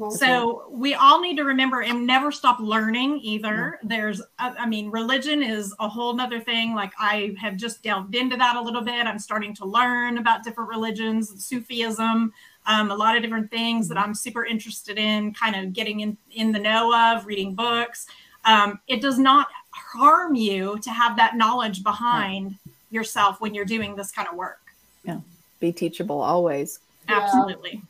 so 0.10 0.66
we 0.70 0.94
all 0.94 1.22
need 1.22 1.38
to 1.38 1.44
remember 1.44 1.82
and 1.82 2.06
never 2.06 2.32
stop 2.32 2.60
learning 2.60 3.20
either. 3.22 3.80
There's, 3.84 4.22
I 4.40 4.66
mean, 4.66 4.90
religion 4.90 5.44
is 5.44 5.74
a 5.80 5.88
whole 5.88 6.14
nother 6.14 6.40
thing. 6.40 6.74
Like 6.76 6.94
I 7.00 7.36
have 7.40 7.58
just 7.58 7.84
delved 7.84 8.16
into 8.16 8.38
that 8.38 8.56
a 8.56 8.62
little 8.62 8.82
bit. 8.82 9.06
I'm 9.06 9.20
starting 9.20 9.54
to 9.56 9.66
learn 9.66 10.18
about 10.18 10.44
different 10.44 10.70
religions, 10.70 11.46
Sufism, 11.46 12.34
um, 12.66 12.92
a 12.92 12.96
lot 12.96 13.16
of 13.16 13.24
different 13.24 13.50
things 13.50 13.88
that. 13.90 13.98
I'm 13.98 14.14
super 14.14 14.46
interested 14.46 14.98
in, 14.98 15.34
kind 15.34 15.56
of 15.56 15.74
getting 15.74 16.02
in, 16.02 16.18
in 16.32 16.52
the 16.52 16.60
know 16.60 16.94
of, 16.96 17.26
reading 17.26 17.56
books. 17.56 18.08
Um, 18.46 18.80
it 18.88 19.02
does 19.02 19.20
not 19.20 19.48
harm 19.72 20.36
you 20.36 20.80
to 20.80 20.90
have 20.90 21.16
that 21.18 21.36
knowledge 21.36 21.84
behind 21.84 22.58
yourself 22.90 23.40
when 23.40 23.54
you're 23.54 23.66
doing 23.66 23.96
this 23.96 24.12
kind 24.12 24.28
of 24.28 24.36
work. 24.36 24.60
Yeah. 25.04 25.20
Be 25.60 25.72
teachable 25.72 26.22
always. 26.22 26.80
Absolutely. 27.08 27.82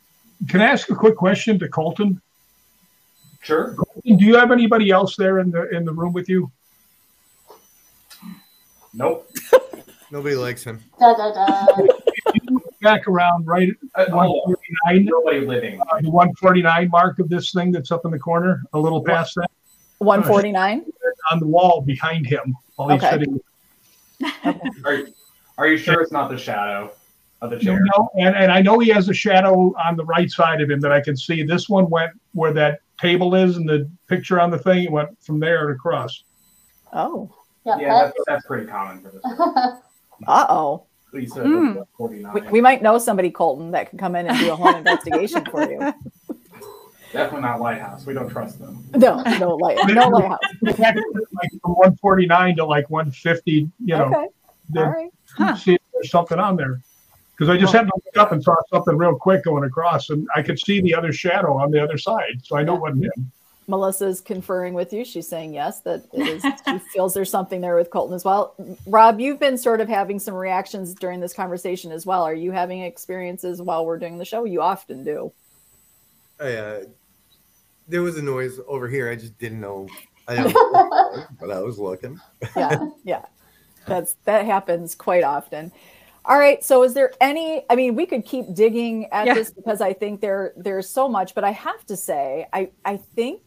Can 0.49 0.61
I 0.61 0.65
ask 0.65 0.89
a 0.89 0.95
quick 0.95 1.15
question 1.15 1.59
to 1.59 1.67
Colton? 1.67 2.21
Sure. 3.41 3.75
Colton, 3.75 4.17
do 4.17 4.25
you 4.25 4.35
have 4.35 4.51
anybody 4.51 4.91
else 4.91 5.15
there 5.15 5.39
in 5.39 5.51
the 5.51 5.69
in 5.69 5.85
the 5.85 5.93
room 5.93 6.13
with 6.13 6.29
you? 6.29 6.51
Nope. 8.93 9.29
Nobody 10.11 10.35
likes 10.35 10.63
him. 10.63 10.83
Da, 10.99 11.15
da, 11.15 11.31
da. 11.33 11.87
Back 12.81 13.07
around 13.07 13.45
right 13.45 13.69
at 13.95 14.09
uh, 14.09 14.15
149. 14.15 15.05
Nobody 15.05 15.45
living. 15.45 15.79
Uh, 15.81 16.01
the 16.01 16.09
149 16.09 16.89
mark 16.89 17.19
of 17.19 17.29
this 17.29 17.51
thing 17.51 17.71
that's 17.71 17.91
up 17.91 18.05
in 18.05 18.11
the 18.11 18.19
corner, 18.19 18.63
a 18.73 18.79
little 18.79 19.03
past 19.03 19.35
that. 19.35 19.49
149? 19.99 20.85
On 21.31 21.39
the 21.39 21.47
wall 21.47 21.81
behind 21.81 22.25
him 22.25 22.55
while 22.75 22.89
he's 22.89 23.03
okay. 23.03 23.11
sitting. 23.11 23.39
Are, 24.85 24.99
are 25.57 25.67
you 25.67 25.77
sure 25.77 26.01
it's 26.01 26.11
not 26.11 26.29
the 26.29 26.37
shadow? 26.37 26.91
of 27.41 27.49
the 27.49 27.59
chair. 27.59 27.79
No, 27.97 28.09
and, 28.19 28.35
and 28.35 28.51
I 28.51 28.61
know 28.61 28.79
he 28.79 28.89
has 28.89 29.09
a 29.09 29.13
shadow 29.13 29.73
on 29.83 29.95
the 29.95 30.05
right 30.05 30.29
side 30.29 30.61
of 30.61 30.69
him 30.69 30.79
that 30.81 30.91
I 30.91 31.01
can 31.01 31.17
see. 31.17 31.43
This 31.43 31.67
one 31.67 31.89
went 31.89 32.11
where 32.33 32.53
that 32.53 32.81
table 32.99 33.35
is 33.35 33.57
and 33.57 33.67
the 33.67 33.89
picture 34.07 34.39
on 34.39 34.51
the 34.51 34.59
thing, 34.59 34.83
it 34.83 34.91
went 34.91 35.09
from 35.23 35.39
there 35.39 35.71
across. 35.71 36.23
Oh. 36.93 37.33
Yeah, 37.65 37.77
yeah 37.79 38.03
that's, 38.03 38.17
that's 38.27 38.45
pretty 38.45 38.67
common 38.67 39.01
for 39.01 39.09
this. 39.09 39.21
uh 40.27 40.45
oh. 40.49 40.85
Mm. 41.13 41.85
We, 42.33 42.41
we, 42.49 42.61
might 42.61 42.81
know 42.81 42.97
somebody, 42.97 43.31
Colton, 43.31 43.71
that 43.71 43.89
can 43.89 43.97
come 43.97 44.15
in 44.15 44.27
and 44.27 44.37
do 44.39 44.51
a 44.51 44.55
home 44.55 44.75
investigation 44.77 45.43
for 45.45 45.69
you. 45.69 45.79
Definitely 47.11 47.41
not 47.41 47.59
Lighthouse. 47.59 48.05
We 48.05 48.13
don't 48.13 48.29
trust 48.29 48.59
them. 48.59 48.85
No, 48.95 49.21
no 49.37 49.55
light, 49.55 49.77
no 49.87 50.07
lighthouse. 50.07 50.39
like 50.61 50.77
from 51.61 51.75
149 51.75 52.55
to 52.55 52.65
like 52.65 52.89
150, 52.89 53.51
you 53.51 53.69
know. 53.87 54.05
Okay. 54.05 54.27
All 54.77 54.85
right. 54.85 55.11
Huh. 55.35 55.55
See 55.57 55.73
if 55.73 55.81
there's 55.93 56.11
something 56.11 56.39
on 56.39 56.55
there 56.55 56.81
because 57.41 57.49
I 57.49 57.57
just 57.57 57.73
happened 57.73 57.91
to 57.95 58.01
look 58.05 58.23
up 58.23 58.31
and 58.31 58.43
saw 58.43 58.55
something 58.71 58.95
real 58.95 59.15
quick 59.15 59.43
going 59.43 59.63
across, 59.63 60.11
and 60.11 60.27
I 60.35 60.43
could 60.43 60.59
see 60.59 60.79
the 60.79 60.93
other 60.93 61.11
shadow 61.11 61.57
on 61.57 61.71
the 61.71 61.83
other 61.83 61.97
side, 61.97 62.39
so 62.43 62.55
I 62.55 62.63
know 62.63 62.75
what 62.75 62.95
it 62.95 63.03
him. 63.03 63.31
Melissa's 63.71 64.21
conferring 64.21 64.73
with 64.73 64.93
you. 64.93 65.03
She's 65.03 65.27
saying 65.27 65.53
yes, 65.53 65.79
that 65.81 66.03
it 66.13 66.27
is. 66.27 66.43
she 66.43 66.79
feels 66.93 67.13
there's 67.13 67.29
something 67.29 67.61
there 67.61 67.75
with 67.75 67.89
Colton 67.89 68.13
as 68.13 68.23
well. 68.23 68.53
Rob, 68.85 69.19
you've 69.19 69.39
been 69.39 69.57
sort 69.57 69.81
of 69.81 69.87
having 69.87 70.19
some 70.19 70.35
reactions 70.35 70.93
during 70.93 71.19
this 71.19 71.33
conversation 71.33 71.91
as 71.91 72.05
well. 72.05 72.23
Are 72.23 72.33
you 72.33 72.51
having 72.51 72.81
experiences 72.81 73.61
while 73.61 73.85
we're 73.85 73.97
doing 73.97 74.17
the 74.17 74.25
show? 74.25 74.43
You 74.43 74.61
often 74.61 75.03
do. 75.03 75.31
I, 76.39 76.53
uh, 76.53 76.83
there 77.87 78.01
was 78.01 78.17
a 78.17 78.21
noise 78.21 78.59
over 78.67 78.87
here. 78.87 79.09
I 79.09 79.15
just 79.15 79.37
didn't 79.39 79.61
know. 79.61 79.87
I 80.27 80.35
didn't 80.35 80.53
know 80.73 81.25
but 81.39 81.51
I 81.51 81.59
was 81.61 81.79
looking. 81.79 82.19
yeah, 82.55 82.89
yeah, 83.03 83.25
that's 83.87 84.15
that 84.25 84.45
happens 84.45 84.95
quite 84.95 85.23
often. 85.23 85.71
All 86.23 86.37
right. 86.37 86.63
So 86.63 86.83
is 86.83 86.93
there 86.93 87.11
any 87.19 87.63
I 87.69 87.75
mean, 87.75 87.95
we 87.95 88.05
could 88.05 88.25
keep 88.25 88.53
digging 88.53 89.07
at 89.11 89.27
yeah. 89.27 89.33
this 89.33 89.51
because 89.51 89.81
I 89.81 89.93
think 89.93 90.21
there 90.21 90.53
there's 90.55 90.87
so 90.87 91.09
much, 91.09 91.33
but 91.33 91.43
I 91.43 91.51
have 91.51 91.85
to 91.87 91.97
say, 91.97 92.47
I 92.53 92.69
I 92.85 92.97
think 92.97 93.41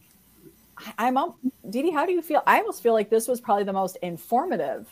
I'm 0.99 1.17
um, 1.17 1.35
Dee 1.71 1.83
Dee, 1.83 1.91
how 1.91 2.07
do 2.07 2.13
you 2.13 2.23
feel? 2.23 2.43
I 2.47 2.59
almost 2.59 2.83
feel 2.83 2.93
like 2.93 3.11
this 3.11 3.29
was 3.29 3.41
probably 3.41 3.65
the 3.65 3.73
most 3.73 3.97
informative. 4.03 4.89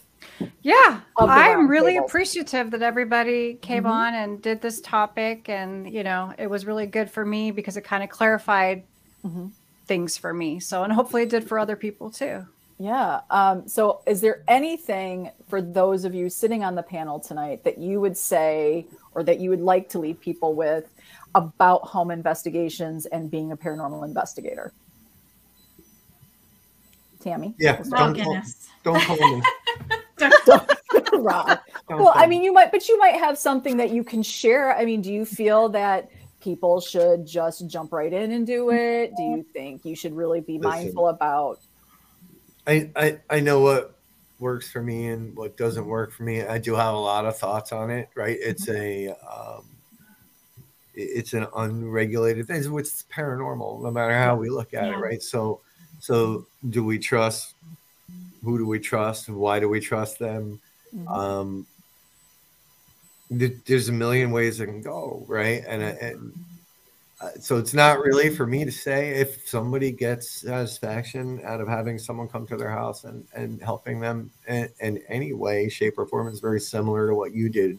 Yeah, 0.63 1.01
I'm 1.19 1.69
really 1.69 1.95
table. 1.95 2.07
appreciative 2.07 2.71
that 2.71 2.83
everybody 2.83 3.55
came 3.55 3.85
mm-hmm. 3.85 3.93
on 3.93 4.15
and 4.15 4.43
did 4.43 4.61
this 4.61 4.81
topic. 4.81 5.49
And, 5.49 5.93
you 5.93 6.05
know, 6.05 6.33
it 6.39 6.49
was 6.49 6.67
really 6.67 6.87
good 6.87 7.11
for 7.11 7.25
me 7.25 7.51
because 7.51 7.77
it 7.77 7.83
kind 7.83 8.03
of 8.03 8.11
clarified 8.11 8.85
mm-hmm. 9.25 9.49
things 9.87 10.17
for 10.17 10.33
me. 10.33 10.61
So, 10.61 10.85
and 10.85 10.93
hopefully 10.93 11.23
it 11.23 11.29
did 11.29 11.47
for 11.47 11.59
other 11.59 11.77
people 11.77 12.11
too. 12.11 12.47
Yeah. 12.79 13.21
Um, 13.31 13.69
so, 13.69 14.01
is 14.07 14.21
there 14.21 14.43
anything 14.49 15.31
for 15.49 15.63
those 15.63 16.05
of 16.05 16.15
you 16.15 16.29
sitting 16.29 16.65
on 16.65 16.75
the 16.75 16.83
panel 16.83 17.21
tonight 17.21 17.63
that 17.65 17.79
you 17.79 18.01
would 18.01 18.17
say 18.17 18.87
or 19.15 19.23
that 19.23 19.39
you 19.39 19.51
would 19.51 19.61
like 19.61 19.89
to 19.91 19.99
leave 19.99 20.21
people 20.21 20.55
with 20.55 20.93
about 21.35 21.83
home 21.83 22.11
investigations 22.11 23.07
and 23.07 23.31
being 23.31 23.53
a 23.53 23.57
paranormal 23.57 24.05
investigator? 24.05 24.73
Tammy? 27.23 27.55
Yeah. 27.59 27.83
Don't, 27.91 28.19
call, 28.19 28.43
don't 28.83 29.01
call 29.03 29.17
me. 29.17 29.43
don't, 30.47 30.71
Rob. 31.15 31.59
well, 31.89 32.13
I 32.15 32.27
mean, 32.27 32.43
you 32.43 32.53
might, 32.53 32.71
but 32.73 32.89
you 32.89 32.99
might 32.99 33.15
have 33.15 33.39
something 33.39 33.77
that 33.77 33.91
you 33.91 34.05
can 34.05 34.23
share. 34.23 34.77
I 34.77 34.85
mean, 34.85 35.01
do 35.01 35.13
you 35.13 35.25
feel 35.25 35.69
that 35.71 36.11
people 36.41 36.81
should 36.81 37.27
just 37.27 37.67
jump 37.69 37.93
right 37.93 38.13
in 38.13 38.33
and 38.33 38.47
do 38.47 38.71
it? 38.71 39.13
Do 39.17 39.23
you 39.23 39.47
think 39.53 39.85
you 39.85 39.95
should 39.95 40.15
really 40.15 40.41
be 40.41 40.59
Listen, 40.59 40.71
mindful 40.71 41.09
about 41.09 41.61
I, 42.67 42.91
I 42.95 43.19
I 43.29 43.41
know 43.41 43.61
what 43.61 43.99
works 44.39 44.71
for 44.71 44.83
me 44.83 45.09
and 45.09 45.37
what 45.37 45.57
doesn't 45.57 45.87
work 45.87 46.13
for 46.13 46.25
me. 46.25 46.43
I 46.43 46.59
do 46.59 46.75
have 46.75 46.95
a 46.95 46.99
lot 46.99 47.25
of 47.25 47.37
thoughts 47.37 47.73
on 47.73 47.91
it. 47.91 48.09
Right? 48.15 48.39
It's 48.41 48.69
a 48.69 49.09
um, 49.11 49.65
it's 50.95 51.33
an 51.33 51.47
unregulated 51.57 52.47
thing. 52.47 52.63
It's 52.79 53.05
paranormal, 53.05 53.83
no 53.83 53.91
matter 53.91 54.15
how 54.15 54.37
we 54.37 54.51
look 54.51 54.75
at 54.75 54.85
yeah. 54.85 54.95
it. 54.95 54.99
Right? 54.99 55.23
So 55.23 55.61
so 56.03 56.47
do 56.69 56.83
we 56.83 56.99
trust? 56.99 57.55
Who 58.43 58.59
do 58.59 58.67
we 58.67 58.81
trust? 58.81 59.29
And 59.29 59.37
why 59.37 59.61
do 59.61 59.69
we 59.69 59.79
trust 59.79 60.19
them? 60.19 60.61
Mm-hmm. 60.93 61.07
Um, 61.07 61.67
there's 63.31 63.89
a 63.89 63.93
million 63.93 64.33
ways 64.33 64.59
it 64.59 64.67
can 64.67 64.83
go, 64.83 65.25
right? 65.29 65.63
And, 65.65 65.81
and 65.81 66.33
uh, 67.21 67.29
so 67.39 67.57
it's 67.57 67.73
not 67.73 68.01
really 68.01 68.31
for 68.31 68.49
me 68.49 68.65
to 68.65 68.73
say 68.73 69.11
if 69.11 69.49
somebody 69.49 69.93
gets 69.93 70.29
satisfaction 70.29 71.41
out 71.45 71.61
of 71.61 71.69
having 71.69 72.01
someone 72.01 72.27
come 72.27 72.49
to 72.49 72.57
their 72.57 72.71
house 72.71 73.05
and, 73.05 73.25
and 73.37 73.63
helping 73.63 74.01
them 74.01 74.29
in, 74.49 74.69
in 74.81 75.01
any 75.09 75.33
way, 75.33 75.69
shape, 75.69 75.95
or 75.99 76.07
form 76.07 76.27
is 76.27 76.41
very 76.41 76.61
similar 76.61 77.07
to 77.07 77.15
what 77.15 77.33
you 77.33 77.49
did 77.49 77.79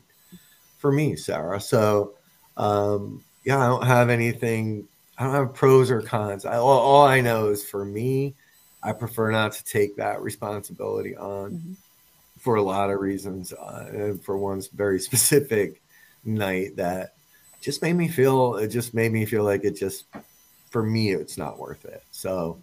for 0.78 0.94
me, 0.94 1.18
Sarah. 1.18 1.60
So, 1.60 2.14
um, 2.56 3.22
yeah, 3.44 3.60
I 3.60 3.68
don't 3.68 3.86
have 3.86 4.10
anything, 4.10 4.88
I 5.24 5.28
don't 5.28 5.36
have 5.36 5.54
pros 5.54 5.90
or 5.90 6.02
cons. 6.02 6.46
I, 6.46 6.58
all, 6.58 6.68
all, 6.68 7.06
I 7.06 7.22
know 7.22 7.48
is 7.48 7.64
for 7.64 7.86
me, 7.86 8.34
I 8.82 8.92
prefer 8.92 9.32
not 9.32 9.54
to 9.54 9.64
take 9.64 9.96
that 9.96 10.22
responsibility 10.22 11.16
on 11.16 11.52
mm-hmm. 11.52 11.74
for 12.40 12.56
a 12.56 12.62
lot 12.62 12.90
of 12.90 13.00
reasons. 13.00 13.54
Uh, 13.54 13.90
and 13.90 14.24
for 14.24 14.38
one 14.38 14.62
very 14.74 15.00
specific 15.00 15.82
night 16.26 16.76
that 16.76 17.14
just 17.62 17.82
made 17.82 17.94
me 17.94 18.08
feel 18.08 18.56
it 18.56 18.68
just 18.68 18.94
made 18.94 19.12
me 19.12 19.26
feel 19.26 19.44
like 19.44 19.64
it 19.64 19.76
just 19.76 20.06
for 20.70 20.84
me 20.84 21.12
it's 21.12 21.38
not 21.38 21.60
worth 21.60 21.86
it 21.86 22.04
so 22.12 22.58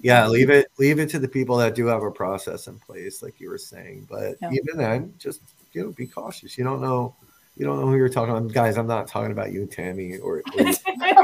yeah 0.00 0.26
leave 0.26 0.50
it 0.50 0.70
leave 0.78 0.98
it 0.98 1.08
to 1.08 1.18
the 1.18 1.28
people 1.28 1.56
that 1.56 1.74
do 1.74 1.86
have 1.86 2.02
a 2.02 2.10
process 2.10 2.66
in 2.66 2.78
place 2.78 3.22
like 3.22 3.40
you 3.40 3.48
were 3.48 3.58
saying 3.58 4.06
but 4.10 4.36
yeah. 4.40 4.50
even 4.50 4.76
then 4.76 5.12
just 5.18 5.40
you 5.72 5.82
know 5.82 5.90
be 5.92 6.06
cautious 6.06 6.56
you 6.56 6.64
don't 6.64 6.80
know 6.80 7.14
you 7.56 7.64
don't 7.64 7.80
know 7.80 7.86
who 7.86 7.96
you're 7.96 8.08
talking 8.08 8.36
about 8.36 8.52
guys 8.52 8.76
i'm 8.76 8.86
not 8.86 9.08
talking 9.08 9.32
about 9.32 9.52
you 9.52 9.66
tammy 9.66 10.18
or, 10.18 10.42
or 10.58 10.64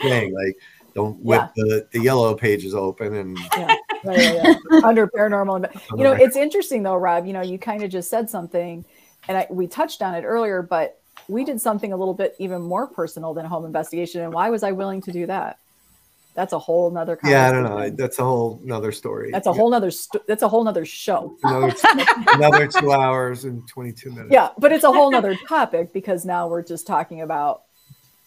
thing 0.00 0.32
like 0.32 0.56
don't 0.94 1.18
whip 1.22 1.42
yeah. 1.54 1.64
the, 1.64 1.88
the 1.92 2.00
yellow 2.00 2.34
pages 2.34 2.74
open 2.74 3.14
and 3.14 3.38
yeah. 3.56 3.76
yeah, 4.04 4.54
under 4.84 5.06
paranormal 5.06 5.68
you 5.96 6.04
know 6.04 6.12
it's 6.12 6.36
interesting 6.36 6.82
though 6.82 6.96
rob 6.96 7.26
you 7.26 7.32
know 7.32 7.42
you 7.42 7.58
kind 7.58 7.82
of 7.82 7.90
just 7.90 8.10
said 8.10 8.28
something 8.28 8.84
and 9.28 9.36
I, 9.36 9.46
we 9.50 9.66
touched 9.66 10.02
on 10.02 10.14
it 10.14 10.24
earlier 10.24 10.62
but 10.62 10.98
we 11.28 11.44
did 11.44 11.60
something 11.60 11.92
a 11.92 11.96
little 11.96 12.14
bit 12.14 12.34
even 12.38 12.62
more 12.62 12.86
personal 12.86 13.34
than 13.34 13.44
a 13.44 13.48
home 13.48 13.64
investigation. 13.64 14.22
And 14.22 14.32
why 14.32 14.50
was 14.50 14.62
I 14.62 14.72
willing 14.72 15.00
to 15.02 15.12
do 15.12 15.26
that? 15.26 15.58
That's 16.34 16.52
a 16.52 16.58
whole 16.58 16.90
nother. 16.90 17.18
Yeah, 17.24 17.48
I 17.48 17.52
don't 17.52 17.64
know. 17.64 17.90
That's 17.90 18.20
a 18.20 18.24
whole 18.24 18.60
nother 18.62 18.92
story. 18.92 19.32
That's 19.32 19.48
a 19.48 19.52
whole 19.52 19.70
nother. 19.70 19.90
St- 19.90 20.24
that's 20.28 20.42
a 20.42 20.48
whole 20.48 20.62
nother 20.62 20.84
show. 20.84 21.36
Another, 21.42 21.74
another 22.34 22.66
two 22.68 22.92
hours 22.92 23.44
and 23.44 23.66
twenty 23.66 23.90
two 23.90 24.10
minutes. 24.10 24.28
Yeah, 24.30 24.50
but 24.56 24.70
it's 24.70 24.84
a 24.84 24.92
whole 24.92 25.10
nother 25.10 25.34
topic 25.48 25.92
because 25.92 26.24
now 26.24 26.46
we're 26.46 26.62
just 26.62 26.86
talking 26.86 27.22
about 27.22 27.62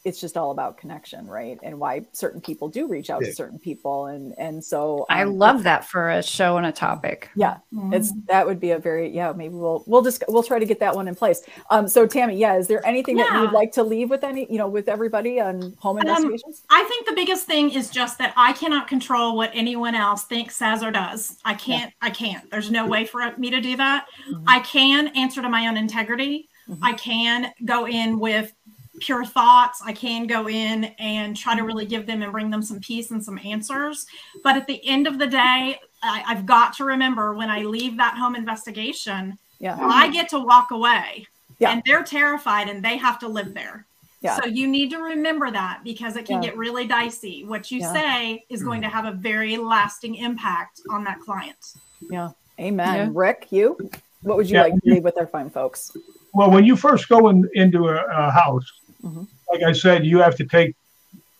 it's 0.03 0.19
just 0.19 0.35
all 0.35 0.51
about 0.51 0.77
connection, 0.77 1.27
right? 1.27 1.59
And 1.61 1.79
why 1.79 2.05
certain 2.11 2.41
people 2.41 2.69
do 2.69 2.87
reach 2.87 3.09
out 3.09 3.21
yeah. 3.21 3.29
to 3.29 3.35
certain 3.35 3.59
people, 3.59 4.07
and 4.07 4.33
and 4.37 4.63
so 4.63 5.01
um, 5.01 5.17
I 5.17 5.23
love 5.23 5.63
that 5.63 5.85
for 5.85 6.09
a 6.09 6.23
show 6.23 6.57
and 6.57 6.65
a 6.65 6.71
topic. 6.71 7.29
Yeah, 7.35 7.57
mm-hmm. 7.73 7.93
it's 7.93 8.11
that 8.27 8.47
would 8.47 8.59
be 8.59 8.71
a 8.71 8.79
very 8.79 9.09
yeah. 9.09 9.31
Maybe 9.33 9.53
we'll 9.53 9.83
we'll 9.85 10.01
just 10.01 10.23
we'll 10.27 10.43
try 10.43 10.59
to 10.59 10.65
get 10.65 10.79
that 10.79 10.95
one 10.95 11.07
in 11.07 11.15
place. 11.15 11.41
Um, 11.69 11.87
so 11.87 12.07
Tammy, 12.07 12.37
yeah, 12.37 12.57
is 12.57 12.67
there 12.67 12.85
anything 12.85 13.17
yeah. 13.17 13.25
that 13.25 13.35
you 13.35 13.41
would 13.41 13.51
like 13.51 13.71
to 13.73 13.83
leave 13.83 14.09
with 14.09 14.23
any 14.23 14.51
you 14.51 14.57
know 14.57 14.67
with 14.67 14.87
everybody 14.87 15.39
on 15.39 15.73
home 15.77 15.97
um, 15.97 16.07
investigations? 16.07 16.63
I 16.69 16.83
think 16.83 17.07
the 17.07 17.13
biggest 17.13 17.45
thing 17.45 17.71
is 17.71 17.89
just 17.89 18.17
that 18.17 18.33
I 18.35 18.53
cannot 18.53 18.87
control 18.87 19.37
what 19.37 19.51
anyone 19.53 19.93
else 19.93 20.23
thinks, 20.23 20.55
says, 20.55 20.83
or 20.83 20.91
does. 20.91 21.37
I 21.45 21.53
can't. 21.53 21.93
Yeah. 22.01 22.07
I 22.07 22.09
can't. 22.09 22.49
There's 22.49 22.71
no 22.71 22.87
way 22.87 23.05
for 23.05 23.35
me 23.37 23.51
to 23.51 23.61
do 23.61 23.77
that. 23.77 24.07
Mm-hmm. 24.29 24.43
I 24.47 24.59
can 24.61 25.09
answer 25.09 25.41
to 25.41 25.49
my 25.49 25.67
own 25.67 25.77
integrity. 25.77 26.49
Mm-hmm. 26.69 26.83
I 26.83 26.93
can 26.93 27.51
go 27.65 27.87
in 27.87 28.19
with 28.19 28.53
pure 29.01 29.25
thoughts. 29.25 29.81
I 29.83 29.91
can 29.91 30.27
go 30.27 30.47
in 30.47 30.85
and 30.99 31.35
try 31.35 31.55
to 31.55 31.63
really 31.63 31.85
give 31.85 32.05
them 32.05 32.21
and 32.21 32.31
bring 32.31 32.49
them 32.49 32.61
some 32.61 32.79
peace 32.79 33.11
and 33.11 33.23
some 33.23 33.39
answers. 33.43 34.05
But 34.43 34.55
at 34.55 34.67
the 34.67 34.87
end 34.87 35.07
of 35.07 35.19
the 35.19 35.27
day, 35.27 35.79
I, 36.03 36.19
have 36.27 36.45
got 36.45 36.73
to 36.77 36.85
remember 36.85 37.33
when 37.33 37.49
I 37.49 37.63
leave 37.63 37.97
that 37.97 38.15
home 38.17 38.35
investigation, 38.35 39.37
yeah. 39.59 39.77
I 39.79 40.09
get 40.11 40.29
to 40.29 40.39
walk 40.39 40.71
away. 40.71 41.27
Yeah. 41.59 41.71
And 41.71 41.83
they're 41.85 42.03
terrified 42.03 42.69
and 42.69 42.83
they 42.83 42.97
have 42.97 43.19
to 43.19 43.27
live 43.27 43.53
there. 43.53 43.85
Yeah. 44.21 44.39
So 44.39 44.45
you 44.45 44.67
need 44.67 44.91
to 44.91 44.97
remember 44.97 45.51
that 45.51 45.81
because 45.83 46.15
it 46.15 46.25
can 46.25 46.41
yeah. 46.41 46.49
get 46.49 46.57
really 46.57 46.85
dicey. 46.85 47.43
What 47.43 47.71
you 47.71 47.79
yeah. 47.79 47.93
say 47.93 48.45
is 48.49 48.63
going 48.63 48.81
to 48.81 48.87
have 48.87 49.05
a 49.05 49.11
very 49.11 49.57
lasting 49.57 50.15
impact 50.15 50.81
on 50.89 51.03
that 51.03 51.19
client. 51.19 51.73
Yeah. 52.09 52.31
Amen. 52.59 52.95
Yeah. 52.95 53.09
Rick, 53.11 53.47
you? 53.49 53.77
What 54.21 54.37
would 54.37 54.49
you 54.49 54.59
like 54.59 54.73
to 54.73 54.81
leave 54.83 55.03
with 55.03 55.17
our 55.17 55.25
fine 55.25 55.49
folks? 55.49 55.95
Well, 56.33 56.51
when 56.51 56.63
you 56.63 56.75
first 56.75 57.09
go 57.09 57.29
in, 57.29 57.49
into 57.55 57.87
a, 57.89 58.05
a 58.05 58.31
house, 58.31 58.65
Mm-hmm. 59.03 59.23
Like 59.51 59.63
I 59.63 59.71
said, 59.73 60.05
you 60.05 60.19
have 60.19 60.35
to 60.37 60.45
take, 60.45 60.75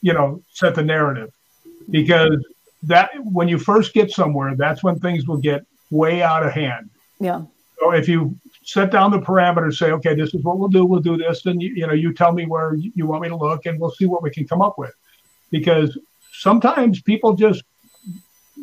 you 0.01 0.13
know, 0.13 0.41
set 0.51 0.75
the 0.75 0.83
narrative 0.83 1.31
because 1.89 2.37
that 2.83 3.11
when 3.23 3.47
you 3.47 3.59
first 3.59 3.93
get 3.93 4.11
somewhere, 4.11 4.55
that's 4.55 4.83
when 4.83 4.99
things 4.99 5.27
will 5.27 5.37
get 5.37 5.65
way 5.91 6.23
out 6.23 6.45
of 6.45 6.51
hand. 6.51 6.89
Yeah. 7.19 7.43
So 7.79 7.91
if 7.91 8.07
you 8.07 8.37
set 8.63 8.91
down 8.91 9.11
the 9.11 9.19
parameters, 9.19 9.75
say, 9.75 9.91
okay, 9.91 10.15
this 10.15 10.33
is 10.33 10.43
what 10.43 10.57
we'll 10.59 10.69
do. 10.69 10.85
We'll 10.85 11.01
do 11.01 11.17
this. 11.17 11.43
Then 11.43 11.59
you, 11.59 11.73
you 11.75 11.87
know, 11.87 11.93
you 11.93 12.13
tell 12.13 12.31
me 12.31 12.45
where 12.45 12.75
you 12.75 13.05
want 13.05 13.23
me 13.23 13.29
to 13.29 13.35
look, 13.35 13.65
and 13.65 13.79
we'll 13.79 13.91
see 13.91 14.05
what 14.05 14.23
we 14.23 14.31
can 14.31 14.47
come 14.47 14.61
up 14.61 14.77
with. 14.77 14.93
Because 15.51 15.97
sometimes 16.31 17.01
people 17.01 17.33
just 17.33 17.63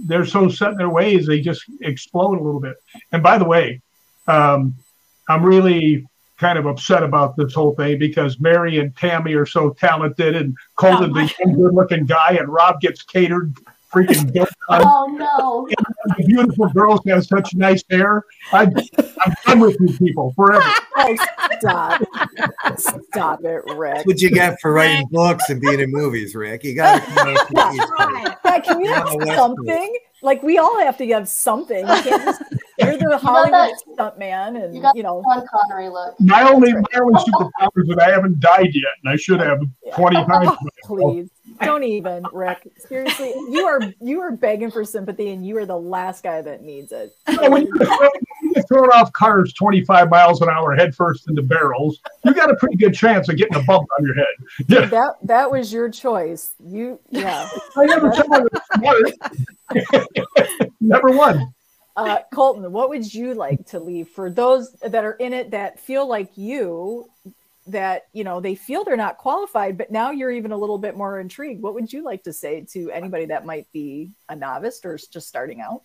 they're 0.06 0.24
so 0.24 0.48
set 0.48 0.72
in 0.72 0.76
their 0.76 0.88
ways, 0.88 1.26
they 1.26 1.40
just 1.40 1.64
explode 1.80 2.38
a 2.38 2.42
little 2.42 2.60
bit. 2.60 2.76
And 3.12 3.22
by 3.22 3.38
the 3.38 3.44
way, 3.44 3.80
um, 4.26 4.74
I'm 5.28 5.44
really 5.44 6.06
kind 6.38 6.58
of 6.58 6.66
upset 6.66 7.02
about 7.02 7.36
this 7.36 7.54
whole 7.54 7.74
thing 7.74 7.98
because 7.98 8.40
Mari 8.40 8.78
and 8.78 8.96
Tammy 8.96 9.34
are 9.34 9.46
so 9.46 9.70
talented 9.70 10.36
and 10.36 10.56
Colton, 10.76 11.10
oh, 11.10 11.14
the 11.14 11.34
good 11.44 11.74
looking 11.74 12.06
guy, 12.06 12.36
and 12.38 12.48
Rob 12.48 12.80
gets 12.80 13.02
catered 13.02 13.54
freaking 13.92 14.32
good. 14.32 14.48
Oh 14.70 15.06
no! 15.10 15.68
the 16.16 16.24
beautiful 16.24 16.68
girls 16.70 17.00
have 17.06 17.24
such 17.24 17.54
nice 17.54 17.82
hair. 17.90 18.22
I, 18.52 18.64
am 18.64 19.34
done 19.46 19.60
with 19.60 19.76
you 19.80 19.96
people 19.98 20.32
forever. 20.36 20.64
Oh, 20.96 21.16
stop! 21.58 22.02
Stop 22.78 23.44
it, 23.44 23.62
Rick. 23.74 23.94
That's 23.94 24.06
what 24.06 24.20
you 24.20 24.30
get 24.30 24.60
for 24.60 24.72
writing 24.72 25.06
books 25.10 25.48
and 25.50 25.60
being 25.60 25.80
in 25.80 25.90
movies, 25.90 26.34
Rick. 26.34 26.64
You 26.64 26.74
got 26.74 27.04
to 27.04 28.38
come 28.50 28.60
out 28.60 28.64
right. 28.64 28.66
yeah, 28.66 28.72
Can 28.72 28.80
you 28.80 28.90
have 28.90 29.36
something? 29.36 29.98
Like 30.22 30.42
we 30.42 30.58
all 30.58 30.78
have 30.80 30.96
to 30.98 31.06
have 31.08 31.28
something. 31.28 31.86
You 31.86 32.02
just, 32.02 32.42
you're 32.78 32.96
the 32.96 33.18
Hollywood 33.18 33.74
stunt 33.92 34.18
man, 34.18 34.56
and 34.56 34.74
you, 34.74 34.82
got 34.82 34.96
you 34.96 35.02
know 35.02 35.22
Sean 35.22 35.46
Connery 35.46 35.88
look. 35.88 36.18
My 36.18 36.42
only 36.42 36.72
my 36.72 36.82
only 36.96 37.22
superpower 37.22 37.70
is 37.76 37.88
that 37.88 38.02
I 38.02 38.10
haven't 38.10 38.40
died 38.40 38.70
yet, 38.72 38.92
and 39.04 39.12
I 39.12 39.16
should 39.16 39.40
have 39.40 39.60
yeah. 39.84 39.94
twenty 39.94 40.16
times. 40.16 40.48
Oh, 40.50 40.66
please 40.84 41.30
don't 41.60 41.84
even, 41.84 42.24
Rick. 42.32 42.68
Seriously, 42.78 43.32
you 43.50 43.66
are 43.66 43.80
you 44.00 44.20
are 44.20 44.32
begging 44.32 44.70
for 44.70 44.84
sympathy, 44.84 45.30
and 45.30 45.46
you 45.46 45.56
are 45.58 45.66
the 45.66 45.78
last 45.78 46.22
guy 46.22 46.40
that 46.42 46.62
needs 46.62 46.92
it. 46.92 47.14
when 47.26 47.66
you 47.66 48.52
get 48.54 48.68
thrown 48.68 48.88
off 48.90 49.12
cars 49.12 49.52
twenty 49.52 49.84
five 49.84 50.10
miles 50.10 50.40
an 50.40 50.48
hour 50.48 50.74
headfirst 50.74 51.28
into 51.28 51.42
barrels, 51.42 51.98
you 52.24 52.34
got 52.34 52.50
a 52.50 52.56
pretty 52.56 52.76
good 52.76 52.94
chance 52.94 53.28
of 53.28 53.36
getting 53.36 53.56
a 53.56 53.62
bump 53.62 53.88
on 53.98 54.06
your 54.06 54.14
head. 54.14 54.26
Yeah. 54.66 54.86
That 54.86 55.14
that 55.22 55.50
was 55.50 55.72
your 55.72 55.90
choice. 55.90 56.54
You 56.64 56.98
yeah. 57.10 57.48
I 57.76 57.86
never 57.86 58.12
said 58.12 58.26
I 58.52 58.58
was 58.80 59.14
smart. 59.94 60.70
Never 60.80 61.12
won. 61.12 61.52
uh, 61.96 62.18
Colton, 62.32 62.70
what 62.70 62.88
would 62.90 63.12
you 63.12 63.34
like 63.34 63.66
to 63.66 63.80
leave 63.80 64.08
for 64.08 64.30
those 64.30 64.72
that 64.74 65.04
are 65.04 65.14
in 65.14 65.32
it 65.32 65.50
that 65.50 65.80
feel 65.80 66.06
like 66.06 66.30
you, 66.36 67.10
that 67.66 68.06
you 68.12 68.24
know 68.24 68.40
they 68.40 68.54
feel 68.54 68.84
they're 68.84 68.96
not 68.96 69.18
qualified, 69.18 69.76
but 69.76 69.90
now 69.90 70.10
you're 70.10 70.30
even 70.30 70.52
a 70.52 70.56
little 70.56 70.78
bit 70.78 70.96
more 70.96 71.18
intrigued? 71.18 71.60
What 71.60 71.74
would 71.74 71.92
you 71.92 72.04
like 72.04 72.22
to 72.22 72.32
say 72.32 72.64
to 72.72 72.90
anybody 72.92 73.26
that 73.26 73.44
might 73.44 73.66
be 73.72 74.12
a 74.28 74.36
novice 74.36 74.80
or 74.84 74.96
just 74.96 75.28
starting 75.28 75.60
out? 75.60 75.82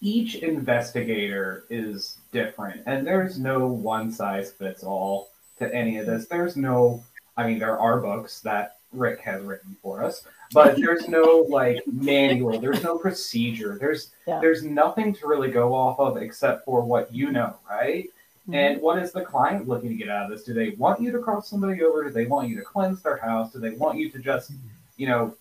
Each 0.00 0.36
investigator 0.36 1.64
is 1.70 2.18
different, 2.32 2.82
and 2.86 3.06
there's 3.06 3.38
no 3.38 3.66
one 3.66 4.10
size 4.12 4.52
fits 4.52 4.82
all 4.82 5.28
to 5.58 5.72
any 5.74 5.98
of 5.98 6.06
this. 6.06 6.26
There's 6.26 6.56
no, 6.56 7.02
I 7.36 7.46
mean, 7.46 7.58
there 7.58 7.78
are 7.78 8.00
books 8.00 8.40
that 8.40 8.77
Rick 8.92 9.20
has 9.20 9.42
written 9.42 9.76
for 9.82 10.02
us, 10.02 10.22
but 10.52 10.76
there's 10.76 11.08
no 11.08 11.46
like 11.48 11.82
manual, 11.86 12.58
there's 12.58 12.82
no 12.82 12.98
procedure, 12.98 13.76
there's 13.78 14.12
yeah. 14.26 14.40
there's 14.40 14.62
nothing 14.62 15.12
to 15.14 15.26
really 15.26 15.50
go 15.50 15.74
off 15.74 15.98
of 15.98 16.16
except 16.16 16.64
for 16.64 16.82
what 16.82 17.12
you 17.12 17.30
know, 17.30 17.56
right? 17.68 18.08
Mm-hmm. 18.48 18.54
And 18.54 18.80
what 18.80 18.98
is 18.98 19.12
the 19.12 19.20
client 19.20 19.68
looking 19.68 19.90
to 19.90 19.94
get 19.94 20.08
out 20.08 20.24
of 20.24 20.30
this? 20.30 20.44
Do 20.44 20.54
they 20.54 20.70
want 20.70 21.00
you 21.02 21.12
to 21.12 21.18
cross 21.18 21.48
somebody 21.48 21.82
over? 21.82 22.04
Do 22.04 22.10
they 22.10 22.24
want 22.24 22.48
you 22.48 22.56
to 22.56 22.62
cleanse 22.62 23.02
their 23.02 23.18
house? 23.18 23.52
Do 23.52 23.58
they 23.58 23.70
want 23.70 23.98
you 23.98 24.10
to 24.10 24.18
just, 24.18 24.52
you 24.96 25.06
know, 25.06 25.34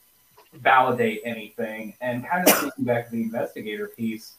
validate 0.54 1.22
anything? 1.24 1.94
And 2.02 2.28
kind 2.28 2.48
of 2.48 2.58
thinking 2.58 2.84
back 2.84 3.06
to 3.06 3.12
the 3.12 3.22
investigator 3.22 3.88
piece, 3.88 4.34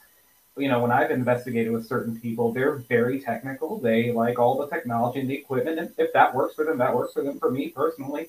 you 0.59 0.69
know, 0.69 0.81
when 0.81 0.93
I've 0.93 1.11
investigated 1.11 1.73
with 1.73 1.87
certain 1.87 2.21
people, 2.21 2.53
they're 2.53 2.77
very 2.77 3.21
technical. 3.21 3.79
They 3.79 4.13
like 4.13 4.39
all 4.39 4.59
the 4.59 4.67
technology 4.67 5.21
and 5.21 5.31
the 5.31 5.35
equipment. 5.35 5.79
And 5.79 5.91
if 5.97 6.13
that 6.13 6.35
works 6.35 6.55
for 6.55 6.65
them, 6.65 6.77
that 6.79 6.95
works 6.95 7.15
for 7.15 7.23
them. 7.23 7.39
For 7.39 7.51
me 7.51 7.69
personally, 7.69 8.29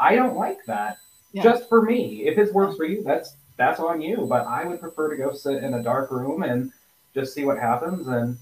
I 0.00 0.16
don't 0.16 0.36
like 0.36 0.64
that. 0.66 0.98
Yeah. 1.32 1.42
Just 1.42 1.68
for 1.68 1.82
me. 1.82 2.26
If 2.26 2.38
it 2.38 2.52
works 2.52 2.76
for 2.76 2.84
you, 2.84 3.02
that's 3.02 3.36
that's 3.56 3.80
on 3.80 4.00
you. 4.00 4.26
But 4.28 4.46
I 4.46 4.64
would 4.64 4.80
prefer 4.80 5.10
to 5.10 5.16
go 5.16 5.32
sit 5.32 5.62
in 5.62 5.74
a 5.74 5.82
dark 5.82 6.10
room 6.10 6.42
and 6.42 6.72
just 7.14 7.34
see 7.34 7.44
what 7.44 7.58
happens. 7.58 8.06
And 8.06 8.38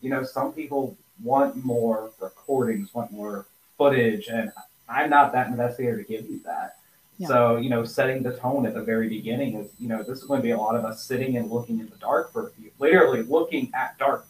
you 0.00 0.10
know, 0.10 0.22
some 0.22 0.52
people 0.52 0.96
want 1.22 1.64
more 1.64 2.10
recordings, 2.20 2.92
want 2.94 3.12
more 3.12 3.46
footage, 3.78 4.28
and 4.28 4.52
I'm 4.88 5.10
not 5.10 5.32
that 5.32 5.48
investigator 5.48 5.98
to 5.98 6.04
give 6.04 6.28
you 6.28 6.40
that. 6.44 6.76
Yeah. 7.18 7.28
So, 7.28 7.56
you 7.56 7.70
know, 7.70 7.84
setting 7.84 8.22
the 8.22 8.36
tone 8.36 8.66
at 8.66 8.74
the 8.74 8.82
very 8.82 9.08
beginning 9.08 9.56
is, 9.56 9.70
you 9.78 9.88
know, 9.88 10.02
this 10.02 10.18
is 10.18 10.24
going 10.24 10.40
to 10.40 10.42
be 10.42 10.50
a 10.50 10.58
lot 10.58 10.76
of 10.76 10.84
us 10.84 11.02
sitting 11.02 11.36
and 11.38 11.50
looking 11.50 11.80
in 11.80 11.88
the 11.88 11.96
dark 11.96 12.32
for 12.32 12.48
a 12.48 12.50
few, 12.50 12.70
literally 12.78 13.22
looking 13.22 13.70
at 13.74 13.98
dark 13.98 14.26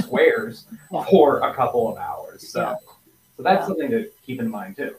squares 0.00 0.66
yeah. 0.92 1.04
for 1.04 1.40
a 1.40 1.54
couple 1.54 1.90
of 1.90 1.96
hours. 1.96 2.46
So, 2.46 2.60
yeah. 2.60 2.74
so 3.38 3.42
that's 3.42 3.66
something 3.66 3.90
to 3.90 4.10
keep 4.22 4.40
in 4.40 4.50
mind 4.50 4.76
too. 4.76 4.96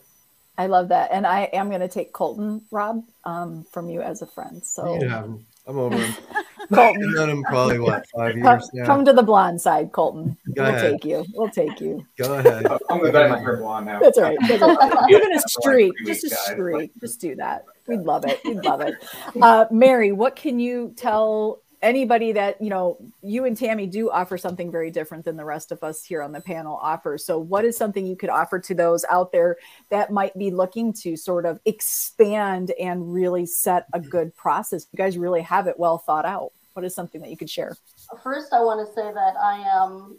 I 0.57 0.67
love 0.67 0.89
that. 0.89 1.11
And 1.11 1.27
I 1.27 1.43
am 1.53 1.69
going 1.69 1.81
to 1.81 1.87
take 1.87 2.13
Colton, 2.13 2.63
Rob, 2.71 3.03
um, 3.23 3.65
from 3.71 3.89
you 3.89 4.01
as 4.01 4.21
a 4.21 4.27
friend. 4.27 4.63
So 4.65 4.99
yeah, 5.01 5.23
I'm 5.67 5.77
over 5.77 5.97
him. 5.97 6.13
Colton. 6.73 7.03
I've 7.03 7.15
known 7.15 7.29
him 7.29 7.43
probably 7.43 7.79
what 7.79 8.05
five 8.09 8.35
years 8.35 8.43
come, 8.43 8.61
now. 8.73 8.85
Come 8.85 9.05
to 9.05 9.13
the 9.13 9.23
blonde 9.23 9.61
side, 9.61 9.91
Colton. 9.91 10.35
Go 10.53 10.63
we'll 10.63 10.75
ahead. 10.75 10.91
take 10.91 11.05
you. 11.05 11.25
We'll 11.33 11.49
take 11.49 11.79
you. 11.79 12.05
Go 12.17 12.39
ahead. 12.39 12.65
I'm 12.89 13.03
the 13.03 13.11
best 13.11 13.43
for 13.43 13.57
blonde 13.57 13.85
now. 13.85 13.99
That's 13.99 14.19
right. 14.19 14.37
That's 14.41 14.61
right. 14.61 15.09
Even 15.09 15.33
a 15.33 15.39
streak, 15.41 15.93
just 16.05 16.23
a 16.25 16.29
streak. 16.29 16.91
Just 16.99 17.21
do 17.21 17.35
that. 17.35 17.65
We'd 17.87 18.01
love 18.01 18.25
it. 18.25 18.41
We'd 18.43 18.65
love 18.65 18.81
it. 18.81 18.95
Uh, 19.41 19.65
Mari, 19.71 20.11
what 20.11 20.35
can 20.35 20.59
you 20.59 20.93
tell 20.97 21.61
anybody 21.81 22.31
that 22.31 22.59
you 22.61 22.69
know 22.69 22.97
you 23.21 23.45
and 23.45 23.55
tammy 23.55 23.85
do 23.85 24.09
offer 24.09 24.37
something 24.37 24.71
very 24.71 24.89
different 24.89 25.23
than 25.25 25.37
the 25.37 25.45
rest 25.45 25.71
of 25.71 25.83
us 25.83 26.03
here 26.03 26.21
on 26.21 26.31
the 26.31 26.41
panel 26.41 26.79
offer. 26.81 27.17
So 27.17 27.37
what 27.37 27.65
is 27.65 27.77
something 27.77 28.05
you 28.05 28.15
could 28.15 28.29
offer 28.29 28.59
to 28.59 28.73
those 28.73 29.05
out 29.09 29.31
there 29.31 29.57
that 29.89 30.11
might 30.11 30.37
be 30.37 30.51
looking 30.51 30.93
to 30.93 31.15
sort 31.15 31.45
of 31.45 31.59
expand 31.65 32.71
and 32.79 33.13
really 33.13 33.45
set 33.45 33.85
a 33.93 33.99
good 33.99 34.35
process? 34.35 34.87
You 34.91 34.97
guys 34.97 35.17
really 35.17 35.41
have 35.41 35.67
it 35.67 35.77
well 35.77 35.97
thought 35.97 36.25
out. 36.25 36.51
What 36.73 36.85
is 36.85 36.93
something 36.95 37.21
that 37.21 37.29
you 37.29 37.37
could 37.37 37.49
share? 37.49 37.75
First 38.23 38.53
i 38.53 38.61
want 38.61 38.87
to 38.87 38.93
say 38.93 39.11
that 39.13 39.35
i 39.37 39.59
am 39.83 40.17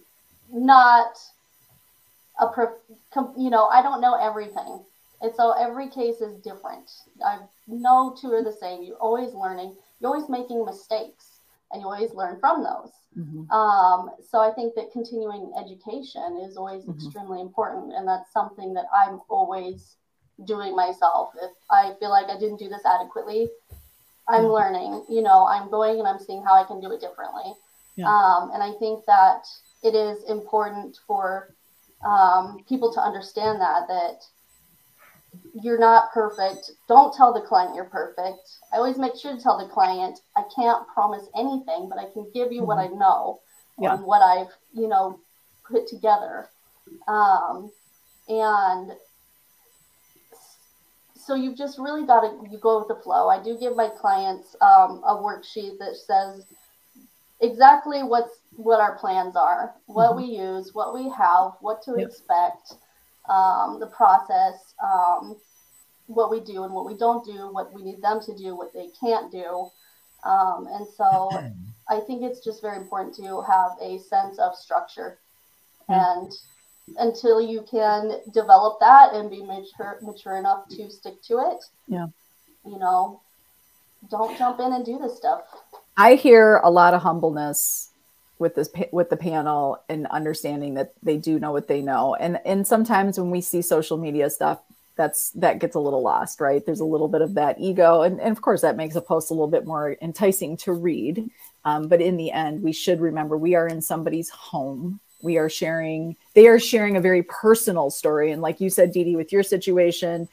not 0.53 1.19
a 2.41 2.47
prof, 2.49 2.71
you 3.37 3.51
know 3.51 3.67
i 3.67 3.83
don't 3.83 4.01
know 4.01 4.15
everything. 4.15 4.81
And 5.21 5.33
so 5.35 5.53
every 5.59 5.89
case 5.89 6.21
is 6.21 6.37
different. 6.43 6.93
I 7.25 7.39
no 7.67 8.17
two 8.21 8.33
are 8.33 8.45
the 8.45 8.53
same. 8.53 8.85
You're 8.85 8.97
always 8.97 9.35
learning. 9.35 9.75
You're 10.01 10.13
always 10.13 10.29
making 10.29 10.65
mistakes 10.65 11.28
and 11.73 11.81
you 11.81 11.89
always 11.89 12.15
learn 12.15 12.39
from 12.41 12.63
those. 12.63 12.93
Mm-hmm. 13.19 13.51
Um, 13.51 14.11
so 14.29 14.41
I 14.41 14.53
think 14.53 14.75
that 14.75 14.93
continuing 14.93 15.53
education 15.59 16.41
is 16.47 16.57
always 16.57 16.83
mm-hmm. 16.85 16.93
extremely 16.93 17.41
important, 17.41 17.93
and 17.95 18.07
that's 18.07 18.33
something 18.33 18.75
that 18.75 18.87
I'm 18.95 19.21
always 19.29 19.97
doing 20.45 20.77
myself. 20.77 21.31
If 21.43 21.51
I 21.71 21.95
feel 21.99 22.11
like 22.11 22.27
I 22.29 22.39
didn't 22.39 22.59
do 22.59 22.69
this 22.69 22.85
adequately, 22.85 23.49
I'm 24.29 24.43
mm-hmm. 24.43 24.53
learning. 24.53 25.05
You 25.09 25.23
know, 25.23 25.47
I'm 25.47 25.71
going 25.71 25.99
and 25.99 26.07
I'm 26.07 26.19
seeing 26.19 26.45
how 26.45 26.55
I 26.55 26.65
can 26.65 26.81
do 26.81 26.93
it 26.93 27.01
differently. 27.01 27.53
Yeah. 27.97 28.07
Um, 28.09 28.51
and 28.55 28.63
I 28.63 28.73
think 28.79 29.05
that 29.07 29.45
it 29.83 29.95
is 29.95 30.23
important 30.25 30.99
for 31.07 31.55
um, 32.07 32.65
people 32.69 32.93
to 32.93 33.01
understand 33.01 33.61
that 33.61 33.89
that 33.89 34.21
you're 35.55 35.79
not 35.79 36.13
perfect. 36.13 36.73
Don't 36.89 37.15
tell 37.15 37.33
the 37.33 37.41
client 37.41 37.75
you're 37.75 37.85
perfect. 37.85 38.57
I 38.73 38.77
always 38.77 38.99
make 38.99 39.17
sure 39.17 39.35
to 39.35 39.43
tell 39.43 39.59
the 39.59 39.73
client 39.73 40.21
I 40.37 40.43
can't 40.55 40.87
promise 40.89 41.27
anything, 41.37 41.89
but 41.89 41.99
I 41.99 42.11
can 42.13 42.27
give 42.35 42.53
you 42.53 42.61
mm-hmm. 42.61 42.69
what 42.69 42.79
I 42.79 42.87
know 42.89 43.41
yeah. 43.79 43.95
and 43.95 44.05
what 44.05 44.23
I've, 44.23 44.53
you 44.75 44.89
know, 44.89 45.19
put 45.71 45.87
together. 45.87 46.49
Um, 47.07 47.71
and 48.29 48.93
so 51.15 51.35
you've 51.35 51.59
just 51.59 51.79
really 51.79 52.07
got 52.07 52.21
to 52.21 52.51
you 52.51 52.59
go 52.59 52.79
with 52.79 52.89
the 52.89 53.03
flow. 53.03 53.29
I 53.29 53.43
do 53.43 53.59
give 53.59 53.77
my 53.77 53.89
clients 53.89 54.57
um, 54.61 55.03
a 55.05 55.15
worksheet 55.15 55.79
that 55.79 55.97
says 55.97 56.47
exactly 57.41 58.03
what's 58.03 58.39
what 58.57 58.81
our 58.81 58.99
plans 58.99 59.37
are, 59.37 59.75
what 59.87 60.13
mm-hmm. 60.13 60.23
we 60.23 60.39
use, 60.39 60.75
what 60.75 60.95
we 60.95 61.09
have, 61.11 61.53
what 61.61 61.83
to 61.83 61.95
yep. 61.99 62.09
expect 62.09 62.75
um, 63.29 63.79
the 63.81 63.87
process, 63.87 64.75
um, 64.83 65.37
what 66.07 66.31
we 66.31 66.41
do 66.41 66.65
and 66.65 66.73
what 66.73 66.87
we 66.87 66.97
don't 66.97 67.25
do, 67.25 67.53
what 67.53 67.73
we 67.73 67.83
need 67.83 68.03
them 68.03 68.21
to 68.21 68.35
do, 68.35 68.57
what 68.57 68.73
they 68.73 68.89
can't 69.01 69.31
do. 69.31 69.69
Um, 70.25 70.69
and 70.71 70.87
so 70.97 71.31
I 71.89 72.01
think 72.01 72.23
it's 72.23 72.41
just 72.41 72.61
very 72.61 72.77
important 72.77 73.15
to 73.17 73.43
have 73.43 73.73
a 73.81 73.99
sense 73.99 74.39
of 74.39 74.55
structure. 74.55 75.19
And 75.89 76.31
until 76.99 77.41
you 77.41 77.63
can 77.63 78.21
develop 78.33 78.79
that 78.81 79.15
and 79.15 79.31
be 79.31 79.43
mature, 79.43 79.99
mature 80.03 80.37
enough 80.37 80.69
to 80.69 80.91
stick 80.91 81.23
to 81.23 81.39
it, 81.51 81.65
yeah, 81.87 82.09
you 82.67 82.79
know, 82.79 83.21
don't 84.11 84.37
jump 84.39 84.61
in 84.61 84.73
and 84.73 84.85
do 84.85 84.99
this 84.99 85.17
stuff. 85.17 85.43
I 85.97 86.15
hear 86.15 86.59
a 86.59 86.71
lot 86.71 86.93
of 86.93 87.03
humbleness 87.03 87.91
with 88.39 88.55
this 88.55 88.71
with 88.93 89.11
the 89.11 89.17
panel 89.17 89.83
and 89.89 90.07
understanding 90.09 90.75
that 90.75 90.93
they 91.03 91.17
do 91.17 91.39
know 91.39 91.53
what 91.53 91.69
they 91.69 91.83
know. 91.83 92.15
And 92.15 92.41
and 92.45 92.67
sometimes 92.67 93.19
when 93.19 93.31
we 93.31 93.41
see 93.41 93.63
social 93.63 93.99
media 93.99 94.31
stuff 94.31 94.61
that's 94.97 95.31
that 95.31 95.59
gets 95.59 95.77
a 95.77 95.81
little 95.81 96.03
lost 96.03 96.41
right? 96.41 96.65
There's 96.65 96.81
a 96.81 96.85
little 96.85 97.09
bit 97.09 97.23
of 97.23 97.35
that 97.35 97.61
ego. 97.61 98.03
And, 98.03 98.21
and 98.21 98.33
of 98.33 98.43
course 98.43 98.63
that 98.63 98.77
makes 98.77 98.97
a 98.97 99.01
post 99.01 99.31
a 99.31 99.35
little 99.35 99.49
bit 99.49 99.67
more 99.67 99.97
enticing 100.01 100.57
to 100.59 100.73
read. 100.73 101.31
Um, 101.65 101.89
but 101.89 102.01
in 102.01 102.17
the 102.17 102.33
end 102.33 102.63
we 102.63 102.73
should 102.73 103.01
remember 103.01 103.37
we 103.37 103.55
are 103.55 103.67
in 103.67 103.81
somebody's 103.83 104.31
home. 104.31 105.01
We 105.23 105.37
are 105.39 105.49
sharing 105.49 106.17
they 106.35 106.47
are 106.47 106.61
sharing 106.61 106.97
a 106.97 107.01
very 107.01 107.23
personal 107.25 107.91
story. 107.91 108.31
And 108.31 108.43
like 108.43 108.61
you 108.61 108.71
said 108.71 108.93
Dee, 108.93 109.17
with 109.17 109.33
your 109.33 109.43
situation 109.43 110.29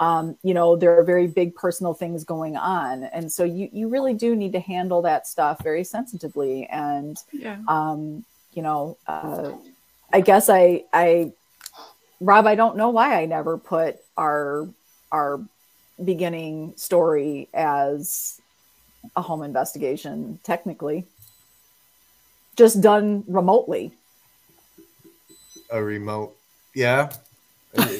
um, 0.00 0.36
you 0.42 0.54
know 0.54 0.76
there 0.76 0.98
are 0.98 1.04
very 1.04 1.26
big 1.26 1.54
personal 1.54 1.94
things 1.94 2.24
going 2.24 2.56
on. 2.56 3.04
And 3.04 3.30
so 3.30 3.44
you 3.44 3.68
you 3.72 3.88
really 3.88 4.14
do 4.14 4.34
need 4.34 4.52
to 4.52 4.60
handle 4.60 5.02
that 5.02 5.26
stuff 5.26 5.62
very 5.62 5.84
sensitively. 5.84 6.66
And 6.66 7.16
yeah. 7.32 7.58
um, 7.68 8.24
you 8.54 8.62
know 8.62 8.96
uh, 9.06 9.52
i 10.12 10.20
guess 10.20 10.48
i 10.48 10.84
i 10.92 11.32
rob 12.20 12.46
i 12.46 12.54
don't 12.54 12.76
know 12.76 12.90
why 12.90 13.20
i 13.20 13.26
never 13.26 13.58
put 13.58 13.96
our 14.16 14.68
our 15.12 15.40
beginning 16.02 16.72
story 16.76 17.48
as 17.54 18.40
a 19.16 19.22
home 19.22 19.42
investigation 19.42 20.38
technically. 20.42 21.04
Just 22.56 22.80
done 22.80 23.22
remotely. 23.28 23.92
A 25.70 25.82
remote 25.82 26.36
yeah? 26.74 27.12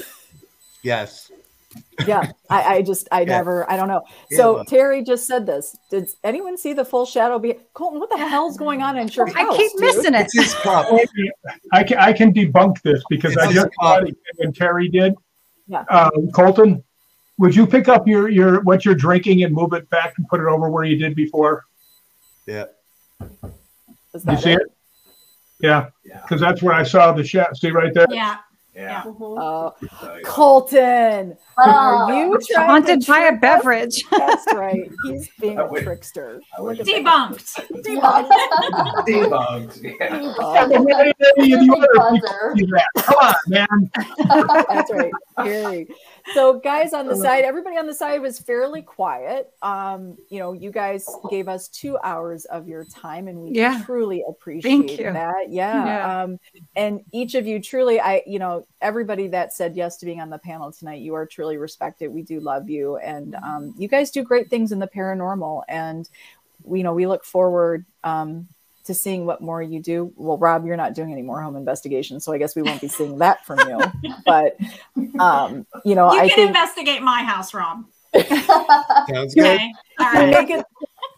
Yes 0.83 1.31
yeah, 2.07 2.33
I, 2.51 2.77
I, 2.77 2.83
just 2.83 3.09
I 3.11 3.21
yeah. 3.23 3.27
never 3.27 3.71
I 3.71 3.77
don't 3.77 3.89
know. 3.89 4.05
So 4.31 4.59
yeah. 4.59 4.65
Terry 4.65 5.03
just 5.03 5.27
said 5.27 5.47
this. 5.47 5.77
Did 5.91 6.09
anyone 6.23 6.57
see 6.57 6.73
the 6.73 6.85
full 6.85 7.07
shadow? 7.07 7.39
Be 7.39 7.55
Colton, 7.73 8.01
what 8.01 8.11
the 8.11 8.19
hell's 8.19 8.57
going 8.57 8.83
on 8.83 8.97
in 8.97 9.09
your 9.09 9.27
house? 9.27 9.37
I 9.37 9.57
keep 9.57 9.73
dude? 9.73 9.81
missing 9.81 10.15
it. 10.15 10.31
I 11.73 11.85
can 11.85 11.99
I 11.99 12.13
can 12.13 12.33
debunk 12.33 12.83
this 12.83 13.03
because 13.09 13.33
it's 13.33 13.43
I 13.43 13.53
just 13.53 13.69
saw 13.81 13.99
it 13.99 14.17
when 14.37 14.53
Terry 14.53 14.89
did. 14.89 15.15
Yeah. 15.67 15.85
Um, 15.91 16.31
Colton, 16.33 16.83
would 17.39 17.55
you 17.55 17.67
pick 17.67 17.89
up 17.89 18.07
your 18.07 18.29
your 18.29 18.63
what 18.63 18.85
you're 18.85 18.95
drinking 18.95 19.43
and 19.45 19.55
move 19.55 19.73
it 19.73 19.89
back 19.91 20.15
and 20.19 20.29
put 20.29 20.41
it 20.41 20.47
over 20.47 20.69
where 20.69 20.85
you 20.85 20.97
did 20.97 21.15
before? 21.15 21.65
Yeah. 22.47 22.67
You 23.21 24.37
see 24.37 24.53
it? 24.53 24.61
it? 24.61 24.73
Yeah. 25.61 25.89
Because 26.05 26.41
yeah. 26.41 26.49
that's 26.49 26.63
where 26.63 26.75
I 26.75 26.83
saw 26.83 27.13
the 27.13 27.25
shadow. 27.25 27.53
See 27.55 27.71
right 27.71 27.93
there. 27.95 28.07
Yeah. 28.11 28.39
Yeah. 28.75 29.05
Uh, 29.05 29.71
Colton, 30.25 31.37
Are 31.57 32.05
uh, 32.05 32.17
you 32.17 32.39
haunted 32.57 33.07
by 33.07 33.21
a 33.21 33.37
beverage? 33.37 34.03
That's 34.11 34.53
right. 34.55 34.91
He's 35.05 35.29
being 35.41 35.59
a 35.59 35.69
trickster. 35.69 36.41
Debunked. 36.59 37.55
Debunked. 37.85 38.29
Debunked. 39.07 39.79
Debunked. 41.39 42.85
Come 42.97 43.17
on, 43.23 43.35
man. 43.49 43.91
That's 44.69 44.93
right. 44.93 45.13
Very. 45.43 45.87
So, 46.33 46.59
guys 46.59 46.95
on 46.95 47.07
the 47.07 47.17
side, 47.17 47.45
everybody 47.45 47.77
on 47.77 47.87
the 47.87 47.95
side 47.95 48.21
was 48.23 48.39
fairly 48.39 48.81
quiet. 48.81 49.53
Um, 49.61 50.17
you 50.31 50.39
know, 50.39 50.53
you 50.53 50.71
guys 50.71 51.07
gave 51.31 51.49
us 51.49 51.69
two 51.69 51.99
hours 52.03 52.47
of 52.47 52.67
your 52.67 52.85
time, 52.85 53.29
and 53.29 53.41
we 53.41 53.51
yeah. 53.51 53.83
truly 53.85 54.25
appreciate 54.27 54.97
that. 54.97 55.51
Yeah. 55.51 55.85
yeah. 55.85 56.23
Um, 56.23 56.39
and 56.77 57.01
each 57.13 57.35
of 57.35 57.47
you 57.47 57.61
truly, 57.61 58.01
I, 58.01 58.23
you 58.27 58.39
know, 58.39 58.67
everybody 58.81 59.29
that 59.29 59.53
said 59.53 59.77
yes 59.77 59.99
to 59.99 60.07
being 60.07 60.21
on 60.21 60.31
the 60.31 60.39
panel 60.39 60.73
tonight, 60.73 61.03
you 61.03 61.15
are 61.15 61.27
truly 61.27 61.59
respected. 61.59 62.09
We 62.09 62.23
do 62.23 62.41
love 62.41 62.71
you, 62.71 62.97
and 62.97 63.35
um, 63.37 63.75
you 63.77 63.89
guys 63.89 64.11
do 64.11 64.23
great 64.23 64.49
things 64.49 64.73
in 64.73 64.79
the 64.79 64.89
paranormal, 64.89 65.63
and 65.69 66.09
you 66.71 66.83
know, 66.83 66.95
we 66.95 67.07
look 67.07 67.25
forward 67.25 67.85
um, 68.03 68.49
to 68.85 68.95
seeing 68.95 69.27
what 69.27 69.41
more 69.41 69.63
you 69.63 69.81
do. 69.81 70.13
Well, 70.17 70.39
Rob, 70.39 70.67
you're 70.67 70.77
not 70.77 70.95
doing 70.95 71.11
any 71.13 71.23
more 71.23 71.41
home 71.41 71.57
investigations, 71.57 72.25
so 72.25 72.33
I 72.33 72.39
guess 72.39 72.55
we 72.55 72.63
won't 72.63 72.81
be 72.81 72.89
seeing 72.89 73.19
that 73.19 73.45
from 73.45 73.59
you. 73.69 73.81
But 74.27 74.57
um, 75.19 75.67
you 75.85 75.95
know, 75.95 76.13
you 76.13 76.21
I 76.21 76.29
can 76.29 76.37
think... 76.37 76.49
investigate 76.49 77.03
my 77.03 77.23
house, 77.23 77.53
Rob. 77.53 77.85
Sounds 78.15 79.35
good. 79.35 79.45
Okay. 79.45 79.73
All 80.01 80.13
right. 80.13 80.27
We 80.27 80.31
make 80.31 80.51
it, 80.51 80.67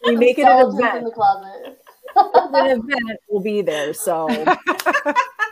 we 0.04 0.16
make 0.16 0.38
it 0.38 0.46
an 0.46 0.66
event. 0.68 0.98
in 0.98 1.04
the 1.04 1.10
closet. 1.10 1.78
an 2.16 2.80
event 2.80 3.20
will 3.28 3.40
be 3.40 3.62
there. 3.62 3.92
So 3.94 4.28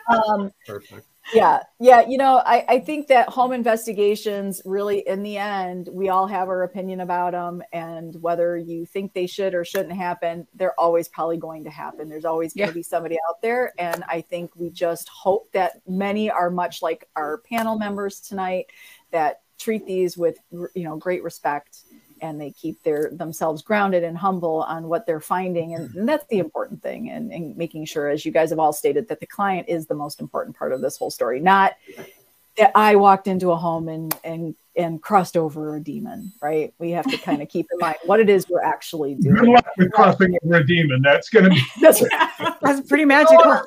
um, 0.08 0.50
Perfect. 0.66 1.06
Yeah 1.32 1.62
yeah 1.80 2.06
you 2.06 2.18
know 2.18 2.42
I, 2.44 2.64
I 2.68 2.78
think 2.80 3.06
that 3.08 3.28
home 3.28 3.52
investigations 3.52 4.60
really 4.64 5.06
in 5.06 5.22
the 5.22 5.38
end 5.38 5.88
we 5.92 6.08
all 6.08 6.26
have 6.26 6.48
our 6.48 6.62
opinion 6.64 7.00
about 7.00 7.32
them 7.32 7.62
and 7.72 8.14
whether 8.20 8.56
you 8.58 8.84
think 8.84 9.14
they 9.14 9.26
should 9.26 9.54
or 9.54 9.64
shouldn't 9.64 9.96
happen 9.96 10.46
they're 10.54 10.78
always 10.78 11.08
probably 11.08 11.36
going 11.36 11.64
to 11.64 11.70
happen. 11.70 12.08
There's 12.08 12.24
always 12.24 12.54
going 12.54 12.68
to 12.68 12.74
be 12.74 12.82
somebody 12.82 13.16
out 13.28 13.40
there 13.40 13.72
and 13.78 14.04
i 14.08 14.20
think 14.20 14.50
we 14.56 14.70
just 14.70 15.08
hope 15.08 15.50
that 15.52 15.80
many 15.86 16.30
are 16.30 16.50
much 16.50 16.82
like 16.82 17.08
our 17.16 17.38
panel 17.38 17.78
members 17.78 18.20
tonight 18.20 18.66
that 19.10 19.40
treat 19.58 19.86
these 19.86 20.16
with 20.16 20.38
you 20.50 20.84
know 20.84 20.96
great 20.96 21.22
respect 21.22 21.84
and 22.24 22.40
they 22.40 22.50
keep 22.50 22.82
their 22.82 23.10
themselves 23.12 23.62
grounded 23.62 24.02
and 24.02 24.16
humble 24.16 24.62
on 24.62 24.88
what 24.88 25.06
they're 25.06 25.20
finding. 25.20 25.74
And, 25.74 25.94
and 25.94 26.08
that's 26.08 26.26
the 26.26 26.38
important 26.38 26.82
thing 26.82 27.10
and, 27.10 27.32
and, 27.32 27.56
making 27.56 27.84
sure 27.84 28.08
as 28.08 28.24
you 28.24 28.32
guys 28.32 28.50
have 28.50 28.58
all 28.58 28.72
stated 28.72 29.06
that 29.08 29.20
the 29.20 29.26
client 29.26 29.68
is 29.68 29.86
the 29.86 29.94
most 29.94 30.20
important 30.20 30.56
part 30.56 30.72
of 30.72 30.80
this 30.80 30.96
whole 30.96 31.10
story 31.10 31.40
not 31.40 31.74
that 32.56 32.72
i 32.74 32.96
walked 32.96 33.28
into 33.28 33.52
a 33.52 33.56
home 33.56 33.88
and 33.88 34.18
and 34.24 34.54
and 34.76 35.02
crossed 35.02 35.36
over 35.36 35.76
a 35.76 35.80
demon 35.80 36.32
right 36.42 36.74
we 36.78 36.90
have 36.90 37.06
to 37.10 37.16
kind 37.18 37.42
of 37.42 37.48
keep 37.48 37.66
in 37.72 37.78
mind 37.78 37.96
what 38.04 38.20
it 38.20 38.28
is 38.28 38.48
we're 38.48 38.62
actually 38.62 39.14
doing 39.20 39.36
good 39.36 39.48
luck 39.48 39.66
with 39.78 39.92
crossing 39.92 40.36
over 40.44 40.54
a 40.56 40.66
demon 40.66 41.00
that's 41.02 41.28
gonna 41.28 41.48
be 41.48 41.62
that's, 41.80 42.02
that's 42.62 42.86
pretty 42.88 43.04
magical 43.04 43.38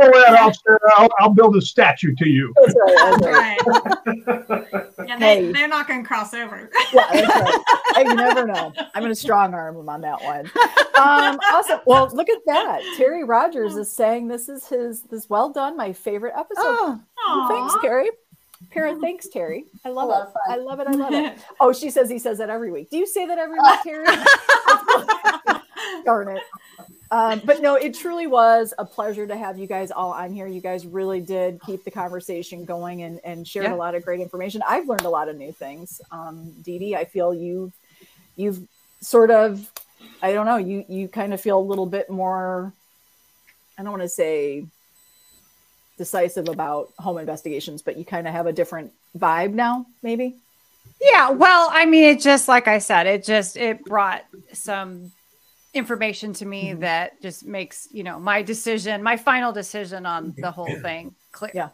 I'll, 0.00 0.52
I'll, 0.96 1.08
I'll, 1.18 1.30
build 1.30 1.56
a 1.56 1.60
statue 1.60 2.14
to 2.16 2.28
you. 2.28 2.52
That's 2.56 2.74
right. 2.74 3.60
That's 3.66 4.48
right. 4.48 4.84
yeah, 5.06 5.18
they, 5.18 5.46
hey. 5.46 5.52
they're 5.52 5.68
not 5.68 5.86
going 5.86 6.02
to 6.02 6.06
cross 6.06 6.34
over. 6.34 6.70
yeah, 6.92 7.06
that's 7.12 7.28
right. 7.28 7.64
I 7.96 8.02
never 8.14 8.46
know. 8.46 8.72
I'm 8.94 9.02
going 9.02 9.12
to 9.12 9.20
strong 9.20 9.54
arm 9.54 9.76
them 9.76 9.88
on 9.88 10.00
that 10.02 10.22
one. 10.22 10.46
Um, 10.96 11.38
awesome. 11.52 11.80
Well, 11.86 12.10
look 12.12 12.28
at 12.28 12.38
that. 12.46 12.80
Terry 12.96 13.24
Rogers 13.24 13.76
is 13.76 13.90
saying 13.92 14.28
this 14.28 14.48
is 14.48 14.66
his 14.66 15.02
this 15.02 15.28
well 15.28 15.50
done, 15.50 15.76
my 15.76 15.92
favorite 15.92 16.34
episode. 16.36 16.62
Oh, 16.62 17.00
well, 17.28 17.48
thanks, 17.48 17.74
Terry. 17.82 18.08
Parent, 18.70 19.00
thanks, 19.00 19.28
Terry. 19.28 19.64
I 19.84 19.88
love 19.88 20.10
it. 20.10 20.32
I 20.48 20.56
love 20.56 20.80
it. 20.80 20.86
I 20.86 20.92
love 20.92 21.12
it. 21.12 21.38
Oh, 21.58 21.72
she 21.72 21.90
says 21.90 22.08
he 22.08 22.18
says 22.18 22.38
that 22.38 22.50
every 22.50 22.70
week. 22.70 22.90
Do 22.90 22.98
you 22.98 23.06
say 23.06 23.26
that 23.26 23.38
every 23.38 23.58
week, 23.58 23.80
Terry? 23.82 24.06
Darn 26.04 26.36
it. 26.36 26.42
Um, 27.10 27.42
but 27.44 27.60
no, 27.60 27.74
it 27.74 27.94
truly 27.94 28.28
was 28.28 28.72
a 28.78 28.84
pleasure 28.84 29.26
to 29.26 29.36
have 29.36 29.58
you 29.58 29.66
guys 29.66 29.90
all 29.90 30.12
on 30.12 30.32
here. 30.32 30.46
You 30.46 30.60
guys 30.60 30.86
really 30.86 31.20
did 31.20 31.60
keep 31.66 31.84
the 31.84 31.90
conversation 31.90 32.64
going 32.64 33.02
and, 33.02 33.20
and 33.24 33.46
shared 33.46 33.66
yeah. 33.66 33.74
a 33.74 33.76
lot 33.76 33.96
of 33.96 34.04
great 34.04 34.20
information. 34.20 34.62
I've 34.66 34.86
learned 34.86 35.04
a 35.04 35.10
lot 35.10 35.28
of 35.28 35.36
new 35.36 35.52
things. 35.52 36.00
Um, 36.12 36.52
Dee 36.62 36.78
Dee, 36.78 36.94
I 36.94 37.04
feel 37.04 37.34
you've 37.34 37.72
you've 38.36 38.60
sort 39.00 39.32
of 39.32 39.68
I 40.22 40.32
don't 40.32 40.46
know, 40.46 40.58
you 40.58 40.84
you 40.88 41.08
kind 41.08 41.34
of 41.34 41.40
feel 41.40 41.58
a 41.58 41.60
little 41.60 41.86
bit 41.86 42.08
more 42.08 42.72
I 43.76 43.82
don't 43.82 43.90
want 43.90 44.02
to 44.02 44.08
say 44.08 44.66
decisive 46.00 46.48
about 46.48 46.88
home 46.98 47.18
investigations, 47.18 47.82
but 47.82 47.98
you 47.98 48.06
kind 48.06 48.26
of 48.26 48.32
have 48.32 48.46
a 48.46 48.54
different 48.54 48.90
vibe 49.18 49.52
now, 49.52 49.84
maybe. 50.02 50.34
Yeah, 50.98 51.28
well, 51.28 51.68
I 51.70 51.84
mean, 51.84 52.04
it 52.04 52.20
just 52.20 52.48
like 52.48 52.66
I 52.68 52.78
said, 52.78 53.06
it 53.06 53.22
just 53.22 53.58
it 53.58 53.84
brought 53.84 54.24
some 54.54 55.12
information 55.74 56.32
to 56.32 56.46
me 56.46 56.70
mm-hmm. 56.70 56.80
that 56.80 57.20
just 57.20 57.44
makes 57.44 57.86
you 57.92 58.02
know 58.02 58.18
my 58.18 58.40
decision, 58.40 59.02
my 59.02 59.18
final 59.18 59.52
decision 59.52 60.06
on 60.06 60.32
the 60.38 60.50
whole 60.50 60.74
thing 60.80 61.14
clear. 61.32 61.52
Yeah, 61.54 61.68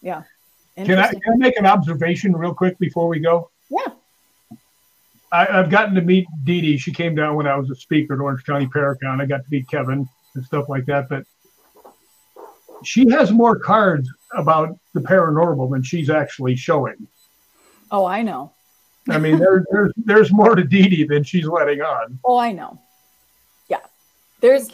yeah. 0.00 0.22
Can 0.76 0.98
I, 0.98 1.10
can 1.10 1.34
I 1.34 1.36
make 1.36 1.58
an 1.58 1.66
observation 1.66 2.34
real 2.34 2.54
quick 2.54 2.78
before 2.78 3.06
we 3.06 3.20
go? 3.20 3.50
Yeah. 3.68 3.92
I, 5.30 5.44
have 5.44 5.68
gotten 5.68 5.94
to 5.96 6.00
meet 6.00 6.26
Dee 6.44 6.62
Dee. 6.62 6.78
She 6.78 6.90
came 6.90 7.14
down 7.14 7.36
when 7.36 7.46
I 7.46 7.56
was 7.56 7.68
a 7.68 7.74
speaker 7.74 8.14
at 8.14 8.20
Orange 8.20 8.44
County 8.44 8.66
Paracon. 8.66 9.20
I 9.20 9.26
got 9.26 9.44
to 9.44 9.50
meet 9.50 9.68
Kevin 9.68 10.08
and 10.34 10.44
stuff 10.44 10.70
like 10.70 10.86
that. 10.86 11.10
But 11.10 11.26
she 12.84 13.08
has 13.10 13.30
more 13.30 13.58
cards 13.58 14.08
about 14.34 14.78
the 14.94 15.00
paranormal 15.00 15.70
than 15.70 15.82
she's 15.82 16.10
actually 16.10 16.56
showing. 16.56 17.06
Oh, 17.90 18.04
I 18.04 18.22
know. 18.22 18.52
I 19.08 19.18
mean, 19.18 19.38
there's 19.38 19.64
there's 19.72 19.92
there's 19.96 20.32
more 20.32 20.54
to 20.54 20.64
Dee 20.64 20.88
Dee 20.88 21.04
than 21.04 21.24
she's 21.24 21.46
letting 21.46 21.80
on. 21.80 22.18
Oh, 22.24 22.38
I 22.38 22.52
know. 22.52 22.78
Yeah, 23.68 23.80
there's 24.40 24.68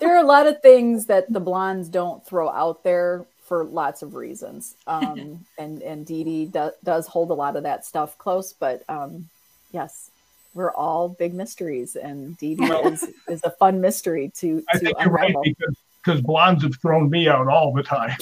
there 0.00 0.14
are 0.14 0.22
a 0.22 0.26
lot 0.26 0.46
of 0.46 0.60
things 0.62 1.06
that 1.06 1.32
the 1.32 1.40
blondes 1.40 1.88
don't 1.88 2.24
throw 2.26 2.48
out 2.48 2.82
there 2.82 3.26
for 3.42 3.64
lots 3.64 4.02
of 4.02 4.14
reasons. 4.14 4.74
Um, 4.86 5.44
and 5.58 5.82
and 5.82 6.06
Dee 6.06 6.24
Dee 6.24 6.46
do, 6.46 6.70
does 6.82 7.06
hold 7.06 7.30
a 7.30 7.34
lot 7.34 7.56
of 7.56 7.62
that 7.62 7.84
stuff 7.84 8.16
close, 8.18 8.52
but 8.52 8.82
um, 8.88 9.28
yes, 9.72 10.10
we're 10.54 10.72
all 10.72 11.08
big 11.08 11.34
mysteries, 11.34 11.96
and 11.96 12.36
Dee 12.38 12.54
Dee 12.54 12.64
is 12.64 13.04
is 13.28 13.42
a 13.44 13.50
fun 13.50 13.80
mystery 13.80 14.32
to 14.36 14.62
I 14.70 14.78
to 14.78 14.84
think 14.84 14.96
unravel. 14.98 15.30
You're 15.30 15.42
right 15.42 15.56
because 15.58 15.76
because 16.04 16.20
blondes 16.20 16.62
have 16.62 16.76
thrown 16.80 17.10
me 17.10 17.28
out 17.28 17.48
all 17.48 17.72
the 17.72 17.82
time. 17.82 18.16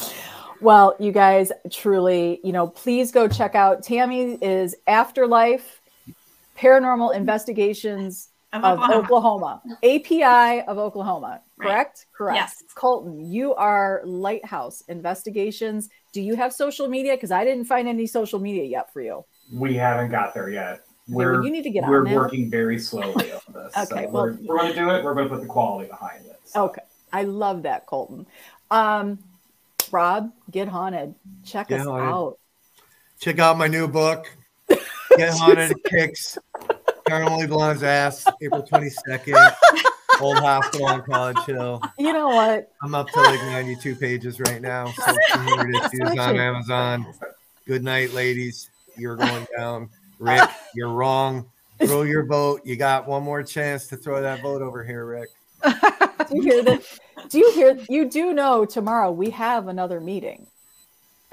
well, 0.60 0.96
you 0.98 1.12
guys 1.12 1.50
truly, 1.70 2.40
you 2.44 2.52
know, 2.52 2.66
please 2.66 3.10
go 3.10 3.28
check 3.28 3.54
out 3.54 3.82
Tammy 3.82 4.38
is 4.42 4.76
Afterlife 4.86 5.80
Paranormal 6.58 7.14
Investigations 7.14 8.28
of, 8.52 8.64
of 8.64 8.78
Oklahoma. 8.78 9.62
Oklahoma. 9.64 9.78
API 9.82 10.62
of 10.68 10.78
Oklahoma, 10.78 11.40
correct? 11.60 12.06
Right. 12.10 12.16
Correct. 12.16 12.36
Yes. 12.36 12.62
Colton, 12.74 13.20
you 13.20 13.54
are 13.54 14.02
Lighthouse 14.04 14.82
Investigations. 14.88 15.88
Do 16.12 16.20
you 16.20 16.36
have 16.36 16.52
social 16.52 16.86
media? 16.86 17.14
Because 17.14 17.32
I 17.32 17.44
didn't 17.44 17.64
find 17.64 17.88
any 17.88 18.06
social 18.06 18.38
media 18.38 18.64
yet 18.64 18.92
for 18.92 19.00
you. 19.00 19.24
We 19.52 19.74
haven't 19.74 20.10
got 20.10 20.34
there 20.34 20.50
yet 20.50 20.83
we're 21.08 21.42
you 21.42 21.50
need 21.50 21.62
to 21.62 21.70
get 21.70 21.86
we're 21.86 22.04
working 22.14 22.50
very 22.50 22.78
slowly 22.78 23.32
on 23.32 23.40
this. 23.52 23.76
okay, 23.92 24.06
so 24.06 24.10
well, 24.10 24.24
we're, 24.24 24.38
we're 24.42 24.58
going 24.58 24.72
to 24.72 24.78
do 24.78 24.90
it. 24.90 25.04
We're 25.04 25.14
going 25.14 25.28
to 25.28 25.34
put 25.34 25.42
the 25.42 25.48
quality 25.48 25.88
behind 25.88 26.24
it. 26.26 26.40
So. 26.44 26.64
Okay, 26.64 26.82
I 27.12 27.24
love 27.24 27.62
that, 27.64 27.86
Colton. 27.86 28.26
Um, 28.70 29.18
Rob, 29.90 30.32
get 30.50 30.68
haunted. 30.68 31.14
Check 31.44 31.68
get 31.68 31.80
us 31.80 31.86
haunted. 31.86 32.08
out. 32.08 32.38
Check 33.20 33.38
out 33.38 33.58
my 33.58 33.68
new 33.68 33.86
book. 33.88 34.26
Get 35.16 35.32
haunted 35.34 35.76
kicks. 35.84 36.36
Paranormal 37.06 37.48
Blonde's 37.48 37.84
ass. 37.84 38.26
April 38.42 38.62
twenty 38.62 38.90
second. 38.90 39.36
Old 40.20 40.38
Hospital 40.38 40.86
on 40.86 41.02
College 41.02 41.38
Hill. 41.46 41.80
You 41.98 42.12
know 42.12 42.28
what? 42.28 42.72
I'm 42.82 42.94
up 42.94 43.08
to 43.08 43.20
like 43.20 43.40
92 43.40 43.96
pages 43.96 44.40
right 44.40 44.60
now. 44.60 44.86
So 44.92 45.04
here 45.12 45.70
it 45.70 45.92
is 45.92 46.18
on 46.18 46.36
Amazon. 46.36 47.06
Good 47.66 47.82
night, 47.82 48.12
ladies. 48.12 48.70
You're 48.96 49.16
going 49.16 49.46
down. 49.56 49.90
Rick, 50.18 50.48
you're 50.74 50.92
wrong. 50.92 51.46
Throw 51.84 52.02
your 52.02 52.24
vote. 52.24 52.62
You 52.64 52.76
got 52.76 53.06
one 53.06 53.22
more 53.22 53.42
chance 53.42 53.86
to 53.88 53.96
throw 53.96 54.22
that 54.22 54.42
vote 54.42 54.62
over 54.62 54.84
here, 54.84 55.04
Rick. 55.04 55.30
do 55.64 56.36
you 56.36 56.42
hear 56.42 56.62
that? 56.62 56.82
Do 57.28 57.38
you 57.38 57.52
hear? 57.52 57.78
You 57.88 58.08
do 58.08 58.32
know 58.32 58.64
tomorrow 58.64 59.10
we 59.10 59.30
have 59.30 59.68
another 59.68 60.00
meeting. 60.00 60.46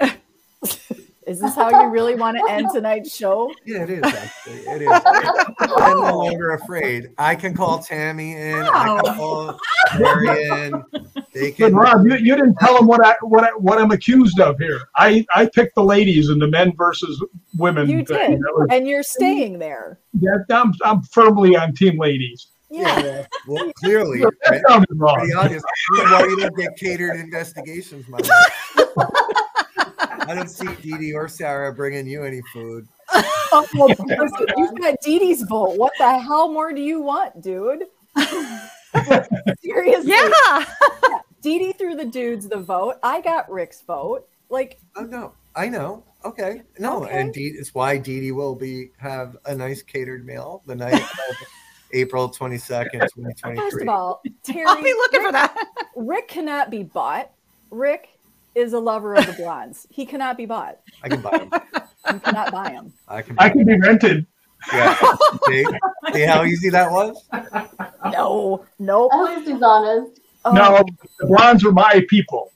Is 1.26 1.40
this 1.40 1.54
how 1.54 1.70
you 1.70 1.88
really 1.90 2.14
want 2.14 2.36
to 2.36 2.44
end 2.50 2.68
tonight's 2.72 3.14
show? 3.14 3.52
Yeah, 3.64 3.84
it 3.84 3.90
is. 3.90 4.04
Actually, 4.04 4.54
it 4.54 4.82
is. 4.82 5.02
I'm 5.60 5.98
no 5.98 6.18
longer 6.18 6.52
afraid. 6.52 7.10
I 7.18 7.34
can 7.34 7.54
call 7.54 7.78
Tammy 7.78 8.32
in. 8.36 8.60
Wow. 8.60 8.96
I 8.96 9.02
can 9.02 9.14
call 9.14 9.60
Marion. 9.98 10.84
They 11.32 11.52
can. 11.52 11.72
But 11.72 11.78
Rob, 11.78 12.06
you, 12.06 12.16
you 12.16 12.34
didn't 12.34 12.56
tell 12.56 12.76
them 12.76 12.86
what 12.86 13.04
I 13.04 13.14
what 13.22 13.44
I, 13.44 13.48
what 13.50 13.78
I'm 13.78 13.92
accused 13.92 14.40
of 14.40 14.58
here. 14.58 14.80
I 14.96 15.24
I 15.34 15.46
picked 15.46 15.74
the 15.76 15.84
ladies 15.84 16.28
and 16.28 16.42
the 16.42 16.48
men 16.48 16.72
versus 16.76 17.22
women. 17.56 17.88
You 17.88 18.04
thing. 18.04 18.32
did, 18.32 18.40
was, 18.40 18.68
and 18.70 18.88
you're 18.88 19.04
staying 19.04 19.58
there. 19.58 20.00
Yeah, 20.18 20.38
I'm 20.50 20.72
I'm 20.84 21.02
firmly 21.02 21.56
on 21.56 21.74
team 21.74 21.98
ladies. 21.98 22.48
Yeah. 22.68 23.00
yeah. 23.00 23.26
Well, 23.46 23.70
clearly, 23.74 24.24
right? 24.24 24.62
wrong. 24.94 25.18
Pretty 25.18 25.34
obvious. 25.34 25.62
Why 25.90 26.26
you 26.26 26.36
don't 26.38 26.56
get 26.56 26.74
catered 26.78 27.20
investigations, 27.20 28.08
my 28.08 28.18
I 30.28 30.34
don't 30.34 30.48
see 30.48 30.68
Dee 30.80 30.98
Dee 30.98 31.12
or 31.12 31.28
Sarah 31.28 31.74
bringing 31.74 32.06
you 32.06 32.24
any 32.24 32.42
food. 32.52 32.86
Oh, 33.54 33.66
well, 33.74 33.88
listen, 33.88 34.46
you've 34.56 34.80
got 34.80 34.94
Dee 35.02 35.18
Dee's 35.18 35.42
vote. 35.42 35.76
What 35.76 35.92
the 35.98 36.18
hell 36.18 36.50
more 36.50 36.72
do 36.72 36.80
you 36.80 37.02
want, 37.02 37.42
dude? 37.42 37.84
Seriously. 39.62 40.10
Yeah. 40.10 40.30
yeah. 40.50 41.18
Dee 41.42 41.58
Dee 41.58 41.72
threw 41.72 41.94
the 41.94 42.06
dudes 42.06 42.48
the 42.48 42.56
vote. 42.56 42.94
I 43.02 43.20
got 43.20 43.50
Rick's 43.50 43.82
vote. 43.82 44.26
Like, 44.48 44.80
oh 44.96 45.02
no, 45.02 45.34
I 45.54 45.68
know. 45.68 46.02
Okay, 46.24 46.62
no, 46.78 47.04
okay. 47.04 47.20
and 47.20 47.34
Dee, 47.34 47.48
it's 47.48 47.74
why 47.74 47.98
Dee 47.98 48.20
Dee 48.20 48.32
will 48.32 48.54
be 48.54 48.92
have 48.96 49.36
a 49.44 49.54
nice 49.54 49.82
catered 49.82 50.24
meal 50.24 50.62
the 50.64 50.76
night 50.76 50.94
of 50.94 51.36
April 51.92 52.30
twenty 52.30 52.56
second, 52.56 53.06
twenty 53.12 53.34
twenty 53.34 53.56
three. 53.56 53.70
First 53.70 53.82
of 53.82 53.88
all, 53.88 54.22
Terry, 54.42 54.64
I'll 54.66 54.82
be 54.82 54.94
looking 54.94 55.20
Rick, 55.20 55.26
for 55.26 55.32
that. 55.32 55.66
Rick 55.94 56.28
cannot 56.28 56.70
be 56.70 56.84
bought. 56.84 57.30
Rick 57.70 58.11
is 58.54 58.72
a 58.72 58.78
lover 58.78 59.14
of 59.14 59.26
the 59.26 59.32
blondes. 59.32 59.86
He 59.90 60.06
cannot 60.06 60.36
be 60.36 60.46
bought. 60.46 60.80
I 61.02 61.08
can 61.08 61.20
buy 61.20 61.38
him. 61.38 61.50
You 62.12 62.18
cannot 62.18 62.50
buy 62.50 62.70
him. 62.70 62.92
I 63.06 63.22
can. 63.22 63.36
I 63.38 63.48
can 63.48 63.64
be 63.64 63.78
rented. 63.78 64.26
Yeah. 64.72 64.98
see, 65.46 65.64
see 66.12 66.22
how 66.22 66.42
easy 66.42 66.68
that 66.70 66.90
was? 66.90 67.16
No, 68.12 68.64
no. 68.80 69.08
At 69.12 69.22
least 69.22 69.48
he's 69.48 69.62
honest. 69.62 70.20
Oh. 70.44 70.50
No, 70.52 70.84
the 71.20 71.26
blondes 71.26 71.64
are 71.64 71.70
my 71.70 72.04
people. 72.08 72.50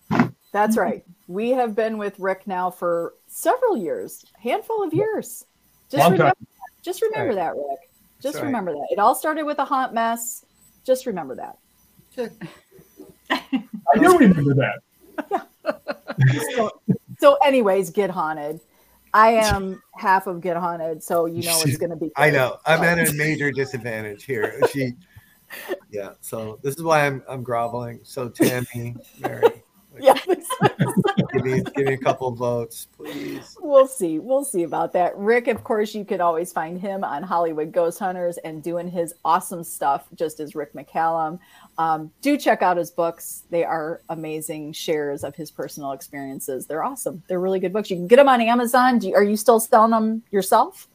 That's 0.50 0.76
right. 0.76 1.04
We 1.28 1.50
have 1.50 1.76
been 1.76 1.96
with 1.96 2.18
Rick 2.18 2.48
now 2.48 2.70
for 2.70 3.14
several 3.28 3.76
years, 3.76 4.24
handful 4.34 4.82
of 4.82 4.92
years. 4.92 5.44
Just 5.88 6.00
Long 6.00 6.12
remember, 6.12 6.34
time. 6.34 6.46
just 6.82 7.02
remember 7.02 7.34
that, 7.36 7.54
Rick. 7.54 7.90
Just 8.20 8.40
remember 8.40 8.72
that. 8.72 8.88
It 8.90 8.98
all 8.98 9.14
started 9.14 9.44
with 9.44 9.60
a 9.60 9.64
hot 9.64 9.94
mess. 9.94 10.44
Just 10.84 11.06
remember 11.06 11.36
that. 11.36 11.58
I 13.30 13.98
do 13.98 14.18
remember 14.18 14.54
that. 14.54 14.80
Yeah. 15.30 16.40
so, 16.54 16.70
so, 17.18 17.36
anyways, 17.44 17.90
get 17.90 18.10
haunted. 18.10 18.60
I 19.16 19.30
am 19.30 19.82
half 19.94 20.26
of 20.26 20.42
Get 20.42 20.58
Haunted, 20.58 21.02
so 21.02 21.24
you 21.24 21.42
know 21.42 21.58
it's 21.64 21.78
going 21.78 21.88
to 21.88 21.96
be. 21.96 22.10
Great. 22.14 22.26
I 22.26 22.30
know. 22.30 22.58
I'm 22.66 22.82
at 22.82 23.08
a 23.08 23.12
major 23.14 23.50
disadvantage 23.50 24.24
here. 24.24 24.60
She, 24.70 24.92
yeah. 25.90 26.10
So 26.20 26.58
this 26.62 26.76
is 26.76 26.82
why 26.82 27.06
I'm 27.06 27.22
I'm 27.26 27.42
groveling. 27.42 28.00
So 28.02 28.28
Tammy, 28.28 28.94
Mari, 29.20 29.62
yeah. 29.98 30.18
Give 31.36 31.44
me 31.44 31.62
give 31.74 31.86
me 31.86 31.94
a 31.94 31.98
couple 31.98 32.30
votes, 32.30 32.88
please. 32.96 33.56
We'll 33.60 33.86
see. 33.86 34.18
We'll 34.18 34.44
see 34.44 34.62
about 34.62 34.92
that. 34.94 35.16
Rick, 35.16 35.48
of 35.48 35.62
course, 35.64 35.94
you 35.94 36.04
could 36.04 36.20
always 36.20 36.52
find 36.52 36.80
him 36.80 37.04
on 37.04 37.22
Hollywood 37.22 37.72
Ghost 37.72 37.98
Hunters 37.98 38.38
and 38.38 38.62
doing 38.62 38.90
his 38.90 39.14
awesome 39.24 39.64
stuff, 39.64 40.06
just 40.14 40.40
as 40.40 40.54
Rick 40.54 40.72
McCallum. 40.72 41.38
Um, 41.78 42.10
do 42.22 42.36
check 42.36 42.62
out 42.62 42.76
his 42.76 42.90
books. 42.90 43.44
They 43.50 43.64
are 43.64 44.00
amazing 44.08 44.72
shares 44.72 45.24
of 45.24 45.34
his 45.34 45.50
personal 45.50 45.92
experiences. 45.92 46.66
They're 46.66 46.84
awesome. 46.84 47.22
They're 47.28 47.40
really 47.40 47.60
good 47.60 47.72
books. 47.72 47.90
You 47.90 47.96
can 47.96 48.06
get 48.06 48.16
them 48.16 48.28
on 48.28 48.40
Amazon. 48.40 49.00
You, 49.00 49.14
are 49.14 49.24
you 49.24 49.36
still 49.36 49.60
selling 49.60 49.90
them 49.90 50.22
yourself? 50.30 50.88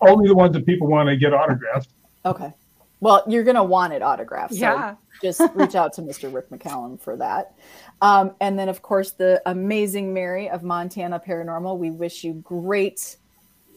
Only 0.00 0.28
the 0.28 0.34
ones 0.34 0.52
that 0.52 0.66
people 0.66 0.88
want 0.88 1.08
to 1.08 1.16
get 1.16 1.32
autographed. 1.32 1.88
Okay. 2.24 2.52
Well, 3.00 3.22
you're 3.28 3.44
going 3.44 3.56
to 3.56 3.62
want 3.62 3.92
it 3.92 4.02
autographed. 4.02 4.54
So 4.54 4.60
yeah. 4.60 4.94
just 5.22 5.40
reach 5.54 5.74
out 5.74 5.92
to 5.94 6.02
Mr. 6.02 6.32
Rick 6.32 6.50
McCallum 6.50 7.00
for 7.00 7.16
that. 7.16 7.54
Um, 8.02 8.34
and 8.40 8.58
then, 8.58 8.68
of 8.68 8.82
course, 8.82 9.12
the 9.12 9.40
amazing 9.46 10.12
Mari 10.12 10.50
of 10.50 10.62
Montana 10.62 11.20
Paranormal. 11.20 11.78
We 11.78 11.90
wish 11.90 12.24
you 12.24 12.34
great 12.34 13.16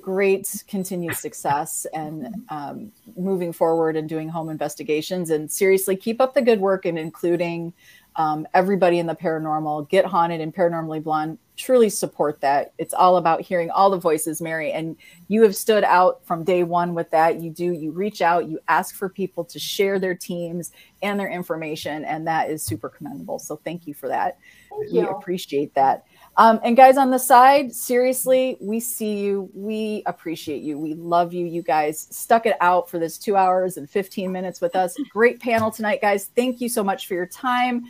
great 0.02 0.64
continued 0.68 1.16
success 1.16 1.86
and 1.94 2.44
um, 2.50 2.92
moving 3.18 3.52
forward 3.52 3.96
and 3.96 4.08
doing 4.08 4.30
home 4.30 4.50
investigations. 4.50 5.30
And 5.30 5.52
seriously, 5.52 5.96
keep 5.96 6.22
up 6.22 6.34
the 6.34 6.42
good 6.42 6.60
work 6.60 6.86
and 6.86 6.98
including 6.98 7.74
um, 8.20 8.46
everybody 8.54 9.00
in 9.00 9.08
the 9.08 9.16
paranormal. 9.16 9.88
Get 9.88 10.06
Haunted 10.06 10.42
and 10.42 10.54
Paranormally 10.54 11.02
Blonde. 11.02 11.38
Truly 11.56 11.90
support 11.90 12.42
that. 12.42 12.74
It's 12.78 12.94
all 12.94 13.16
about 13.16 13.40
hearing 13.40 13.72
all 13.72 13.90
the 13.90 13.98
voices, 13.98 14.42
Mari. 14.42 14.74
And 14.74 14.98
you 15.30 15.42
have 15.44 15.56
stood 15.56 15.86
out 15.86 16.26
from 16.26 16.44
day 16.44 16.64
one 16.64 16.94
with 16.94 17.10
that. 17.12 17.40
You 17.40 17.50
do, 17.50 17.72
you 17.72 17.92
reach 17.92 18.22
out, 18.22 18.50
you 18.50 18.60
ask 18.68 18.94
for 18.96 19.08
people 19.08 19.46
to 19.46 19.58
share 19.58 20.00
their 20.00 20.16
teams 20.16 20.74
and 21.02 21.18
their 21.18 21.30
information. 21.30 22.04
And 22.04 22.28
that 22.28 22.50
is 22.50 22.62
super 22.62 22.90
commendable. 22.90 23.40
So 23.40 23.56
thank 23.56 23.88
you 23.88 23.94
for 23.94 24.10
that. 24.10 24.38
Thank 24.70 24.92
we 24.92 25.00
you. 25.00 25.08
appreciate 25.08 25.74
that. 25.76 26.04
Um, 26.36 26.60
and 26.64 26.76
guys 26.76 26.98
on 26.98 27.12
the 27.12 27.20
side, 27.20 27.74
seriously, 27.74 28.58
we 28.60 28.82
see 28.82 29.20
you. 29.20 29.50
We 29.54 30.04
appreciate 30.06 30.62
you. 30.62 30.78
We 30.78 30.94
love 30.94 31.34
you. 31.34 31.46
You 31.46 31.62
guys 31.62 32.08
stuck 32.12 32.46
it 32.46 32.56
out 32.60 32.90
for 32.90 33.00
this 33.00 33.18
two 33.18 33.36
hours 33.36 33.78
and 33.78 33.90
15 33.90 34.30
minutes 34.32 34.60
with 34.60 34.76
us. 34.76 34.96
Great 35.10 35.40
panel 35.40 35.72
tonight, 35.72 36.02
guys. 36.02 36.32
Thank 36.36 36.60
you 36.62 36.68
so 36.68 36.84
much 36.84 37.08
for 37.08 37.14
your 37.14 37.26
time. 37.26 37.86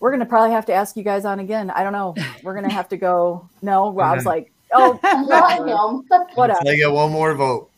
We're 0.00 0.10
going 0.10 0.20
to 0.20 0.26
probably 0.26 0.52
have 0.52 0.66
to 0.66 0.72
ask 0.72 0.96
you 0.96 1.02
guys 1.02 1.24
on 1.24 1.40
again. 1.40 1.70
I 1.70 1.84
don't 1.84 1.92
know. 1.92 2.14
We're 2.42 2.54
going 2.54 2.68
to 2.68 2.74
have 2.74 2.88
to 2.88 2.96
go. 2.96 3.48
No, 3.62 3.92
Rob's 3.94 4.24
like, 4.26 4.52
oh, 4.72 4.94
whatever. 6.34 6.60
I 6.66 6.76
get 6.76 6.90
one 6.90 7.12
more 7.12 7.34
vote. 7.34 7.70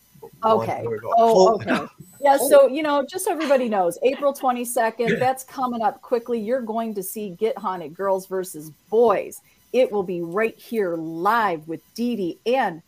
Okay. 0.45 0.83
More 0.83 1.01
vote. 1.01 1.15
Oh, 1.17 1.55
okay. 1.55 1.87
Yeah, 2.21 2.37
so 2.37 2.69
you 2.69 2.85
know, 2.85 3.05
just 3.05 3.25
so 3.25 3.33
everybody 3.33 3.69
knows, 3.69 3.99
April 4.05 4.33
22nd, 4.33 5.19
that's 5.19 5.43
coming 5.43 5.83
up 5.83 6.01
quickly. 6.03 6.39
You're 6.39 6.61
going 6.61 6.95
to 6.95 7.03
see 7.03 7.31
Get 7.31 7.59
Haunted 7.59 7.95
Girls 7.95 8.27
versus 8.27 8.71
Boys. 8.91 9.41
It 9.73 9.91
will 9.91 10.05
be 10.05 10.23
right 10.23 10.57
here 10.57 10.97
live 10.97 11.67
with 11.67 11.81
Dee 11.95 12.15
Dee 12.15 12.39
and 12.47 12.83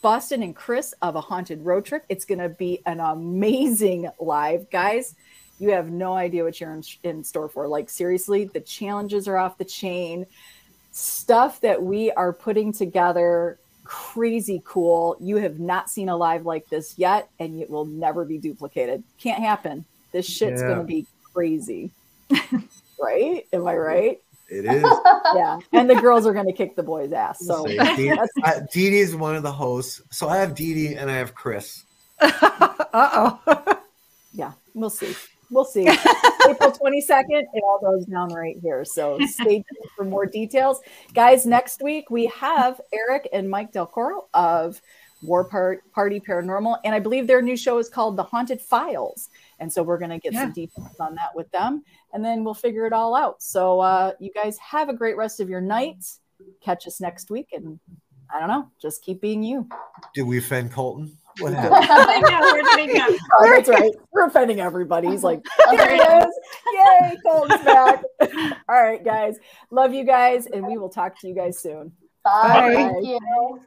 Boston 0.00 0.42
and 0.44 0.54
Chris 0.54 0.94
of 1.02 1.16
a 1.16 1.20
haunted 1.20 1.64
road 1.64 1.86
trip. 1.86 2.04
It's 2.08 2.24
going 2.24 2.38
to 2.38 2.48
be 2.48 2.80
an 2.86 3.00
amazing 3.00 4.08
live, 4.20 4.70
guys. 4.70 5.16
You 5.58 5.70
have 5.70 5.90
no 5.90 6.14
idea 6.14 6.44
what 6.44 6.60
you're 6.60 6.72
in, 6.72 6.82
in, 7.02 7.24
store 7.24 7.48
for. 7.48 7.66
Like, 7.66 7.90
seriously, 7.90 8.44
the 8.44 8.60
challenges 8.60 9.26
are 9.26 9.36
off 9.36 9.58
the 9.58 9.64
chain. 9.64 10.26
Stuff 10.92 11.60
that 11.62 11.82
we 11.82 12.10
are 12.12 12.32
putting 12.32 12.72
together, 12.72 13.58
crazy 13.84 14.62
cool. 14.64 15.16
You 15.20 15.36
have 15.36 15.58
not 15.58 15.90
seen 15.90 16.08
a 16.08 16.16
live 16.16 16.46
like 16.46 16.68
this 16.68 16.94
yet, 16.96 17.28
and 17.40 17.60
it 17.60 17.68
will 17.68 17.86
never 17.86 18.24
be 18.24 18.38
duplicated. 18.38 19.02
Can't 19.18 19.42
happen. 19.42 19.84
This 20.12 20.26
shit's 20.26 20.60
yeah. 20.60 20.68
going 20.68 20.78
to 20.78 20.84
be 20.84 21.06
crazy. 21.32 21.90
right? 23.00 23.46
Am 23.52 23.66
I 23.66 23.76
right? 23.76 24.20
It 24.48 24.64
is. 24.64 24.82
yeah. 25.34 25.58
And 25.72 25.90
the 25.90 25.94
girls 25.96 26.26
are 26.26 26.32
going 26.32 26.46
to 26.46 26.52
kick 26.52 26.76
the 26.76 26.82
boys' 26.82 27.12
ass. 27.12 27.44
So 27.44 27.66
Dee 27.66 28.12
Dee 28.72 28.98
is 28.98 29.14
one 29.14 29.36
of 29.36 29.42
the 29.42 29.52
hosts. 29.52 30.02
So 30.10 30.28
I 30.28 30.38
have 30.38 30.54
Dee 30.54 30.74
Dee 30.74 30.94
and 30.94 31.10
I 31.10 31.16
have 31.16 31.34
Chris. 31.34 31.84
uh 32.20 32.28
oh. 32.92 33.78
yeah. 34.32 34.52
We'll 34.74 34.90
see. 34.90 35.14
We'll 35.50 35.64
see. 35.64 35.88
April 36.48 36.72
22nd, 36.72 37.24
it 37.30 37.62
all 37.64 37.80
goes 37.80 38.06
down 38.06 38.32
right 38.32 38.56
here. 38.62 38.84
So 38.84 39.18
stay 39.26 39.56
tuned 39.56 39.90
for 39.96 40.04
more 40.04 40.26
details. 40.26 40.80
Guys, 41.14 41.46
next 41.46 41.82
week 41.82 42.10
we 42.10 42.26
have 42.26 42.80
Eric 42.92 43.28
and 43.32 43.48
Mike 43.48 43.72
Del 43.72 43.86
Coro 43.86 44.28
of 44.34 44.80
War 45.22 45.44
Part- 45.44 45.90
Party 45.92 46.20
Paranormal. 46.20 46.78
And 46.84 46.94
I 46.94 47.00
believe 47.00 47.26
their 47.26 47.42
new 47.42 47.56
show 47.56 47.78
is 47.78 47.88
called 47.88 48.16
The 48.16 48.22
Haunted 48.22 48.60
Files. 48.60 49.30
And 49.58 49.72
so 49.72 49.82
we're 49.82 49.98
going 49.98 50.10
to 50.10 50.18
get 50.18 50.32
yeah. 50.32 50.42
some 50.42 50.52
details 50.52 50.96
on 51.00 51.14
that 51.16 51.34
with 51.34 51.50
them 51.50 51.82
and 52.12 52.24
then 52.24 52.44
we'll 52.44 52.54
figure 52.54 52.86
it 52.86 52.92
all 52.92 53.14
out. 53.14 53.42
So 53.42 53.80
uh, 53.80 54.12
you 54.18 54.30
guys 54.32 54.58
have 54.58 54.88
a 54.88 54.94
great 54.94 55.16
rest 55.16 55.40
of 55.40 55.48
your 55.48 55.60
night. 55.60 56.04
Catch 56.62 56.86
us 56.86 57.00
next 57.00 57.30
week. 57.30 57.48
And 57.52 57.78
I 58.32 58.40
don't 58.40 58.48
know, 58.48 58.70
just 58.80 59.02
keep 59.02 59.20
being 59.20 59.42
you. 59.42 59.68
Did 60.14 60.22
we 60.22 60.38
offend 60.38 60.72
Colton? 60.72 61.16
What 61.40 61.52
happened? 61.54 61.84
oh, 63.38 63.50
that's 63.54 63.68
right. 63.68 63.92
We're 64.12 64.26
offending 64.26 64.60
everybody. 64.60 65.08
He's 65.08 65.22
like, 65.22 65.44
there 65.70 65.94
he 65.94 66.00
is. 66.00 66.38
Yay, 66.72 67.16
Colton's 67.24 67.64
back. 67.64 68.02
all 68.68 68.82
right, 68.82 69.04
guys. 69.04 69.36
Love 69.70 69.94
you 69.94 70.04
guys. 70.04 70.46
And 70.46 70.66
we 70.66 70.78
will 70.78 70.88
talk 70.88 71.18
to 71.20 71.28
you 71.28 71.34
guys 71.34 71.58
soon. 71.58 71.92
Bye. 72.24 72.74
Bye. 72.74 72.74
Thank 72.74 73.06
you. 73.06 73.60